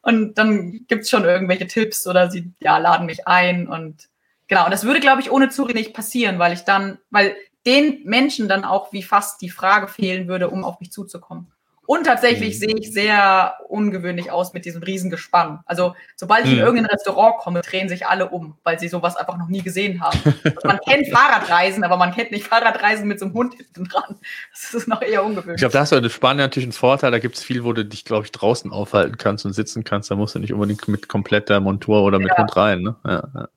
Und 0.00 0.38
dann 0.38 0.86
gibt's 0.88 1.10
schon 1.10 1.24
irgendwelche 1.24 1.66
Tipps 1.66 2.06
oder 2.06 2.30
sie 2.30 2.50
ja, 2.60 2.78
laden 2.78 3.04
mich 3.04 3.28
ein. 3.28 3.68
Und 3.68 4.08
genau, 4.48 4.64
und 4.64 4.70
das 4.70 4.84
würde, 4.84 5.00
glaube 5.00 5.20
ich, 5.20 5.30
ohne 5.30 5.50
Zuri 5.50 5.74
nicht 5.74 5.92
passieren, 5.92 6.38
weil 6.38 6.54
ich 6.54 6.62
dann, 6.62 6.98
weil 7.10 7.36
den 7.66 8.00
Menschen 8.04 8.48
dann 8.48 8.64
auch 8.64 8.90
wie 8.94 9.02
fast 9.02 9.42
die 9.42 9.50
Frage 9.50 9.86
fehlen 9.86 10.26
würde, 10.26 10.48
um 10.48 10.64
auf 10.64 10.80
mich 10.80 10.90
zuzukommen. 10.90 11.52
Und 11.86 12.04
tatsächlich 12.04 12.54
mhm. 12.54 12.58
sehe 12.58 12.74
ich 12.78 12.92
sehr 12.92 13.54
ungewöhnlich 13.68 14.30
aus 14.30 14.54
mit 14.54 14.64
diesem 14.64 14.82
Riesengespann. 14.82 15.60
Also 15.66 15.94
sobald 16.16 16.46
ich 16.46 16.52
mhm. 16.52 16.58
in 16.58 16.64
irgendein 16.64 16.86
Restaurant 16.86 17.38
komme, 17.38 17.60
drehen 17.60 17.88
sich 17.88 18.06
alle 18.06 18.28
um, 18.28 18.56
weil 18.64 18.78
sie 18.78 18.88
sowas 18.88 19.16
einfach 19.16 19.36
noch 19.36 19.48
nie 19.48 19.62
gesehen 19.62 20.00
haben. 20.00 20.18
man 20.64 20.78
kennt 20.80 21.08
Fahrradreisen, 21.12 21.84
aber 21.84 21.96
man 21.96 22.14
kennt 22.14 22.30
nicht 22.30 22.46
Fahrradreisen 22.46 23.06
mit 23.06 23.18
so 23.18 23.26
einem 23.26 23.34
Hund 23.34 23.54
hinten 23.54 23.84
dran. 23.84 24.16
Das 24.52 24.72
ist 24.72 24.88
noch 24.88 25.02
eher 25.02 25.24
ungewöhnlich. 25.24 25.56
Ich 25.56 25.60
glaube, 25.60 25.72
da 25.72 25.80
hast 25.80 25.92
du 25.92 25.96
in 25.96 26.08
Spanien 26.08 26.44
natürlich 26.44 26.66
einen 26.66 26.72
Vorteil. 26.72 27.10
Da 27.10 27.18
gibt 27.18 27.36
es 27.36 27.42
viel, 27.42 27.64
wo 27.64 27.72
du 27.72 27.84
dich, 27.84 28.04
glaube 28.04 28.24
ich, 28.24 28.32
draußen 28.32 28.72
aufhalten 28.72 29.18
kannst 29.18 29.44
und 29.44 29.52
sitzen 29.52 29.84
kannst. 29.84 30.10
Da 30.10 30.16
musst 30.16 30.34
du 30.34 30.38
nicht 30.38 30.52
unbedingt 30.52 30.88
mit 30.88 31.08
kompletter 31.08 31.60
Montur 31.60 32.02
oder 32.02 32.18
mit 32.18 32.28
ja. 32.28 32.38
Hund 32.38 32.56
rein. 32.56 32.80
Ne? 32.80 32.96
Ja, 33.04 33.28
ja. 33.34 33.48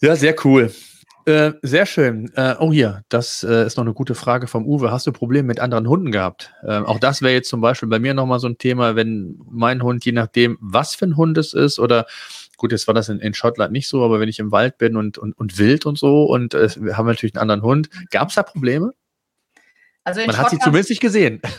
ja, 0.00 0.16
sehr 0.16 0.34
cool. 0.44 0.72
Äh, 1.26 1.54
sehr 1.62 1.86
schön. 1.86 2.30
Äh, 2.36 2.54
oh 2.60 2.72
hier, 2.72 3.02
das 3.08 3.42
äh, 3.42 3.66
ist 3.66 3.76
noch 3.76 3.84
eine 3.84 3.94
gute 3.94 4.14
Frage 4.14 4.46
vom 4.46 4.64
Uwe. 4.64 4.92
Hast 4.92 5.08
du 5.08 5.12
Probleme 5.12 5.48
mit 5.48 5.58
anderen 5.58 5.88
Hunden 5.88 6.12
gehabt? 6.12 6.54
Ähm, 6.64 6.86
auch 6.86 7.00
das 7.00 7.20
wäre 7.20 7.34
jetzt 7.34 7.48
zum 7.48 7.60
Beispiel 7.60 7.88
bei 7.88 7.98
mir 7.98 8.14
nochmal 8.14 8.38
so 8.38 8.46
ein 8.46 8.58
Thema, 8.58 8.94
wenn 8.94 9.36
mein 9.50 9.82
Hund, 9.82 10.04
je 10.04 10.12
nachdem, 10.12 10.56
was 10.60 10.94
für 10.94 11.06
ein 11.06 11.16
Hund 11.16 11.36
es 11.36 11.52
ist, 11.52 11.80
oder 11.80 12.06
gut, 12.58 12.70
jetzt 12.70 12.86
war 12.86 12.94
das 12.94 13.08
in, 13.08 13.18
in 13.18 13.34
Schottland 13.34 13.72
nicht 13.72 13.88
so, 13.88 14.04
aber 14.04 14.20
wenn 14.20 14.28
ich 14.28 14.38
im 14.38 14.52
Wald 14.52 14.78
bin 14.78 14.96
und, 14.96 15.18
und, 15.18 15.36
und 15.36 15.58
wild 15.58 15.84
und 15.84 15.98
so 15.98 16.26
und 16.26 16.54
äh, 16.54 16.68
wir 16.76 16.96
haben 16.96 17.06
natürlich 17.06 17.34
einen 17.34 17.42
anderen 17.42 17.62
Hund, 17.62 17.90
gab 18.10 18.28
es 18.28 18.36
da 18.36 18.44
Probleme? 18.44 18.92
Also 20.04 20.24
man 20.24 20.38
hat 20.38 20.50
sie 20.50 20.60
zumindest 20.60 20.90
nicht 20.90 21.02
gesehen. 21.02 21.42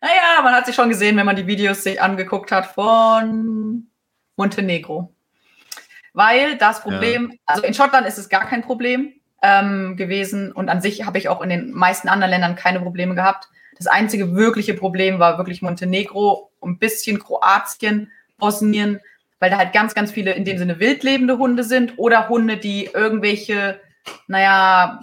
naja, 0.00 0.42
man 0.42 0.54
hat 0.54 0.64
sie 0.64 0.72
schon 0.72 0.88
gesehen, 0.88 1.18
wenn 1.18 1.26
man 1.26 1.36
die 1.36 1.46
Videos 1.46 1.82
sich 1.82 2.00
angeguckt 2.00 2.52
hat 2.52 2.68
von 2.68 3.88
Montenegro. 4.36 5.15
Weil 6.16 6.56
das 6.56 6.80
Problem, 6.80 7.28
ja. 7.30 7.38
also 7.44 7.62
in 7.62 7.74
Schottland 7.74 8.06
ist 8.06 8.16
es 8.16 8.30
gar 8.30 8.46
kein 8.46 8.62
Problem 8.62 9.12
ähm, 9.42 9.98
gewesen 9.98 10.50
und 10.50 10.70
an 10.70 10.80
sich 10.80 11.04
habe 11.04 11.18
ich 11.18 11.28
auch 11.28 11.42
in 11.42 11.50
den 11.50 11.72
meisten 11.72 12.08
anderen 12.08 12.30
Ländern 12.30 12.56
keine 12.56 12.80
Probleme 12.80 13.14
gehabt. 13.14 13.50
Das 13.76 13.86
einzige 13.86 14.34
wirkliche 14.34 14.72
Problem 14.72 15.18
war 15.18 15.36
wirklich 15.36 15.60
Montenegro, 15.60 16.50
ein 16.62 16.78
bisschen 16.78 17.18
Kroatien, 17.18 18.10
Bosnien, 18.38 19.00
weil 19.40 19.50
da 19.50 19.58
halt 19.58 19.74
ganz, 19.74 19.94
ganz 19.94 20.10
viele 20.10 20.32
in 20.32 20.46
dem 20.46 20.56
Sinne 20.56 20.80
wildlebende 20.80 21.36
Hunde 21.36 21.64
sind 21.64 21.98
oder 21.98 22.30
Hunde, 22.30 22.56
die 22.56 22.86
irgendwelche, 22.86 23.78
naja, 24.26 25.00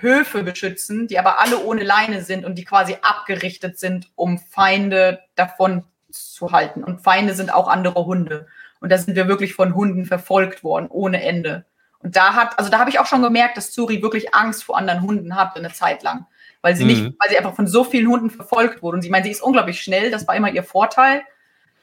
Höfe 0.00 0.42
beschützen, 0.42 1.06
die 1.06 1.20
aber 1.20 1.38
alle 1.38 1.62
ohne 1.62 1.84
Leine 1.84 2.22
sind 2.22 2.44
und 2.44 2.56
die 2.56 2.64
quasi 2.64 2.96
abgerichtet 3.02 3.78
sind, 3.78 4.10
um 4.16 4.38
Feinde 4.38 5.20
davon 5.36 5.84
zu 6.10 6.50
halten. 6.50 6.82
Und 6.82 7.02
Feinde 7.02 7.34
sind 7.34 7.54
auch 7.54 7.68
andere 7.68 8.04
Hunde. 8.04 8.48
Und 8.86 8.90
da 8.90 8.98
sind 8.98 9.16
wir 9.16 9.26
wirklich 9.26 9.52
von 9.52 9.74
Hunden 9.74 10.04
verfolgt 10.04 10.62
worden, 10.62 10.86
ohne 10.88 11.20
Ende. 11.20 11.64
Und 11.98 12.14
da 12.14 12.34
hat, 12.34 12.56
also 12.56 12.70
da 12.70 12.78
habe 12.78 12.88
ich 12.88 13.00
auch 13.00 13.06
schon 13.06 13.20
gemerkt, 13.20 13.56
dass 13.56 13.72
Zuri 13.72 14.00
wirklich 14.00 14.32
Angst 14.32 14.62
vor 14.62 14.78
anderen 14.78 15.02
Hunden 15.02 15.34
hat 15.34 15.56
eine 15.56 15.72
Zeit 15.72 16.04
lang. 16.04 16.26
Weil 16.62 16.76
sie 16.76 16.84
mhm. 16.84 16.90
nicht, 16.90 17.02
weil 17.18 17.28
sie 17.28 17.36
einfach 17.36 17.56
von 17.56 17.66
so 17.66 17.82
vielen 17.82 18.06
Hunden 18.06 18.30
verfolgt 18.30 18.84
wurde. 18.84 18.98
Und 18.98 19.02
sie 19.02 19.10
meint, 19.10 19.24
sie 19.24 19.32
ist 19.32 19.42
unglaublich 19.42 19.80
schnell, 19.82 20.12
das 20.12 20.28
war 20.28 20.36
immer 20.36 20.52
ihr 20.52 20.62
Vorteil. 20.62 21.22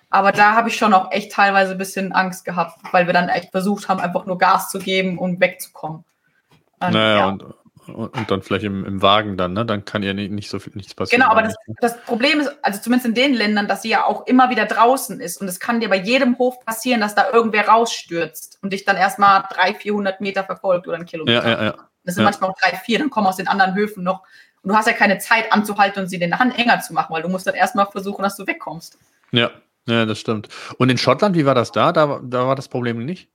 Aber 0.09 0.31
da 0.31 0.53
habe 0.53 0.69
ich 0.69 0.77
schon 0.77 0.93
auch 0.93 1.11
echt 1.11 1.33
teilweise 1.33 1.73
ein 1.73 1.77
bisschen 1.77 2.13
Angst 2.13 2.45
gehabt, 2.45 2.79
weil 2.93 3.05
wir 3.05 3.13
dann 3.13 3.27
echt 3.27 3.51
versucht 3.51 3.89
haben, 3.89 3.99
einfach 3.99 4.25
nur 4.25 4.37
Gas 4.37 4.69
zu 4.69 4.79
geben 4.79 5.17
und 5.17 5.41
wegzukommen. 5.41 6.05
Und, 6.79 6.93
naja, 6.93 7.17
ja. 7.17 7.27
und 7.27 7.43
und 7.87 8.31
dann 8.31 8.41
vielleicht 8.41 8.65
im, 8.65 8.85
im 8.85 9.01
Wagen 9.01 9.37
dann, 9.37 9.53
ne? 9.53 9.65
Dann 9.65 9.85
kann 9.85 10.03
ja 10.03 10.13
nicht, 10.13 10.31
nicht 10.31 10.49
so 10.49 10.59
viel 10.59 10.73
nichts 10.75 10.93
passieren. 10.93 11.21
Genau, 11.21 11.31
aber 11.31 11.43
das, 11.43 11.55
das, 11.81 12.01
Problem 12.01 12.39
ist, 12.39 12.55
also 12.61 12.81
zumindest 12.81 13.07
in 13.07 13.13
den 13.13 13.33
Ländern, 13.33 13.67
dass 13.67 13.81
sie 13.81 13.89
ja 13.89 14.05
auch 14.05 14.25
immer 14.27 14.49
wieder 14.49 14.65
draußen 14.65 15.19
ist. 15.19 15.41
Und 15.41 15.47
es 15.47 15.59
kann 15.59 15.79
dir 15.79 15.89
bei 15.89 15.97
jedem 15.97 16.37
Hof 16.37 16.59
passieren, 16.65 17.01
dass 17.01 17.15
da 17.15 17.31
irgendwer 17.31 17.67
rausstürzt 17.67 18.59
und 18.61 18.73
dich 18.73 18.85
dann 18.85 18.97
erstmal 18.97 19.43
300, 19.49 19.81
400 19.81 20.21
Meter 20.21 20.43
verfolgt 20.43 20.87
oder 20.87 20.97
ein 20.97 21.05
Kilometer. 21.05 21.43
Ja, 21.43 21.49
ja, 21.49 21.63
ja. 21.63 21.75
Das 22.03 22.15
sind 22.15 22.23
ja. 22.23 22.29
manchmal 22.29 22.49
auch 22.49 22.57
drei, 22.59 22.75
vier, 22.77 22.99
dann 22.99 23.09
kommen 23.09 23.27
aus 23.27 23.37
den 23.37 23.47
anderen 23.47 23.75
Höfen 23.75 24.03
noch. 24.03 24.23
Und 24.61 24.69
du 24.69 24.75
hast 24.75 24.87
ja 24.87 24.93
keine 24.93 25.17
Zeit 25.19 25.51
anzuhalten 25.51 26.03
und 26.03 26.07
sie 26.07 26.19
den 26.19 26.37
Hand 26.39 26.57
enger 26.57 26.79
zu 26.81 26.93
machen, 26.93 27.13
weil 27.13 27.21
du 27.21 27.29
musst 27.29 27.47
dann 27.47 27.55
erstmal 27.55 27.87
versuchen, 27.87 28.23
dass 28.23 28.37
du 28.37 28.47
wegkommst. 28.47 28.97
Ja, 29.31 29.51
ja, 29.87 30.05
das 30.05 30.19
stimmt. 30.19 30.47
Und 30.77 30.89
in 30.89 30.97
Schottland, 30.97 31.35
wie 31.35 31.45
war 31.45 31.55
das 31.55 31.71
da? 31.71 31.91
Da, 31.91 32.21
da 32.23 32.47
war 32.47 32.55
das 32.55 32.69
Problem 32.69 33.05
nicht? 33.05 33.29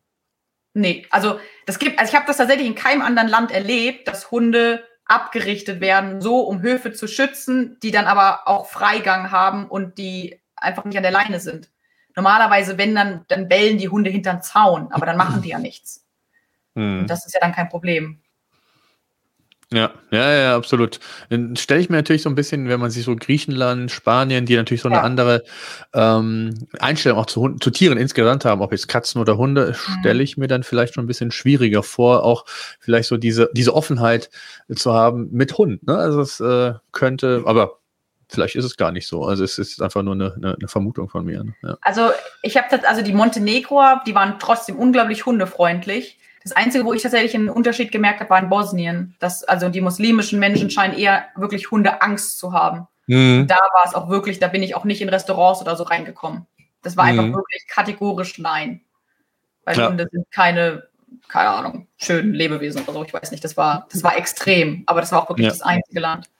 Nee, 0.78 1.06
also 1.10 1.40
das 1.66 1.80
gibt, 1.80 1.98
also 1.98 2.10
ich 2.10 2.14
habe 2.14 2.26
das 2.28 2.36
tatsächlich 2.36 2.68
in 2.68 2.76
keinem 2.76 3.02
anderen 3.02 3.28
Land 3.28 3.50
erlebt, 3.50 4.06
dass 4.06 4.30
Hunde 4.30 4.84
abgerichtet 5.06 5.80
werden, 5.80 6.20
so 6.20 6.40
um 6.40 6.62
Höfe 6.62 6.92
zu 6.92 7.08
schützen, 7.08 7.78
die 7.82 7.90
dann 7.90 8.04
aber 8.04 8.46
auch 8.46 8.68
Freigang 8.68 9.32
haben 9.32 9.66
und 9.66 9.98
die 9.98 10.40
einfach 10.54 10.84
nicht 10.84 10.96
an 10.96 11.02
der 11.02 11.10
Leine 11.10 11.40
sind. 11.40 11.70
Normalerweise, 12.14 12.78
wenn 12.78 12.94
dann, 12.94 13.24
dann 13.26 13.48
bellen 13.48 13.78
die 13.78 13.88
Hunde 13.88 14.10
hinterm 14.10 14.40
Zaun, 14.40 14.92
aber 14.92 15.04
dann 15.04 15.16
machen 15.16 15.42
die 15.42 15.48
ja 15.48 15.58
nichts. 15.58 16.06
Hm. 16.76 17.00
Und 17.00 17.10
das 17.10 17.26
ist 17.26 17.34
ja 17.34 17.40
dann 17.40 17.52
kein 17.52 17.68
Problem. 17.68 18.20
Ja, 19.70 19.92
ja, 20.10 20.32
ja, 20.32 20.56
absolut. 20.56 20.98
Dann 21.28 21.54
stelle 21.56 21.80
ich 21.80 21.90
mir 21.90 21.96
natürlich 21.96 22.22
so 22.22 22.30
ein 22.30 22.34
bisschen, 22.34 22.70
wenn 22.70 22.80
man 22.80 22.90
sich 22.90 23.04
so 23.04 23.14
Griechenland, 23.14 23.90
Spanien, 23.90 24.46
die 24.46 24.56
natürlich 24.56 24.80
so 24.80 24.88
eine 24.88 24.96
ja. 24.96 25.02
andere 25.02 25.44
ähm, 25.92 26.66
Einstellung 26.78 27.18
auch 27.18 27.26
zu, 27.26 27.42
Hunden, 27.42 27.60
zu 27.60 27.70
Tieren 27.70 27.98
insgesamt 27.98 28.46
haben, 28.46 28.62
ob 28.62 28.72
jetzt 28.72 28.88
Katzen 28.88 29.20
oder 29.20 29.36
Hunde, 29.36 29.68
mhm. 29.76 30.00
stelle 30.00 30.22
ich 30.22 30.38
mir 30.38 30.48
dann 30.48 30.62
vielleicht 30.62 30.94
schon 30.94 31.04
ein 31.04 31.06
bisschen 31.06 31.30
schwieriger 31.30 31.82
vor, 31.82 32.24
auch 32.24 32.46
vielleicht 32.80 33.10
so 33.10 33.18
diese, 33.18 33.50
diese 33.52 33.74
Offenheit 33.74 34.30
zu 34.74 34.94
haben 34.94 35.28
mit 35.32 35.58
Hund. 35.58 35.86
Ne? 35.86 35.98
Also 35.98 36.22
es 36.22 36.40
äh, 36.40 36.72
könnte, 36.92 37.42
aber 37.44 37.78
vielleicht 38.30 38.56
ist 38.56 38.64
es 38.64 38.78
gar 38.78 38.90
nicht 38.90 39.06
so. 39.06 39.24
Also 39.24 39.44
es 39.44 39.58
ist 39.58 39.82
einfach 39.82 40.02
nur 40.02 40.14
eine, 40.14 40.32
eine, 40.34 40.54
eine 40.54 40.68
Vermutung 40.68 41.10
von 41.10 41.26
mir. 41.26 41.44
Ne? 41.44 41.54
Ja. 41.62 41.76
Also 41.82 42.10
ich 42.42 42.56
habe 42.56 42.88
also 42.88 43.02
die 43.02 43.12
Montenegroer, 43.12 44.02
die 44.06 44.14
waren 44.14 44.38
trotzdem 44.38 44.76
unglaublich 44.76 45.26
hundefreundlich. 45.26 46.18
Das 46.48 46.56
Einzige, 46.56 46.84
wo 46.84 46.94
ich 46.94 47.02
tatsächlich 47.02 47.34
einen 47.34 47.50
Unterschied 47.50 47.92
gemerkt 47.92 48.20
habe, 48.20 48.30
war 48.30 48.42
in 48.42 48.48
Bosnien. 48.48 49.14
Dass, 49.18 49.44
also 49.44 49.68
die 49.68 49.82
muslimischen 49.82 50.38
Menschen 50.38 50.70
scheinen 50.70 50.96
eher 50.96 51.26
wirklich 51.36 51.70
Hunde 51.70 52.00
Angst 52.00 52.38
zu 52.38 52.52
haben. 52.52 52.88
Mhm. 53.06 53.46
Da 53.46 53.56
war 53.56 53.84
es 53.84 53.94
auch 53.94 54.08
wirklich, 54.08 54.38
da 54.38 54.48
bin 54.48 54.62
ich 54.62 54.74
auch 54.74 54.84
nicht 54.84 55.02
in 55.02 55.08
Restaurants 55.08 55.60
oder 55.60 55.76
so 55.76 55.84
reingekommen. 55.84 56.46
Das 56.82 56.96
war 56.96 57.04
einfach 57.04 57.24
mhm. 57.24 57.34
wirklich 57.34 57.66
kategorisch 57.68 58.38
nein. 58.38 58.80
Weil 59.64 59.76
ja. 59.76 59.88
Hunde 59.88 60.08
sind 60.10 60.30
keine, 60.30 60.84
keine 61.28 61.50
Ahnung, 61.50 61.86
schönen 61.98 62.32
Lebewesen 62.32 62.82
oder 62.82 62.92
so. 62.94 63.04
Ich 63.04 63.12
weiß 63.12 63.30
nicht, 63.30 63.44
das 63.44 63.56
war, 63.58 63.86
das 63.92 64.02
war 64.02 64.16
extrem. 64.16 64.84
Aber 64.86 65.00
das 65.00 65.12
war 65.12 65.22
auch 65.22 65.28
wirklich 65.28 65.46
ja. 65.46 65.50
das 65.50 65.60
einzige 65.60 66.00
Land. 66.00 66.30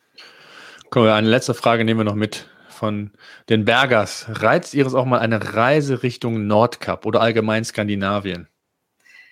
Komm, 0.88 1.06
eine 1.06 1.28
letzte 1.28 1.52
Frage 1.52 1.84
nehmen 1.84 2.00
wir 2.00 2.04
noch 2.04 2.14
mit 2.14 2.48
von 2.70 3.10
den 3.48 3.66
Bergers. 3.66 4.26
Reizt 4.28 4.72
Ihres 4.72 4.94
auch 4.94 5.04
mal 5.04 5.18
eine 5.18 5.54
Reise 5.54 6.02
Richtung 6.02 6.46
Nordkap 6.46 7.04
oder 7.04 7.20
allgemein 7.20 7.64
Skandinavien? 7.64 8.48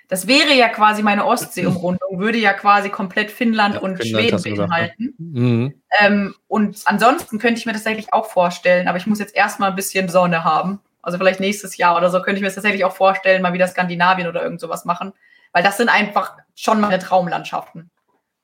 Das 0.09 0.27
wäre 0.27 0.55
ja 0.55 0.69
quasi 0.69 1.03
meine 1.03 1.27
Ostseeumrundung, 1.27 2.19
würde 2.19 2.39
ja 2.39 2.53
quasi 2.53 2.91
komplett 2.91 3.31
Finnland 3.31 3.75
ja, 3.75 3.81
und 3.81 3.97
Finnland 3.97 4.41
Schweden 4.41 4.57
beinhalten. 4.59 5.15
Mhm. 5.19 5.75
Ähm, 6.01 6.35
und 6.47 6.83
ansonsten 6.85 7.39
könnte 7.39 7.59
ich 7.59 7.67
mir 7.67 7.73
das 7.73 7.83
tatsächlich 7.83 8.13
auch 8.13 8.27
vorstellen, 8.27 8.89
aber 8.89 8.99
ich 8.99 9.07
muss 9.07 9.19
jetzt 9.19 9.35
erstmal 9.35 9.71
ein 9.71 9.77
bisschen 9.77 10.09
Sonne 10.09 10.45
haben. 10.45 10.81
Also 11.03 11.19
vielleicht 11.19 11.41
nächstes 11.41 11.77
Jahr 11.77 11.97
oder 11.97 12.11
so 12.11 12.23
könnte 12.23 12.37
ich 12.37 12.41
mir 12.43 12.49
das 12.49 12.55
tatsächlich 12.55 12.85
auch 12.85 12.95
vorstellen, 12.95 13.43
mal 13.43 13.53
wieder 13.53 13.67
Skandinavien 13.69 14.29
oder 14.29 14.43
irgend 14.43 14.61
sowas 14.61 14.85
machen. 14.85 15.13
Weil 15.53 15.63
das 15.63 15.77
sind 15.77 15.89
einfach 15.89 16.37
schon 16.55 16.81
meine 16.81 16.99
Traumlandschaften. 16.99 17.91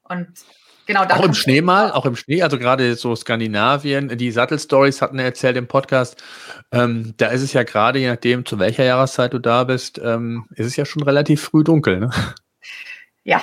Und 0.04 0.32
Genau, 0.86 1.04
auch 1.04 1.24
im 1.24 1.34
Schnee 1.34 1.60
mal, 1.60 1.92
auch 1.92 2.06
im 2.06 2.16
Schnee, 2.16 2.42
also 2.42 2.58
gerade 2.58 2.96
so 2.96 3.14
Skandinavien, 3.14 4.16
die 4.18 4.32
Sattelstories 4.32 5.00
hatten 5.00 5.18
er 5.18 5.26
erzählt 5.26 5.56
im 5.56 5.68
Podcast. 5.68 6.22
Ähm, 6.72 7.14
da 7.18 7.28
ist 7.28 7.42
es 7.42 7.52
ja 7.52 7.62
gerade, 7.62 8.00
je 8.00 8.08
nachdem, 8.08 8.44
zu 8.44 8.58
welcher 8.58 8.84
Jahreszeit 8.84 9.32
du 9.32 9.38
da 9.38 9.64
bist, 9.64 10.00
ähm, 10.02 10.46
ist 10.56 10.66
es 10.66 10.76
ja 10.76 10.84
schon 10.84 11.02
relativ 11.02 11.42
früh 11.42 11.62
dunkel, 11.62 12.00
ne? 12.00 12.10
Ja, 13.24 13.40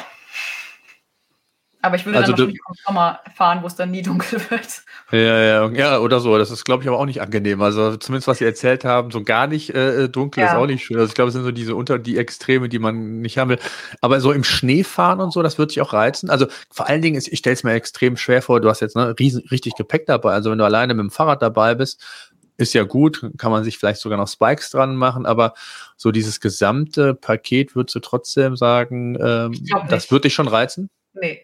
aber 1.82 1.95
ich 1.95 2.05
würde 2.05 2.17
also 2.17 2.34
dann 2.34 2.39
wahrscheinlich 2.39 2.61
auch 2.65 2.71
im 2.71 2.75
Sommer 2.86 3.19
fahren, 3.36 3.59
wo 3.61 3.67
es 3.67 3.75
dann 3.75 3.91
nie 3.91 4.01
dunkel 4.03 4.39
wird. 4.49 4.84
Ja, 5.11 5.19
ja, 5.19 5.69
ja, 5.69 5.99
oder 5.99 6.19
so. 6.19 6.38
Das 6.38 6.51
ist, 6.51 6.65
glaube 6.65 6.84
ich, 6.84 6.89
aber 6.89 6.99
auch 6.99 7.05
nicht 7.05 7.21
angenehm. 7.21 7.61
Also 7.61 7.95
zumindest, 7.95 8.27
was 8.27 8.39
Sie 8.39 8.45
erzählt 8.45 8.84
haben, 8.84 9.11
so 9.11 9.23
gar 9.23 9.47
nicht 9.47 9.73
äh, 9.73 10.03
äh 10.03 10.09
dunkel 10.09 10.43
ja. 10.43 10.49
ist 10.49 10.55
auch 10.55 10.67
nicht 10.67 10.84
schön. 10.84 10.97
Also 10.97 11.09
ich 11.09 11.15
glaube, 11.15 11.30
es 11.30 11.34
sind 11.34 11.43
so 11.43 11.51
diese 11.51 11.75
unter 11.75 11.97
die 11.97 12.17
Extreme, 12.17 12.67
die 12.67 12.80
man 12.80 13.21
nicht 13.21 13.38
haben 13.38 13.49
will. 13.49 13.59
Aber 14.01 14.19
so 14.19 14.34
im 14.34 14.43
Schnee 14.43 14.84
fahren 14.84 15.21
und 15.21 15.32
so, 15.32 15.41
das 15.41 15.57
wird 15.57 15.71
sich 15.71 15.82
auch 15.82 15.93
reizen. 15.93 16.30
Also 16.30 16.47
vor 16.69 16.88
allen 16.89 17.01
Dingen, 17.01 17.15
ist, 17.15 17.30
ich 17.30 17.39
stelle 17.39 17.53
es 17.53 17.63
mir 17.63 17.73
extrem 17.73 18.17
schwer 18.17 18.41
vor, 18.41 18.59
du 18.59 18.69
hast 18.69 18.82
jetzt 18.82 18.97
ne, 18.97 19.15
riesen, 19.17 19.43
richtig 19.49 19.75
Gepäck 19.75 20.05
dabei. 20.05 20.34
Also 20.34 20.51
wenn 20.51 20.57
du 20.57 20.65
alleine 20.65 20.93
mit 20.93 21.03
dem 21.03 21.11
Fahrrad 21.11 21.41
dabei 21.41 21.75
bist, 21.75 22.03
ist 22.57 22.73
ja 22.73 22.84
gut, 22.84 23.25
kann 23.38 23.51
man 23.51 23.63
sich 23.63 23.77
vielleicht 23.77 24.01
sogar 24.01 24.17
noch 24.17 24.27
Spikes 24.27 24.69
dran 24.69 24.97
machen, 24.97 25.25
aber 25.25 25.53
so 25.95 26.11
dieses 26.11 26.41
gesamte 26.41 27.13
Paket 27.13 27.73
würdest 27.73 27.95
du 27.95 27.99
trotzdem 28.01 28.57
sagen, 28.57 29.17
ähm, 29.21 29.53
das 29.89 30.11
würde 30.11 30.23
dich 30.23 30.34
schon 30.34 30.49
reizen? 30.49 30.89
Nee. 31.13 31.41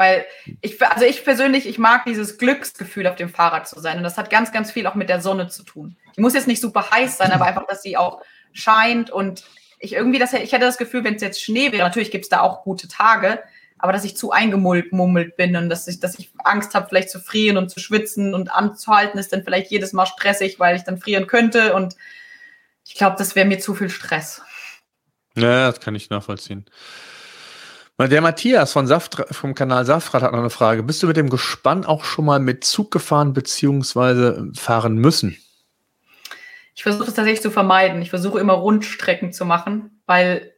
Weil 0.00 0.24
ich, 0.62 0.80
also 0.80 1.04
ich 1.04 1.22
persönlich, 1.24 1.68
ich 1.68 1.76
mag 1.76 2.06
dieses 2.06 2.38
Glücksgefühl, 2.38 3.06
auf 3.06 3.16
dem 3.16 3.28
Fahrrad 3.28 3.68
zu 3.68 3.78
sein. 3.80 3.98
Und 3.98 4.02
das 4.02 4.16
hat 4.16 4.30
ganz, 4.30 4.50
ganz 4.50 4.72
viel 4.72 4.86
auch 4.86 4.94
mit 4.94 5.10
der 5.10 5.20
Sonne 5.20 5.48
zu 5.48 5.62
tun. 5.62 5.94
Die 6.16 6.22
muss 6.22 6.32
jetzt 6.32 6.46
nicht 6.46 6.62
super 6.62 6.90
heiß 6.90 7.18
sein, 7.18 7.32
aber 7.32 7.44
einfach, 7.44 7.66
dass 7.66 7.82
sie 7.82 7.98
auch 7.98 8.22
scheint. 8.54 9.10
Und 9.10 9.44
ich 9.78 9.92
irgendwie, 9.92 10.18
das, 10.18 10.32
ich 10.32 10.52
hätte 10.52 10.64
das 10.64 10.78
Gefühl, 10.78 11.04
wenn 11.04 11.16
es 11.16 11.20
jetzt 11.20 11.44
Schnee 11.44 11.70
wäre, 11.70 11.82
natürlich 11.82 12.10
gibt 12.10 12.24
es 12.24 12.28
da 12.30 12.40
auch 12.40 12.62
gute 12.62 12.88
Tage, 12.88 13.42
aber 13.76 13.92
dass 13.92 14.04
ich 14.04 14.16
zu 14.16 14.32
eingemummelt 14.32 15.36
bin 15.36 15.54
und 15.54 15.68
dass 15.68 15.86
ich, 15.86 16.00
dass 16.00 16.18
ich 16.18 16.30
Angst 16.44 16.74
habe, 16.74 16.88
vielleicht 16.88 17.10
zu 17.10 17.20
frieren 17.20 17.58
und 17.58 17.68
zu 17.68 17.78
schwitzen 17.78 18.32
und 18.32 18.50
anzuhalten, 18.50 19.18
ist 19.18 19.34
dann 19.34 19.44
vielleicht 19.44 19.70
jedes 19.70 19.92
Mal 19.92 20.06
stressig, 20.06 20.58
weil 20.58 20.76
ich 20.76 20.84
dann 20.84 20.96
frieren 20.96 21.26
könnte. 21.26 21.74
Und 21.74 21.94
ich 22.86 22.94
glaube, 22.94 23.16
das 23.18 23.36
wäre 23.36 23.46
mir 23.46 23.58
zu 23.58 23.74
viel 23.74 23.90
Stress. 23.90 24.40
Ja, 25.36 25.70
das 25.70 25.80
kann 25.80 25.94
ich 25.94 26.08
nachvollziehen. 26.08 26.64
Der 28.08 28.22
Matthias 28.22 28.72
von 28.72 28.86
Saft, 28.86 29.22
vom 29.30 29.54
Kanal 29.54 29.84
Safrat 29.84 30.22
hat 30.22 30.32
noch 30.32 30.38
eine 30.38 30.48
Frage. 30.48 30.82
Bist 30.82 31.02
du 31.02 31.06
mit 31.06 31.18
dem 31.18 31.28
Gespann 31.28 31.84
auch 31.84 32.04
schon 32.04 32.24
mal 32.24 32.40
mit 32.40 32.64
Zug 32.64 32.90
gefahren 32.90 33.34
bzw. 33.34 34.54
fahren 34.54 34.94
müssen? 34.96 35.36
Ich 36.74 36.82
versuche 36.82 37.08
es 37.08 37.14
tatsächlich 37.14 37.42
zu 37.42 37.50
vermeiden. 37.50 38.00
Ich 38.00 38.08
versuche 38.08 38.40
immer 38.40 38.54
Rundstrecken 38.54 39.34
zu 39.34 39.44
machen, 39.44 40.02
weil, 40.06 40.54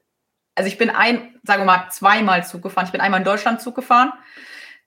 also 0.54 0.68
ich 0.68 0.78
bin 0.78 0.88
ein, 0.88 1.34
sagen 1.42 1.62
wir 1.62 1.66
mal, 1.66 1.88
zweimal 1.90 2.46
Zug 2.46 2.62
gefahren. 2.62 2.86
Ich 2.86 2.92
bin 2.92 3.00
einmal 3.00 3.18
in 3.18 3.24
Deutschland 3.24 3.60
Zug 3.60 3.74
gefahren, 3.74 4.12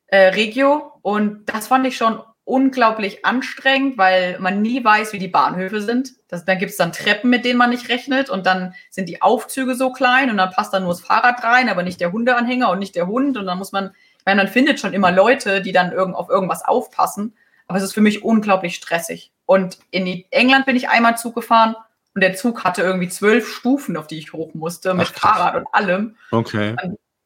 äh, 0.07 0.29
Regio, 0.29 0.93
und 1.01 1.45
das 1.47 1.67
fand 1.67 1.85
ich 1.85 1.97
schon 1.97 2.21
unglaublich 2.45 3.25
anstrengend, 3.25 3.97
weil 3.97 4.37
man 4.39 4.61
nie 4.61 4.83
weiß, 4.83 5.13
wie 5.13 5.19
die 5.19 5.27
Bahnhöfe 5.27 5.81
sind. 5.81 6.13
Das, 6.27 6.45
dann 6.45 6.59
gibt 6.59 6.71
es 6.71 6.77
dann 6.77 6.93
Treppen, 6.93 7.31
mit 7.31 7.43
denen 7.43 7.57
man 7.57 7.71
nicht 7.71 7.89
rechnet 7.89 8.29
und 8.29 8.45
dann 8.45 8.75
sind 8.91 9.09
die 9.09 9.23
Aufzüge 9.23 9.73
so 9.73 9.91
klein 9.91 10.29
und 10.29 10.37
dann 10.37 10.51
passt 10.51 10.71
dann 10.71 10.83
nur 10.83 10.93
das 10.93 11.01
Fahrrad 11.01 11.43
rein, 11.43 11.69
aber 11.69 11.81
nicht 11.81 11.99
der 11.99 12.11
Hundeanhänger 12.11 12.69
und 12.69 12.79
nicht 12.79 12.95
der 12.95 13.07
Hund 13.07 13.35
und 13.37 13.47
dann 13.47 13.57
muss 13.57 13.71
man, 13.71 13.91
meine, 14.25 14.43
man 14.43 14.47
findet 14.47 14.79
schon 14.79 14.93
immer 14.93 15.11
Leute, 15.11 15.61
die 15.61 15.71
dann 15.71 15.91
irgend, 15.91 16.15
auf 16.15 16.29
irgendwas 16.29 16.63
aufpassen, 16.63 17.33
aber 17.67 17.79
es 17.79 17.83
ist 17.83 17.93
für 17.93 18.01
mich 18.01 18.23
unglaublich 18.23 18.75
stressig. 18.75 19.31
Und 19.47 19.79
in 19.89 20.23
England 20.29 20.67
bin 20.67 20.75
ich 20.75 20.87
einmal 20.87 21.17
Zug 21.17 21.33
gefahren 21.33 21.75
und 22.13 22.21
der 22.21 22.35
Zug 22.35 22.63
hatte 22.63 22.83
irgendwie 22.83 23.09
zwölf 23.09 23.47
Stufen, 23.51 23.97
auf 23.97 24.05
die 24.05 24.19
ich 24.19 24.33
hoch 24.33 24.53
musste, 24.53 24.93
mit 24.93 25.11
Ach, 25.15 25.19
Fahrrad 25.19 25.55
und 25.55 25.67
allem. 25.71 26.15
Okay. 26.29 26.75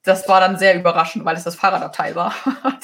Das 0.03 0.29
war 0.29 0.39
dann 0.39 0.57
sehr 0.57 0.75
überraschend, 0.77 1.25
weil 1.25 1.35
es 1.35 1.43
das 1.43 1.55
Fahrradabteil 1.55 2.15
war. 2.15 2.33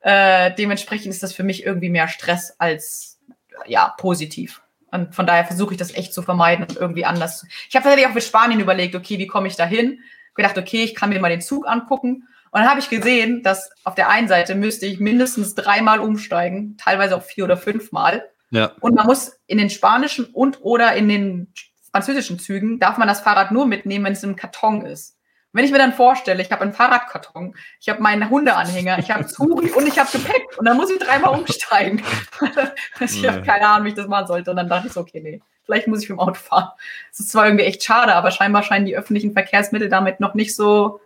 Äh, 0.00 0.54
dementsprechend 0.54 1.12
ist 1.12 1.22
das 1.22 1.32
für 1.32 1.42
mich 1.42 1.64
irgendwie 1.64 1.90
mehr 1.90 2.08
Stress 2.08 2.54
als 2.58 3.20
ja 3.66 3.94
positiv. 3.98 4.62
Und 4.90 5.14
von 5.14 5.26
daher 5.26 5.44
versuche 5.44 5.74
ich 5.74 5.78
das 5.78 5.94
echt 5.94 6.14
zu 6.14 6.22
vermeiden 6.22 6.64
und 6.64 6.76
irgendwie 6.76 7.04
anders. 7.04 7.44
Ich 7.68 7.76
habe 7.76 7.84
tatsächlich 7.84 8.08
auch 8.08 8.14
für 8.14 8.20
Spanien 8.20 8.60
überlegt, 8.60 8.94
okay, 8.94 9.18
wie 9.18 9.26
komme 9.26 9.48
ich 9.48 9.56
da 9.56 9.66
hin? 9.66 10.00
Gedacht, 10.34 10.56
okay, 10.56 10.84
ich 10.84 10.94
kann 10.94 11.10
mir 11.10 11.20
mal 11.20 11.28
den 11.28 11.40
Zug 11.40 11.68
angucken. 11.68 12.28
Und 12.50 12.60
dann 12.60 12.70
habe 12.70 12.80
ich 12.80 12.88
gesehen, 12.88 13.42
dass 13.42 13.70
auf 13.84 13.94
der 13.94 14.08
einen 14.08 14.28
Seite 14.28 14.54
müsste 14.54 14.86
ich 14.86 15.00
mindestens 15.00 15.54
dreimal 15.54 16.00
umsteigen, 16.00 16.76
teilweise 16.78 17.16
auch 17.16 17.22
vier 17.22 17.44
oder 17.44 17.58
fünfmal. 17.58 18.30
Ja. 18.50 18.72
Und 18.80 18.94
man 18.94 19.06
muss 19.06 19.38
in 19.46 19.58
den 19.58 19.68
spanischen 19.68 20.24
und 20.26 20.62
oder 20.62 20.94
in 20.94 21.08
den 21.08 21.52
französischen 21.90 22.38
Zügen 22.38 22.78
darf 22.78 22.96
man 22.96 23.08
das 23.08 23.20
Fahrrad 23.20 23.50
nur 23.50 23.66
mitnehmen, 23.66 24.06
wenn 24.06 24.12
es 24.14 24.22
im 24.22 24.36
Karton 24.36 24.86
ist. 24.86 25.17
Wenn 25.52 25.64
ich 25.64 25.72
mir 25.72 25.78
dann 25.78 25.94
vorstelle, 25.94 26.42
ich 26.42 26.52
habe 26.52 26.62
einen 26.62 26.74
Fahrradkarton, 26.74 27.56
ich 27.80 27.88
habe 27.88 28.02
meinen 28.02 28.28
Hundeanhänger, 28.28 28.98
ich 28.98 29.10
habe 29.10 29.26
Zuri 29.26 29.70
und 29.70 29.86
ich 29.86 29.98
habe 29.98 30.10
Gepäck 30.10 30.46
und 30.58 30.66
dann 30.66 30.76
muss 30.76 30.90
ich 30.90 30.98
dreimal 30.98 31.38
umsteigen. 31.38 32.02
ich 33.00 33.26
habe 33.26 33.42
keine 33.42 33.66
Ahnung, 33.66 33.86
wie 33.86 33.90
ich 33.90 33.94
das 33.94 34.08
machen 34.08 34.26
sollte. 34.26 34.50
Und 34.50 34.58
dann 34.58 34.68
dachte 34.68 34.88
ich 34.88 34.92
so, 34.92 35.00
okay, 35.00 35.20
nee, 35.20 35.40
vielleicht 35.64 35.88
muss 35.88 36.02
ich 36.02 36.10
mit 36.10 36.18
dem 36.18 36.20
Auto 36.20 36.34
fahren. 36.34 36.70
Das 37.10 37.20
ist 37.20 37.30
zwar 37.30 37.46
irgendwie 37.46 37.64
echt 37.64 37.82
schade, 37.82 38.14
aber 38.14 38.30
scheinbar 38.30 38.62
scheinen 38.62 38.84
die 38.84 38.96
öffentlichen 38.96 39.32
Verkehrsmittel 39.32 39.88
damit 39.88 40.20
noch 40.20 40.34
nicht 40.34 40.54
so, 40.54 41.00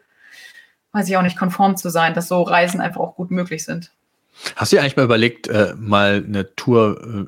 weiß 0.92 1.08
ich 1.08 1.16
auch 1.16 1.22
nicht, 1.22 1.38
konform 1.38 1.76
zu 1.76 1.88
sein, 1.88 2.12
dass 2.12 2.28
so 2.28 2.42
Reisen 2.42 2.80
einfach 2.80 3.00
auch 3.00 3.14
gut 3.14 3.30
möglich 3.30 3.64
sind. 3.64 3.92
Hast 4.56 4.72
du 4.72 4.76
dir 4.76 4.82
eigentlich 4.82 4.96
mal 4.96 5.04
überlegt, 5.04 5.48
äh, 5.48 5.74
mal 5.78 6.24
eine 6.26 6.54
Tour 6.56 7.00
äh, 7.02 7.26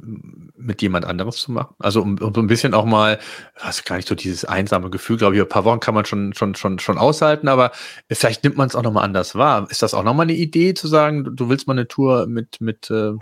mit 0.57 0.82
jemand 0.82 1.05
anderes 1.05 1.36
zu 1.36 1.52
machen? 1.52 1.74
Also 1.78 2.00
um, 2.02 2.18
um 2.18 2.34
so 2.34 2.40
ein 2.40 2.46
bisschen 2.46 2.74
auch 2.74 2.84
mal, 2.84 3.18
was 3.62 3.84
gar 3.84 3.96
nicht 3.96 4.09
so 4.09 4.14
dieses 4.14 4.44
einsame 4.44 4.90
Gefühl, 4.90 5.16
glaube 5.16 5.36
ich, 5.36 5.42
ein 5.42 5.48
paar 5.48 5.64
Wochen 5.64 5.80
kann 5.80 5.94
man 5.94 6.05
schon 6.05 6.32
schon 6.34 6.55
schon 6.55 6.78
schon 6.78 6.98
aushalten, 6.98 7.48
aber 7.48 7.72
vielleicht 8.11 8.44
nimmt 8.44 8.57
man 8.57 8.68
es 8.68 8.74
auch 8.74 8.82
noch 8.82 8.92
mal 8.92 9.02
anders 9.02 9.34
wahr. 9.34 9.66
Ist 9.70 9.82
das 9.82 9.94
auch 9.94 10.02
noch 10.02 10.14
mal 10.14 10.22
eine 10.22 10.32
Idee 10.32 10.74
zu 10.74 10.88
sagen, 10.88 11.24
du, 11.24 11.30
du 11.30 11.48
willst 11.48 11.66
mal 11.66 11.74
eine 11.74 11.88
Tour 11.88 12.26
mit 12.26 12.61
mit 12.61 12.90
äh, 12.90 13.12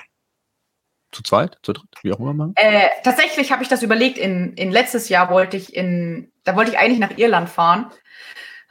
zu 1.13 1.23
zweit, 1.23 1.59
zu 1.63 1.73
dritt, 1.73 1.91
wie 2.03 2.13
auch 2.13 2.21
immer 2.21 2.35
machen? 2.35 2.55
Äh, 2.57 2.89
tatsächlich 3.05 3.53
habe 3.53 3.63
ich 3.63 3.69
das 3.69 3.83
überlegt. 3.83 4.19
In, 4.19 4.55
in 4.55 4.73
letztes 4.73 5.09
Jahr 5.09 5.31
wollte 5.31 5.57
ich 5.57 5.77
in, 5.77 6.33
da 6.45 6.57
wollte 6.57 6.71
ich 6.73 6.79
eigentlich 6.79 6.99
nach 6.99 7.17
Irland 7.17 7.49
fahren 7.49 7.91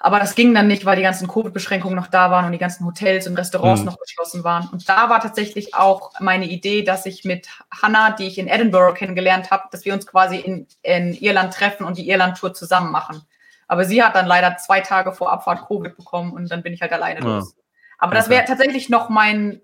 aber 0.03 0.19
das 0.19 0.33
ging 0.33 0.53
dann 0.55 0.67
nicht, 0.67 0.83
weil 0.83 0.95
die 0.95 1.03
ganzen 1.03 1.27
Covid-Beschränkungen 1.27 1.95
noch 1.95 2.07
da 2.07 2.31
waren 2.31 2.45
und 2.45 2.53
die 2.53 2.57
ganzen 2.57 2.85
Hotels 2.87 3.27
und 3.27 3.37
Restaurants 3.37 3.81
mhm. 3.81 3.85
noch 3.85 3.99
geschlossen 3.99 4.43
waren. 4.43 4.67
Und 4.69 4.89
da 4.89 5.09
war 5.09 5.19
tatsächlich 5.21 5.75
auch 5.75 6.19
meine 6.19 6.45
Idee, 6.45 6.81
dass 6.81 7.05
ich 7.05 7.23
mit 7.23 7.47
Hannah, 7.71 8.09
die 8.09 8.25
ich 8.25 8.39
in 8.39 8.47
Edinburgh 8.47 8.97
kennengelernt 8.97 9.51
habe, 9.51 9.65
dass 9.71 9.85
wir 9.85 9.93
uns 9.93 10.07
quasi 10.07 10.37
in, 10.37 10.65
in 10.81 11.13
Irland 11.13 11.53
treffen 11.53 11.85
und 11.85 11.99
die 11.99 12.09
Irland-Tour 12.09 12.55
zusammen 12.55 12.91
machen. 12.91 13.21
Aber 13.67 13.85
sie 13.85 14.01
hat 14.01 14.15
dann 14.15 14.25
leider 14.25 14.57
zwei 14.57 14.81
Tage 14.81 15.13
vor 15.13 15.31
Abfahrt 15.31 15.67
Covid 15.67 15.95
bekommen 15.95 16.33
und 16.33 16.49
dann 16.49 16.63
bin 16.63 16.73
ich 16.73 16.81
halt 16.81 16.93
alleine 16.93 17.19
ja. 17.19 17.25
los. 17.25 17.55
Aber 17.99 18.15
das 18.15 18.27
wäre 18.27 18.43
tatsächlich 18.45 18.89
noch 18.89 19.09
mein, 19.09 19.61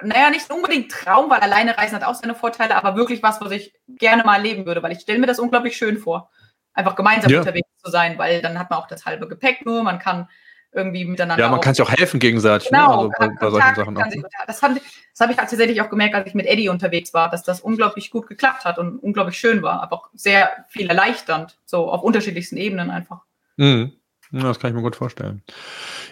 naja, 0.00 0.30
nicht 0.30 0.48
unbedingt 0.48 0.92
Traum, 0.92 1.28
weil 1.28 1.40
alleine 1.40 1.76
reisen 1.76 1.96
hat 1.96 2.04
auch 2.04 2.14
seine 2.14 2.36
Vorteile, 2.36 2.76
aber 2.76 2.94
wirklich 2.94 3.20
was, 3.24 3.40
was 3.40 3.50
ich 3.50 3.74
gerne 3.88 4.22
mal 4.22 4.36
erleben 4.36 4.64
würde, 4.64 4.80
weil 4.80 4.92
ich 4.92 5.00
stelle 5.00 5.18
mir 5.18 5.26
das 5.26 5.40
unglaublich 5.40 5.76
schön 5.76 5.98
vor. 5.98 6.30
Einfach 6.72 6.94
gemeinsam 6.94 7.32
ja. 7.32 7.40
unterwegs 7.40 7.73
zu 7.84 7.90
sein, 7.90 8.18
weil 8.18 8.42
dann 8.42 8.58
hat 8.58 8.70
man 8.70 8.78
auch 8.78 8.86
das 8.86 9.04
halbe 9.04 9.28
Gepäck 9.28 9.66
nur, 9.66 9.82
man 9.82 9.98
kann 9.98 10.28
irgendwie 10.72 11.04
miteinander. 11.04 11.44
Ja, 11.44 11.50
man 11.50 11.60
kann 11.60 11.74
sich 11.74 11.84
auch 11.84 11.90
helfen 11.90 12.18
gegenseitig. 12.18 12.70
Ne? 12.70 12.78
Genau, 12.78 13.06
ne? 13.06 13.14
also 13.18 13.34
bei, 13.38 13.50
solchen 13.50 13.74
Sachen 13.74 13.96
auch. 13.96 14.10
Sich, 14.10 14.22
das 14.46 14.62
habe 14.62 14.80
hab 15.20 15.30
ich 15.30 15.36
tatsächlich 15.36 15.80
auch 15.80 15.88
gemerkt, 15.88 16.14
als 16.14 16.26
ich 16.26 16.34
mit 16.34 16.46
Eddie 16.46 16.68
unterwegs 16.68 17.14
war, 17.14 17.30
dass 17.30 17.42
das 17.44 17.60
unglaublich 17.60 18.10
gut 18.10 18.26
geklappt 18.26 18.64
hat 18.64 18.78
und 18.78 18.98
unglaublich 18.98 19.38
schön 19.38 19.62
war, 19.62 19.82
aber 19.82 19.96
auch 19.96 20.10
sehr 20.14 20.50
viel 20.68 20.88
erleichternd, 20.88 21.56
so 21.64 21.90
auf 21.90 22.02
unterschiedlichsten 22.02 22.56
Ebenen 22.56 22.90
einfach. 22.90 23.20
Mhm. 23.56 23.92
Ja, 24.32 24.42
das 24.42 24.58
kann 24.58 24.70
ich 24.70 24.74
mir 24.74 24.82
gut 24.82 24.96
vorstellen. 24.96 25.42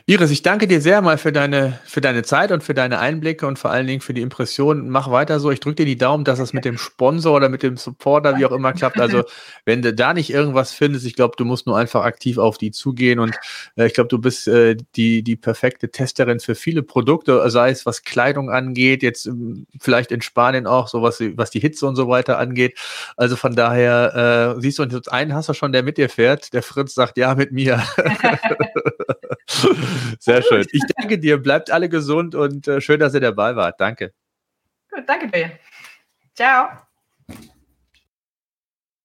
Iris, 0.07 0.32
ich 0.32 0.42
danke 0.42 0.66
dir 0.66 0.80
sehr 0.80 1.00
mal 1.00 1.16
für 1.16 1.30
deine, 1.30 1.78
für 1.84 2.00
deine 2.00 2.24
Zeit 2.24 2.50
und 2.50 2.64
für 2.64 2.74
deine 2.74 2.98
Einblicke 2.98 3.46
und 3.46 3.57
vor 3.57 3.70
allen 3.70 3.86
Dingen 3.86 4.00
für 4.00 4.12
die 4.12 4.20
Impressionen. 4.20 4.88
Mach 4.88 5.12
weiter 5.12 5.38
so. 5.38 5.53
Ich 5.53 5.61
drücke 5.61 5.76
dir 5.76 5.86
die 5.86 5.96
Daumen, 5.96 6.24
dass 6.24 6.40
das 6.40 6.53
mit 6.53 6.64
dem 6.64 6.76
Sponsor 6.76 7.36
oder 7.36 7.48
mit 7.48 7.62
dem 7.62 7.76
Supporter, 7.76 8.36
wie 8.36 8.44
auch 8.44 8.50
immer, 8.50 8.72
klappt. 8.72 8.98
Also, 8.98 9.22
wenn 9.64 9.80
du 9.80 9.94
da 9.94 10.12
nicht 10.12 10.30
irgendwas 10.30 10.72
findest, 10.72 11.07
ich 11.07 11.14
glaube, 11.14 11.36
du 11.36 11.44
musst 11.44 11.68
nur 11.68 11.78
einfach 11.78 12.03
aktiv 12.05 12.38
auf 12.38 12.59
die 12.59 12.72
zugehen 12.72 13.20
und 13.20 13.36
äh, 13.76 13.86
ich 13.86 13.94
glaube, 13.94 14.09
du 14.09 14.18
bist 14.18 14.48
äh, 14.48 14.76
die, 14.96 15.22
die 15.22 15.36
perfekte 15.36 15.88
Testerin 15.88 16.40
für 16.40 16.57
viele 16.57 16.82
Produkte, 16.82 17.48
sei 17.48 17.70
es 17.70 17.86
was 17.86 18.03
Kleidung 18.03 18.50
angeht, 18.50 19.05
jetzt 19.05 19.26
ähm, 19.26 19.68
vielleicht 19.78 20.11
in 20.11 20.20
Spanien 20.20 20.66
auch, 20.66 20.88
so 20.88 21.03
was, 21.03 21.20
was 21.36 21.50
die 21.50 21.61
Hitze 21.61 21.86
und 21.86 21.94
so 21.94 22.09
weiter 22.09 22.38
angeht. 22.38 22.76
Also 23.16 23.36
von 23.36 23.55
daher, 23.55 24.57
äh, 24.57 24.61
siehst 24.61 24.80
du, 24.80 24.82
und 24.82 25.12
einen 25.12 25.32
hast 25.32 25.48
du 25.48 25.55
schon, 25.55 25.70
der 25.70 25.84
mit 25.84 25.96
dir 25.96 26.09
fährt. 26.09 26.53
Der 26.53 26.64
Fritz 26.64 26.94
sagt, 26.94 27.18
ja, 27.18 27.36
mit 27.36 27.53
mir. 27.53 27.80
Sehr 30.20 30.42
schön. 30.42 30.66
Ich 30.72 30.82
danke 30.96 31.18
dir. 31.18 31.42
Bleibt 31.42 31.70
alle 31.70 31.88
gesund 31.88 32.34
und 32.34 32.68
äh, 32.68 32.80
schön, 32.80 33.00
dass 33.00 33.14
ihr 33.14 33.20
dabei 33.20 33.57
wart. 33.57 33.80
Danke. 33.80 34.12
Gut, 34.90 35.05
danke 35.07 35.28
dir. 35.28 35.59
Ciao. 36.34 36.91